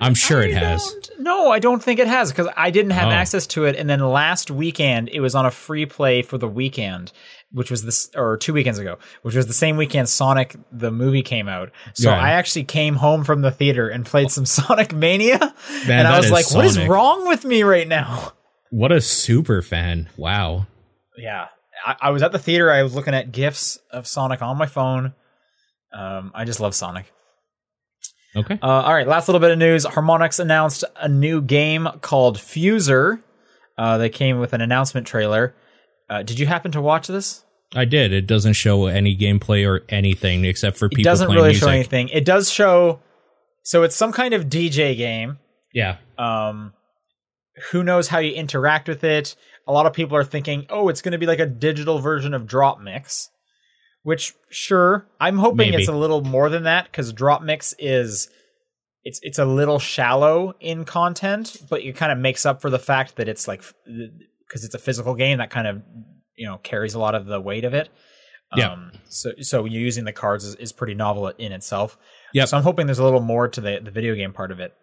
I'm 0.01 0.15
sure 0.15 0.41
it 0.41 0.53
has. 0.53 0.95
No, 1.19 1.51
I 1.51 1.59
don't 1.59 1.81
think 1.81 1.99
it 1.99 2.07
has 2.07 2.31
because 2.31 2.47
I 2.57 2.71
didn't 2.71 2.91
have 2.91 3.09
Oh. 3.09 3.11
access 3.11 3.45
to 3.47 3.65
it. 3.65 3.75
And 3.75 3.87
then 3.89 3.99
last 3.99 4.49
weekend, 4.49 5.09
it 5.09 5.19
was 5.19 5.35
on 5.35 5.45
a 5.45 5.51
free 5.51 5.85
play 5.85 6.23
for 6.23 6.39
the 6.39 6.47
weekend, 6.47 7.11
which 7.51 7.69
was 7.69 7.83
this, 7.85 8.09
or 8.15 8.35
two 8.37 8.53
weekends 8.53 8.79
ago, 8.79 8.97
which 9.21 9.35
was 9.35 9.45
the 9.45 9.53
same 9.53 9.77
weekend 9.77 10.09
Sonic 10.09 10.55
the 10.71 10.89
movie 10.89 11.21
came 11.21 11.47
out. 11.47 11.69
So 11.93 12.09
Yeah. 12.09 12.19
I 12.19 12.31
actually 12.31 12.63
came 12.63 12.95
home 12.95 13.23
from 13.23 13.41
the 13.43 13.51
theater 13.51 13.87
and 13.87 14.03
played 14.03 14.31
some 14.31 14.45
Sonic 14.47 14.93
Mania, 14.93 15.37
Man, 15.87 15.99
and 15.99 16.07
I 16.07 16.17
was 16.17 16.31
like, 16.31 16.51
"What 16.51 16.65
is 16.65 16.79
wrong 16.79 17.27
with 17.27 17.45
me 17.45 17.61
right 17.61 17.87
now?" 17.87 18.33
What 18.71 18.91
a 18.91 18.99
super 18.99 19.61
fan! 19.61 20.09
Wow. 20.17 20.65
Yeah, 21.15 21.49
I, 21.85 21.95
I 22.01 22.09
was 22.11 22.21
at 22.23 22.31
the 22.31 22.39
theater. 22.39 22.71
I 22.71 22.83
was 22.83 22.93
looking 22.95 23.13
at 23.13 23.31
gifs 23.31 23.77
of 23.91 24.07
Sonic 24.07 24.41
on 24.41 24.57
my 24.57 24.65
phone. 24.65 25.13
Um, 25.93 26.31
I 26.33 26.45
just 26.45 26.59
love 26.59 26.73
Sonic. 26.75 27.11
Okay. 28.35 28.57
Uh, 28.61 28.67
all 28.67 28.93
right, 28.93 29.07
last 29.07 29.27
little 29.27 29.39
bit 29.39 29.51
of 29.51 29.59
news. 29.59 29.85
Harmonix 29.85 30.39
announced 30.39 30.83
a 30.95 31.07
new 31.07 31.39
game 31.41 31.87
called 32.01 32.37
Fuser. 32.37 33.21
Uh, 33.77 33.97
they 33.99 34.09
came 34.09 34.39
with 34.39 34.53
an 34.53 34.61
announcement 34.61 35.05
trailer. 35.05 35.53
Uh, 36.09 36.23
did 36.23 36.39
you 36.39 36.47
happen 36.47 36.71
to 36.71 36.81
watch 36.81 37.07
this? 37.07 37.43
I 37.75 37.85
did. 37.85 38.11
It 38.11 38.25
doesn't 38.27 38.53
show 38.53 38.85
any 38.87 39.15
gameplay 39.15 39.67
or 39.67 39.83
anything 39.89 40.45
except 40.45 40.77
for 40.77 40.89
people 40.89 41.01
It 41.01 41.03
doesn't 41.05 41.27
playing 41.27 41.35
really 41.37 41.49
music. 41.49 41.63
show 41.63 41.71
anything. 41.71 42.09
It 42.09 42.25
does 42.25 42.51
show. 42.51 42.99
So 43.63 43.83
it's 43.83 43.95
some 43.95 44.11
kind 44.11 44.33
of 44.33 44.45
DJ 44.45 44.95
game. 44.97 45.37
Yeah. 45.73 45.97
Um, 46.17 46.73
who 47.71 47.83
knows 47.83 48.07
how 48.07 48.19
you 48.19 48.33
interact 48.33 48.87
with 48.87 49.03
it? 49.03 49.35
A 49.67 49.71
lot 49.71 49.85
of 49.85 49.93
people 49.93 50.17
are 50.17 50.23
thinking, 50.23 50.65
oh, 50.69 50.89
it's 50.89 51.01
going 51.01 51.13
to 51.13 51.17
be 51.17 51.25
like 51.25 51.39
a 51.39 51.45
digital 51.45 51.99
version 51.99 52.33
of 52.33 52.45
DropMix. 52.45 53.29
Which, 54.03 54.33
sure, 54.49 55.07
I'm 55.21 55.37
hoping 55.37 55.71
Maybe. 55.71 55.77
it's 55.77 55.87
a 55.87 55.95
little 55.95 56.21
more 56.21 56.49
than 56.49 56.63
that 56.63 56.85
because 56.85 57.13
DropMix 57.13 57.73
is 57.79 58.29
it's 59.03 59.19
it's 59.23 59.39
a 59.39 59.45
little 59.45 59.79
shallow 59.79 60.55
in 60.59 60.83
content, 60.85 61.57
but 61.69 61.81
it 61.81 61.95
kind 61.95 62.11
of 62.11 62.17
makes 62.17 62.45
up 62.45 62.61
for 62.61 62.69
the 62.69 62.79
fact 62.79 63.15
that 63.17 63.27
it's 63.29 63.47
like 63.47 63.63
because 63.85 64.63
it's 64.63 64.75
a 64.75 64.79
physical 64.79 65.15
game 65.15 65.37
that 65.37 65.49
kind 65.49 65.67
of 65.67 65.81
you 66.35 66.47
know 66.47 66.57
carries 66.57 66.93
a 66.93 66.99
lot 66.99 67.15
of 67.15 67.25
the 67.25 67.39
weight 67.39 67.65
of 67.65 67.73
it. 67.73 67.89
Yeah. 68.55 68.71
Um, 68.71 68.91
so 69.09 69.31
so 69.41 69.65
using 69.65 70.05
the 70.05 70.13
cards 70.13 70.45
is, 70.45 70.55
is 70.55 70.71
pretty 70.71 70.93
novel 70.93 71.27
in 71.27 71.51
itself. 71.51 71.97
Yeah. 72.33 72.45
So 72.45 72.57
I'm 72.57 72.63
hoping 72.63 72.85
there's 72.85 72.99
a 72.99 73.03
little 73.03 73.21
more 73.21 73.47
to 73.47 73.61
the 73.61 73.79
the 73.83 73.91
video 73.91 74.15
game 74.15 74.33
part 74.33 74.51
of 74.51 74.59
it. 74.59 74.73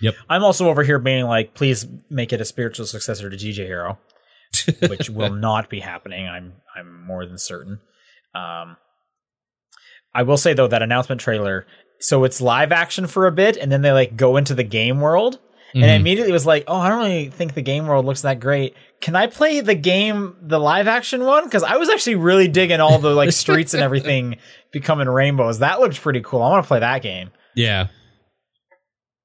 Yep. 0.00 0.14
I'm 0.28 0.42
also 0.42 0.68
over 0.68 0.82
here 0.82 0.98
being 0.98 1.24
like, 1.26 1.54
please 1.54 1.86
make 2.08 2.32
it 2.32 2.40
a 2.40 2.44
spiritual 2.44 2.86
successor 2.86 3.28
to 3.28 3.36
DJ 3.36 3.66
Hero, 3.66 3.98
which 4.88 5.10
will 5.10 5.32
not 5.32 5.68
be 5.68 5.80
happening. 5.80 6.26
I'm 6.26 6.54
I'm 6.74 7.06
more 7.06 7.26
than 7.26 7.38
certain. 7.38 7.80
Um, 8.34 8.76
I 10.14 10.22
will 10.22 10.36
say 10.36 10.54
though 10.54 10.68
that 10.68 10.82
announcement 10.82 11.20
trailer, 11.20 11.66
so 12.00 12.24
it's 12.24 12.40
live 12.40 12.72
action 12.72 13.06
for 13.06 13.26
a 13.26 13.32
bit, 13.32 13.56
and 13.56 13.70
then 13.70 13.82
they 13.82 13.92
like 13.92 14.16
go 14.16 14.36
into 14.36 14.54
the 14.54 14.64
game 14.64 15.00
world, 15.00 15.38
and 15.74 15.84
I 15.84 15.94
immediately 15.94 16.32
was 16.32 16.46
like, 16.46 16.64
oh, 16.66 16.76
I 16.76 16.88
don't 16.88 16.98
really 16.98 17.28
think 17.28 17.54
the 17.54 17.62
game 17.62 17.86
world 17.86 18.04
looks 18.04 18.22
that 18.22 18.40
great. 18.40 18.74
Can 19.00 19.14
I 19.14 19.28
play 19.28 19.60
the 19.60 19.74
game, 19.74 20.36
the 20.42 20.58
live 20.58 20.88
action 20.88 21.24
one? 21.24 21.44
Because 21.44 21.62
I 21.62 21.76
was 21.76 21.88
actually 21.88 22.16
really 22.16 22.48
digging 22.48 22.80
all 22.80 22.98
the 22.98 23.14
like 23.14 23.32
streets 23.44 23.74
and 23.74 23.82
everything 23.82 24.36
becoming 24.72 25.08
rainbows. 25.08 25.60
That 25.60 25.80
looked 25.80 26.00
pretty 26.00 26.20
cool. 26.22 26.42
I 26.42 26.50
want 26.50 26.64
to 26.64 26.68
play 26.68 26.80
that 26.80 27.02
game. 27.02 27.30
Yeah. 27.54 27.88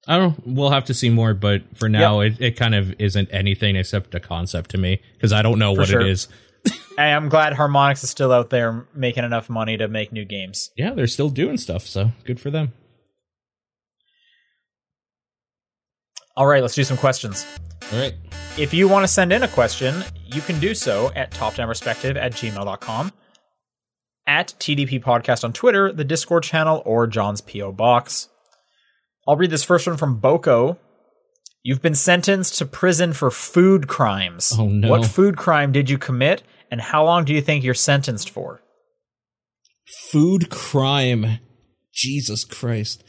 I 0.07 0.17
don't. 0.17 0.45
We'll 0.45 0.69
have 0.69 0.85
to 0.85 0.93
see 0.93 1.09
more, 1.09 1.33
but 1.33 1.63
for 1.77 1.89
now, 1.89 2.19
it, 2.19 2.39
it 2.39 2.57
kind 2.57 2.75
of 2.75 2.93
isn't 2.99 3.29
anything 3.31 3.75
except 3.75 4.13
a 4.13 4.19
concept 4.19 4.71
to 4.71 4.77
me 4.77 5.01
because 5.13 5.33
I 5.33 5.41
don't 5.41 5.57
know 5.57 5.71
what 5.71 5.87
sure. 5.87 6.01
it 6.01 6.07
is. 6.07 6.27
And 6.97 7.13
I'm 7.13 7.29
glad 7.29 7.53
Harmonix 7.53 8.03
is 8.05 8.09
still 8.09 8.31
out 8.31 8.49
there 8.49 8.87
making 8.95 9.25
enough 9.25 9.49
money 9.49 9.75
to 9.75 9.89
make 9.89 10.13
new 10.13 10.23
games. 10.23 10.71
Yeah, 10.77 10.93
they're 10.93 11.07
still 11.07 11.29
doing 11.29 11.57
stuff, 11.57 11.85
so 11.85 12.11
good 12.23 12.39
for 12.39 12.49
them. 12.49 12.71
All 16.37 16.47
right, 16.47 16.61
let's 16.61 16.73
do 16.73 16.85
some 16.85 16.97
questions. 16.97 17.45
All 17.91 17.99
right. 17.99 18.13
If 18.57 18.73
you 18.73 18.87
want 18.87 19.03
to 19.03 19.07
send 19.07 19.31
in 19.33 19.43
a 19.43 19.47
question, 19.47 20.03
you 20.25 20.41
can 20.41 20.59
do 20.59 20.73
so 20.73 21.11
at 21.15 21.31
topdownperspective 21.31 22.15
at 22.15 22.31
gmail.com, 22.31 23.11
at 24.25 24.53
TDP 24.59 25.03
Podcast 25.03 25.43
on 25.43 25.53
Twitter, 25.53 25.91
the 25.91 26.03
Discord 26.03 26.43
channel, 26.43 26.81
or 26.85 27.07
John's 27.07 27.41
P.O. 27.41 27.73
Box. 27.73 28.29
I'll 29.27 29.35
read 29.35 29.49
this 29.49 29.63
first 29.63 29.87
one 29.87 29.97
from 29.97 30.19
Boko. 30.19 30.77
You've 31.63 31.81
been 31.81 31.95
sentenced 31.95 32.59
to 32.59 32.65
prison 32.65 33.13
for 33.13 33.31
food 33.31 33.87
crimes. 33.87 34.53
Oh, 34.57 34.67
no. 34.67 34.89
What 34.89 35.05
food 35.05 35.35
crime 35.35 35.71
did 35.71 35.89
you 35.89 35.97
commit, 35.97 36.43
and 36.69 36.79
how 36.79 37.03
long 37.03 37.25
do 37.25 37.33
you 37.33 37.41
think 37.41 37.63
you're 37.63 37.73
sentenced 37.73 38.29
for? 38.29 38.61
Food 40.11 40.49
crime. 40.49 41.39
Jesus 41.91 42.43
Christ. 42.43 43.03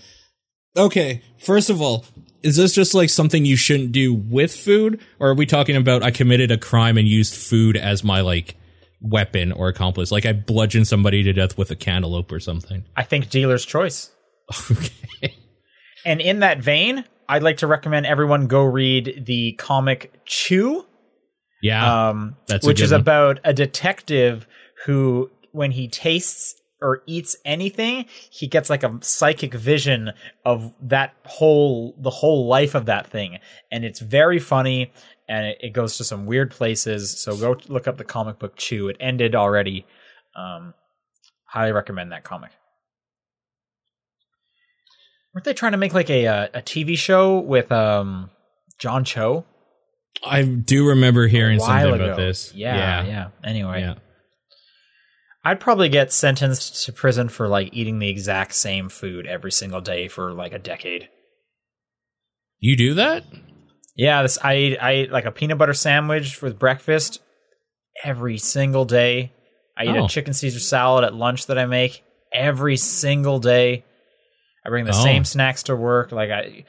Okay, 0.77 1.23
first 1.39 1.69
of 1.69 1.83
all, 1.83 2.05
is 2.43 2.57
this 2.57 2.75
just 2.75 2.95
like 2.95 3.11
something 3.11 3.45
you 3.45 3.57
shouldn't 3.57 3.93
do 3.93 4.14
with 4.14 4.55
food, 4.55 5.01
or 5.19 5.31
are 5.31 5.35
we 5.35 5.45
talking 5.47 5.77
about 5.77 6.03
I 6.03 6.11
committed 6.11 6.51
a 6.51 6.59
crime 6.59 6.97
and 6.97 7.09
used 7.09 7.35
food 7.35 7.77
as 7.77 8.05
my 8.05 8.21
like 8.21 8.57
weapon 9.01 9.53
or 9.53 9.69
accomplice? 9.69 10.12
Like 10.12 10.25
I 10.25 10.33
bludgeoned 10.33 10.87
somebody 10.87 11.23
to 11.25 11.33
death 11.33 11.59
with 11.59 11.71
a 11.71 11.77
cantaloupe 11.77 12.31
or 12.31 12.41
something. 12.41 12.85
I 12.97 13.03
think 13.03 13.29
dealer's 13.29 13.67
choice. 13.67 14.11
okay. 14.71 15.35
And 16.07 16.21
in 16.23 16.39
that 16.41 16.61
vein, 16.61 17.05
I'd 17.29 17.43
like 17.43 17.59
to 17.59 17.67
recommend 17.67 18.07
everyone 18.07 18.47
go 18.47 18.63
read 18.65 19.25
the 19.27 19.53
comic 19.59 20.21
Chew, 20.25 20.87
Yeah. 21.61 22.09
um, 22.11 22.37
which 22.63 22.81
is 22.81 22.93
one. 22.93 23.01
about 23.01 23.41
a 23.45 23.53
detective 23.53 24.47
who, 24.87 25.31
when 25.53 25.73
he 25.73 25.89
tastes 25.89 26.55
or 26.81 27.03
eats 27.07 27.37
anything, 27.45 28.05
he 28.31 28.47
gets 28.47 28.71
like 28.71 28.85
a 28.85 28.99
psychic 29.01 29.53
vision 29.55 30.13
of 30.45 30.73
that 30.81 31.15
whole 31.25 31.97
the 32.01 32.11
whole 32.11 32.47
life 32.47 32.75
of 32.75 32.87
that 32.87 33.07
thing, 33.07 33.39
and 33.73 33.85
it's 33.85 34.01
very 34.01 34.39
funny. 34.39 34.93
And 35.29 35.47
it, 35.47 35.59
it 35.61 35.73
goes 35.73 35.97
to 35.97 36.05
some 36.05 36.25
weird 36.27 36.53
places. 36.53 37.21
So 37.21 37.37
go 37.37 37.57
look 37.67 37.89
up 37.89 37.97
the 37.97 38.05
comic 38.05 38.39
book 38.39 38.55
Chew. 38.57 38.87
It 38.89 38.97
ended 39.01 39.35
already. 39.35 39.85
Um, 40.37 40.73
highly 41.49 41.73
recommend 41.73 42.13
that 42.13 42.23
comic. 42.23 42.53
Weren't 45.37 45.45
they 45.45 45.53
trying 45.53 45.72
to 45.72 45.78
make 45.78 45.93
like 45.93 46.09
a 46.09 46.26
uh, 46.26 46.49
a 46.55 46.62
TV 46.62 46.97
show 46.97 47.41
with 47.41 47.70
um 47.70 48.30
John 48.78 49.05
Cho? 49.05 49.45
I 50.24 50.43
do 50.45 50.89
remember 50.89 51.26
hearing 51.26 51.61
something 51.61 51.93
ago. 51.93 52.05
about 52.05 52.16
this. 52.16 52.55
Yeah, 52.55 52.74
yeah, 52.74 53.07
yeah. 53.07 53.28
Anyway, 53.45 53.80
yeah. 53.82 53.95
I'd 55.45 55.61
probably 55.61 55.91
get 55.91 56.11
sentenced 56.11 56.87
to 56.87 56.93
prison 56.95 57.28
for 57.28 57.49
like 57.49 57.68
eating 57.74 57.99
the 57.99 58.09
exact 58.09 58.55
same 58.55 58.89
food 58.89 59.26
every 59.26 59.53
single 59.53 59.82
day 59.82 60.09
for 60.09 60.32
like 60.32 60.55
a 60.55 60.59
decade. 60.59 61.11
You 62.59 62.74
do 62.74 62.95
that? 62.95 63.22
Yeah, 63.95 64.22
this 64.22 64.39
I 64.43 64.57
eat 64.57 64.78
I 64.78 64.95
eat 64.95 65.12
like 65.12 65.26
a 65.26 65.32
peanut 65.32 65.59
butter 65.59 65.74
sandwich 65.74 66.34
for 66.34 66.51
breakfast 66.51 67.20
every 68.03 68.39
single 68.39 68.87
day. 68.87 69.34
I 69.76 69.84
eat 69.84 69.97
Oh. 69.99 70.07
a 70.07 70.09
chicken 70.09 70.32
Caesar 70.32 70.61
salad 70.61 71.05
at 71.05 71.12
lunch 71.12 71.45
that 71.49 71.59
I 71.59 71.66
make 71.66 72.03
every 72.32 72.78
single 72.78 73.39
day. 73.39 73.84
I 74.67 74.69
bring 74.69 74.85
the 74.85 74.91
Oh. 74.95 75.03
same 75.05 75.25
snacks 75.25 75.62
to 75.64 75.77
work. 75.77 76.11
Like 76.12 76.31
I, 76.31 76.64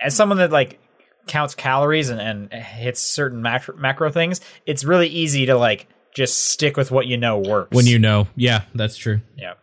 as 0.00 0.14
someone 0.14 0.38
that 0.38 0.50
like 0.52 0.78
counts 1.26 1.54
calories 1.54 2.10
and, 2.10 2.20
and 2.20 2.52
hits 2.52 3.00
certain 3.00 3.40
macro, 3.40 3.76
macro 3.76 4.10
things, 4.10 4.40
it's 4.66 4.84
really 4.84 5.08
easy 5.08 5.46
to 5.46 5.56
like 5.56 5.88
just 6.14 6.50
stick 6.50 6.76
with 6.76 6.90
what 6.90 7.06
you 7.06 7.16
know 7.16 7.38
works. 7.38 7.74
When 7.74 7.86
you 7.86 7.98
know. 7.98 8.28
Yeah, 8.36 8.62
that's 8.74 8.96
true. 8.96 9.20
yeah, 9.36 9.54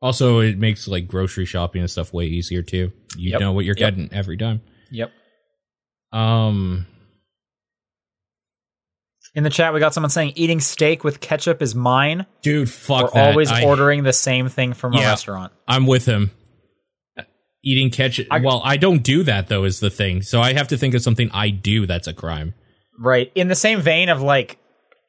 Also, 0.00 0.38
it 0.38 0.58
makes 0.58 0.88
like 0.88 1.06
grocery 1.08 1.44
shopping 1.44 1.82
and 1.82 1.90
stuff 1.90 2.12
way 2.14 2.24
easier 2.26 2.62
too. 2.62 2.92
You 3.16 3.32
Yep. 3.32 3.40
know 3.40 3.52
what 3.52 3.64
you're 3.64 3.76
Yep. 3.76 3.94
getting 3.94 4.12
every 4.12 4.36
time. 4.36 4.62
yep. 4.90 5.10
Um, 6.12 6.86
In 9.34 9.42
the 9.42 9.50
chat, 9.50 9.74
we 9.74 9.80
got 9.80 9.92
someone 9.92 10.08
saying 10.08 10.32
eating 10.36 10.60
steak 10.60 11.04
with 11.04 11.20
ketchup 11.20 11.60
is 11.60 11.74
mine. 11.74 12.24
dude, 12.42 12.70
fuck 12.70 13.14
We're 13.14 13.20
that. 13.20 13.30
always 13.30 13.50
I- 13.52 13.64
ordering 13.64 14.02
the 14.02 14.12
same 14.14 14.48
thing 14.48 14.72
from 14.72 14.94
a 14.94 14.98
Yeah. 15.00 15.10
restaurant. 15.10 15.52
I'm 15.68 15.86
with 15.86 16.06
him. 16.06 16.30
Eating 17.68 17.90
ketchup. 17.90 18.28
I- 18.30 18.38
well, 18.38 18.60
I 18.64 18.76
don't 18.76 19.02
do 19.02 19.24
that 19.24 19.48
though. 19.48 19.64
Is 19.64 19.80
the 19.80 19.90
thing. 19.90 20.22
So 20.22 20.40
I 20.40 20.52
have 20.52 20.68
to 20.68 20.76
think 20.78 20.94
of 20.94 21.02
something 21.02 21.28
I 21.32 21.50
do 21.50 21.84
that's 21.84 22.06
a 22.06 22.14
crime. 22.14 22.54
Right. 22.96 23.32
In 23.34 23.48
the 23.48 23.56
same 23.56 23.80
vein 23.80 24.08
of 24.08 24.22
like, 24.22 24.58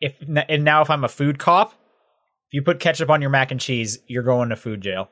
if 0.02 0.16
and 0.50 0.64
now 0.64 0.82
if 0.82 0.90
I'm 0.90 1.04
a 1.04 1.08
food 1.08 1.38
cop, 1.38 1.72
if 1.72 2.54
you 2.54 2.64
put 2.64 2.80
ketchup 2.80 3.12
on 3.12 3.22
your 3.22 3.30
mac 3.30 3.52
and 3.52 3.60
cheese, 3.60 4.00
you're 4.08 4.24
going 4.24 4.50
to 4.50 4.56
food 4.56 4.82
jail. 4.82 5.10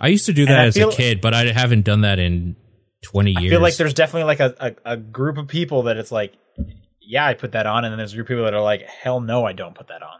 I 0.00 0.08
used 0.08 0.26
to 0.26 0.32
do 0.32 0.46
that 0.46 0.66
as 0.66 0.74
feel- 0.74 0.88
a 0.90 0.92
kid, 0.92 1.20
but 1.20 1.34
I 1.34 1.52
haven't 1.52 1.84
done 1.84 2.00
that 2.00 2.18
in 2.18 2.56
20 3.04 3.30
years. 3.32 3.44
I 3.44 3.48
feel 3.48 3.60
like 3.60 3.76
there's 3.76 3.94
definitely 3.94 4.24
like 4.24 4.40
a, 4.40 4.54
a, 4.84 4.92
a 4.92 4.96
group 4.96 5.38
of 5.38 5.46
people 5.46 5.84
that 5.84 5.98
it's 5.98 6.10
like, 6.10 6.32
yeah, 7.00 7.26
I 7.26 7.34
put 7.34 7.52
that 7.52 7.66
on, 7.66 7.84
and 7.84 7.92
then 7.92 7.98
there's 7.98 8.12
a 8.12 8.16
group 8.16 8.26
of 8.26 8.30
people 8.30 8.44
that 8.44 8.54
are 8.54 8.62
like, 8.62 8.82
hell 8.82 9.20
no, 9.20 9.44
I 9.44 9.52
don't 9.52 9.74
put 9.74 9.88
that 9.88 10.02
on. 10.02 10.18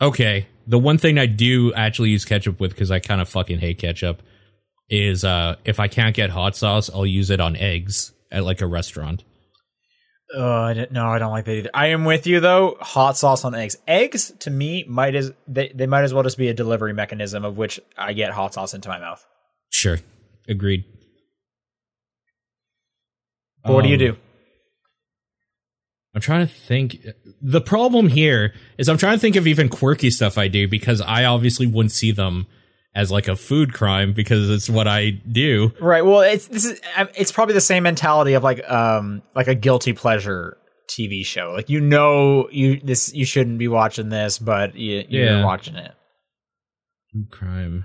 Okay. 0.00 0.46
The 0.66 0.78
one 0.78 0.98
thing 0.98 1.18
I 1.18 1.26
do 1.26 1.72
actually 1.74 2.10
use 2.10 2.24
ketchup 2.24 2.58
with 2.60 2.72
because 2.72 2.90
I 2.90 2.98
kind 2.98 3.20
of 3.20 3.28
fucking 3.28 3.58
hate 3.60 3.78
ketchup 3.78 4.22
is 4.88 5.24
uh 5.24 5.56
if 5.64 5.80
I 5.80 5.88
can't 5.88 6.14
get 6.14 6.30
hot 6.30 6.56
sauce, 6.56 6.90
I'll 6.92 7.06
use 7.06 7.30
it 7.30 7.40
on 7.40 7.56
eggs 7.56 8.12
at 8.30 8.44
like 8.44 8.60
a 8.60 8.66
restaurant. 8.66 9.24
Oh, 10.34 10.62
I 10.62 10.74
didn't, 10.74 10.90
no, 10.90 11.06
I 11.06 11.20
don't 11.20 11.30
like 11.30 11.44
that 11.44 11.56
either. 11.56 11.70
I 11.72 11.88
am 11.88 12.04
with 12.04 12.26
you 12.26 12.40
though. 12.40 12.76
Hot 12.80 13.16
sauce 13.16 13.44
on 13.44 13.54
eggs. 13.54 13.76
Eggs 13.86 14.32
to 14.40 14.50
me 14.50 14.84
might 14.88 15.14
as 15.14 15.32
they, 15.46 15.68
they 15.72 15.86
might 15.86 16.02
as 16.02 16.12
well 16.12 16.24
just 16.24 16.36
be 16.36 16.48
a 16.48 16.54
delivery 16.54 16.92
mechanism 16.92 17.44
of 17.44 17.56
which 17.56 17.78
I 17.96 18.12
get 18.12 18.32
hot 18.32 18.52
sauce 18.54 18.74
into 18.74 18.88
my 18.88 18.98
mouth. 18.98 19.24
Sure. 19.70 19.98
Agreed. 20.48 20.84
But 23.62 23.72
what 23.74 23.82
do 23.82 23.88
you 23.88 23.94
Um, 23.94 23.98
do? 24.00 24.16
I'm 26.16 26.22
trying 26.22 26.46
to 26.46 26.52
think. 26.52 27.06
The 27.42 27.60
problem 27.60 28.08
here 28.08 28.54
is 28.78 28.88
I'm 28.88 28.96
trying 28.96 29.16
to 29.16 29.20
think 29.20 29.36
of 29.36 29.46
even 29.46 29.68
quirky 29.68 30.10
stuff 30.10 30.38
I 30.38 30.48
do 30.48 30.66
because 30.66 31.02
I 31.02 31.26
obviously 31.26 31.66
wouldn't 31.66 31.92
see 31.92 32.10
them 32.10 32.46
as 32.94 33.12
like 33.12 33.28
a 33.28 33.36
food 33.36 33.74
crime 33.74 34.14
because 34.14 34.48
it's 34.48 34.70
what 34.70 34.88
I 34.88 35.10
do. 35.10 35.72
Right. 35.78 36.02
Well, 36.02 36.22
it's 36.22 36.48
this 36.48 36.64
is 36.64 36.80
it's 37.14 37.30
probably 37.30 37.52
the 37.52 37.60
same 37.60 37.82
mentality 37.82 38.32
of 38.32 38.42
like 38.42 38.66
um 38.70 39.22
like 39.34 39.46
a 39.46 39.54
guilty 39.54 39.92
pleasure 39.92 40.56
TV 40.88 41.22
show. 41.22 41.52
Like 41.54 41.68
you 41.68 41.80
know 41.82 42.48
you 42.50 42.80
this 42.80 43.12
you 43.12 43.26
shouldn't 43.26 43.58
be 43.58 43.68
watching 43.68 44.08
this, 44.08 44.38
but 44.38 44.74
you, 44.74 45.04
you're 45.10 45.26
Yeah. 45.26 45.44
watching 45.44 45.76
it. 45.76 45.92
Food 47.12 47.30
crime. 47.30 47.84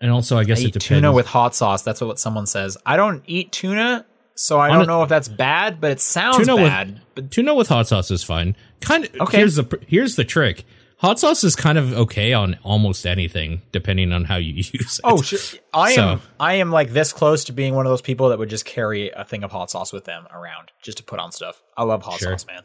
And 0.00 0.10
also, 0.12 0.38
I 0.38 0.44
guess 0.44 0.60
I 0.60 0.64
it 0.64 0.72
depends. 0.74 0.86
tuna 0.86 1.12
with 1.12 1.26
hot 1.26 1.54
sauce. 1.56 1.82
That's 1.82 2.00
what 2.00 2.18
someone 2.20 2.46
says. 2.46 2.76
I 2.84 2.96
don't 2.96 3.22
eat 3.26 3.50
tuna, 3.50 4.04
so 4.36 4.58
I 4.60 4.68
On 4.68 4.74
don't 4.74 4.82
a- 4.82 4.86
know 4.86 5.02
if 5.02 5.08
that's 5.08 5.28
bad, 5.28 5.80
but 5.80 5.90
it 5.90 6.00
sounds 6.00 6.36
Tuna 6.38 6.54
with- 6.56 6.64
bad. 6.70 7.00
but 7.14 7.30
tuna 7.30 7.54
with 7.54 7.68
hot 7.68 7.88
sauce 7.88 8.10
is 8.10 8.22
fine. 8.22 8.54
Kind 8.80 9.04
of. 9.06 9.20
Okay. 9.22 9.38
Here's 9.38 9.56
the 9.56 9.78
here's 9.88 10.16
the 10.16 10.24
trick. 10.24 10.64
Hot 11.00 11.18
sauce 11.20 11.44
is 11.44 11.54
kind 11.56 11.76
of 11.76 11.92
okay 11.92 12.32
on 12.32 12.58
almost 12.62 13.06
anything, 13.06 13.60
depending 13.70 14.12
on 14.12 14.24
how 14.24 14.36
you 14.36 14.52
use 14.56 14.72
it. 14.72 15.00
oh, 15.04 15.20
sure. 15.20 15.38
I 15.74 15.92
am 15.92 16.20
I 16.40 16.54
am 16.54 16.70
like 16.70 16.90
this 16.90 17.12
close 17.12 17.44
to 17.44 17.52
being 17.52 17.74
one 17.74 17.84
of 17.86 17.90
those 17.90 18.00
people 18.02 18.30
that 18.30 18.38
would 18.38 18.48
just 18.48 18.64
carry 18.64 19.10
a 19.10 19.24
thing 19.24 19.42
of 19.44 19.50
hot 19.52 19.70
sauce 19.70 19.92
with 19.92 20.04
them 20.06 20.26
around 20.32 20.70
just 20.82 20.98
to 20.98 21.04
put 21.04 21.18
on 21.18 21.32
stuff. 21.32 21.60
I 21.76 21.82
love 21.82 22.02
hot 22.02 22.18
Sure. 22.20 22.30
sauce, 22.32 22.46
man. 22.46 22.62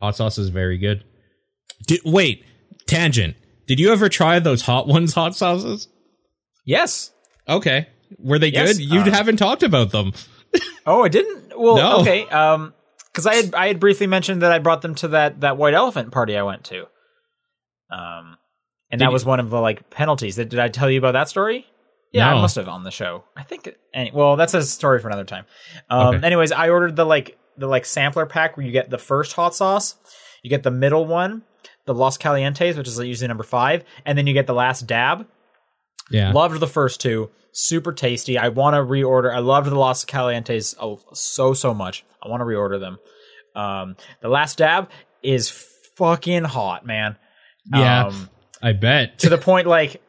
Hot 0.00 0.16
sauce 0.16 0.38
is 0.38 0.48
very 0.48 0.78
good. 0.78 1.04
Did, 1.86 2.00
wait, 2.04 2.44
tangent. 2.86 3.36
Did 3.66 3.78
you 3.80 3.92
ever 3.92 4.08
try 4.08 4.38
those 4.38 4.62
hot 4.62 4.86
ones 4.88 5.12
hot 5.14 5.34
sauces? 5.36 5.88
Yes. 6.64 7.12
Okay. 7.48 7.88
Were 8.18 8.38
they 8.38 8.48
Yes, 8.48 8.78
good? 8.78 8.84
You 8.84 9.00
uh, 9.00 9.10
haven't 9.10 9.36
talked 9.36 9.62
about 9.62 9.90
them. 9.90 10.12
Oh, 10.86 11.02
I 11.02 11.08
didn't. 11.08 11.58
Well, 11.58 11.76
No. 11.76 11.96
okay. 12.00 12.26
Um, 12.28 12.72
because 13.12 13.26
I 13.26 13.34
had 13.34 13.54
I 13.54 13.66
had 13.68 13.80
briefly 13.80 14.06
mentioned 14.06 14.42
that 14.42 14.52
I 14.52 14.58
brought 14.58 14.82
them 14.82 14.94
to 14.96 15.08
that 15.08 15.40
that 15.40 15.56
white 15.56 15.74
elephant 15.74 16.12
party 16.12 16.36
I 16.36 16.42
went 16.42 16.64
to. 16.64 16.82
Um, 17.90 18.36
and 18.90 18.98
Did 18.98 19.06
that 19.06 19.12
was 19.12 19.24
one 19.24 19.40
of 19.40 19.50
the 19.50 19.60
like 19.60 19.88
penalties. 19.90 20.36
Did, 20.36 20.48
did 20.50 20.58
I 20.60 20.68
tell 20.68 20.90
you 20.90 20.98
about 20.98 21.12
that 21.12 21.28
story? 21.28 21.66
Yeah, 22.12 22.30
No. 22.30 22.36
I 22.38 22.40
must 22.40 22.56
have 22.56 22.68
on 22.68 22.84
the 22.84 22.90
show. 22.90 23.24
I 23.36 23.42
think. 23.42 23.68
Any, 23.92 24.10
well, 24.12 24.36
that's 24.36 24.54
a 24.54 24.62
story 24.62 25.00
for 25.00 25.08
another 25.08 25.24
time. 25.24 25.44
Um, 25.90 26.16
Okay. 26.16 26.26
anyways, 26.26 26.52
I 26.52 26.68
ordered 26.68 26.94
the 26.96 27.04
like 27.04 27.38
the 27.56 27.66
like 27.66 27.84
sampler 27.84 28.26
pack 28.26 28.56
where 28.56 28.64
you 28.66 28.72
get 28.72 28.90
the 28.90 28.98
first 28.98 29.32
hot 29.32 29.54
sauce, 29.54 29.96
you 30.42 30.50
get 30.50 30.62
the 30.62 30.70
middle 30.70 31.06
one, 31.06 31.42
the 31.86 31.94
Los 31.94 32.18
Calientes, 32.18 32.76
which 32.76 32.86
is 32.88 32.98
usually 32.98 33.28
number 33.28 33.44
five, 33.44 33.82
and 34.04 34.16
then 34.16 34.26
you 34.26 34.34
get 34.34 34.46
the 34.46 34.54
last 34.54 34.86
dab. 34.86 35.26
Yeah. 36.10 36.32
Loved 36.32 36.60
the 36.60 36.66
first 36.66 37.00
two. 37.00 37.30
Super 37.52 37.92
tasty. 37.92 38.38
I 38.38 38.48
want 38.48 38.74
to 38.74 38.80
reorder. 38.80 39.34
I 39.34 39.38
loved 39.38 39.70
the 39.70 39.78
Los 39.78 40.04
Calientes 40.04 40.74
oh, 40.80 41.00
so, 41.12 41.54
so 41.54 41.72
much. 41.72 42.04
I 42.22 42.28
want 42.28 42.40
to 42.40 42.44
reorder 42.44 42.78
them. 42.78 42.98
Um, 43.54 43.96
the 44.20 44.28
last 44.28 44.58
dab 44.58 44.90
is 45.22 45.50
fucking 45.96 46.44
hot, 46.44 46.84
man. 46.84 47.16
Yeah. 47.72 48.06
Um, 48.06 48.30
I 48.62 48.72
bet. 48.72 49.18
to 49.20 49.28
the 49.28 49.38
point 49.38 49.66
like, 49.66 50.02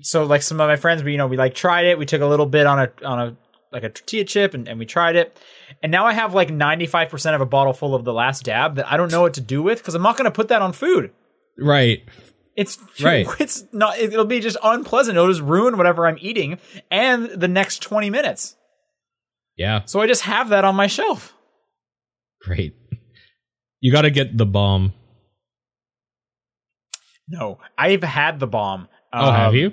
so 0.00 0.24
like 0.24 0.42
some 0.42 0.60
of 0.60 0.68
my 0.68 0.76
friends, 0.76 1.02
we, 1.02 1.12
you 1.12 1.18
know, 1.18 1.26
we 1.26 1.36
like 1.36 1.54
tried 1.54 1.86
it. 1.86 1.98
We 1.98 2.06
took 2.06 2.22
a 2.22 2.26
little 2.26 2.46
bit 2.46 2.66
on 2.66 2.78
a, 2.78 2.90
on 3.04 3.20
a, 3.20 3.36
like 3.70 3.84
a 3.84 3.88
tortilla 3.88 4.24
chip 4.24 4.54
and, 4.54 4.68
and 4.68 4.78
we 4.78 4.86
tried 4.86 5.16
it. 5.16 5.38
And 5.82 5.92
now 5.92 6.06
I 6.06 6.12
have 6.12 6.34
like 6.34 6.48
95% 6.48 7.34
of 7.34 7.40
a 7.40 7.46
bottle 7.46 7.72
full 7.72 7.94
of 7.94 8.04
the 8.04 8.12
last 8.12 8.44
dab 8.44 8.76
that 8.76 8.90
I 8.90 8.96
don't 8.96 9.10
know 9.10 9.22
what 9.22 9.34
to 9.34 9.40
do 9.40 9.62
with 9.62 9.78
because 9.78 9.94
I'm 9.94 10.02
not 10.02 10.16
going 10.16 10.24
to 10.24 10.30
put 10.30 10.48
that 10.48 10.62
on 10.62 10.72
food. 10.72 11.12
right. 11.58 12.02
It's 12.56 12.78
Right. 13.02 13.26
It's 13.40 13.64
not. 13.72 13.98
It'll 13.98 14.24
be 14.24 14.40
just 14.40 14.56
unpleasant. 14.62 15.16
It'll 15.16 15.28
just 15.30 15.40
ruin 15.42 15.76
whatever 15.76 16.06
I'm 16.06 16.18
eating 16.20 16.58
and 16.90 17.26
the 17.26 17.48
next 17.48 17.80
20 17.82 18.10
minutes. 18.10 18.56
Yeah. 19.56 19.82
So 19.86 20.00
I 20.00 20.06
just 20.06 20.22
have 20.22 20.48
that 20.50 20.64
on 20.64 20.74
my 20.76 20.86
shelf. 20.86 21.34
Great. 22.42 22.74
You 23.80 23.92
got 23.92 24.02
to 24.02 24.10
get 24.10 24.36
the 24.36 24.46
bomb. 24.46 24.92
No, 27.28 27.58
I've 27.78 28.02
had 28.02 28.40
the 28.40 28.46
bomb. 28.46 28.88
Oh, 29.12 29.30
have 29.30 29.50
Um, 29.50 29.54
you? 29.56 29.72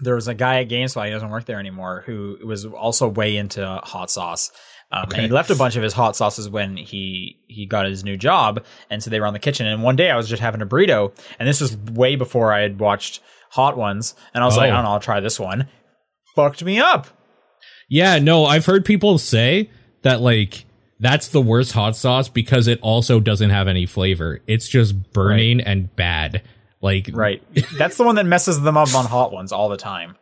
there 0.00 0.14
was 0.14 0.28
a 0.28 0.34
guy 0.34 0.60
at 0.60 0.68
GameSpot, 0.68 1.04
he 1.06 1.10
doesn't 1.10 1.30
work 1.30 1.44
there 1.44 1.58
anymore, 1.60 2.02
who 2.06 2.38
was 2.44 2.64
also 2.66 3.08
way 3.08 3.36
into 3.36 3.64
hot 3.84 4.10
sauce. 4.10 4.50
Um, 4.96 5.04
Okay. 5.08 5.16
And 5.18 5.26
he 5.26 5.32
left 5.32 5.50
a 5.50 5.56
bunch 5.56 5.76
of 5.76 5.82
his 5.82 5.92
hot 5.92 6.14
sauces 6.16 6.48
when 6.48 6.76
he 6.76 7.38
he 7.48 7.66
got 7.66 7.86
his 7.86 8.04
new 8.04 8.16
job, 8.16 8.64
and 8.90 9.02
so 9.02 9.10
they 9.10 9.18
were 9.20 9.26
on 9.26 9.32
the 9.32 9.38
kitchen. 9.38 9.66
And 9.66 9.82
one 9.82 9.96
day 9.96 10.10
I 10.10 10.16
was 10.16 10.28
just 10.28 10.40
having 10.42 10.62
a 10.62 10.66
burrito, 10.66 11.12
and 11.38 11.48
this 11.48 11.60
was 11.60 11.76
way 11.76 12.16
before 12.16 12.52
I 12.52 12.60
had 12.60 12.78
watched 12.78 13.20
Hot 13.50 13.76
Ones, 13.76 14.14
and 14.34 14.42
I 14.42 14.46
was 14.46 14.56
like, 14.56 14.68
Oh. 14.70 14.72
I 14.72 14.76
don't 14.76 14.84
know, 14.84 14.90
I'll 14.90 15.00
try 15.00 15.20
this 15.20 15.40
one. 15.40 15.68
Fucked 16.36 16.62
me 16.64 16.78
up. 16.80 17.08
Yeah, 17.88 18.18
no, 18.18 18.44
I've 18.44 18.66
heard 18.66 18.84
people 18.84 19.18
say 19.18 19.70
that 20.02 20.20
like 20.20 20.64
that's 21.00 21.28
the 21.28 21.40
worst 21.40 21.72
hot 21.72 21.96
sauce 21.96 22.28
because 22.28 22.66
it 22.68 22.78
also 22.80 23.20
doesn't 23.20 23.50
have 23.50 23.68
any 23.68 23.84
flavor. 23.86 24.40
It's 24.46 24.68
just 24.68 25.12
burning 25.12 25.60
and 25.60 25.94
bad. 25.96 26.42
Like 26.80 27.10
Right. 27.12 27.42
That's 27.78 27.96
the 27.96 28.04
one 28.04 28.14
that 28.16 28.26
messes 28.26 28.60
them 28.60 28.76
up 28.76 28.94
on 28.94 29.06
Hot 29.06 29.32
Ones 29.32 29.52
all 29.52 29.68
the 29.68 29.76
time. 29.76 30.16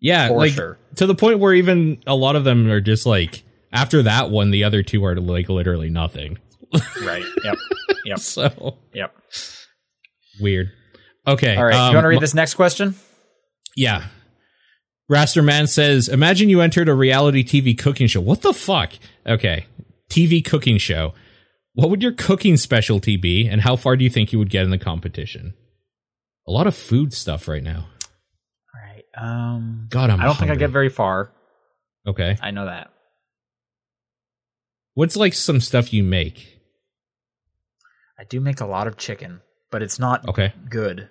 yeah, 0.00 0.28
For 0.28 0.36
like 0.36 0.52
sure. 0.52 0.78
to 0.96 1.06
the 1.06 1.14
point 1.14 1.38
where 1.38 1.54
even 1.54 2.02
a 2.06 2.14
lot 2.14 2.36
of 2.36 2.44
them 2.44 2.70
are 2.70 2.80
just 2.80 3.06
like 3.06 3.42
after 3.72 4.02
that 4.02 4.30
one, 4.30 4.50
the 4.50 4.64
other 4.64 4.82
two 4.82 5.04
are 5.04 5.14
like 5.16 5.48
literally 5.48 5.90
nothing. 5.90 6.38
Right. 7.02 7.24
Yep. 7.44 7.56
Yep. 8.04 8.18
So 8.20 8.78
Yep. 8.94 9.14
weird. 10.40 10.70
Okay, 11.26 11.56
All 11.56 11.64
right. 11.64 11.74
um, 11.74 11.90
you 11.90 11.96
want 11.96 12.04
to 12.04 12.08
read 12.08 12.20
this 12.20 12.34
next 12.34 12.54
question? 12.54 12.94
Yeah. 13.76 14.04
Rasterman 15.10 15.68
says, 15.68 16.08
imagine 16.08 16.48
you 16.48 16.60
entered 16.60 16.88
a 16.88 16.94
reality 16.94 17.42
TV 17.44 17.76
cooking 17.78 18.06
show. 18.06 18.20
What 18.20 18.42
the 18.42 18.52
fuck? 18.52 18.92
Okay. 19.26 19.66
TV 20.10 20.44
cooking 20.44 20.78
show. 20.78 21.14
What 21.74 21.90
would 21.90 22.02
your 22.02 22.12
cooking 22.12 22.56
specialty 22.56 23.16
be, 23.16 23.46
and 23.46 23.60
how 23.60 23.76
far 23.76 23.96
do 23.96 24.02
you 24.04 24.10
think 24.10 24.32
you 24.32 24.38
would 24.38 24.50
get 24.50 24.64
in 24.64 24.70
the 24.70 24.78
competition? 24.78 25.54
A 26.46 26.50
lot 26.50 26.66
of 26.66 26.74
food 26.76 27.12
stuff 27.12 27.46
right 27.46 27.62
now. 27.62 27.86
All 28.74 28.80
right. 28.82 29.04
Um, 29.16 29.86
God, 29.90 30.10
I'm 30.10 30.20
I 30.20 30.24
don't 30.24 30.36
think 30.36 30.50
I 30.50 30.56
get 30.56 30.70
very 30.70 30.88
far. 30.88 31.30
Okay. 32.06 32.36
I 32.42 32.50
know 32.50 32.66
that. 32.66 32.90
What's 34.98 35.14
like 35.14 35.32
some 35.32 35.60
stuff 35.60 35.92
you 35.92 36.02
make? 36.02 36.58
I 38.18 38.24
do 38.24 38.40
make 38.40 38.60
a 38.60 38.66
lot 38.66 38.88
of 38.88 38.96
chicken, 38.96 39.42
but 39.70 39.80
it's 39.80 40.00
not 40.00 40.26
Okay. 40.28 40.52
good. 40.68 41.08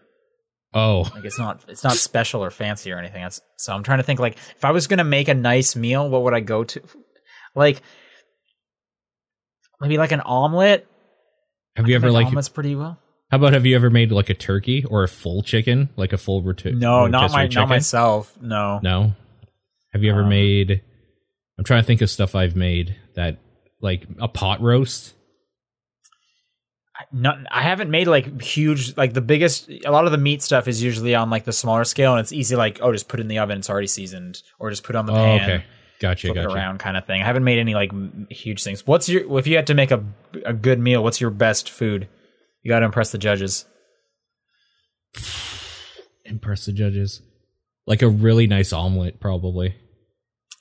Oh, 0.74 1.10
Like 1.16 1.24
it's 1.24 1.40
not 1.40 1.64
it's 1.70 1.86
not 1.86 1.94
special 1.94 2.44
or 2.44 2.50
fancy 2.50 2.92
or 2.92 2.98
anything. 2.98 3.22
That's 3.24 3.40
so 3.58 3.72
I'm 3.74 3.84
trying 3.84 4.00
to 4.00 4.04
think 4.04 4.20
like 4.20 4.36
if 4.58 4.66
I 4.66 4.72
was 4.72 4.88
gonna 4.88 5.06
make 5.06 5.30
a 5.30 5.34
nice 5.34 5.74
meal, 5.78 6.10
what 6.10 6.24
would 6.24 6.34
I 6.34 6.42
go 6.42 6.66
to? 6.66 6.82
Like 7.56 7.82
maybe 9.80 9.98
like 9.98 10.12
an 10.12 10.20
omelet. 10.20 10.86
have 11.78 11.88
you 11.88 11.96
ever 11.96 12.12
like? 12.12 12.28
omelets 12.28 12.50
pretty 12.50 12.76
well? 12.76 13.00
How 13.32 13.38
about 13.38 13.54
have 13.54 13.66
you 13.66 13.74
ever 13.78 13.90
made 13.90 14.12
like 14.12 14.30
a 14.30 14.34
turkey 14.34 14.84
or 14.84 15.04
a 15.06 15.08
full 15.08 15.44
chicken, 15.44 15.92
like 15.96 16.12
a 16.12 16.18
full 16.18 16.44
roti- 16.44 16.74
No, 16.74 17.08
not 17.08 17.32
my 17.32 17.48
chicken? 17.48 17.62
not 17.62 17.70
myself. 17.70 18.38
No. 18.42 18.82
No. 18.84 19.14
Have 19.94 20.04
you 20.04 20.12
ever 20.12 20.24
Um, 20.24 20.30
made? 20.30 20.82
I'm 21.58 21.64
trying 21.64 21.82
to 21.84 21.88
think 21.88 22.02
of 22.02 22.10
stuff 22.10 22.36
I've 22.36 22.58
made 22.58 22.98
that 23.16 23.38
like 23.82 24.08
a 24.20 24.28
pot 24.28 24.62
roast. 24.62 25.14
Not, 27.12 27.38
I 27.52 27.62
haven't 27.62 27.92
made 27.92 28.08
like 28.08 28.42
huge 28.42 28.98
like 28.98 29.14
the 29.14 29.22
biggest 29.22 29.70
a 29.86 29.92
lot 29.92 30.06
of 30.06 30.12
the 30.12 30.18
meat 30.18 30.42
stuff 30.42 30.68
is 30.68 30.82
usually 30.82 31.14
on 31.14 31.30
like 31.30 31.44
the 31.46 31.54
smaller 31.54 31.84
scale 31.84 32.14
and 32.14 32.20
it's 32.20 32.34
easy 32.34 32.56
like 32.56 32.80
oh 32.82 32.92
just 32.92 33.08
put 33.08 33.20
it 33.20 33.22
in 33.22 33.28
the 33.28 33.38
oven 33.38 33.60
it's 33.60 33.70
already 33.70 33.86
seasoned 33.86 34.42
or 34.58 34.72
just 34.72 34.84
put 34.84 34.96
it 34.96 34.98
on 34.98 35.06
the 35.06 35.12
Oh, 35.14 35.16
pan 35.16 35.42
okay. 35.42 35.66
Gotcha, 36.00 36.28
flip 36.28 36.38
it 36.38 36.44
gotcha. 36.44 36.56
around 36.56 36.80
kind 36.80 36.98
of 36.98 37.06
thing. 37.06 37.22
I 37.22 37.26
haven't 37.26 37.44
made 37.44 37.60
any 37.60 37.76
like 37.76 37.92
huge 38.32 38.64
things. 38.64 38.86
What's 38.88 39.08
your 39.10 39.38
if 39.38 39.46
you 39.46 39.56
had 39.58 39.68
to 39.68 39.76
make 39.76 39.92
a 39.92 40.04
a 40.44 40.54
good 40.54 40.80
meal? 40.80 41.04
What's 41.04 41.22
your 41.22 41.30
best 41.30 41.70
food? 41.70 42.08
You 42.64 42.70
got 42.70 42.80
to 42.80 42.86
impress 42.86 43.12
the 43.12 43.18
judges. 43.20 43.66
Impress 46.26 46.66
the 46.66 46.74
judges. 46.74 47.22
Like 47.86 48.02
a 48.02 48.10
really 48.10 48.48
nice 48.48 48.74
omelet, 48.74 49.20
probably. 49.20 49.76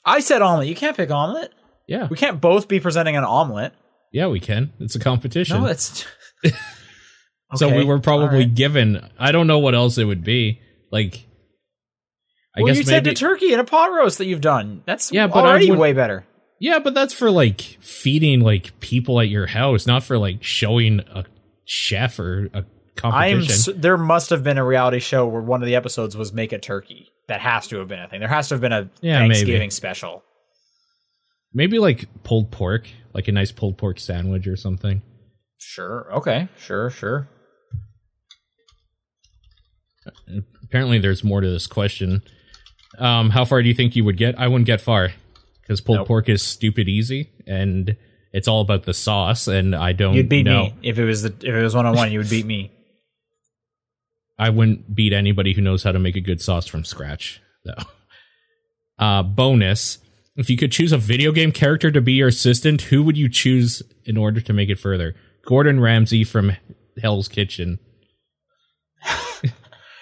I 0.05 0.19
said 0.21 0.41
omelet. 0.41 0.67
You 0.67 0.75
can't 0.75 0.95
pick 0.95 1.11
omelet. 1.11 1.51
Yeah. 1.87 2.07
We 2.09 2.17
can't 2.17 2.41
both 2.41 2.67
be 2.67 2.79
presenting 2.79 3.15
an 3.15 3.23
omelet. 3.23 3.73
Yeah, 4.11 4.27
we 4.27 4.39
can. 4.39 4.73
It's 4.79 4.95
a 4.95 4.99
competition. 4.99 5.61
No, 5.61 5.67
it's 5.67 6.05
so 7.55 7.73
we 7.75 7.83
were 7.85 7.99
probably 7.99 8.39
right. 8.39 8.55
given 8.55 9.09
I 9.19 9.31
don't 9.31 9.47
know 9.47 9.59
what 9.59 9.73
else 9.75 9.97
it 9.97 10.05
would 10.05 10.23
be. 10.23 10.61
Like 10.91 11.25
I 12.55 12.61
well, 12.61 12.67
guess 12.67 12.77
you 12.77 12.83
said 12.83 13.03
maybe 13.03 13.13
the 13.13 13.19
turkey 13.19 13.51
and 13.51 13.61
a 13.61 13.63
pot 13.63 13.91
roast 13.91 14.17
that 14.17 14.25
you've 14.25 14.41
done. 14.41 14.83
That's 14.85 15.11
Yeah, 15.11 15.27
but 15.27 15.45
already 15.45 15.69
would- 15.69 15.79
way 15.79 15.93
better. 15.93 16.25
Yeah, 16.59 16.79
but 16.79 16.95
that's 16.95 17.13
for 17.13 17.29
like 17.29 17.61
feeding 17.81 18.39
like 18.41 18.79
people 18.79 19.19
at 19.19 19.29
your 19.29 19.45
house, 19.45 19.85
not 19.85 20.03
for 20.03 20.17
like 20.17 20.41
showing 20.43 21.01
a 21.01 21.23
chef 21.65 22.17
or 22.17 22.49
a 22.53 22.65
competition. 22.95 23.51
s 23.51 23.69
there 23.75 23.97
must 23.97 24.31
have 24.31 24.43
been 24.43 24.57
a 24.57 24.65
reality 24.65 24.97
show 24.99 25.27
where 25.27 25.41
one 25.41 25.61
of 25.61 25.67
the 25.67 25.75
episodes 25.75 26.17
was 26.17 26.33
make 26.33 26.51
a 26.51 26.57
turkey. 26.57 27.09
That 27.27 27.41
has 27.41 27.67
to 27.67 27.77
have 27.77 27.87
been 27.89 27.99
a 27.99 28.07
thing. 28.07 28.21
There 28.21 28.29
has 28.29 28.47
to 28.47 28.55
have 28.55 28.61
been 28.61 28.71
a 28.73 28.89
Yeah, 29.01 29.19
maybe. 29.19 29.33
Thanksgiving 29.35 29.69
special. 29.69 30.23
Maybe 31.57 31.79
like 31.79 32.07
pulled 32.23 32.51
pork, 32.51 32.87
like 33.15 33.27
a 33.27 33.31
nice 33.31 33.51
pulled 33.51 33.79
pork 33.79 33.99
sandwich 33.99 34.45
or 34.45 34.55
something. 34.55 35.01
Sure. 35.57 36.07
Okay. 36.13 36.49
Sure. 36.59 36.91
Sure. 36.91 37.27
Apparently, 40.63 40.99
there's 40.99 41.23
more 41.23 41.41
to 41.41 41.49
this 41.49 41.65
question. 41.65 42.21
Um, 42.99 43.31
how 43.31 43.43
far 43.43 43.63
do 43.63 43.67
you 43.69 43.73
think 43.73 43.95
you 43.95 44.03
would 44.03 44.17
get? 44.17 44.37
I 44.37 44.47
wouldn't 44.47 44.67
get 44.67 44.81
far 44.81 45.13
because 45.61 45.81
pulled 45.81 45.97
Nope. 45.97 46.07
pork 46.07 46.29
is 46.29 46.43
stupid 46.43 46.87
easy, 46.87 47.31
and 47.47 47.97
it's 48.31 48.47
all 48.47 48.61
about 48.61 48.83
the 48.83 48.93
sauce. 48.93 49.47
And 49.47 49.75
I 49.75 49.93
don't. 49.93 50.13
You'd 50.13 50.29
beat 50.29 50.45
know. 50.45 50.65
me 50.65 50.75
if 50.83 50.99
it 50.99 51.05
was 51.05 51.23
the 51.23 51.29
if 51.41 51.55
it 51.55 51.63
was 51.63 51.73
one 51.73 51.87
on 51.87 51.95
one. 51.95 52.11
You 52.11 52.19
would 52.19 52.29
beat 52.29 52.45
me. 52.45 52.71
I 54.37 54.51
wouldn't 54.51 54.93
beat 54.93 55.11
anybody 55.11 55.53
who 55.53 55.61
knows 55.61 55.81
how 55.81 55.91
to 55.91 55.97
make 55.97 56.15
a 56.15 56.21
good 56.21 56.39
sauce 56.39 56.67
from 56.67 56.83
scratch, 56.83 57.41
though. 57.65 57.73
Uh, 58.99 59.21
bonus: 59.21 59.99
If 60.37 60.49
you 60.51 60.57
could 60.57 60.71
choose 60.71 60.91
a 60.91 60.97
video 60.97 61.31
game 61.31 61.51
character 61.51 61.89
to 61.91 61.99
be 61.99 62.13
your 62.13 62.27
assistant, 62.27 62.83
who 62.83 63.03
would 63.03 63.17
you 63.17 63.27
choose 63.27 63.81
in 64.05 64.17
order 64.17 64.39
to 64.39 64.53
make 64.53 64.69
it 64.69 64.79
further? 64.79 65.15
Gordon 65.45 65.79
Ramsay 65.79 66.23
from 66.23 66.51
Hell's 67.01 67.27
Kitchen. 67.27 67.79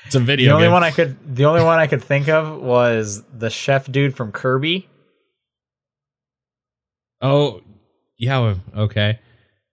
it's 0.05 0.15
a 0.15 0.19
video 0.19 0.49
The 0.49 0.55
only 0.55 0.65
game. 0.65 0.73
one 0.73 0.83
I 0.83 0.91
could 0.91 1.35
the 1.35 1.45
only 1.45 1.63
one 1.63 1.79
I 1.79 1.87
could 1.87 2.03
think 2.03 2.27
of 2.27 2.61
was 2.61 3.23
the 3.33 3.49
chef 3.49 3.89
dude 3.89 4.15
from 4.15 4.31
Kirby. 4.33 4.89
Oh, 7.21 7.61
yeah. 8.17 8.55
Okay. 8.75 9.19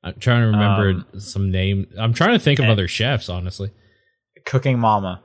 I'm 0.05 0.14
trying 0.18 0.43
to 0.43 0.47
remember 0.47 0.89
Um, 1.12 1.20
some 1.20 1.51
name. 1.51 1.86
I'm 1.98 2.12
trying 2.12 2.32
to 2.32 2.39
think 2.39 2.59
of 2.60 2.66
eh. 2.66 2.70
other 2.70 2.89
chefs. 2.89 3.28
Honestly, 3.28 3.70
Cooking 4.47 4.78
Mama. 4.78 5.22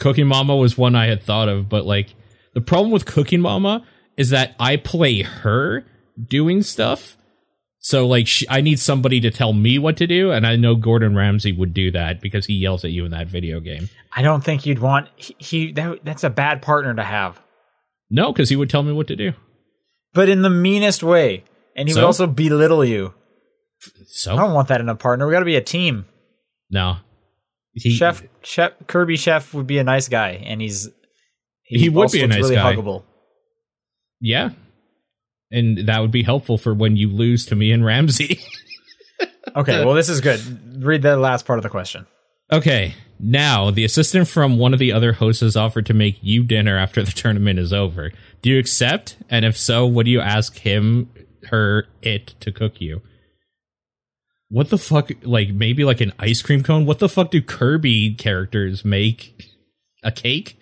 Cooking 0.00 0.26
Mama 0.26 0.56
was 0.56 0.76
one 0.78 0.94
I 0.94 1.06
had 1.06 1.22
thought 1.22 1.48
of, 1.48 1.68
but 1.68 1.84
like 1.84 2.14
the 2.54 2.60
problem 2.60 2.90
with 2.92 3.06
Cooking 3.06 3.40
Mama 3.40 3.84
is 4.18 4.28
that 4.30 4.54
I 4.60 4.76
play 4.76 5.22
her 5.22 5.86
doing 6.22 6.62
stuff. 6.62 7.16
So 7.78 8.06
like 8.06 8.26
sh 8.26 8.44
I 8.50 8.60
need 8.60 8.78
somebody 8.78 9.20
to 9.20 9.30
tell 9.30 9.54
me 9.54 9.78
what 9.78 9.96
to 9.96 10.06
do, 10.06 10.30
and 10.30 10.46
I 10.46 10.56
know 10.56 10.74
Gordon 10.74 11.16
Ramsay 11.16 11.52
would 11.52 11.72
do 11.72 11.90
that 11.92 12.20
because 12.20 12.44
he 12.44 12.54
yells 12.54 12.84
at 12.84 12.90
you 12.90 13.06
in 13.06 13.12
that 13.12 13.28
video 13.28 13.60
game. 13.60 13.88
I 14.12 14.20
don't 14.20 14.44
think 14.44 14.66
you'd 14.66 14.80
want 14.80 15.08
he, 15.16 15.36
he 15.38 15.72
that, 15.72 16.04
that's 16.04 16.24
a 16.24 16.30
bad 16.30 16.60
partner 16.60 16.92
to 16.94 17.04
have. 17.04 17.40
No, 18.10 18.32
because 18.32 18.50
he 18.50 18.56
would 18.56 18.68
tell 18.68 18.82
me 18.82 18.92
what 18.92 19.06
to 19.06 19.16
do. 19.16 19.32
But 20.12 20.28
in 20.28 20.42
the 20.42 20.50
meanest 20.50 21.02
way. 21.02 21.44
And 21.76 21.88
he 21.88 21.94
would 21.94 22.02
also 22.02 22.26
belittle 22.26 22.84
you. 22.84 23.14
So 24.06 24.34
I 24.34 24.36
don't 24.36 24.52
want 24.52 24.66
that 24.68 24.80
in 24.80 24.88
a 24.88 24.96
partner. 24.96 25.26
We 25.26 25.32
got 25.32 25.38
to 25.38 25.44
be 25.44 25.54
a 25.54 25.60
team. 25.60 26.06
no, 26.70 26.96
he, 27.72 27.90
chef 27.90 28.24
chef 28.42 28.72
Kirby 28.88 29.16
chef 29.16 29.54
would 29.54 29.68
be 29.68 29.78
a 29.78 29.84
nice 29.84 30.08
guy 30.08 30.30
and 30.30 30.60
he's 30.60 30.88
He 31.62 31.88
would 31.88 32.02
also 32.02 32.18
be 32.18 32.24
a 32.24 32.26
nice 32.26 32.42
really 32.42 32.56
guy. 32.56 32.74
huggable. 32.74 33.04
Yeah, 34.20 34.50
and 35.50 35.86
that 35.86 36.00
would 36.00 36.10
be 36.10 36.22
helpful 36.22 36.58
for 36.58 36.74
when 36.74 36.96
you 36.96 37.08
lose 37.08 37.46
to 37.46 37.56
me 37.56 37.72
and 37.72 37.84
Ramsay. 37.84 38.40
Okay, 39.56 39.84
well 39.84 39.94
this 39.94 40.08
is 40.08 40.20
good. 40.20 40.84
Read 40.84 41.02
the 41.02 41.16
last 41.16 41.46
part 41.46 41.58
of 41.58 41.62
the 41.62 41.68
question. 41.68 42.06
Okay, 42.52 42.94
now 43.18 43.70
the 43.70 43.84
assistant 43.84 44.28
from 44.28 44.58
one 44.58 44.72
of 44.72 44.78
the 44.78 44.92
other 44.92 45.14
hosts 45.14 45.40
has 45.40 45.56
offered 45.56 45.86
to 45.86 45.94
make 45.94 46.18
you 46.22 46.42
dinner 46.42 46.76
after 46.76 47.02
the 47.02 47.12
tournament 47.12 47.58
is 47.58 47.72
over. 47.72 48.12
Do 48.42 48.50
you 48.50 48.58
accept? 48.58 49.16
And 49.28 49.44
if 49.44 49.56
so, 49.56 49.86
what 49.86 50.04
do 50.06 50.10
you 50.10 50.20
ask 50.20 50.58
him, 50.58 51.10
her, 51.50 51.86
it 52.02 52.34
to 52.40 52.52
cook 52.52 52.80
you? 52.80 53.02
What 54.50 54.70
the 54.70 54.78
fuck? 54.78 55.10
Like 55.22 55.50
maybe 55.50 55.84
like 55.84 56.00
an 56.00 56.12
ice 56.18 56.40
cream 56.40 56.62
cone? 56.62 56.86
What 56.86 57.00
the 57.00 57.08
fuck 57.08 57.30
do 57.30 57.42
Kirby 57.42 58.14
characters 58.14 58.84
make? 58.84 59.50
A 60.02 60.12
cake? 60.12 60.57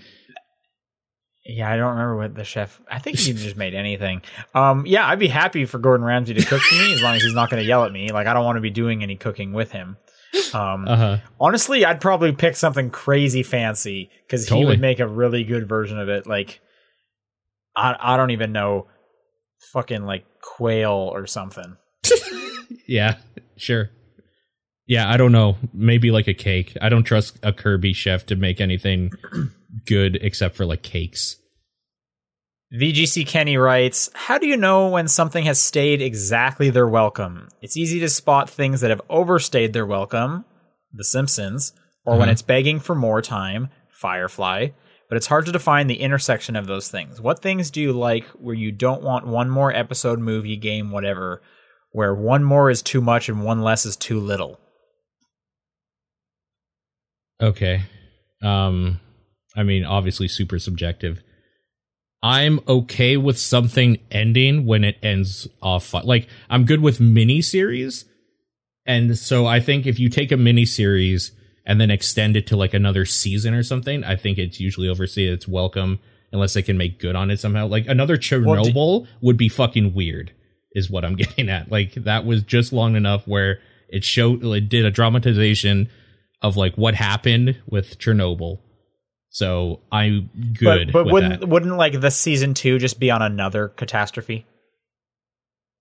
Yeah, 1.48 1.70
I 1.70 1.76
don't 1.76 1.90
remember 1.92 2.16
what 2.16 2.34
the 2.34 2.44
chef. 2.44 2.80
I 2.90 2.98
think 2.98 3.18
he 3.18 3.32
just 3.34 3.56
made 3.56 3.74
anything. 3.74 4.22
Um, 4.54 4.84
yeah, 4.86 5.06
I'd 5.06 5.18
be 5.18 5.28
happy 5.28 5.64
for 5.64 5.78
Gordon 5.78 6.04
Ramsay 6.04 6.34
to 6.34 6.44
cook 6.44 6.60
for 6.60 6.74
me 6.74 6.94
as 6.94 7.02
long 7.02 7.14
as 7.16 7.22
he's 7.22 7.34
not 7.34 7.50
going 7.50 7.62
to 7.62 7.66
yell 7.66 7.84
at 7.84 7.92
me. 7.92 8.10
Like 8.10 8.26
I 8.26 8.34
don't 8.34 8.44
want 8.44 8.56
to 8.56 8.60
be 8.60 8.70
doing 8.70 9.02
any 9.02 9.16
cooking 9.16 9.52
with 9.52 9.70
him. 9.72 9.96
Um, 10.52 10.86
Uh 10.88 10.96
huh. 10.96 11.16
honestly, 11.40 11.84
I'd 11.84 12.00
probably 12.00 12.32
pick 12.32 12.56
something 12.56 12.90
crazy 12.90 13.42
fancy 13.42 14.10
because 14.26 14.48
he 14.48 14.64
would 14.64 14.80
make 14.80 14.98
a 15.00 15.06
really 15.06 15.44
good 15.44 15.68
version 15.68 15.98
of 15.98 16.08
it. 16.08 16.26
Like 16.26 16.60
I, 17.76 17.96
I 17.98 18.16
don't 18.16 18.32
even 18.32 18.52
know, 18.52 18.86
fucking 19.72 20.04
like 20.04 20.24
quail 20.42 20.92
or 21.12 21.26
something. 21.26 21.76
Yeah, 22.88 23.16
sure. 23.56 23.90
Yeah, 24.86 25.10
I 25.10 25.16
don't 25.16 25.32
know. 25.32 25.56
Maybe 25.72 26.10
like 26.10 26.28
a 26.28 26.34
cake. 26.34 26.76
I 26.80 26.88
don't 26.88 27.02
trust 27.04 27.38
a 27.42 27.52
Kirby 27.52 27.92
chef 27.92 28.24
to 28.26 28.36
make 28.36 28.60
anything 28.60 29.10
good 29.86 30.16
except 30.22 30.56
for 30.56 30.64
like 30.64 30.82
cakes. 30.82 31.36
VGC 32.78 33.26
Kenny 33.26 33.56
writes, 33.56 34.10
How 34.14 34.38
do 34.38 34.46
you 34.46 34.56
know 34.56 34.88
when 34.88 35.08
something 35.08 35.44
has 35.44 35.60
stayed 35.60 36.02
exactly 36.02 36.70
their 36.70 36.86
welcome? 36.88 37.48
It's 37.62 37.76
easy 37.76 38.00
to 38.00 38.08
spot 38.08 38.50
things 38.50 38.80
that 38.80 38.90
have 38.90 39.02
overstayed 39.08 39.72
their 39.72 39.86
welcome, 39.86 40.44
The 40.92 41.04
Simpsons, 41.04 41.72
or 42.04 42.18
when 42.18 42.28
Mhm. 42.28 42.32
it's 42.32 42.42
begging 42.42 42.80
for 42.80 42.94
more 42.94 43.22
time, 43.22 43.68
Firefly, 43.92 44.68
but 45.08 45.16
it's 45.16 45.26
hard 45.28 45.46
to 45.46 45.52
define 45.52 45.86
the 45.86 46.00
intersection 46.00 46.54
of 46.56 46.66
those 46.66 46.88
things. 46.88 47.20
What 47.20 47.40
things 47.40 47.70
do 47.70 47.80
you 47.80 47.92
like 47.92 48.24
where 48.30 48.54
you 48.54 48.72
don't 48.72 49.02
want 49.02 49.26
one 49.26 49.48
more 49.48 49.72
episode, 49.74 50.18
movie, 50.18 50.56
game, 50.56 50.90
whatever, 50.90 51.40
where 51.92 52.14
one 52.14 52.44
more 52.44 52.68
is 52.68 52.82
too 52.82 53.00
much 53.00 53.28
and 53.28 53.44
one 53.44 53.62
less 53.62 53.86
is 53.86 53.96
too 53.96 54.18
little? 54.20 54.60
Okay. 57.40 57.82
Um 58.42 59.00
I 59.54 59.62
mean 59.62 59.84
obviously 59.84 60.28
super 60.28 60.58
subjective. 60.58 61.22
I'm 62.22 62.60
okay 62.66 63.16
with 63.16 63.38
something 63.38 63.98
ending 64.10 64.66
when 64.66 64.84
it 64.84 64.98
ends 65.02 65.46
off 65.62 65.92
like 65.94 66.28
I'm 66.50 66.64
good 66.64 66.80
with 66.80 67.00
mini 67.00 67.42
series. 67.42 68.04
And 68.86 69.18
so 69.18 69.46
I 69.46 69.60
think 69.60 69.86
if 69.86 69.98
you 69.98 70.08
take 70.08 70.32
a 70.32 70.36
mini 70.36 70.64
series 70.64 71.32
and 71.64 71.80
then 71.80 71.90
extend 71.90 72.36
it 72.36 72.46
to 72.46 72.56
like 72.56 72.72
another 72.72 73.04
season 73.04 73.52
or 73.52 73.62
something, 73.62 74.04
I 74.04 74.16
think 74.16 74.38
it's 74.38 74.60
usually 74.60 74.88
overstated. 74.88 75.34
It's 75.34 75.48
welcome 75.48 75.98
unless 76.32 76.54
they 76.54 76.62
can 76.62 76.78
make 76.78 76.98
good 76.98 77.16
on 77.16 77.30
it 77.30 77.40
somehow. 77.40 77.66
Like 77.66 77.86
another 77.86 78.16
Chernobyl 78.16 79.06
would 79.20 79.36
be 79.36 79.48
fucking 79.48 79.94
weird, 79.94 80.32
is 80.72 80.90
what 80.90 81.04
I'm 81.04 81.16
getting 81.16 81.48
at. 81.48 81.70
Like 81.70 81.94
that 81.94 82.24
was 82.24 82.42
just 82.42 82.72
long 82.72 82.96
enough 82.96 83.26
where 83.26 83.58
it 83.88 84.04
showed 84.04 84.44
it 84.44 84.68
did 84.68 84.84
a 84.84 84.90
dramatization 84.90 85.88
of 86.42 86.56
like 86.56 86.76
what 86.76 86.94
happened 86.94 87.60
with 87.68 87.98
Chernobyl. 87.98 88.58
So 89.30 89.80
I'm 89.92 90.30
good. 90.58 90.92
But, 90.92 90.92
but 90.92 91.04
with 91.06 91.12
wouldn't 91.12 91.40
that. 91.40 91.46
wouldn't 91.46 91.76
like 91.76 92.00
the 92.00 92.10
season 92.10 92.54
two 92.54 92.78
just 92.78 92.98
be 92.98 93.10
on 93.10 93.22
another 93.22 93.68
catastrophe? 93.68 94.46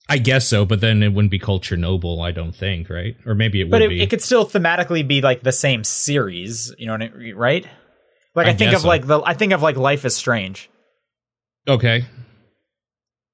I 0.08 0.20
guess 0.20 0.48
so, 0.48 0.66
but 0.66 0.82
then 0.82 1.02
it 1.02 1.14
wouldn't 1.14 1.32
be 1.32 1.40
called 1.40 1.64
Chernobyl, 1.64 2.24
I 2.24 2.32
don't 2.32 2.56
think, 2.56 2.90
right? 2.92 3.16
Or 3.26 3.34
maybe 3.34 3.60
it 3.62 3.64
would 3.66 3.72
But 3.72 3.82
it, 3.82 3.90
be. 3.90 4.02
it 4.02 4.10
could 4.10 4.22
still 4.22 4.46
thematically 4.46 5.08
be 5.08 5.22
like 5.22 5.42
the 5.42 5.52
same 5.52 5.84
series, 5.84 6.74
you 6.78 6.86
know, 6.86 6.92
what 6.94 7.02
I 7.02 7.10
mean, 7.10 7.36
right? 7.36 7.66
Like 8.36 8.48
I, 8.48 8.52
I 8.52 8.54
think 8.54 8.74
of 8.74 8.82
so. 8.82 8.88
like 8.88 9.08
the 9.08 9.22
I 9.24 9.34
think 9.34 9.52
of 9.54 9.62
like 9.62 9.78
Life 9.78 10.06
is 10.06 10.16
Strange, 10.16 10.70
okay. 11.68 12.06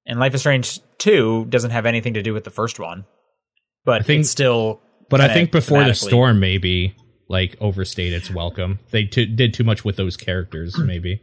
and 0.06 0.18
Life 0.18 0.34
is 0.34 0.40
Strange 0.40 0.80
two 0.98 1.44
doesn't 1.46 1.72
have 1.72 1.84
anything 1.84 2.14
to 2.14 2.22
do 2.22 2.32
with 2.32 2.44
the 2.44 2.50
first 2.50 2.78
one, 2.78 3.04
but 3.84 4.00
I 4.00 4.04
think- 4.04 4.20
it's 4.20 4.30
still. 4.30 4.80
But 5.10 5.20
I 5.20 5.34
think 5.34 5.50
before 5.52 5.84
the 5.84 5.94
storm, 5.94 6.40
maybe 6.40 6.94
like 7.32 7.56
overstayed 7.60 8.12
its 8.12 8.30
welcome. 8.30 8.78
They 8.92 9.04
t- 9.04 9.26
did 9.26 9.52
too 9.54 9.64
much 9.64 9.84
with 9.84 9.96
those 9.96 10.16
characters, 10.16 10.78
maybe. 10.78 11.20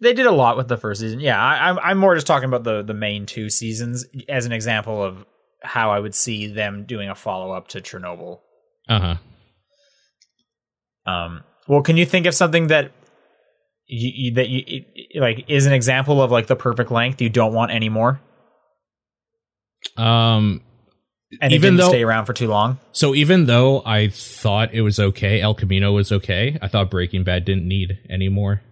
they 0.00 0.14
did 0.14 0.24
a 0.26 0.30
lot 0.32 0.56
with 0.56 0.68
the 0.68 0.76
first 0.78 1.00
season. 1.00 1.20
Yeah, 1.20 1.38
I, 1.38 1.68
I'm 1.68 1.78
I'm 1.80 1.98
more 1.98 2.14
just 2.14 2.26
talking 2.26 2.48
about 2.48 2.64
the 2.64 2.82
the 2.82 2.94
main 2.94 3.26
two 3.26 3.50
seasons 3.50 4.04
as 4.28 4.46
an 4.46 4.52
example 4.52 5.02
of 5.02 5.26
how 5.62 5.90
I 5.90 5.98
would 6.00 6.14
see 6.14 6.46
them 6.46 6.84
doing 6.86 7.08
a 7.10 7.14
follow 7.14 7.52
up 7.52 7.68
to 7.68 7.80
Chernobyl. 7.80 8.38
Uh 8.88 9.00
huh. 11.06 11.10
Um, 11.12 11.42
well, 11.68 11.82
can 11.82 11.96
you 11.96 12.06
think 12.06 12.26
of 12.26 12.34
something 12.34 12.68
that 12.68 12.92
you, 13.86 14.10
you 14.14 14.34
that 14.34 14.48
you 14.48 14.62
it- 14.66 15.20
like 15.20 15.44
is 15.48 15.66
an 15.66 15.72
example 15.72 16.22
of 16.22 16.30
like 16.30 16.46
the 16.46 16.56
perfect 16.56 16.90
length 16.90 17.20
you 17.20 17.28
don't 17.28 17.52
want 17.54 17.70
anymore, 17.72 18.20
Um. 19.96 20.62
And 21.40 21.52
Even 21.52 21.76
though- 21.76 21.88
stay 21.88 22.02
around 22.02 22.26
for 22.26 22.32
too 22.32 22.48
long? 22.48 22.78
So 22.92 23.14
even 23.14 23.46
though 23.46 23.82
I 23.86 24.08
thought 24.08 24.72
it 24.74 24.82
was 24.82 24.98
okay, 25.00 25.40
El 25.40 25.54
Camino 25.54 25.92
was 25.92 26.12
okay. 26.12 26.58
I 26.60 26.68
thought 26.68 26.90
Breaking 26.90 27.24
Bad 27.24 27.44
didn't 27.44 27.66
need 27.66 27.98
any 28.10 28.28
more. 28.28 28.62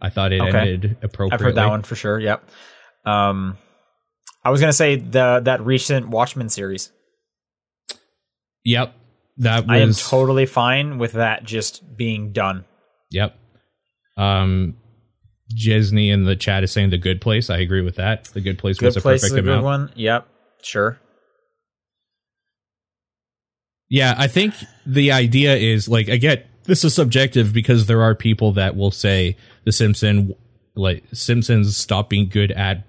I 0.00 0.08
thought 0.08 0.32
it 0.32 0.40
Okay. 0.40 0.56
ended 0.58 0.96
appropriately. 1.02 1.34
I've 1.34 1.40
heard 1.40 1.54
that 1.56 1.68
one 1.68 1.82
for 1.82 1.94
sure. 1.94 2.18
Yep. 2.18 2.42
Um, 3.04 3.58
I 4.44 4.50
was 4.50 4.60
gonna 4.60 4.72
say 4.72 4.96
the 4.96 5.40
that 5.44 5.60
recent 5.64 6.08
Watchmen 6.08 6.48
series. 6.48 6.90
Yep. 8.64 8.94
That 9.38 9.66
was. 9.66 9.70
I 9.70 9.78
am 9.78 9.92
totally 9.94 10.46
fine 10.46 10.98
with 10.98 11.12
that 11.12 11.44
just 11.44 11.96
being 11.96 12.32
done. 12.32 12.64
Yep. 13.10 13.36
Um, 14.16 14.76
Jesney 15.54 16.12
in 16.12 16.24
the 16.24 16.36
chat 16.36 16.62
is 16.62 16.70
saying 16.72 16.90
the 16.90 16.98
good 16.98 17.20
place. 17.20 17.50
I 17.50 17.58
agree 17.58 17.82
with 17.82 17.96
that. 17.96 18.24
The 18.32 18.40
good 18.40 18.58
place 18.58 18.78
Good 18.78 18.86
was 18.86 18.96
a 18.96 19.00
place 19.00 19.20
perfect 19.22 19.32
is 19.32 19.38
a 19.38 19.42
good 19.42 19.50
amount. 19.50 19.64
one. 19.64 19.92
Yep. 19.96 20.26
Sure. 20.62 20.98
Yeah, 23.90 24.14
I 24.16 24.28
think 24.28 24.54
the 24.86 25.10
idea 25.10 25.56
is 25.56 25.88
like 25.88 26.06
get 26.20 26.46
this 26.64 26.84
is 26.84 26.94
subjective 26.94 27.52
because 27.52 27.86
there 27.86 28.02
are 28.02 28.14
people 28.14 28.52
that 28.52 28.76
will 28.76 28.92
say 28.92 29.36
the 29.64 29.72
Simpson 29.72 30.32
like 30.76 31.04
Simpsons 31.12 31.76
stop 31.76 32.08
being 32.08 32.28
good 32.28 32.52
at 32.52 32.86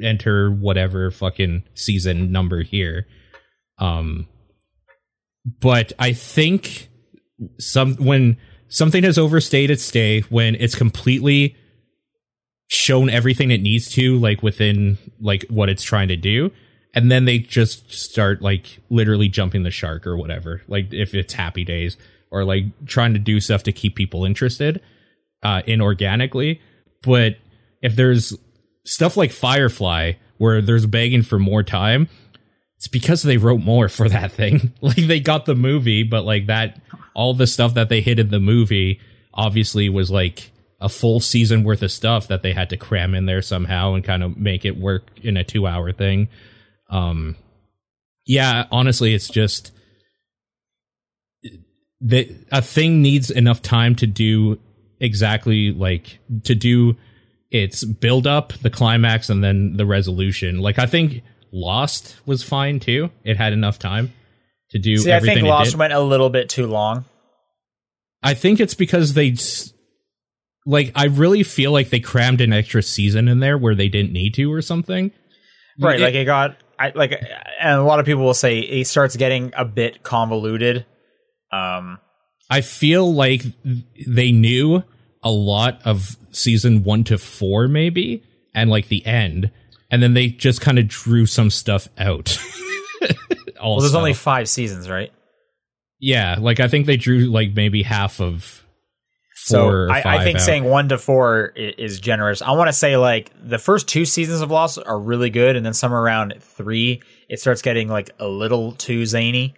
enter 0.00 0.50
whatever 0.50 1.10
fucking 1.10 1.64
season 1.74 2.32
number 2.32 2.62
here. 2.62 3.06
Um 3.78 4.26
but 5.60 5.92
I 5.98 6.14
think 6.14 6.88
some 7.58 7.96
when 7.96 8.38
something 8.68 9.04
has 9.04 9.18
overstayed 9.18 9.70
its 9.70 9.82
stay 9.82 10.22
when 10.22 10.54
it's 10.54 10.74
completely 10.74 11.56
shown 12.68 13.10
everything 13.10 13.50
it 13.50 13.60
needs 13.60 13.90
to 13.90 14.18
like 14.18 14.42
within 14.42 14.96
like 15.20 15.44
what 15.50 15.68
it's 15.68 15.82
trying 15.82 16.08
to 16.08 16.16
do 16.16 16.50
and 16.94 17.10
then 17.10 17.24
they 17.24 17.38
just 17.38 17.92
start 17.92 18.42
like 18.42 18.80
literally 18.90 19.28
jumping 19.28 19.62
the 19.62 19.70
shark 19.70 20.06
or 20.06 20.16
whatever 20.16 20.62
like 20.68 20.92
if 20.92 21.14
it's 21.14 21.34
happy 21.34 21.64
days 21.64 21.96
or 22.30 22.44
like 22.44 22.64
trying 22.86 23.12
to 23.12 23.18
do 23.18 23.40
stuff 23.40 23.62
to 23.62 23.72
keep 23.72 23.94
people 23.94 24.24
interested 24.24 24.80
uh 25.42 25.62
inorganically. 25.62 26.60
But 27.02 27.36
if 27.82 27.94
there's 27.94 28.36
stuff 28.84 29.16
like 29.16 29.30
firefly 29.30 30.12
where 30.38 30.60
there's 30.60 30.86
begging 30.86 31.22
for 31.22 31.38
more 31.38 31.62
time 31.62 32.08
it's 32.76 32.88
because 32.88 33.22
they 33.22 33.36
wrote 33.36 33.60
more 33.60 33.88
for 33.98 34.08
that 34.08 34.32
thing. 34.32 34.72
Like 34.80 34.96
they 34.96 35.20
got 35.20 35.44
the 35.46 35.54
movie 35.54 36.02
but 36.02 36.24
like 36.24 36.46
that 36.46 36.80
all 37.14 37.34
the 37.34 37.46
stuff 37.46 37.74
that 37.74 37.88
they 37.88 38.00
hit 38.00 38.18
in 38.18 38.30
the 38.30 38.40
movie 38.40 39.00
obviously 39.34 39.88
was 39.88 40.10
like 40.10 40.50
a 40.80 40.88
full 40.88 41.20
season 41.20 41.64
worth 41.64 41.82
of 41.82 41.90
stuff 41.90 42.28
that 42.28 42.42
they 42.42 42.52
had 42.52 42.70
to 42.70 42.76
cram 42.76 43.14
in 43.14 43.26
there 43.26 43.42
somehow 43.42 43.94
and 43.94 44.04
kind 44.04 44.22
of 44.22 44.36
make 44.36 44.64
it 44.64 44.76
work 44.76 45.10
in 45.22 45.36
a 45.36 45.44
two 45.44 45.66
hour 45.66 45.92
thing 45.92 46.28
um 46.90 47.36
yeah 48.26 48.66
honestly 48.70 49.14
it's 49.14 49.28
just 49.28 49.72
that 52.00 52.28
a 52.52 52.62
thing 52.62 53.02
needs 53.02 53.30
enough 53.30 53.60
time 53.62 53.94
to 53.96 54.06
do 54.06 54.58
exactly 55.00 55.72
like 55.72 56.18
to 56.44 56.54
do 56.54 56.96
its 57.50 57.84
build 57.84 58.26
up 58.26 58.52
the 58.62 58.70
climax 58.70 59.28
and 59.30 59.42
then 59.42 59.76
the 59.76 59.86
resolution 59.86 60.58
like 60.58 60.78
i 60.78 60.86
think 60.86 61.22
lost 61.52 62.16
was 62.26 62.42
fine 62.42 62.78
too 62.80 63.10
it 63.24 63.36
had 63.36 63.52
enough 63.52 63.78
time 63.78 64.12
to 64.70 64.78
do 64.78 64.98
See, 64.98 65.10
I 65.10 65.16
everything 65.16 65.36
think 65.38 65.48
Lost 65.48 65.70
did. 65.70 65.78
went 65.78 65.94
a 65.94 66.00
little 66.00 66.28
bit 66.28 66.50
too 66.50 66.66
long. 66.66 67.06
I 68.22 68.34
think 68.34 68.60
it's 68.60 68.74
because 68.74 69.14
they 69.14 69.34
like 70.66 70.92
I 70.94 71.06
really 71.06 71.42
feel 71.42 71.72
like 71.72 71.88
they 71.88 72.00
crammed 72.00 72.42
an 72.42 72.52
extra 72.52 72.82
season 72.82 73.28
in 73.28 73.40
there 73.40 73.56
where 73.56 73.74
they 73.74 73.88
didn't 73.88 74.12
need 74.12 74.34
to 74.34 74.52
or 74.52 74.60
something. 74.60 75.10
Right. 75.80 75.98
It- 75.98 76.02
like 76.02 76.14
it 76.14 76.26
got. 76.26 76.58
I 76.78 76.92
like, 76.94 77.12
and 77.60 77.80
a 77.80 77.82
lot 77.82 78.00
of 78.00 78.06
people 78.06 78.24
will 78.24 78.34
say 78.34 78.60
it 78.60 78.86
starts 78.86 79.16
getting 79.16 79.52
a 79.56 79.64
bit 79.64 80.02
convoluted. 80.02 80.86
Um. 81.52 81.98
I 82.50 82.62
feel 82.62 83.12
like 83.12 83.42
they 84.06 84.32
knew 84.32 84.82
a 85.22 85.30
lot 85.30 85.80
of 85.84 86.16
season 86.30 86.82
1 86.82 87.04
to 87.04 87.18
4 87.18 87.68
maybe 87.68 88.22
and 88.54 88.70
like 88.70 88.88
the 88.88 89.04
end 89.04 89.50
and 89.90 90.02
then 90.02 90.14
they 90.14 90.28
just 90.28 90.60
kind 90.60 90.78
of 90.78 90.88
drew 90.88 91.26
some 91.26 91.50
stuff 91.50 91.88
out. 91.98 92.38
Well, 93.60 93.80
there's 93.80 93.94
only 93.94 94.12
five 94.14 94.48
seasons, 94.48 94.88
right? 94.88 95.12
yeah, 96.00 96.36
like 96.38 96.60
I 96.60 96.68
think 96.68 96.86
they 96.86 96.96
drew 96.96 97.26
like 97.26 97.54
maybe 97.54 97.82
half 97.82 98.20
of 98.20 98.42
four 98.44 98.67
So 99.48 99.88
I, 99.88 100.02
I 100.20 100.24
think 100.24 100.36
out. 100.36 100.42
saying 100.42 100.64
one 100.64 100.88
to 100.90 100.98
four 100.98 101.46
is 101.56 102.00
generous. 102.00 102.42
I 102.42 102.52
want 102.52 102.68
to 102.68 102.72
say 102.72 102.96
like 102.96 103.30
the 103.42 103.58
first 103.58 103.88
two 103.88 104.04
seasons 104.04 104.40
of 104.40 104.50
Lost 104.50 104.78
are 104.84 104.98
really 104.98 105.30
good, 105.30 105.56
and 105.56 105.64
then 105.64 105.74
somewhere 105.74 106.00
around 106.00 106.34
three, 106.40 107.02
it 107.28 107.40
starts 107.40 107.62
getting 107.62 107.88
like 107.88 108.10
a 108.18 108.26
little 108.28 108.72
too 108.72 109.06
zany. 109.06 109.54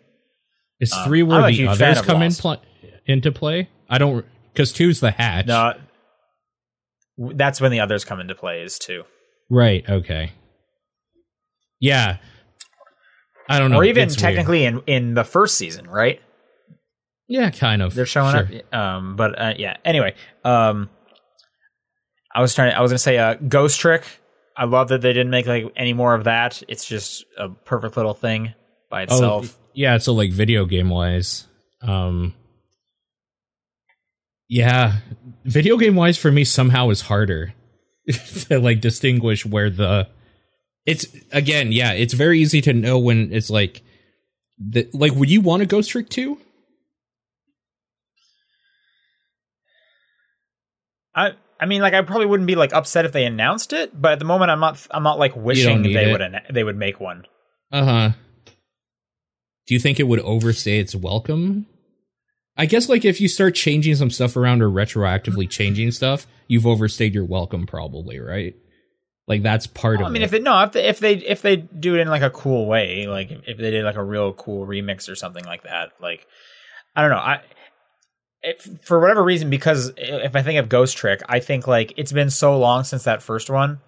is 0.80 0.92
uh, 0.92 1.04
3 1.06 1.22
I'm 1.22 1.28
where 1.28 1.52
the 1.52 1.68
others 1.68 2.02
come 2.02 2.22
in 2.22 2.32
pl- 2.32 2.62
into 3.06 3.32
play? 3.32 3.68
I 3.88 3.98
don't 3.98 4.24
cuz 4.54 4.72
2's 4.72 5.00
the 5.00 5.10
hatch. 5.10 5.46
No, 5.46 5.74
that's 7.18 7.60
when 7.60 7.70
the 7.70 7.80
others 7.80 8.04
come 8.04 8.20
into 8.20 8.34
play 8.34 8.62
is 8.62 8.78
two, 8.78 9.04
Right. 9.50 9.88
Okay. 9.88 10.32
Yeah. 11.80 12.18
I 13.48 13.58
don't 13.58 13.70
know. 13.72 13.78
or 13.78 13.84
even 13.84 14.04
It's 14.04 14.14
weird. 14.16 14.34
technically 14.34 14.64
in 14.64 14.82
in 14.86 15.14
the 15.14 15.24
first 15.24 15.56
season, 15.56 15.88
right? 15.88 16.20
Yeah, 17.30 17.48
kind 17.50 17.80
of. 17.80 17.94
They're 17.94 18.04
showing 18.06 18.32
Sure. 18.32 18.48
up. 18.72 18.74
Um, 18.74 19.14
but 19.16 19.40
uh, 19.40 19.54
yeah. 19.56 19.76
Anyway, 19.84 20.14
um, 20.44 20.90
I 22.34 22.40
was 22.42 22.54
trying. 22.54 22.72
To, 22.72 22.76
I 22.76 22.80
was 22.80 22.90
gonna 22.90 22.98
say 22.98 23.16
uh, 23.18 23.34
Ghost 23.34 23.78
Trick. 23.80 24.02
I 24.56 24.64
love 24.64 24.88
that 24.88 25.00
they 25.00 25.12
didn't 25.12 25.30
make 25.30 25.46
like 25.46 25.72
any 25.76 25.92
more 25.92 26.12
of 26.14 26.24
that. 26.24 26.60
It's 26.68 26.84
just 26.84 27.24
a 27.38 27.48
perfect 27.48 27.96
little 27.96 28.14
thing 28.14 28.52
by 28.90 29.02
Oh, 29.02 29.04
itself. 29.04 29.56
yeah. 29.74 29.96
So 29.98 30.12
like 30.12 30.32
video 30.32 30.64
game 30.64 30.88
wise, 30.90 31.46
um, 31.82 32.34
Yeah, 34.48 34.94
video 35.44 35.76
game 35.76 35.94
wise 35.94 36.18
for 36.18 36.32
me 36.32 36.42
somehow 36.44 36.90
is 36.90 37.02
harder 37.02 37.54
to 38.48 38.58
like 38.58 38.80
distinguish 38.80 39.46
where 39.46 39.70
the 39.70 40.08
it's 40.84 41.06
again, 41.32 41.70
yeah, 41.70 41.92
it's 41.92 42.14
very 42.14 42.40
easy 42.40 42.60
to 42.62 42.72
know 42.72 42.98
when 42.98 43.32
it's 43.32 43.50
like 43.50 43.82
the 44.58 44.88
like 44.92 45.12
would 45.14 45.30
you 45.30 45.40
want 45.40 45.62
a 45.62 45.66
Ghost 45.66 45.90
Trick 45.90 46.08
2? 46.08 46.36
I 51.14 51.32
I 51.58 51.66
mean, 51.66 51.82
like 51.82 51.94
I 51.94 52.02
probably 52.02 52.26
wouldn't 52.26 52.46
be 52.46 52.54
like 52.56 52.72
upset 52.72 53.04
if 53.04 53.12
they 53.12 53.24
announced 53.26 53.72
it, 53.72 54.00
but 54.00 54.12
at 54.12 54.18
the 54.18 54.24
moment, 54.24 54.50
I'm 54.50 54.60
not. 54.60 54.86
I'm 54.90 55.02
not 55.02 55.18
like 55.18 55.36
wishing 55.36 55.82
they 55.82 56.08
it. 56.08 56.12
would 56.12 56.22
anna- 56.22 56.42
they 56.50 56.64
would 56.64 56.76
make 56.76 57.00
one. 57.00 57.26
Uh 57.70 57.84
huh. 57.84 58.10
Do 59.66 59.74
you 59.74 59.80
think 59.80 60.00
it 60.00 60.04
would 60.08 60.20
overstay 60.20 60.78
its 60.80 60.94
welcome? 60.94 61.66
I 62.56 62.66
guess 62.66 62.88
like 62.88 63.04
if 63.04 63.20
you 63.20 63.28
start 63.28 63.54
changing 63.54 63.94
some 63.94 64.10
stuff 64.10 64.36
around 64.36 64.62
or 64.62 64.68
retroactively 64.68 65.48
changing 65.48 65.92
stuff, 65.92 66.26
you've 66.48 66.66
overstayed 66.66 67.14
your 67.14 67.24
welcome, 67.24 67.66
probably, 67.66 68.18
right? 68.18 68.54
Like 69.28 69.42
that's 69.42 69.66
part 69.66 69.98
Well, 69.98 70.08
I 70.08 70.10
mean, 70.10 70.22
it. 70.22 70.26
if 70.26 70.30
they 70.32 70.40
no, 70.40 70.60
if 70.64 70.72
they, 70.72 70.84
if 70.88 70.98
they 70.98 71.14
if 71.14 71.42
they 71.42 71.56
do 71.56 71.94
it 71.94 72.00
in 72.00 72.08
like 72.08 72.22
a 72.22 72.30
cool 72.30 72.66
way, 72.66 73.06
like 73.06 73.30
if 73.30 73.58
they 73.58 73.70
did 73.70 73.84
like 73.84 73.96
a 73.96 74.02
real 74.02 74.32
cool 74.32 74.66
remix 74.66 75.08
or 75.08 75.14
something 75.14 75.44
like 75.44 75.62
that, 75.62 75.90
like 76.00 76.26
I 76.96 77.02
don't 77.02 77.10
know, 77.10 77.18
I. 77.18 77.40
If, 78.42 78.66
for 78.84 78.98
whatever 79.00 79.22
reason, 79.22 79.50
because 79.50 79.92
if 79.96 80.34
I 80.34 80.42
think 80.42 80.58
of 80.58 80.68
Ghost 80.68 80.96
Trick, 80.96 81.20
I 81.28 81.40
think 81.40 81.66
like 81.66 81.92
it's 81.96 82.12
been 82.12 82.30
so 82.30 82.58
long 82.58 82.84
since 82.84 83.04
that 83.04 83.22
first 83.22 83.50
one 83.50 83.80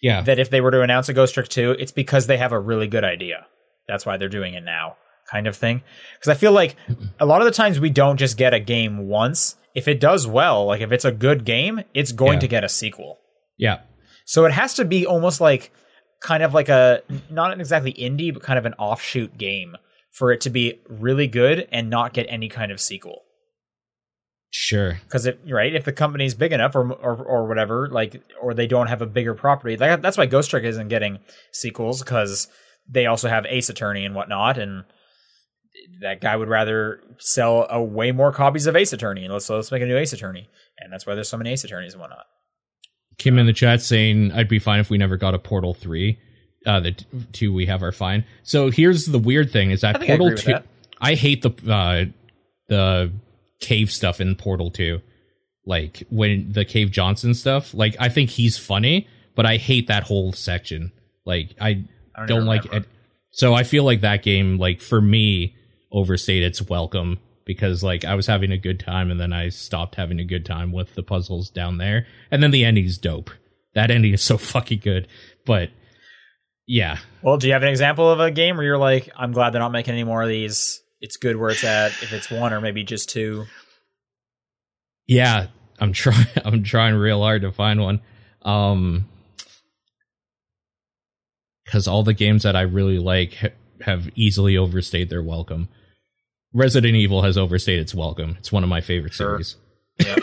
yeah, 0.00 0.22
that 0.22 0.38
if 0.38 0.50
they 0.50 0.60
were 0.60 0.70
to 0.70 0.82
announce 0.82 1.08
a 1.08 1.12
Ghost 1.12 1.34
Trick 1.34 1.48
2, 1.48 1.72
it's 1.78 1.92
because 1.92 2.26
they 2.26 2.36
have 2.36 2.52
a 2.52 2.58
really 2.60 2.86
good 2.88 3.04
idea. 3.04 3.46
That's 3.88 4.06
why 4.06 4.16
they're 4.16 4.28
doing 4.28 4.54
it 4.54 4.62
now, 4.64 4.96
kind 5.30 5.46
of 5.46 5.56
thing. 5.56 5.82
Because 6.14 6.28
I 6.28 6.34
feel 6.38 6.52
like 6.52 6.76
a 7.20 7.26
lot 7.26 7.40
of 7.40 7.44
the 7.44 7.50
times 7.52 7.80
we 7.80 7.90
don't 7.90 8.16
just 8.18 8.36
get 8.36 8.54
a 8.54 8.60
game 8.60 9.08
once. 9.08 9.56
If 9.74 9.88
it 9.88 10.00
does 10.00 10.26
well, 10.26 10.66
like 10.66 10.80
if 10.80 10.92
it's 10.92 11.04
a 11.04 11.12
good 11.12 11.44
game, 11.44 11.82
it's 11.94 12.12
going 12.12 12.34
Yeah. 12.34 12.40
to 12.40 12.48
get 12.48 12.64
a 12.64 12.68
sequel. 12.68 13.18
yeah, 13.58 13.80
So 14.26 14.44
it 14.44 14.52
has 14.52 14.74
to 14.74 14.84
be 14.84 15.06
almost 15.06 15.40
like 15.40 15.72
kind 16.20 16.42
of 16.44 16.54
like 16.54 16.68
a 16.68 17.02
not 17.30 17.58
exactly 17.60 17.92
indie, 17.94 18.32
but 18.32 18.42
kind 18.44 18.58
of 18.58 18.66
an 18.66 18.74
offshoot 18.74 19.36
game 19.38 19.76
for 20.12 20.30
it 20.30 20.40
to 20.42 20.50
be 20.50 20.78
really 20.88 21.26
good 21.26 21.66
and 21.72 21.88
not 21.90 22.12
get 22.12 22.26
any 22.28 22.48
kind 22.48 22.70
of 22.70 22.80
sequel. 22.80 23.22
Sure. 24.52 25.00
Because 25.02 25.26
it 25.26 25.40
right, 25.48 25.74
if 25.74 25.84
the 25.84 25.92
company's 25.92 26.34
big 26.34 26.52
enough 26.52 26.76
or, 26.76 26.92
or 26.92 27.16
or 27.16 27.48
whatever, 27.48 27.88
like 27.88 28.22
or 28.40 28.54
they 28.54 28.68
don't 28.68 28.86
have 28.86 29.02
a 29.02 29.06
bigger 29.06 29.34
property, 29.34 29.76
like 29.76 30.00
that's 30.00 30.16
why 30.16 30.26
Ghost 30.26 30.50
Trick 30.50 30.64
isn't 30.64 30.88
getting 30.88 31.18
sequels 31.52 32.02
because 32.02 32.48
they 32.88 33.06
also 33.06 33.28
have 33.28 33.46
Ace 33.46 33.68
Attorney 33.68 34.04
and 34.04 34.14
whatnot, 34.14 34.58
and 34.58 34.84
that 36.00 36.20
guy 36.20 36.36
would 36.36 36.48
rather 36.48 37.00
sell 37.18 37.66
a 37.70 37.82
way 37.82 38.12
more 38.12 38.32
copies 38.32 38.66
of 38.66 38.76
Ace 38.76 38.92
Attorney, 38.92 39.24
and 39.24 39.32
let's 39.32 39.48
let's 39.48 39.72
make 39.72 39.82
a 39.82 39.86
new 39.86 39.96
Ace 39.96 40.12
Attorney, 40.12 40.48
and 40.78 40.92
that's 40.92 41.06
why 41.06 41.14
there's 41.14 41.28
so 41.28 41.36
many 41.36 41.50
Ace 41.50 41.64
Attorneys 41.64 41.94
and 41.94 42.00
whatnot. 42.00 42.26
Kim 43.18 43.38
in 43.38 43.46
the 43.46 43.52
chat 43.52 43.82
saying 43.82 44.32
I'd 44.32 44.48
be 44.48 44.58
fine 44.58 44.80
if 44.80 44.90
we 44.90 44.98
never 44.98 45.16
got 45.16 45.34
a 45.34 45.38
Portal 45.38 45.74
three. 45.74 46.18
Uh, 46.64 46.80
the 46.80 46.92
t- 46.92 47.06
two 47.32 47.52
we 47.52 47.66
have 47.66 47.82
are 47.82 47.92
fine. 47.92 48.24
So 48.42 48.70
here's 48.70 49.06
the 49.06 49.18
weird 49.18 49.50
thing: 49.50 49.70
is 49.70 49.80
that 49.80 50.00
Portal 50.00 50.34
two? 50.36 50.52
that. 50.52 50.66
I 51.00 51.14
hate 51.14 51.42
the 51.42 51.50
uh, 51.72 52.12
the 52.68 53.12
cave 53.62 53.90
stuff 53.90 54.20
in 54.20 54.36
Portal 54.36 54.70
two, 54.70 55.00
like 55.64 56.02
when 56.10 56.52
the 56.52 56.66
Cave 56.66 56.90
Johnson 56.90 57.32
stuff. 57.32 57.72
Like 57.72 57.96
I 57.98 58.10
think 58.10 58.30
he's 58.30 58.58
funny, 58.58 59.08
but 59.34 59.46
I 59.46 59.56
hate 59.56 59.86
that 59.86 60.02
whole 60.02 60.32
section. 60.32 60.92
Like 61.24 61.54
I 61.60 61.84
I 62.14 62.26
don't 62.26 62.44
like 62.44 62.66
it. 62.66 62.84
So 63.30 63.54
I 63.54 63.62
feel 63.62 63.84
like 63.84 64.02
that 64.02 64.22
game, 64.22 64.58
like 64.58 64.82
for 64.82 65.00
me, 65.00 65.56
overstayed 65.90 66.42
its 66.42 66.60
welcome 66.60 67.18
because 67.44 67.82
like 67.82 68.04
I 68.04 68.14
was 68.14 68.26
having 68.26 68.52
a 68.52 68.58
good 68.58 68.78
time 68.78 69.10
and 69.10 69.20
then 69.20 69.32
I 69.32 69.48
stopped 69.48 69.94
having 69.94 70.20
a 70.20 70.24
good 70.24 70.44
time 70.44 70.72
with 70.72 70.94
the 70.94 71.02
puzzles 71.02 71.50
down 71.50 71.78
there. 71.78 72.06
And 72.30 72.42
then 72.42 72.50
the 72.50 72.64
ending's 72.64 72.98
dope. 72.98 73.30
That 73.74 73.90
ending 73.90 74.12
is 74.12 74.22
so 74.22 74.36
fucking 74.38 74.80
good. 74.80 75.08
But 75.46 75.70
yeah. 76.66 76.98
Well, 77.22 77.38
do 77.38 77.46
you 77.46 77.52
have 77.54 77.62
an 77.62 77.68
example 77.68 78.10
of 78.10 78.20
a 78.20 78.30
game 78.30 78.56
where 78.56 78.64
you're 78.64 78.78
like, 78.78 79.10
I'm 79.16 79.32
glad 79.32 79.50
they're 79.50 79.60
not 79.60 79.72
making 79.72 79.94
any 79.94 80.04
more 80.04 80.22
of 80.22 80.28
these? 80.28 80.82
It's 81.02 81.16
good 81.18 81.36
where 81.36 81.50
it's 81.50 81.64
at. 81.64 81.88
If 82.02 82.12
it's 82.12 82.30
one 82.30 82.52
or 82.54 82.60
maybe 82.62 82.82
just 82.84 83.10
two. 83.10 83.44
Yeah. 85.06 85.48
I'm 85.80 85.92
trying 85.92 86.26
I'm 86.44 86.62
trying 86.62 86.94
real 86.94 87.20
hard 87.20 87.42
to 87.42 87.52
find 87.52 87.80
one. 87.82 88.00
Um 88.42 89.08
because 91.64 91.86
all 91.88 92.02
the 92.02 92.14
games 92.14 92.42
that 92.42 92.56
I 92.56 92.62
really 92.62 92.98
like 92.98 93.34
ha- 93.34 93.48
have 93.82 94.10
easily 94.14 94.56
overstayed 94.56 95.10
their 95.10 95.22
welcome. 95.22 95.68
Resident 96.52 96.94
Evil 96.94 97.22
has 97.22 97.38
overstayed 97.38 97.78
its 97.80 97.94
welcome. 97.94 98.36
It's 98.38 98.52
one 98.52 98.62
of 98.62 98.68
my 98.68 98.80
favorite 98.80 99.12
Sure. 99.14 99.40
series. 99.42 99.56
Yeah. 99.98 100.16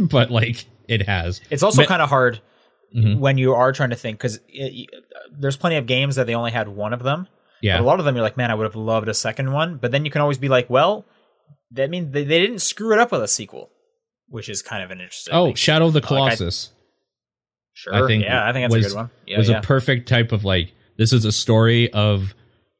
but 0.00 0.30
like 0.30 0.66
it 0.88 1.06
has. 1.06 1.40
It's 1.50 1.62
also 1.62 1.82
Ma- 1.82 1.88
kind 1.88 2.02
of 2.02 2.08
hard 2.08 2.40
Mhm. 2.96 3.18
when 3.18 3.36
you 3.38 3.54
are 3.54 3.72
trying 3.72 3.90
to 3.90 3.96
think 3.96 4.18
because 4.18 4.38
there's 5.32 5.56
plenty 5.56 5.76
of 5.76 5.86
games 5.86 6.16
that 6.16 6.26
they 6.26 6.34
only 6.34 6.50
had 6.52 6.68
one 6.68 6.92
of 6.92 7.02
them. 7.02 7.26
Yeah. 7.62 7.78
But 7.78 7.84
a 7.84 7.86
lot 7.86 7.98
of 7.98 8.04
them, 8.04 8.14
you're 8.14 8.22
like, 8.24 8.36
man, 8.36 8.50
I 8.50 8.54
would 8.54 8.64
have 8.64 8.76
loved 8.76 9.08
a 9.08 9.14
second 9.14 9.52
one. 9.52 9.78
But 9.78 9.90
then 9.90 10.04
you 10.04 10.10
can 10.10 10.20
always 10.20 10.38
be 10.38 10.48
like, 10.48 10.68
well, 10.70 11.04
that 11.72 11.90
means 11.90 12.12
they, 12.12 12.24
they 12.24 12.38
didn't 12.40 12.60
screw 12.60 12.92
it 12.92 12.98
up 12.98 13.12
with 13.12 13.22
a 13.22 13.28
sequel, 13.28 13.70
which 14.28 14.48
is 14.48 14.62
kind 14.62 14.82
of 14.82 14.90
an 14.90 15.00
interesting. 15.00 15.34
Oh, 15.34 15.46
thing. 15.46 15.54
Shadow 15.54 15.86
of 15.86 15.92
the 15.92 16.00
Like, 16.00 16.04
I- 16.04 16.08
Colossus 16.08 16.70
sure. 17.76 17.94
I 17.94 18.06
think 18.06 18.24
yeah, 18.24 18.48
I 18.48 18.52
think 18.52 18.64
that's 18.64 18.74
was, 18.74 18.86
a 18.86 18.88
good 18.88 18.96
one. 18.96 19.10
Yeah, 19.26 19.38
was 19.38 19.48
yeah. 19.48 19.58
a 19.58 19.62
perfect 19.62 20.08
type 20.08 20.32
of 20.32 20.44
like 20.44 20.72
this 20.98 21.12
is 21.12 21.24
a 21.24 21.32
story 21.32 21.92
of 21.92 22.34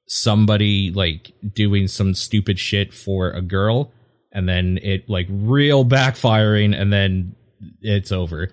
somebody 0.08 0.90
like 0.90 1.32
doing 1.54 1.86
some 1.86 2.14
stupid 2.14 2.58
shit 2.58 2.94
for 2.94 3.30
a 3.30 3.42
girl 3.42 3.92
and 4.32 4.48
then 4.48 4.78
it 4.82 5.08
like 5.08 5.26
real 5.30 5.84
backfiring 5.84 6.78
and 6.78 6.92
then 6.92 7.36
it's 7.80 8.10
over. 8.10 8.50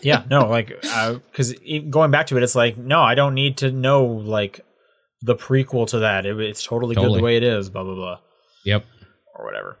yeah, 0.02 0.24
no, 0.30 0.48
like 0.48 0.68
because 0.68 1.54
going 1.90 2.10
back 2.10 2.28
to 2.28 2.36
it, 2.36 2.42
it's 2.42 2.54
like, 2.54 2.76
no, 2.76 3.00
I 3.00 3.14
don't 3.14 3.34
need 3.34 3.58
to 3.58 3.70
know 3.70 4.04
like 4.04 4.60
the 5.22 5.34
prequel 5.36 5.86
to 5.88 6.00
that. 6.00 6.26
It, 6.26 6.38
it's 6.40 6.64
totally, 6.64 6.94
good 6.94 7.12
the 7.12 7.22
way 7.22 7.36
it 7.36 7.42
is. 7.42 7.70
Blah 7.70 7.84
blah 7.84 7.94
blah, 7.94 8.18
Yep. 8.64 8.84
or 9.36 9.44
whatever. 9.44 9.76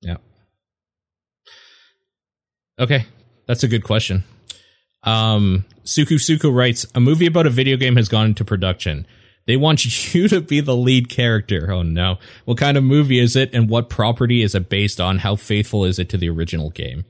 Yeah. 0.00 0.16
Okay, 2.78 3.06
that's 3.46 3.62
a 3.62 3.68
good 3.68 3.84
question. 3.84 4.24
Um, 5.04 5.64
Suku 5.84 6.14
Suku 6.16 6.54
writes, 6.54 6.86
a 6.94 7.00
movie 7.00 7.26
about 7.26 7.46
a 7.46 7.50
video 7.50 7.76
game 7.76 7.96
has 7.96 8.08
gone 8.08 8.26
into 8.26 8.44
production. 8.44 9.06
They 9.46 9.56
want 9.56 9.84
you 10.14 10.28
to 10.28 10.40
be 10.40 10.60
the 10.60 10.76
lead 10.76 11.08
character. 11.08 11.72
Oh 11.72 11.82
no. 11.82 12.18
What 12.44 12.58
kind 12.58 12.76
of 12.76 12.84
movie 12.84 13.18
is 13.18 13.34
it 13.36 13.50
and 13.52 13.68
what 13.68 13.88
property 13.90 14.42
is 14.42 14.54
it 14.54 14.68
based 14.68 15.00
on? 15.00 15.18
How 15.18 15.36
faithful 15.36 15.84
is 15.84 15.98
it 15.98 16.08
to 16.10 16.16
the 16.16 16.28
original 16.30 16.70
game? 16.70 17.04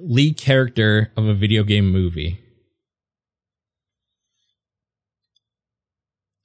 Lead 0.00 0.36
character 0.36 1.12
of 1.16 1.26
a 1.26 1.34
video 1.34 1.62
game 1.64 1.90
movie. 1.90 2.40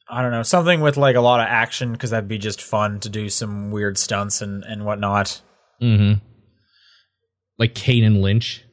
I 0.10 0.22
don't 0.22 0.32
know 0.32 0.44
something 0.44 0.82
with 0.82 0.98
like 0.98 1.16
a 1.16 1.22
lot 1.22 1.40
of 1.40 1.48
action 1.48 1.94
because 1.94 2.10
that'd 2.10 2.28
be 2.28 2.38
just 2.38 2.62
fun 2.62 3.00
to 3.00 3.10
do 3.10 3.30
some 3.30 3.72
weird 3.72 3.98
stunts 3.98 4.42
and 4.42 4.64
and 4.66 4.86
whatnot. 4.86 5.42
Mm-hmm. 5.82 6.20
Like 7.58 7.74
Kane 7.74 8.04
and 8.04 8.22
Lynch. 8.22 8.64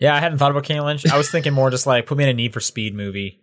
Yeah, 0.00 0.14
I 0.14 0.20
hadn't 0.20 0.38
thought 0.38 0.50
about 0.50 0.64
Kane 0.64 0.82
Lynch. 0.82 1.06
I 1.10 1.18
was 1.18 1.30
thinking 1.30 1.52
more 1.52 1.70
just 1.70 1.86
like 1.86 2.06
put 2.06 2.16
me 2.16 2.24
in 2.24 2.30
a 2.30 2.34
Need 2.34 2.54
for 2.54 2.60
Speed 2.60 2.94
movie, 2.94 3.40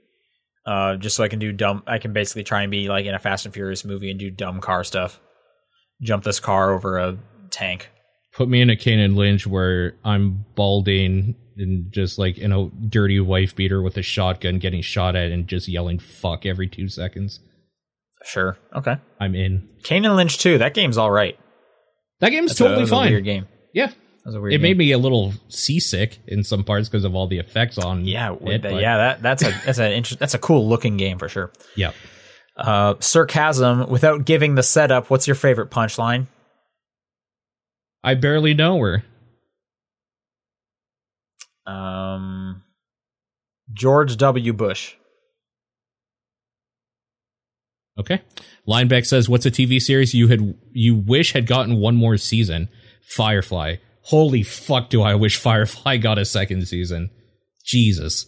uh, 0.66 0.96
just 0.96 1.16
so 1.16 1.24
I 1.24 1.28
can 1.28 1.40
do 1.40 1.52
dumb. 1.52 1.84
I 1.86 2.00
can 2.00 2.14
basically 2.14 2.44
try 2.44 2.64
and 2.64 2.72
be 2.72 2.88
like 2.88 3.06
in 3.06 3.14
a 3.14 3.20
Fast 3.20 3.46
and 3.46 3.54
Furious 3.54 3.86
movie 3.86 4.10
and 4.10 4.20
do 4.20 4.32
dumb 4.32 4.62
car 4.62 4.84
stuff. 4.84 5.20
Jump 6.02 6.24
this 6.24 6.40
car 6.40 6.74
over 6.74 6.98
a 6.98 7.18
tank. 7.52 7.90
Put 8.36 8.50
me 8.50 8.62
in 8.62 8.70
a 8.70 8.76
Kane 8.76 9.00
and 9.00 9.16
Lynch 9.16 9.48
where 9.48 9.96
I'm 10.04 10.46
balding 10.56 11.36
and 11.58 11.92
just 11.94 12.20
like 12.20 12.38
in 12.38 12.52
a 12.52 12.68
dirty 12.70 13.20
wife 13.22 13.56
beater 13.56 13.82
with 13.82 13.96
a 13.98 14.02
shotgun 14.02 14.60
getting 14.60 14.82
shot 14.82 15.16
at 15.16 15.32
and 15.32 15.48
just 15.48 15.68
yelling 15.70 16.00
fuck 16.00 16.46
every 16.46 16.68
two 16.68 16.90
seconds. 16.90 17.40
Sure. 18.26 18.58
Okay. 18.76 18.98
I'm 19.22 19.36
in. 19.36 19.70
Kane 19.84 20.04
and 20.04 20.16
Lynch 20.18 20.38
too. 20.38 20.58
That 20.58 20.74
game's 20.74 20.98
all 20.98 21.12
right. 21.12 21.40
That 22.20 22.30
game's 22.32 22.52
That's 22.52 22.60
totally 22.60 22.84
a 22.84 22.88
fine. 22.88 23.10
weird 23.12 23.24
game. 23.24 23.48
Yeah. 23.74 23.88
That 23.88 23.96
was 24.26 24.36
a 24.36 24.42
weird 24.42 24.54
It 24.54 24.58
game. 24.58 24.62
made 24.64 24.78
me 24.80 24.92
a 24.92 24.98
little 24.98 25.34
seasick 25.48 26.18
in 26.28 26.44
some 26.44 26.64
parts 26.66 26.90
because 26.90 27.06
of 27.06 27.16
all 27.16 27.28
the 27.28 27.38
effects 27.38 27.78
on 27.78 28.04
Yeah, 28.06 28.34
it, 28.34 28.42
with 28.42 28.62
that- 28.64 28.72
but- 28.74 28.82
yeah. 28.82 28.98
That 28.98 29.22
that's 29.22 29.44
a 29.44 29.52
that's 29.66 29.78
an 29.80 29.92
interest. 29.94 30.20
That's 30.20 30.34
a 30.34 30.40
cool 30.40 30.68
looking 30.68 30.98
game 30.98 31.20
for 31.20 31.30
sure. 31.30 31.52
yeah. 31.76 31.92
Uh, 32.58 32.96
sarcasm 33.00 33.88
without 33.90 34.26
giving 34.26 34.56
the 34.56 34.64
setup. 34.64 35.10
What's 35.10 35.28
your 35.28 35.36
favorite 35.36 35.70
punchline? 35.70 36.28
I 38.06 38.14
barely 38.14 38.54
know 38.54 38.80
her. 38.82 39.04
Um, 41.66 42.62
George 43.74 44.16
W. 44.18 44.54
Bush. 44.54 44.94
Okay. 47.98 48.22
Lineback 48.68 49.08
says, 49.08 49.28
"What's 49.28 49.48
a 49.48 49.52
TV 49.52 49.82
series 49.82 50.14
you 50.14 50.28
had 50.28 50.56
you 50.72 50.96
wish 50.96 51.34
had 51.34 51.48
gotten 51.48 51.78
one 51.78 51.96
more 51.96 52.18
season?" 52.18 52.70
Firefly. 53.16 53.78
Holy 54.04 54.44
fuck, 54.44 54.92
do 54.92 55.02
I 55.02 55.16
wish 55.16 55.38
Firefly 55.38 55.98
got 56.02 56.20
a 56.20 56.26
second 56.26 56.68
season? 56.68 57.10
Jesus. 57.66 58.28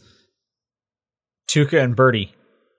Tuca 1.52 1.84
and 1.84 1.96
Birdie. 1.96 2.34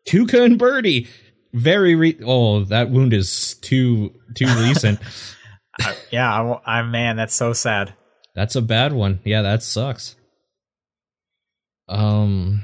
Tuca 0.08 0.44
and 0.44 0.58
Birdie. 0.58 1.06
very 1.54 1.94
re- 1.94 2.18
oh 2.24 2.64
that 2.64 2.90
wound 2.90 3.12
is 3.12 3.54
too 3.62 4.12
too 4.34 4.46
recent. 4.60 4.98
I, 5.80 5.96
yeah, 6.10 6.32
I, 6.32 6.78
I 6.78 6.82
man, 6.82 7.16
that's 7.16 7.34
so 7.34 7.52
sad. 7.52 7.94
That's 8.34 8.56
a 8.56 8.62
bad 8.62 8.92
one. 8.92 9.20
Yeah, 9.24 9.42
that 9.42 9.62
sucks. 9.62 10.16
Um, 11.88 12.62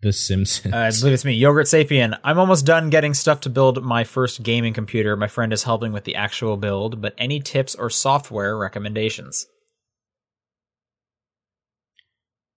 The 0.00 0.12
Simpsons. 0.12 0.72
Uh, 0.72 0.76
I 0.76 0.90
believe 0.90 1.14
it's 1.14 1.24
me, 1.24 1.32
Yogurt 1.32 1.66
Sapien. 1.66 2.18
I'm 2.22 2.38
almost 2.38 2.66
done 2.66 2.90
getting 2.90 3.14
stuff 3.14 3.40
to 3.40 3.50
build 3.50 3.82
my 3.82 4.04
first 4.04 4.42
gaming 4.42 4.74
computer. 4.74 5.16
My 5.16 5.28
friend 5.28 5.52
is 5.52 5.64
helping 5.64 5.92
with 5.92 6.04
the 6.04 6.14
actual 6.14 6.56
build, 6.56 7.00
but 7.00 7.14
any 7.18 7.40
tips 7.40 7.74
or 7.74 7.90
software 7.90 8.56
recommendations? 8.56 9.46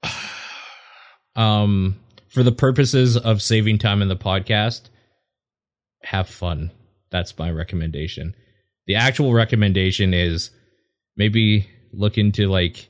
um, 1.35 1.99
for 2.27 2.43
the 2.43 2.51
purposes 2.51 3.15
of 3.15 3.41
saving 3.41 3.77
time 3.77 4.01
in 4.01 4.09
the 4.09 4.17
podcast, 4.17 4.89
have 6.03 6.27
fun. 6.27 6.71
That's 7.09 7.37
my 7.39 7.49
recommendation. 7.49 8.35
The 8.87 8.95
actual 8.95 9.33
recommendation 9.33 10.13
is 10.13 10.51
maybe 11.17 11.69
look 11.91 12.17
into 12.17 12.47
like 12.47 12.89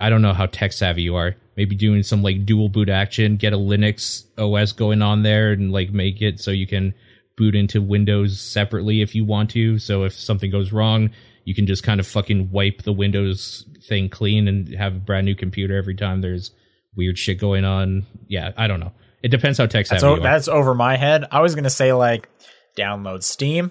I 0.00 0.10
don't 0.10 0.22
know 0.22 0.34
how 0.34 0.46
tech 0.46 0.72
savvy 0.72 1.02
you 1.02 1.16
are. 1.16 1.36
Maybe 1.56 1.76
doing 1.76 2.02
some 2.02 2.22
like 2.22 2.44
dual 2.44 2.68
boot 2.68 2.88
action, 2.88 3.36
get 3.36 3.52
a 3.52 3.56
Linux 3.56 4.24
OS 4.36 4.72
going 4.72 5.02
on 5.02 5.22
there 5.22 5.52
and 5.52 5.72
like 5.72 5.90
make 5.90 6.20
it 6.20 6.40
so 6.40 6.50
you 6.50 6.66
can 6.66 6.94
boot 7.36 7.54
into 7.54 7.80
Windows 7.80 8.40
separately 8.40 9.02
if 9.02 9.14
you 9.14 9.24
want 9.24 9.50
to. 9.50 9.78
So 9.78 10.04
if 10.04 10.12
something 10.12 10.50
goes 10.50 10.72
wrong, 10.72 11.10
you 11.44 11.54
can 11.54 11.66
just 11.66 11.84
kind 11.84 12.00
of 12.00 12.06
fucking 12.06 12.50
wipe 12.50 12.82
the 12.82 12.92
Windows 12.92 13.66
thing 13.88 14.08
clean 14.08 14.48
and 14.48 14.74
have 14.74 14.96
a 14.96 15.00
brand 15.00 15.26
new 15.26 15.34
computer 15.34 15.76
every 15.76 15.94
time 15.94 16.20
there's 16.20 16.50
weird 16.96 17.18
shit 17.18 17.38
going 17.38 17.64
on. 17.64 18.06
Yeah, 18.28 18.52
I 18.56 18.66
don't 18.66 18.80
know. 18.80 18.92
It 19.22 19.28
depends 19.28 19.58
how 19.58 19.66
tech 19.66 19.86
savvy 19.86 20.00
That's, 20.00 20.04
o- 20.04 20.22
that's 20.22 20.48
over 20.48 20.74
my 20.74 20.96
head. 20.96 21.24
I 21.30 21.40
was 21.40 21.54
gonna 21.54 21.70
say 21.70 21.92
like 21.92 22.28
download 22.76 23.22
Steam, 23.22 23.70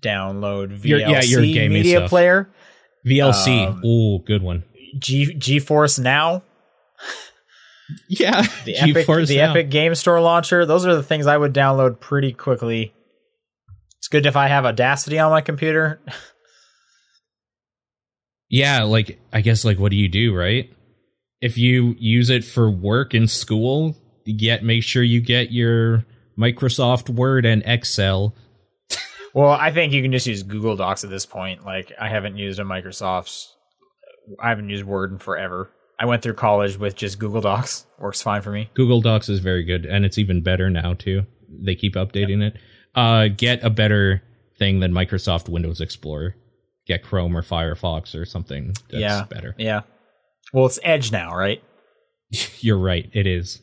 download 0.00 0.78
VLC 0.78 0.84
Your- 0.88 0.98
yeah, 1.00 1.22
your 1.22 1.42
gaming 1.42 1.72
media 1.72 1.98
stuff. 1.98 2.10
player, 2.10 2.48
VLC. 3.06 3.66
um, 3.68 3.82
oh, 3.84 4.18
good 4.18 4.42
one. 4.42 4.64
G 4.98 5.34
GeForce 5.34 5.98
Now, 5.98 6.42
Yeah, 8.08 8.42
the 8.64 8.76
Epic 8.76 9.06
the 9.06 9.36
Now. 9.36 9.50
Epic 9.50 9.70
Game 9.70 9.94
Store 9.94 10.20
launcher. 10.20 10.64
Those 10.64 10.86
are 10.86 10.94
the 10.94 11.02
things 11.02 11.26
I 11.26 11.36
would 11.36 11.52
download 11.52 12.00
pretty 12.00 12.32
quickly. 12.32 12.94
It's 13.98 14.08
good 14.08 14.26
if 14.26 14.36
I 14.36 14.48
have 14.48 14.64
Audacity 14.66 15.18
on 15.18 15.30
my 15.30 15.40
computer. 15.40 16.00
Yeah, 18.50 18.82
like 18.84 19.18
I 19.32 19.40
guess 19.40 19.64
like 19.64 19.78
what 19.78 19.90
do 19.90 19.96
you 19.96 20.08
do, 20.08 20.34
right? 20.34 20.70
If 21.40 21.58
you 21.58 21.96
use 21.98 22.30
it 22.30 22.44
for 22.44 22.70
work 22.70 23.14
in 23.14 23.26
school, 23.26 23.96
you 24.24 24.36
get 24.38 24.62
make 24.62 24.84
sure 24.84 25.02
you 25.02 25.20
get 25.20 25.50
your 25.50 26.04
Microsoft 26.38 27.08
Word 27.10 27.44
and 27.46 27.62
Excel. 27.66 28.34
Well, 29.34 29.50
I 29.50 29.72
think 29.72 29.92
you 29.92 30.00
can 30.00 30.12
just 30.12 30.26
use 30.26 30.42
Google 30.44 30.76
Docs 30.76 31.04
at 31.04 31.10
this 31.10 31.26
point. 31.26 31.66
Like 31.66 31.92
I 32.00 32.08
haven't 32.08 32.38
used 32.38 32.60
a 32.60 32.62
Microsoft's 32.62 33.54
I 34.40 34.48
haven't 34.48 34.70
used 34.70 34.84
Word 34.84 35.12
in 35.12 35.18
forever. 35.18 35.70
I 35.98 36.06
went 36.06 36.22
through 36.22 36.34
college 36.34 36.78
with 36.78 36.96
just 36.96 37.18
Google 37.18 37.40
Docs. 37.40 37.84
Works 37.98 38.22
fine 38.22 38.42
for 38.42 38.52
me. 38.52 38.70
Google 38.74 39.00
Docs 39.00 39.28
is 39.28 39.40
very 39.40 39.64
good 39.64 39.84
and 39.84 40.04
it's 40.04 40.18
even 40.18 40.42
better 40.42 40.70
now 40.70 40.94
too. 40.94 41.26
They 41.50 41.74
keep 41.74 41.94
updating 41.94 42.42
it. 42.42 42.56
Uh 42.94 43.28
get 43.28 43.62
a 43.64 43.70
better 43.70 44.22
thing 44.56 44.78
than 44.78 44.92
Microsoft 44.92 45.48
Windows 45.48 45.80
Explorer. 45.80 46.36
Get 46.86 47.02
Chrome 47.02 47.36
or 47.36 47.42
Firefox 47.42 48.18
or 48.18 48.24
something 48.24 48.68
that's 48.88 49.00
yeah. 49.00 49.24
better. 49.28 49.56
Yeah. 49.58 49.80
Well, 50.52 50.66
it's 50.66 50.78
Edge 50.84 51.10
now, 51.10 51.34
right? 51.34 51.62
You're 52.60 52.78
right, 52.78 53.10
it 53.12 53.26
is. 53.26 53.60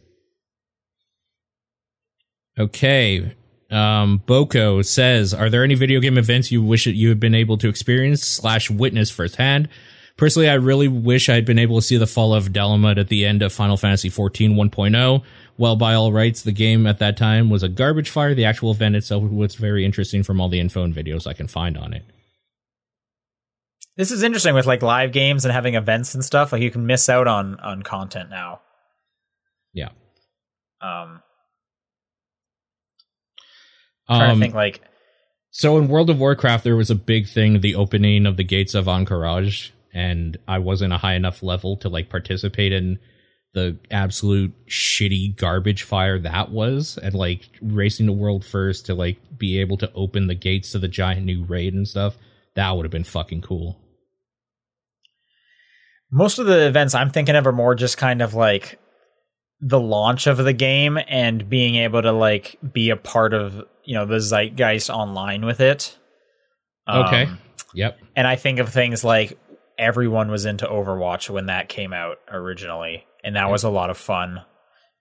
Okay. 2.60 3.36
Um, 3.72 4.22
Boko 4.26 4.82
says, 4.82 5.34
"Are 5.34 5.50
there 5.50 5.64
any 5.64 5.76
video 5.76 6.00
game 6.00 6.18
events 6.18 6.52
you 6.52 6.62
wish 6.62 6.86
that 6.86 6.96
you 6.96 7.10
had 7.10 7.20
been 7.20 7.36
able 7.36 7.58
to 7.58 7.70
experience 7.70 8.22
slash 8.22 8.70
witness 8.70 9.10
firsthand? 9.10 9.70
Personally, 10.18 10.50
I 10.50 10.54
really 10.54 10.88
wish 10.88 11.30
I 11.30 11.36
had 11.36 11.46
been 11.46 11.58
able 11.58 11.78
to 11.78 11.82
see 11.82 11.98
the 11.98 12.06
fall 12.06 12.34
of 12.34 12.50
Dalamud 12.50 13.00
at 13.00 13.08
the 13.08 13.26
end 13.26 13.42
of 13.42 13.52
Final 13.52 13.78
Fantasy 13.78 14.10
XIV 14.10 14.54
1.0. 14.56 15.24
Well, 15.58 15.76
by 15.76 15.94
all 15.94 16.12
rights, 16.12 16.44
the 16.44 16.52
game 16.52 16.86
at 16.86 17.00
that 17.00 17.18
time 17.18 17.50
was 17.50 17.64
a 17.64 17.70
garbage 17.70 18.10
fire. 18.10 18.36
The 18.36 18.46
actual 18.46 18.72
event 18.72 18.96
itself 18.96 19.24
was 19.24 19.56
very 19.56 19.86
interesting 19.86 20.22
from 20.22 20.40
all 20.40 20.50
the 20.50 20.60
info 20.60 20.84
and 20.84 20.94
videos 20.94 21.26
I 21.26 21.34
can 21.34 21.48
find 21.48 21.78
on 21.78 21.94
it. 21.94 22.04
This 23.98 24.12
is 24.12 24.24
interesting 24.24 24.56
with 24.56 24.66
like 24.66 24.82
live 24.82 25.12
games 25.12 25.46
and 25.46 25.52
having 25.52 25.76
events 25.76 26.14
and 26.14 26.24
stuff. 26.24 26.52
Like 26.52 26.62
you 26.62 26.72
can 26.72 26.86
miss 26.86 27.10
out 27.10 27.28
on 27.28 27.60
on 27.60 27.82
content 27.84 28.30
now. 28.30 28.62
Yeah. 29.74 29.90
Um, 30.82 31.22
trying 34.18 34.32
Um, 34.32 34.40
to 34.40 34.44
think 34.46 34.54
like 34.56 34.82
So 35.50 35.78
in 35.78 35.88
World 35.88 36.10
of 36.10 36.20
Warcraft, 36.20 36.64
there 36.64 36.76
was 36.78 36.90
a 36.90 36.96
big 36.96 37.28
thing, 37.28 37.60
the 37.60 37.76
opening 37.76 38.26
of 38.26 38.38
the 38.38 38.44
gates 38.44 38.74
of 38.74 38.86
Ahn'Qiraj, 38.86 39.72
and 39.94 40.38
I 40.48 40.60
wasn't 40.60 40.94
a 40.94 40.98
high 40.98 41.16
enough 41.16 41.44
level 41.44 41.76
to 41.78 41.90
like 41.90 42.10
participate 42.10 42.72
in 42.72 43.00
the 43.54 43.78
absolute 43.92 44.54
shitty 44.68 45.36
garbage 45.36 45.84
fire 45.84 46.18
that 46.20 46.52
was, 46.52 46.98
and 47.04 47.14
like 47.14 47.50
racing 47.62 48.06
the 48.06 48.14
world 48.14 48.46
first 48.46 48.86
to 48.86 48.96
like 48.96 49.20
be 49.38 49.60
able 49.60 49.76
to 49.78 49.92
open 49.94 50.28
the 50.28 50.36
gates 50.36 50.72
to 50.72 50.80
the 50.80 50.88
giant 50.88 51.26
new 51.26 51.44
raid 51.44 51.74
and 51.74 51.86
stuff. 51.88 52.16
That 52.56 52.72
would 52.72 52.86
have 52.86 52.92
been 52.92 53.04
fucking 53.04 53.42
cool. 53.42 53.78
most 56.14 56.40
of 56.40 56.46
the 56.46 56.68
events 56.68 56.94
I'm 56.94 57.10
thinking 57.10 57.36
of 57.36 57.48
are 57.48 57.52
more 57.54 57.76
just 57.76 57.98
kind 57.98 58.22
of 58.22 58.34
like 58.34 58.80
the 59.62 59.80
launch 59.80 60.28
of 60.28 60.38
the 60.38 60.54
game 60.54 60.98
and 61.08 61.50
being 61.50 61.76
able 61.76 62.02
to 62.02 62.12
like 62.12 62.58
be 62.74 62.90
a 62.90 62.98
part 62.98 63.34
of 63.34 63.64
you 63.84 63.94
know 63.96 64.06
the 64.06 64.20
zeitgeist 64.20 64.90
online 64.90 65.46
with 65.46 65.60
it. 65.62 65.98
Okay. 66.90 67.24
Um, 67.24 67.38
Yep. 67.74 68.00
and 68.18 68.28
I 68.28 68.36
think 68.36 68.60
of 68.60 68.68
things 68.70 69.04
like 69.04 69.38
everyone 69.78 70.30
was 70.30 70.46
into 70.46 70.66
Overwatch 70.68 71.30
when 71.30 71.46
that 71.46 71.70
came 71.70 71.94
out 71.94 72.18
originally, 72.30 73.06
and 73.24 73.36
that 73.38 73.50
was 73.50 73.64
a 73.64 73.70
lot 73.70 73.90
of 73.90 73.98
fun. 73.98 74.42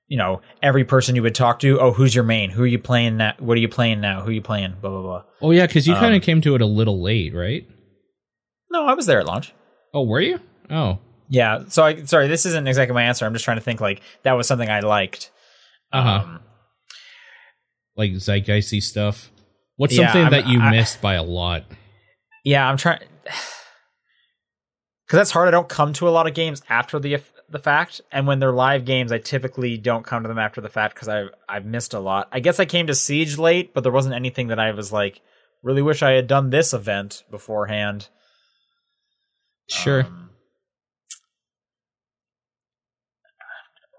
You 0.07 0.19
know, 0.19 0.41
every 0.63 0.85
person 0.85 1.17
you 1.17 1.23
would 1.23 1.35
talk 1.35 1.59
to, 1.61 1.81
oh, 1.81 1.93
who's 1.93 2.15
your 2.15 2.25
main? 2.25 2.51
Who 2.51 2.63
are 2.63 2.67
you 2.69 2.79
playing 2.79 3.17
now? 3.17 3.35
What 3.39 3.57
are 3.57 3.61
you 3.61 3.69
playing 3.69 4.01
now? 4.01 4.23
Who 4.23 4.29
are 4.31 4.33
you 4.33 4.43
playing? 4.43 4.75
Blah 4.81 4.91
blah 4.91 5.03
blah. 5.03 5.23
Oh 5.43 5.51
yeah, 5.51 5.67
because 5.67 5.87
you 5.89 5.95
kind 5.95 6.07
Um, 6.07 6.15
of 6.15 6.23
came 6.23 6.41
to 6.43 6.55
it 6.55 6.61
a 6.63 6.67
little 6.67 7.03
late, 7.03 7.35
right? 7.35 7.67
No, 8.71 8.87
I 8.87 8.95
was 8.95 9.07
there 9.07 9.19
at 9.21 9.27
launch. 9.27 9.53
Oh, 9.93 10.05
were 10.05 10.21
you? 10.21 10.39
Oh, 10.71 10.99
Yeah. 11.29 11.65
So 11.69 11.85
I 11.85 12.05
sorry, 12.05 12.29
this 12.29 12.47
isn't 12.47 12.69
exactly 12.69 12.95
my 12.95 13.03
answer. 13.05 13.27
I'm 13.27 13.33
just 13.33 13.45
trying 13.45 13.57
to 13.57 13.63
think 13.63 13.81
like 13.81 14.01
that 14.23 14.33
was 14.35 14.47
something 14.47 14.69
I 14.69 14.81
liked. 14.81 15.31
uh 15.93 16.03
huh. 16.03 16.11
Um, 16.25 16.41
like 17.97 18.13
zeitgeisty 18.13 18.83
stuff. 18.83 19.31
What's 19.77 19.97
Yeah, 19.97 20.07
something 20.13 20.23
I'm- 20.25 20.31
that 20.33 20.49
you 20.49 20.61
I- 20.61 20.71
missed 20.71 21.01
by 21.01 21.15
a 21.15 21.23
lot? 21.23 21.65
yeah, 22.45 22.69
I'm 22.69 22.77
trying 22.77 22.99
because 25.07 25.19
that's 25.19 25.31
hard. 25.31 25.49
I 25.49 25.51
don't 25.51 25.69
come 25.69 25.93
to 25.95 26.09
a 26.09 26.11
lot 26.11 26.27
of 26.27 26.35
games 26.35 26.63
after 26.69 26.99
the 26.99 27.19
the 27.49 27.59
fact, 27.59 28.01
and 28.13 28.27
when 28.29 28.39
they're 28.39 28.53
live 28.53 28.85
games, 28.85 29.11
I 29.11 29.19
typically 29.19 29.77
don't 29.77 30.05
come 30.07 30.23
to 30.23 30.29
them 30.29 30.39
after 30.39 30.61
the 30.61 30.69
fact 30.69 30.95
because 30.95 31.09
I've 31.09 31.31
I've 31.49 31.65
missed 31.65 31.95
a 31.95 32.01
lot. 32.01 32.29
I 32.31 32.39
guess 32.41 32.61
I 32.61 32.65
came 32.65 32.87
to 32.87 32.95
Siege 32.95 33.39
late, 33.39 33.75
but 33.75 33.83
there 33.83 33.91
wasn't 33.93 34.15
anything 34.15 34.49
that 34.49 34.61
I 34.61 34.71
was 34.71 34.93
like 34.93 35.21
really 35.63 35.83
wish 35.83 36.03
I 36.03 36.13
had 36.13 36.27
done 36.29 36.51
this 36.51 36.73
event 36.73 37.25
beforehand. 37.31 38.09
Sure. 39.69 40.05
Um, 40.05 40.31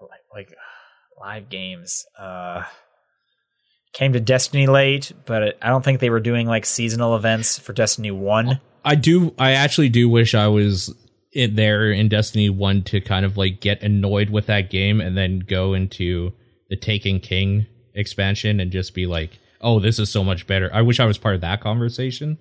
like, 0.00 0.20
like 0.48 0.54
live 1.20 1.48
games. 1.48 2.04
Uh, 2.18 2.62
came 3.92 4.12
to 4.14 4.20
Destiny 4.20 4.66
late, 4.66 5.12
but 5.26 5.58
I 5.62 5.68
don't 5.68 5.84
think 5.84 6.00
they 6.00 6.10
were 6.10 6.20
doing 6.20 6.46
like 6.46 6.64
seasonal 6.66 7.14
events 7.16 7.58
for 7.58 7.72
Destiny 7.72 8.10
One. 8.10 8.60
I 8.84 8.94
do. 8.94 9.34
I 9.38 9.52
actually 9.52 9.88
do 9.88 10.08
wish 10.08 10.34
I 10.34 10.48
was 10.48 10.94
in 11.32 11.54
there 11.56 11.90
in 11.90 12.08
Destiny 12.08 12.50
One 12.50 12.82
to 12.84 13.00
kind 13.00 13.24
of 13.24 13.36
like 13.36 13.60
get 13.60 13.82
annoyed 13.82 14.30
with 14.30 14.46
that 14.46 14.70
game 14.70 15.00
and 15.00 15.16
then 15.16 15.40
go 15.40 15.74
into 15.74 16.32
the 16.68 16.76
Taken 16.76 17.20
King 17.20 17.66
expansion 17.94 18.60
and 18.60 18.72
just 18.72 18.94
be 18.94 19.06
like, 19.06 19.38
"Oh, 19.60 19.78
this 19.78 19.98
is 19.98 20.10
so 20.10 20.24
much 20.24 20.46
better." 20.46 20.70
I 20.72 20.82
wish 20.82 20.98
I 20.98 21.04
was 21.04 21.18
part 21.18 21.34
of 21.34 21.40
that 21.42 21.60
conversation. 21.60 22.38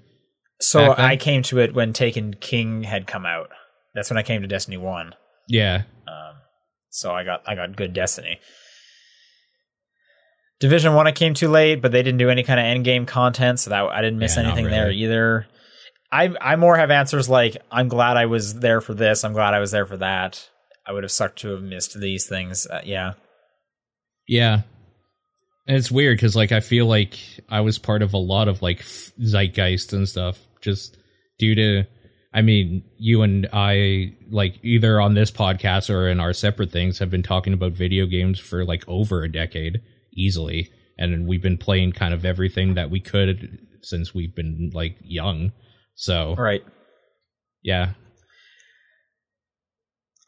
So 0.59 0.93
I 0.97 1.17
came 1.17 1.41
to 1.43 1.59
it 1.59 1.73
when 1.73 1.91
Taken 1.91 2.35
King 2.35 2.83
had 2.83 3.07
come 3.07 3.25
out. 3.25 3.49
That's 3.93 4.09
when 4.09 4.17
I 4.17 4.23
came 4.23 4.41
to 4.41 4.47
Destiny 4.47 4.77
One. 4.77 5.15
Yeah, 5.47 5.83
Um, 6.07 6.35
so 6.89 7.13
I 7.13 7.23
got 7.23 7.41
I 7.47 7.55
got 7.55 7.75
good 7.75 7.93
Destiny. 7.93 8.39
Division 10.61 10.93
One 10.93 11.07
I 11.07 11.11
came 11.11 11.33
too 11.33 11.49
late, 11.49 11.81
but 11.81 11.91
they 11.91 12.03
didn't 12.03 12.19
do 12.19 12.29
any 12.29 12.43
kind 12.43 12.59
of 12.59 12.65
end 12.65 12.85
game 12.85 13.05
content, 13.05 13.59
so 13.59 13.71
that 13.71 13.83
I 13.83 14.01
didn't 14.01 14.19
miss 14.19 14.37
Yeah, 14.37 14.43
anything 14.43 14.65
there 14.65 14.91
either. 14.91 15.47
I 16.11 16.33
I 16.39 16.55
more 16.55 16.77
have 16.77 16.91
answers 16.91 17.27
like 17.27 17.57
I'm 17.71 17.87
glad 17.87 18.15
I 18.15 18.27
was 18.27 18.59
there 18.59 18.79
for 18.79 18.93
this. 18.93 19.23
I'm 19.23 19.33
glad 19.33 19.53
I 19.53 19.59
was 19.59 19.71
there 19.71 19.85
for 19.85 19.97
that. 19.97 20.47
I 20.85 20.93
would 20.93 21.03
have 21.03 21.11
sucked 21.11 21.39
to 21.39 21.49
have 21.49 21.61
missed 21.61 21.99
these 21.99 22.27
things. 22.27 22.67
Uh, 22.67 22.81
yeah, 22.85 23.13
yeah. 24.27 24.61
And 25.67 25.77
it's 25.77 25.91
weird 25.91 26.17
because 26.17 26.35
like 26.35 26.51
I 26.51 26.59
feel 26.59 26.85
like 26.85 27.19
I 27.49 27.61
was 27.61 27.77
part 27.77 28.01
of 28.01 28.13
a 28.13 28.17
lot 28.17 28.47
of 28.47 28.61
like 28.61 28.81
zeitgeist 28.81 29.93
and 29.93 30.07
stuff 30.07 30.39
just 30.61 30.97
due 31.37 31.55
to. 31.55 31.83
I 32.33 32.41
mean, 32.41 32.83
you 32.97 33.23
and 33.23 33.49
I, 33.51 34.13
like 34.29 34.57
either 34.63 35.01
on 35.01 35.15
this 35.15 35.31
podcast 35.31 35.93
or 35.93 36.07
in 36.07 36.21
our 36.21 36.31
separate 36.31 36.71
things, 36.71 36.99
have 36.99 37.09
been 37.09 37.23
talking 37.23 37.51
about 37.51 37.73
video 37.73 38.05
games 38.05 38.39
for 38.39 38.63
like 38.63 38.85
over 38.87 39.23
a 39.23 39.29
decade. 39.29 39.81
Easily. 40.13 40.69
And 40.97 41.27
we've 41.27 41.41
been 41.41 41.57
playing 41.57 41.93
kind 41.93 42.13
of 42.13 42.25
everything 42.25 42.73
that 42.75 42.89
we 42.89 42.99
could 42.99 43.59
since 43.81 44.13
we've 44.13 44.35
been 44.35 44.71
like 44.73 44.97
young. 45.01 45.51
So 45.95 46.35
Right. 46.37 46.63
yeah, 47.63 47.93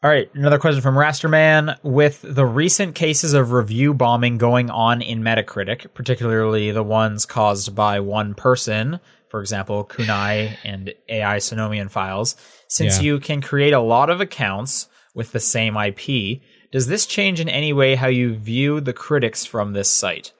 All 0.02 0.10
right, 0.10 0.28
another 0.34 0.58
question 0.58 0.82
from 0.82 0.96
Rasterman. 0.96 1.78
With 1.82 2.20
the 2.22 2.44
recent 2.44 2.94
cases 2.94 3.32
of 3.32 3.52
review 3.52 3.94
bombing 3.94 4.36
going 4.36 4.68
on 4.68 5.00
in 5.00 5.22
Metacritic, 5.22 5.94
particularly 5.94 6.70
the 6.72 6.82
ones 6.82 7.24
caused 7.24 7.74
by 7.74 8.00
one 8.00 8.34
person, 8.34 9.00
for 9.30 9.40
example, 9.40 9.82
Kunai 9.84 10.58
and 10.64 10.92
AI 11.08 11.38
Somnium 11.38 11.88
files, 11.88 12.36
since 12.68 12.98
Yeah. 12.98 13.02
you 13.04 13.18
can 13.20 13.40
create 13.40 13.72
a 13.72 13.80
lot 13.80 14.10
of 14.10 14.20
accounts 14.20 14.88
with 15.14 15.32
the 15.32 15.40
same 15.40 15.74
IP, 15.74 16.42
does 16.74 16.88
this 16.88 17.06
change 17.06 17.38
in 17.38 17.48
any 17.48 17.72
way 17.72 17.94
how 17.94 18.08
you 18.08 18.34
view 18.34 18.80
the 18.80 18.92
critics 18.92 19.44
from 19.44 19.74
this 19.74 19.88
site? 19.88 20.32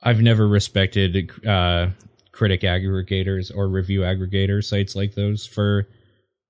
I've 0.00 0.22
never 0.22 0.46
respected 0.46 1.28
uh, 1.44 1.88
critic 2.30 2.60
aggregators 2.60 3.50
or 3.54 3.68
review 3.68 4.02
aggregator 4.02 4.62
sites 4.64 4.94
like 4.94 5.16
those 5.16 5.46
for 5.48 5.88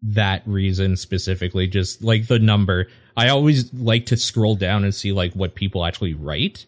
that 0.03 0.43
reason 0.47 0.99
specifically. 0.99 1.67
Just 1.67 2.05
like 2.05 2.27
the 2.27 2.39
number, 2.39 2.89
I 3.17 3.31
always 3.31 3.73
like 3.73 4.05
to 4.07 4.19
scroll 4.19 4.55
down 4.55 4.85
and 4.85 4.95
see 4.95 5.13
like 5.13 5.33
what 5.33 5.55
people 5.55 5.87
actually 5.87 6.13
write. 6.13 6.67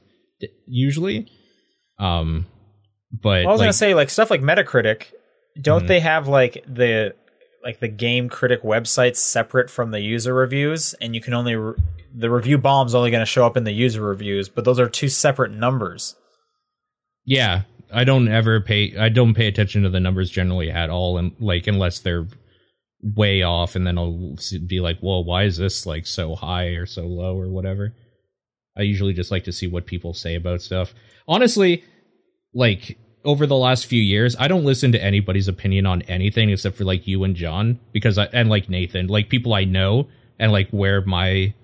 Usually, 0.66 1.30
um, 1.98 2.46
but 3.12 3.44
I 3.44 3.50
was 3.50 3.58
like, 3.60 3.66
gonna 3.66 3.72
say 3.74 3.94
like 3.94 4.08
stuff 4.08 4.30
like 4.30 4.40
Metacritic. 4.40 5.12
Don't 5.60 5.84
Mhm. 5.84 5.88
they 5.88 6.00
have 6.00 6.28
like 6.28 6.64
the 6.66 7.14
like 7.64 7.80
the 7.80 7.88
game 7.88 8.28
critic 8.28 8.62
websites 8.62 9.16
separate 9.16 9.70
from 9.70 9.90
the 9.90 10.00
user 10.00 10.34
reviews, 10.34 10.94
and 11.00 11.14
you 11.14 11.20
can 11.20 11.34
only 11.34 11.54
re- 11.56 11.74
the 12.14 12.30
review 12.30 12.58
bomb's 12.58 12.94
only 12.94 13.10
going 13.10 13.20
to 13.22 13.26
show 13.26 13.46
up 13.46 13.56
in 13.56 13.64
the 13.64 13.72
user 13.72 14.02
reviews, 14.02 14.48
but 14.48 14.64
those 14.64 14.78
are 14.80 14.88
two 14.88 15.08
separate 15.08 15.52
numbers. 15.52 16.16
yeah, 17.24 17.62
I 17.92 18.04
don't 18.04 18.28
ever 18.28 18.60
pay. 18.60 18.96
I 18.96 19.08
don't 19.10 19.34
pay 19.34 19.46
attention 19.46 19.82
to 19.82 19.90
the 19.90 20.00
numbers 20.00 20.30
generally 20.30 20.70
at 20.70 20.90
all, 20.90 21.18
and 21.18 21.32
like 21.38 21.66
unless 21.66 21.98
they're 21.98 22.26
way 23.02 23.42
off, 23.42 23.76
and 23.76 23.86
then 23.86 23.98
I'll 23.98 24.36
be 24.66 24.80
like, 24.80 24.98
"Well, 25.02 25.24
why 25.24 25.44
is 25.44 25.58
this 25.58 25.84
like 25.86 26.06
so 26.06 26.34
high 26.34 26.68
or 26.68 26.86
so 26.86 27.02
low 27.02 27.38
or 27.38 27.50
whatever?" 27.50 27.94
I 28.76 28.82
usually 28.82 29.12
just 29.12 29.30
like 29.30 29.44
to 29.44 29.52
see 29.52 29.66
what 29.66 29.84
people 29.86 30.14
say 30.14 30.34
about 30.34 30.62
stuff. 30.62 30.94
Honestly, 31.28 31.84
like 32.54 32.98
over 33.24 33.46
the 33.46 33.56
last 33.56 33.86
few 33.86 34.00
years, 34.00 34.34
I 34.38 34.48
don't 34.48 34.64
listen 34.64 34.92
to 34.92 35.02
anybody's 35.02 35.48
opinion 35.48 35.86
on 35.86 36.02
anything 36.02 36.50
except 36.50 36.76
for 36.76 36.84
like 36.84 37.06
you 37.06 37.24
and 37.24 37.36
John 37.36 37.80
because 37.92 38.18
I 38.18 38.24
and 38.32 38.48
like 38.48 38.68
Nathan, 38.68 39.06
like 39.06 39.28
people 39.28 39.54
I 39.54 39.64
know 39.64 40.08
and 40.38 40.52
like 40.52 40.70
where 40.70 41.02
my 41.02 41.54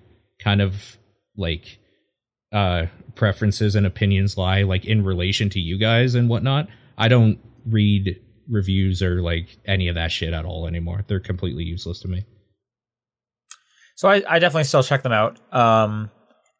kind 0.41 0.61
of 0.61 0.97
like 1.35 1.79
uh 2.51 2.85
preferences 3.15 3.75
and 3.75 3.85
opinions 3.85 4.37
lie 4.37 4.63
like 4.63 4.85
in 4.85 5.03
relation 5.03 5.49
to 5.49 5.59
you 5.59 5.77
guys 5.77 6.15
and 6.15 6.29
whatnot. 6.29 6.67
I 6.97 7.07
don't 7.07 7.39
read 7.65 8.19
reviews 8.49 9.01
or 9.01 9.21
like 9.21 9.57
any 9.65 9.87
of 9.87 9.95
that 9.95 10.11
shit 10.11 10.33
at 10.33 10.45
all 10.45 10.67
anymore. 10.67 11.03
They're 11.07 11.19
completely 11.19 11.63
useless 11.63 11.99
to 12.01 12.07
me. 12.07 12.25
So 13.95 14.07
I, 14.09 14.23
I 14.27 14.39
definitely 14.39 14.63
still 14.63 14.81
check 14.81 15.03
them 15.03 15.11
out. 15.11 15.39
Um, 15.53 16.09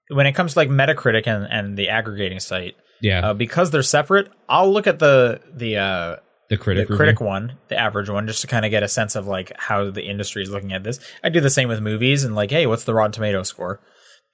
when 0.09 0.27
it 0.27 0.33
comes 0.33 0.53
to 0.53 0.59
like 0.59 0.69
Metacritic 0.69 1.25
and, 1.25 1.47
and 1.49 1.77
the 1.77 1.89
aggregating 1.89 2.39
site, 2.39 2.75
Yeah, 3.01 3.29
uh, 3.29 3.33
because 3.33 3.71
they're 3.71 3.83
separate, 3.83 4.29
I'll 4.47 4.71
look 4.71 4.87
at 4.87 4.99
the 4.99 5.41
the 5.53 5.77
uh, 5.77 6.15
the 6.49 6.57
critic 6.57 6.87
the 6.87 6.93
review. 6.93 6.97
critic 6.97 7.21
one, 7.21 7.57
the 7.67 7.77
average 7.77 8.09
one, 8.09 8.27
just 8.27 8.41
to 8.41 8.47
kind 8.47 8.65
of 8.65 8.71
get 8.71 8.83
a 8.83 8.87
sense 8.87 9.15
of 9.15 9.27
like 9.27 9.51
how 9.57 9.89
the 9.89 10.03
industry 10.03 10.43
is 10.43 10.49
looking 10.49 10.73
at 10.73 10.83
this. 10.83 10.99
I 11.23 11.29
do 11.29 11.39
the 11.39 11.49
same 11.49 11.69
with 11.69 11.81
movies 11.81 12.23
and 12.23 12.35
like, 12.35 12.51
hey, 12.51 12.65
what's 12.65 12.83
the 12.83 12.93
Rotten 12.93 13.11
Tomato 13.11 13.43
score, 13.43 13.79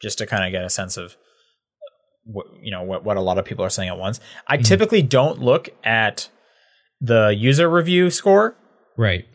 just 0.01 0.17
to 0.17 0.25
kind 0.25 0.45
of 0.45 0.51
get 0.51 0.63
a 0.63 0.69
sense 0.69 0.97
of 0.97 1.15
what 2.25 2.47
you 2.61 2.71
know 2.71 2.83
what 2.83 3.03
what 3.03 3.17
a 3.17 3.21
lot 3.21 3.37
of 3.37 3.45
people 3.45 3.63
are 3.63 3.69
saying 3.69 3.89
at 3.89 3.97
once. 3.97 4.19
I 4.47 4.57
typically 4.57 5.01
don't 5.01 5.39
look 5.39 5.69
at 5.83 6.29
the 7.01 7.35
user 7.37 7.69
review 7.69 8.09
score 8.09 8.55
right. 8.97 9.25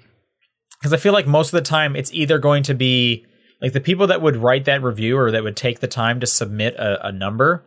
because 0.78 0.92
I 0.92 0.96
feel 0.96 1.12
like 1.12 1.26
most 1.26 1.48
of 1.48 1.62
the 1.62 1.68
time 1.68 1.94
it's 1.94 2.12
either 2.12 2.38
going 2.38 2.62
to 2.64 2.74
be 2.74 3.26
like 3.60 3.72
the 3.72 3.80
people 3.80 4.06
that 4.08 4.22
would 4.22 4.36
write 4.36 4.64
that 4.64 4.82
review 4.82 5.18
or 5.18 5.30
that 5.30 5.44
would 5.44 5.56
take 5.56 5.80
the 5.80 5.86
time 5.86 6.20
to 6.20 6.26
submit 6.26 6.74
a, 6.74 7.08
a 7.08 7.12
number. 7.12 7.64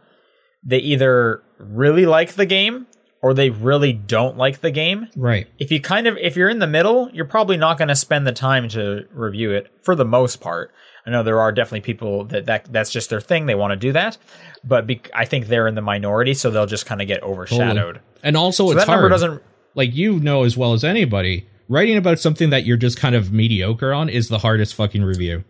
They 0.66 0.80
either 0.80 1.44
really 1.70 2.06
like 2.06 2.34
the 2.34 2.46
game 2.46 2.88
or 3.22 3.34
they 3.34 3.50
really 3.50 3.94
don't 3.94 4.38
like 4.38 4.60
the 4.62 4.72
game 4.72 5.08
Right. 5.16 5.48
if 5.60 5.72
you 5.72 5.80
kind 5.82 6.08
of 6.08 6.18
if 6.18 6.36
you're 6.36 6.50
in 6.50 6.60
the 6.60 6.68
middle 6.68 7.10
you're 7.14 7.26
probably 7.26 7.58
not 7.58 7.78
going 7.78 7.88
to 7.88 7.96
spend 7.96 8.28
the 8.28 8.32
time 8.34 8.68
to 8.70 9.08
review 9.12 9.52
it 9.52 9.72
for 9.82 9.96
the 9.96 10.06
most 10.06 10.42
part. 10.42 10.72
I 11.06 11.10
know 11.10 11.22
there 11.22 11.42
are 11.42 11.52
definitely 11.52 11.82
people 11.82 12.24
that, 12.26 12.46
that 12.46 12.72
that's 12.72 12.90
just 12.90 13.10
their 13.10 13.20
thing. 13.20 13.46
They 13.46 13.56
want 13.56 13.72
to 13.72 13.76
do 13.76 13.92
that. 13.92 14.18
But 14.64 14.88
be, 14.88 15.02
i 15.14 15.26
think 15.26 15.48
they're 15.48 15.68
in 15.68 15.76
the 15.76 15.82
minority 15.82 16.34
so 16.34 16.50
they'll 16.50 16.66
just 16.66 16.86
kind 16.86 17.02
of 17.02 17.08
get 17.08 17.22
overshadowed. 17.24 18.00
And 18.24 18.38
also 18.38 18.68
so 18.68 18.72
it's 18.72 18.86
that 18.86 18.92
number 18.92 19.10
doesn't 19.10 19.42
like 19.76 19.94
you 19.94 20.20
know 20.20 20.44
as 20.44 20.56
well 20.58 20.74
as 20.74 20.84
anybody, 20.84 21.48
writing 21.68 21.98
about 21.98 22.20
something 22.20 22.50
that 22.52 22.66
you're 22.66 22.78
just 22.78 22.98
kind 22.98 23.16
of 23.16 23.32
mediocre 23.32 23.94
on 23.94 24.08
is 24.10 24.30
the 24.30 24.40
hardest 24.40 24.76
fucking 24.76 25.04
review. 25.04 25.44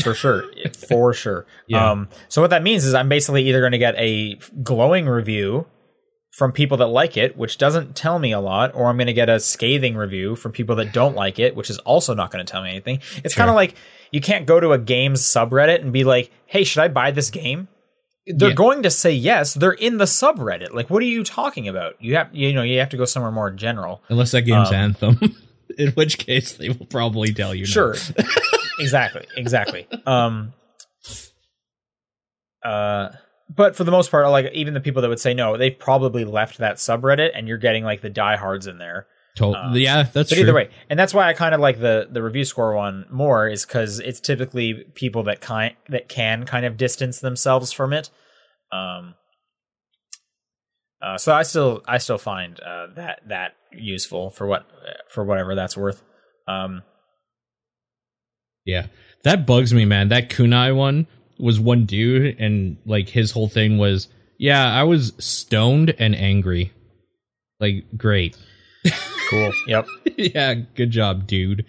For 0.00 0.14
sure. 0.14 0.44
For 0.88 1.12
sure. 1.12 1.46
Yeah. 1.66 1.90
um 1.90 2.08
so 2.28 2.40
what 2.40 2.50
that 2.50 2.62
means 2.62 2.84
is 2.84 2.94
i'm 2.94 3.08
basically 3.08 3.48
either 3.48 3.60
going 3.60 3.72
to 3.72 3.78
get 3.78 3.94
a 3.98 4.36
glowing 4.62 5.06
review 5.06 5.66
from 6.30 6.50
people 6.52 6.78
that 6.78 6.86
like 6.86 7.16
it 7.18 7.36
which 7.36 7.58
doesn't 7.58 7.94
tell 7.94 8.18
me 8.18 8.32
a 8.32 8.40
lot 8.40 8.74
or 8.74 8.86
i'm 8.88 8.96
going 8.96 9.06
to 9.06 9.12
get 9.12 9.28
a 9.28 9.38
scathing 9.38 9.94
review 9.94 10.34
from 10.34 10.50
people 10.52 10.76
that 10.76 10.92
don't 10.92 11.14
like 11.14 11.38
it 11.38 11.54
which 11.54 11.68
is 11.68 11.78
also 11.80 12.14
not 12.14 12.30
going 12.30 12.44
to 12.44 12.50
tell 12.50 12.62
me 12.62 12.70
anything. 12.70 13.00
It's 13.22 13.34
kind 13.34 13.50
of 13.50 13.56
like 13.56 13.74
you 14.10 14.20
can't 14.22 14.46
go 14.46 14.60
to 14.60 14.72
a 14.72 14.78
games 14.78 15.20
subreddit 15.22 15.82
and 15.82 15.92
be 15.92 16.04
like 16.04 16.30
hey 16.46 16.64
should 16.64 16.82
i 16.82 16.88
buy 16.88 17.10
this 17.10 17.28
game? 17.30 17.68
They're 18.26 18.50
Yeah. 18.50 18.54
going 18.54 18.82
to 18.84 18.90
say 18.90 19.12
yes 19.12 19.52
they're 19.52 19.72
in 19.72 19.98
the 19.98 20.06
subreddit. 20.06 20.72
Like 20.72 20.88
what 20.88 21.02
are 21.02 21.06
you 21.06 21.22
talking 21.22 21.68
about? 21.68 21.96
You 22.00 22.16
have 22.16 22.34
you 22.34 22.54
know 22.54 22.62
you 22.62 22.78
have 22.78 22.88
to 22.90 22.96
go 22.96 23.04
somewhere 23.04 23.32
more 23.32 23.50
general. 23.50 24.02
Unless 24.08 24.30
that 24.30 24.42
game's 24.42 24.68
Um, 24.70 24.74
Anthem. 24.74 25.18
In 25.78 25.88
which 25.92 26.18
case 26.18 26.52
they 26.52 26.68
will 26.68 26.84
probably 26.86 27.32
tell 27.32 27.54
you 27.54 27.64
no. 27.74 27.94
Exactly. 28.78 29.26
Exactly. 29.36 29.86
Um 30.06 30.52
uh 32.64 33.10
but 33.54 33.76
for 33.76 33.84
the 33.84 33.90
most 33.90 34.10
part, 34.10 34.26
like 34.30 34.50
even 34.54 34.72
the 34.72 34.80
people 34.80 35.02
that 35.02 35.08
would 35.08 35.20
say 35.20 35.34
no, 35.34 35.56
they've 35.58 35.78
probably 35.78 36.24
left 36.24 36.58
that 36.58 36.76
subreddit 36.76 37.30
and 37.34 37.46
you're 37.48 37.58
getting 37.58 37.84
like 37.84 38.00
the 38.00 38.08
diehards 38.08 38.66
in 38.66 38.78
there. 38.78 39.06
To- 39.36 39.54
Um, 39.54 39.76
yeah, 39.76 40.02
that's 40.04 40.30
But 40.30 40.34
true. 40.36 40.38
either 40.44 40.54
way, 40.54 40.70
and 40.88 40.98
that's 40.98 41.12
why 41.12 41.28
I 41.28 41.32
kind 41.34 41.54
of 41.54 41.60
like 41.60 41.80
the 41.80 42.06
the 42.10 42.22
review 42.22 42.44
score 42.44 42.74
one 42.74 43.06
more 43.10 43.48
is 43.48 43.64
because 43.66 43.98
it's 43.98 44.20
typically 44.20 44.84
people 44.94 45.22
that 45.24 45.40
kind 45.40 45.74
that 45.88 46.08
can 46.08 46.44
kind 46.44 46.64
of 46.66 46.76
distance 46.76 47.18
themselves 47.20 47.72
from 47.72 47.92
it. 47.92 48.10
Um. 48.72 49.14
Uh, 51.02 51.18
so 51.18 51.34
I 51.34 51.42
still 51.42 51.82
I 51.86 51.98
still 51.98 52.18
find 52.18 52.60
uh, 52.60 52.86
that 52.94 53.20
that 53.28 53.54
useful 53.72 54.30
for 54.30 54.46
what 54.46 54.66
for 55.10 55.24
whatever 55.24 55.54
that's 55.54 55.76
worth. 55.76 56.02
Um. 56.46 56.82
Yeah. 58.64 58.86
That 59.24 59.46
bugs 59.46 59.72
me, 59.72 59.84
man. 59.84 60.08
That 60.08 60.30
Kunai 60.30 60.74
one 60.74 61.06
was 61.38 61.58
one 61.58 61.84
dude 61.84 62.36
and 62.38 62.76
like 62.84 63.08
his 63.10 63.32
whole 63.32 63.48
thing 63.48 63.78
was, 63.78 64.08
yeah, 64.38 64.72
I 64.72 64.82
was 64.84 65.12
stoned 65.18 65.94
and 65.98 66.14
angry. 66.14 66.72
Like 67.60 67.84
great. 67.96 68.36
Cool. 69.30 69.50
yep. 69.66 69.86
yeah, 70.18 70.52
good 70.52 70.90
job, 70.90 71.26
dude. 71.26 71.64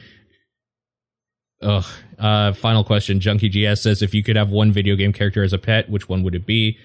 Ugh. 1.61 1.85
Uh 2.19 2.51
final 2.51 2.83
question. 2.83 3.21
Junkie 3.21 3.47
GS 3.47 3.81
says 3.81 4.01
if 4.01 4.13
you 4.13 4.21
could 4.21 4.35
have 4.35 4.49
one 4.49 4.73
video 4.73 4.97
game 4.97 5.13
character 5.13 5.43
as 5.43 5.53
a 5.53 5.57
pet, 5.57 5.89
which 5.89 6.09
one 6.09 6.23
would 6.23 6.35
it 6.35 6.45
be? 6.45 6.77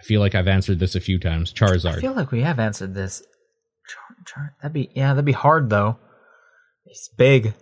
I 0.00 0.02
feel 0.02 0.20
like 0.20 0.34
I've 0.34 0.48
answered 0.48 0.80
this 0.80 0.96
a 0.96 1.00
few 1.00 1.20
times. 1.20 1.52
Charizard. 1.52 1.98
I 1.98 2.00
feel 2.00 2.14
like 2.14 2.32
we 2.32 2.40
have 2.40 2.58
answered 2.58 2.94
this. 2.94 3.22
Char, 3.86 4.16
char, 4.26 4.56
that'd 4.60 4.72
be 4.72 4.90
yeah, 4.92 5.14
that'd 5.14 5.24
be 5.24 5.30
hard 5.30 5.70
though. 5.70 5.98
It's 6.86 7.08
big, 7.16 7.54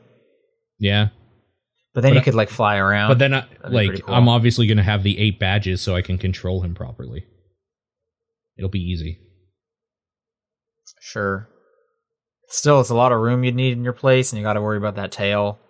yeah. 0.78 1.08
But 1.94 2.02
then 2.02 2.10
But 2.10 2.14
you 2.14 2.20
I- 2.20 2.24
could 2.24 2.34
like 2.34 2.50
fly 2.50 2.76
around. 2.76 3.08
But 3.08 3.18
then 3.18 3.34
I, 3.34 3.40
That'd 3.62 3.72
like 3.72 4.04
cool. 4.04 4.14
I'm 4.14 4.28
obviously 4.28 4.66
going 4.66 4.76
to 4.78 4.82
have 4.84 5.02
the 5.02 5.18
eight 5.18 5.38
badges 5.38 5.80
so 5.80 5.96
I 5.96 6.02
can 6.02 6.18
control 6.18 6.62
him 6.62 6.74
properly. 6.74 7.24
It'll 8.56 8.70
be 8.70 8.80
easy. 8.80 9.18
sure. 11.00 11.48
Still, 12.48 12.80
it's 12.80 12.90
a 12.90 12.96
lot 12.96 13.12
of 13.12 13.20
room 13.20 13.44
you'd 13.44 13.54
need 13.54 13.72
in 13.74 13.84
your 13.84 13.92
place, 13.92 14.32
and 14.32 14.38
you 14.38 14.42
got 14.44 14.54
to 14.54 14.60
worry 14.60 14.76
about 14.76 14.96
that 14.96 15.12
tail. 15.12 15.60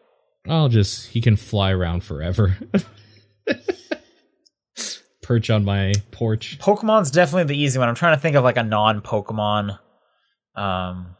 I'll 0.49 0.71
just 0.71 1.09
he 1.09 1.21
can 1.21 1.37
fly 1.37 1.73
around 1.73 2.03
forever. 2.05 2.57
Perch 5.23 5.51
on 5.51 5.65
my 5.65 5.93
porch. 6.11 6.59
Pokemon's 6.59 7.11
definitely 7.11 7.55
the 7.55 7.63
easy 7.63 7.79
one. 7.79 7.89
I'm 7.89 7.95
trying 7.95 8.17
to 8.17 8.21
think 8.21 8.35
of 8.35 8.43
like 8.43 8.57
a 8.57 8.63
non-Pokemon, 8.65 9.79
um, 10.57 11.17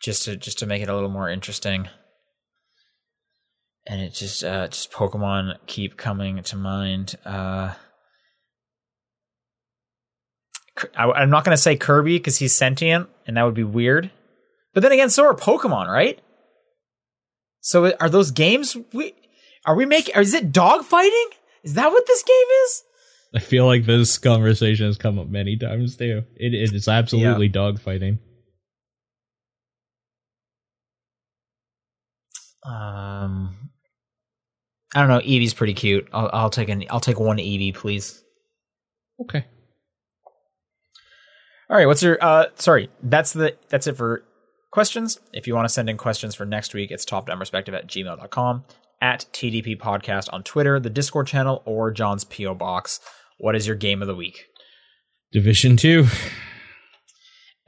just 0.00 0.24
to 0.24 0.36
just 0.36 0.60
to 0.60 0.66
make 0.66 0.82
it 0.82 0.88
a 0.88 0.94
little 0.94 1.10
more 1.10 1.28
interesting. 1.28 1.88
And 3.86 4.00
it 4.00 4.14
just 4.14 4.44
uh, 4.44 4.68
just 4.68 4.92
Pokemon 4.92 5.56
keep 5.66 5.96
coming 5.96 6.42
to 6.42 6.56
mind. 6.56 7.16
Uh, 7.24 7.74
I, 10.96 11.10
I'm 11.10 11.30
not 11.30 11.44
going 11.44 11.56
to 11.56 11.60
say 11.60 11.76
Kirby 11.76 12.18
because 12.18 12.38
he's 12.38 12.54
sentient, 12.54 13.08
and 13.26 13.36
that 13.36 13.42
would 13.42 13.54
be 13.54 13.64
weird. 13.64 14.10
But 14.72 14.82
then 14.82 14.92
again, 14.92 15.10
so 15.10 15.24
are 15.24 15.34
Pokemon, 15.34 15.88
right? 15.88 16.20
So 17.60 17.92
are 18.00 18.08
those 18.08 18.30
games? 18.30 18.76
We 18.92 19.14
are 19.66 19.74
we 19.74 19.84
making? 19.84 20.14
Is 20.16 20.34
it 20.34 20.52
dog 20.52 20.84
fighting? 20.84 21.28
Is 21.62 21.74
that 21.74 21.90
what 21.90 22.06
this 22.06 22.22
game 22.22 22.48
is? 22.64 22.82
I 23.34 23.38
feel 23.38 23.66
like 23.66 23.86
this 23.86 24.18
conversation 24.18 24.86
has 24.86 24.98
come 24.98 25.18
up 25.18 25.28
many 25.28 25.56
times 25.56 25.96
too. 25.96 26.24
It, 26.36 26.54
it 26.54 26.74
is 26.74 26.88
absolutely 26.88 27.46
yeah. 27.46 27.52
dogfighting. 27.52 28.18
Um, 32.64 33.70
I 34.94 35.00
don't 35.00 35.08
know. 35.08 35.20
Eevee's 35.20 35.54
pretty 35.54 35.74
cute. 35.74 36.08
I'll, 36.12 36.30
I'll 36.32 36.50
take 36.50 36.68
an. 36.68 36.84
I'll 36.90 37.00
take 37.00 37.18
one 37.18 37.38
Eevee, 37.38 37.74
please. 37.74 38.22
Okay. 39.20 39.46
All 41.70 41.76
right. 41.76 41.86
What's 41.86 42.02
your? 42.02 42.22
Uh, 42.22 42.46
sorry. 42.56 42.90
That's 43.02 43.32
the. 43.32 43.56
That's 43.68 43.86
it 43.86 43.96
for 43.96 44.24
questions. 44.70 45.18
If 45.32 45.46
you 45.46 45.54
want 45.54 45.66
to 45.66 45.72
send 45.72 45.88
in 45.88 45.96
questions 45.96 46.34
for 46.34 46.44
next 46.44 46.74
week, 46.74 46.90
it's 46.90 47.06
topdownperspective 47.06 47.72
at 47.72 47.86
gmail.com, 47.86 48.64
at 49.00 49.26
TDP 49.32 49.78
Podcast 49.78 50.28
on 50.32 50.42
Twitter, 50.42 50.78
the 50.78 50.90
Discord 50.90 51.26
channel, 51.26 51.62
or 51.64 51.90
John's 51.90 52.24
P.O. 52.24 52.54
Box. 52.54 53.00
What 53.38 53.56
is 53.56 53.66
your 53.66 53.76
game 53.76 54.02
of 54.02 54.08
the 54.08 54.14
week? 54.14 54.46
Division 55.32 55.76
2. 55.76 56.06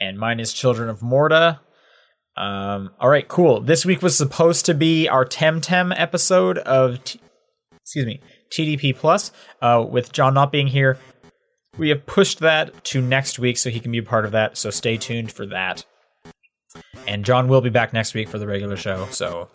And 0.00 0.18
mine 0.18 0.40
is 0.40 0.52
Children 0.52 0.90
of 0.90 1.00
Morta. 1.02 1.60
Um, 2.36 2.90
all 3.00 3.08
right, 3.08 3.26
cool. 3.26 3.60
This 3.60 3.86
week 3.86 4.02
was 4.02 4.16
supposed 4.16 4.66
to 4.66 4.74
be 4.74 5.08
our 5.08 5.24
Temtem 5.24 5.94
episode 5.96 6.58
of, 6.58 7.02
T- 7.04 7.20
excuse 7.80 8.06
me, 8.06 8.20
TDP 8.50 8.96
Plus. 8.96 9.30
Uh, 9.62 9.84
with 9.88 10.12
John 10.12 10.34
not 10.34 10.50
being 10.50 10.66
here, 10.66 10.98
we 11.78 11.88
have 11.90 12.06
pushed 12.06 12.40
that 12.40 12.84
to 12.84 13.00
next 13.00 13.38
week 13.38 13.58
so 13.58 13.70
he 13.70 13.80
can 13.80 13.92
be 13.92 13.98
a 13.98 14.02
part 14.02 14.24
of 14.24 14.32
that. 14.32 14.56
So 14.56 14.70
stay 14.70 14.96
tuned 14.96 15.32
for 15.32 15.46
that. 15.46 15.84
And 17.06 17.24
John 17.24 17.48
will 17.48 17.60
be 17.60 17.70
back 17.70 17.92
next 17.92 18.14
week 18.14 18.28
for 18.28 18.38
the 18.38 18.46
regular 18.46 18.76
show. 18.76 19.06
So, 19.10 19.48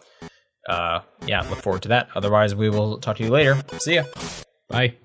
uh, 0.68 1.01
yeah, 1.26 1.41
look 1.49 1.61
forward 1.61 1.81
to 1.84 1.89
that. 1.89 2.10
Otherwise, 2.15 2.56
we 2.56 2.69
will 2.69 2.99
talk 2.99 3.18
to 3.18 3.23
you 3.23 3.30
later. 3.30 3.61
See 3.80 3.95
ya. 3.95 4.03
Bye. 4.69 4.95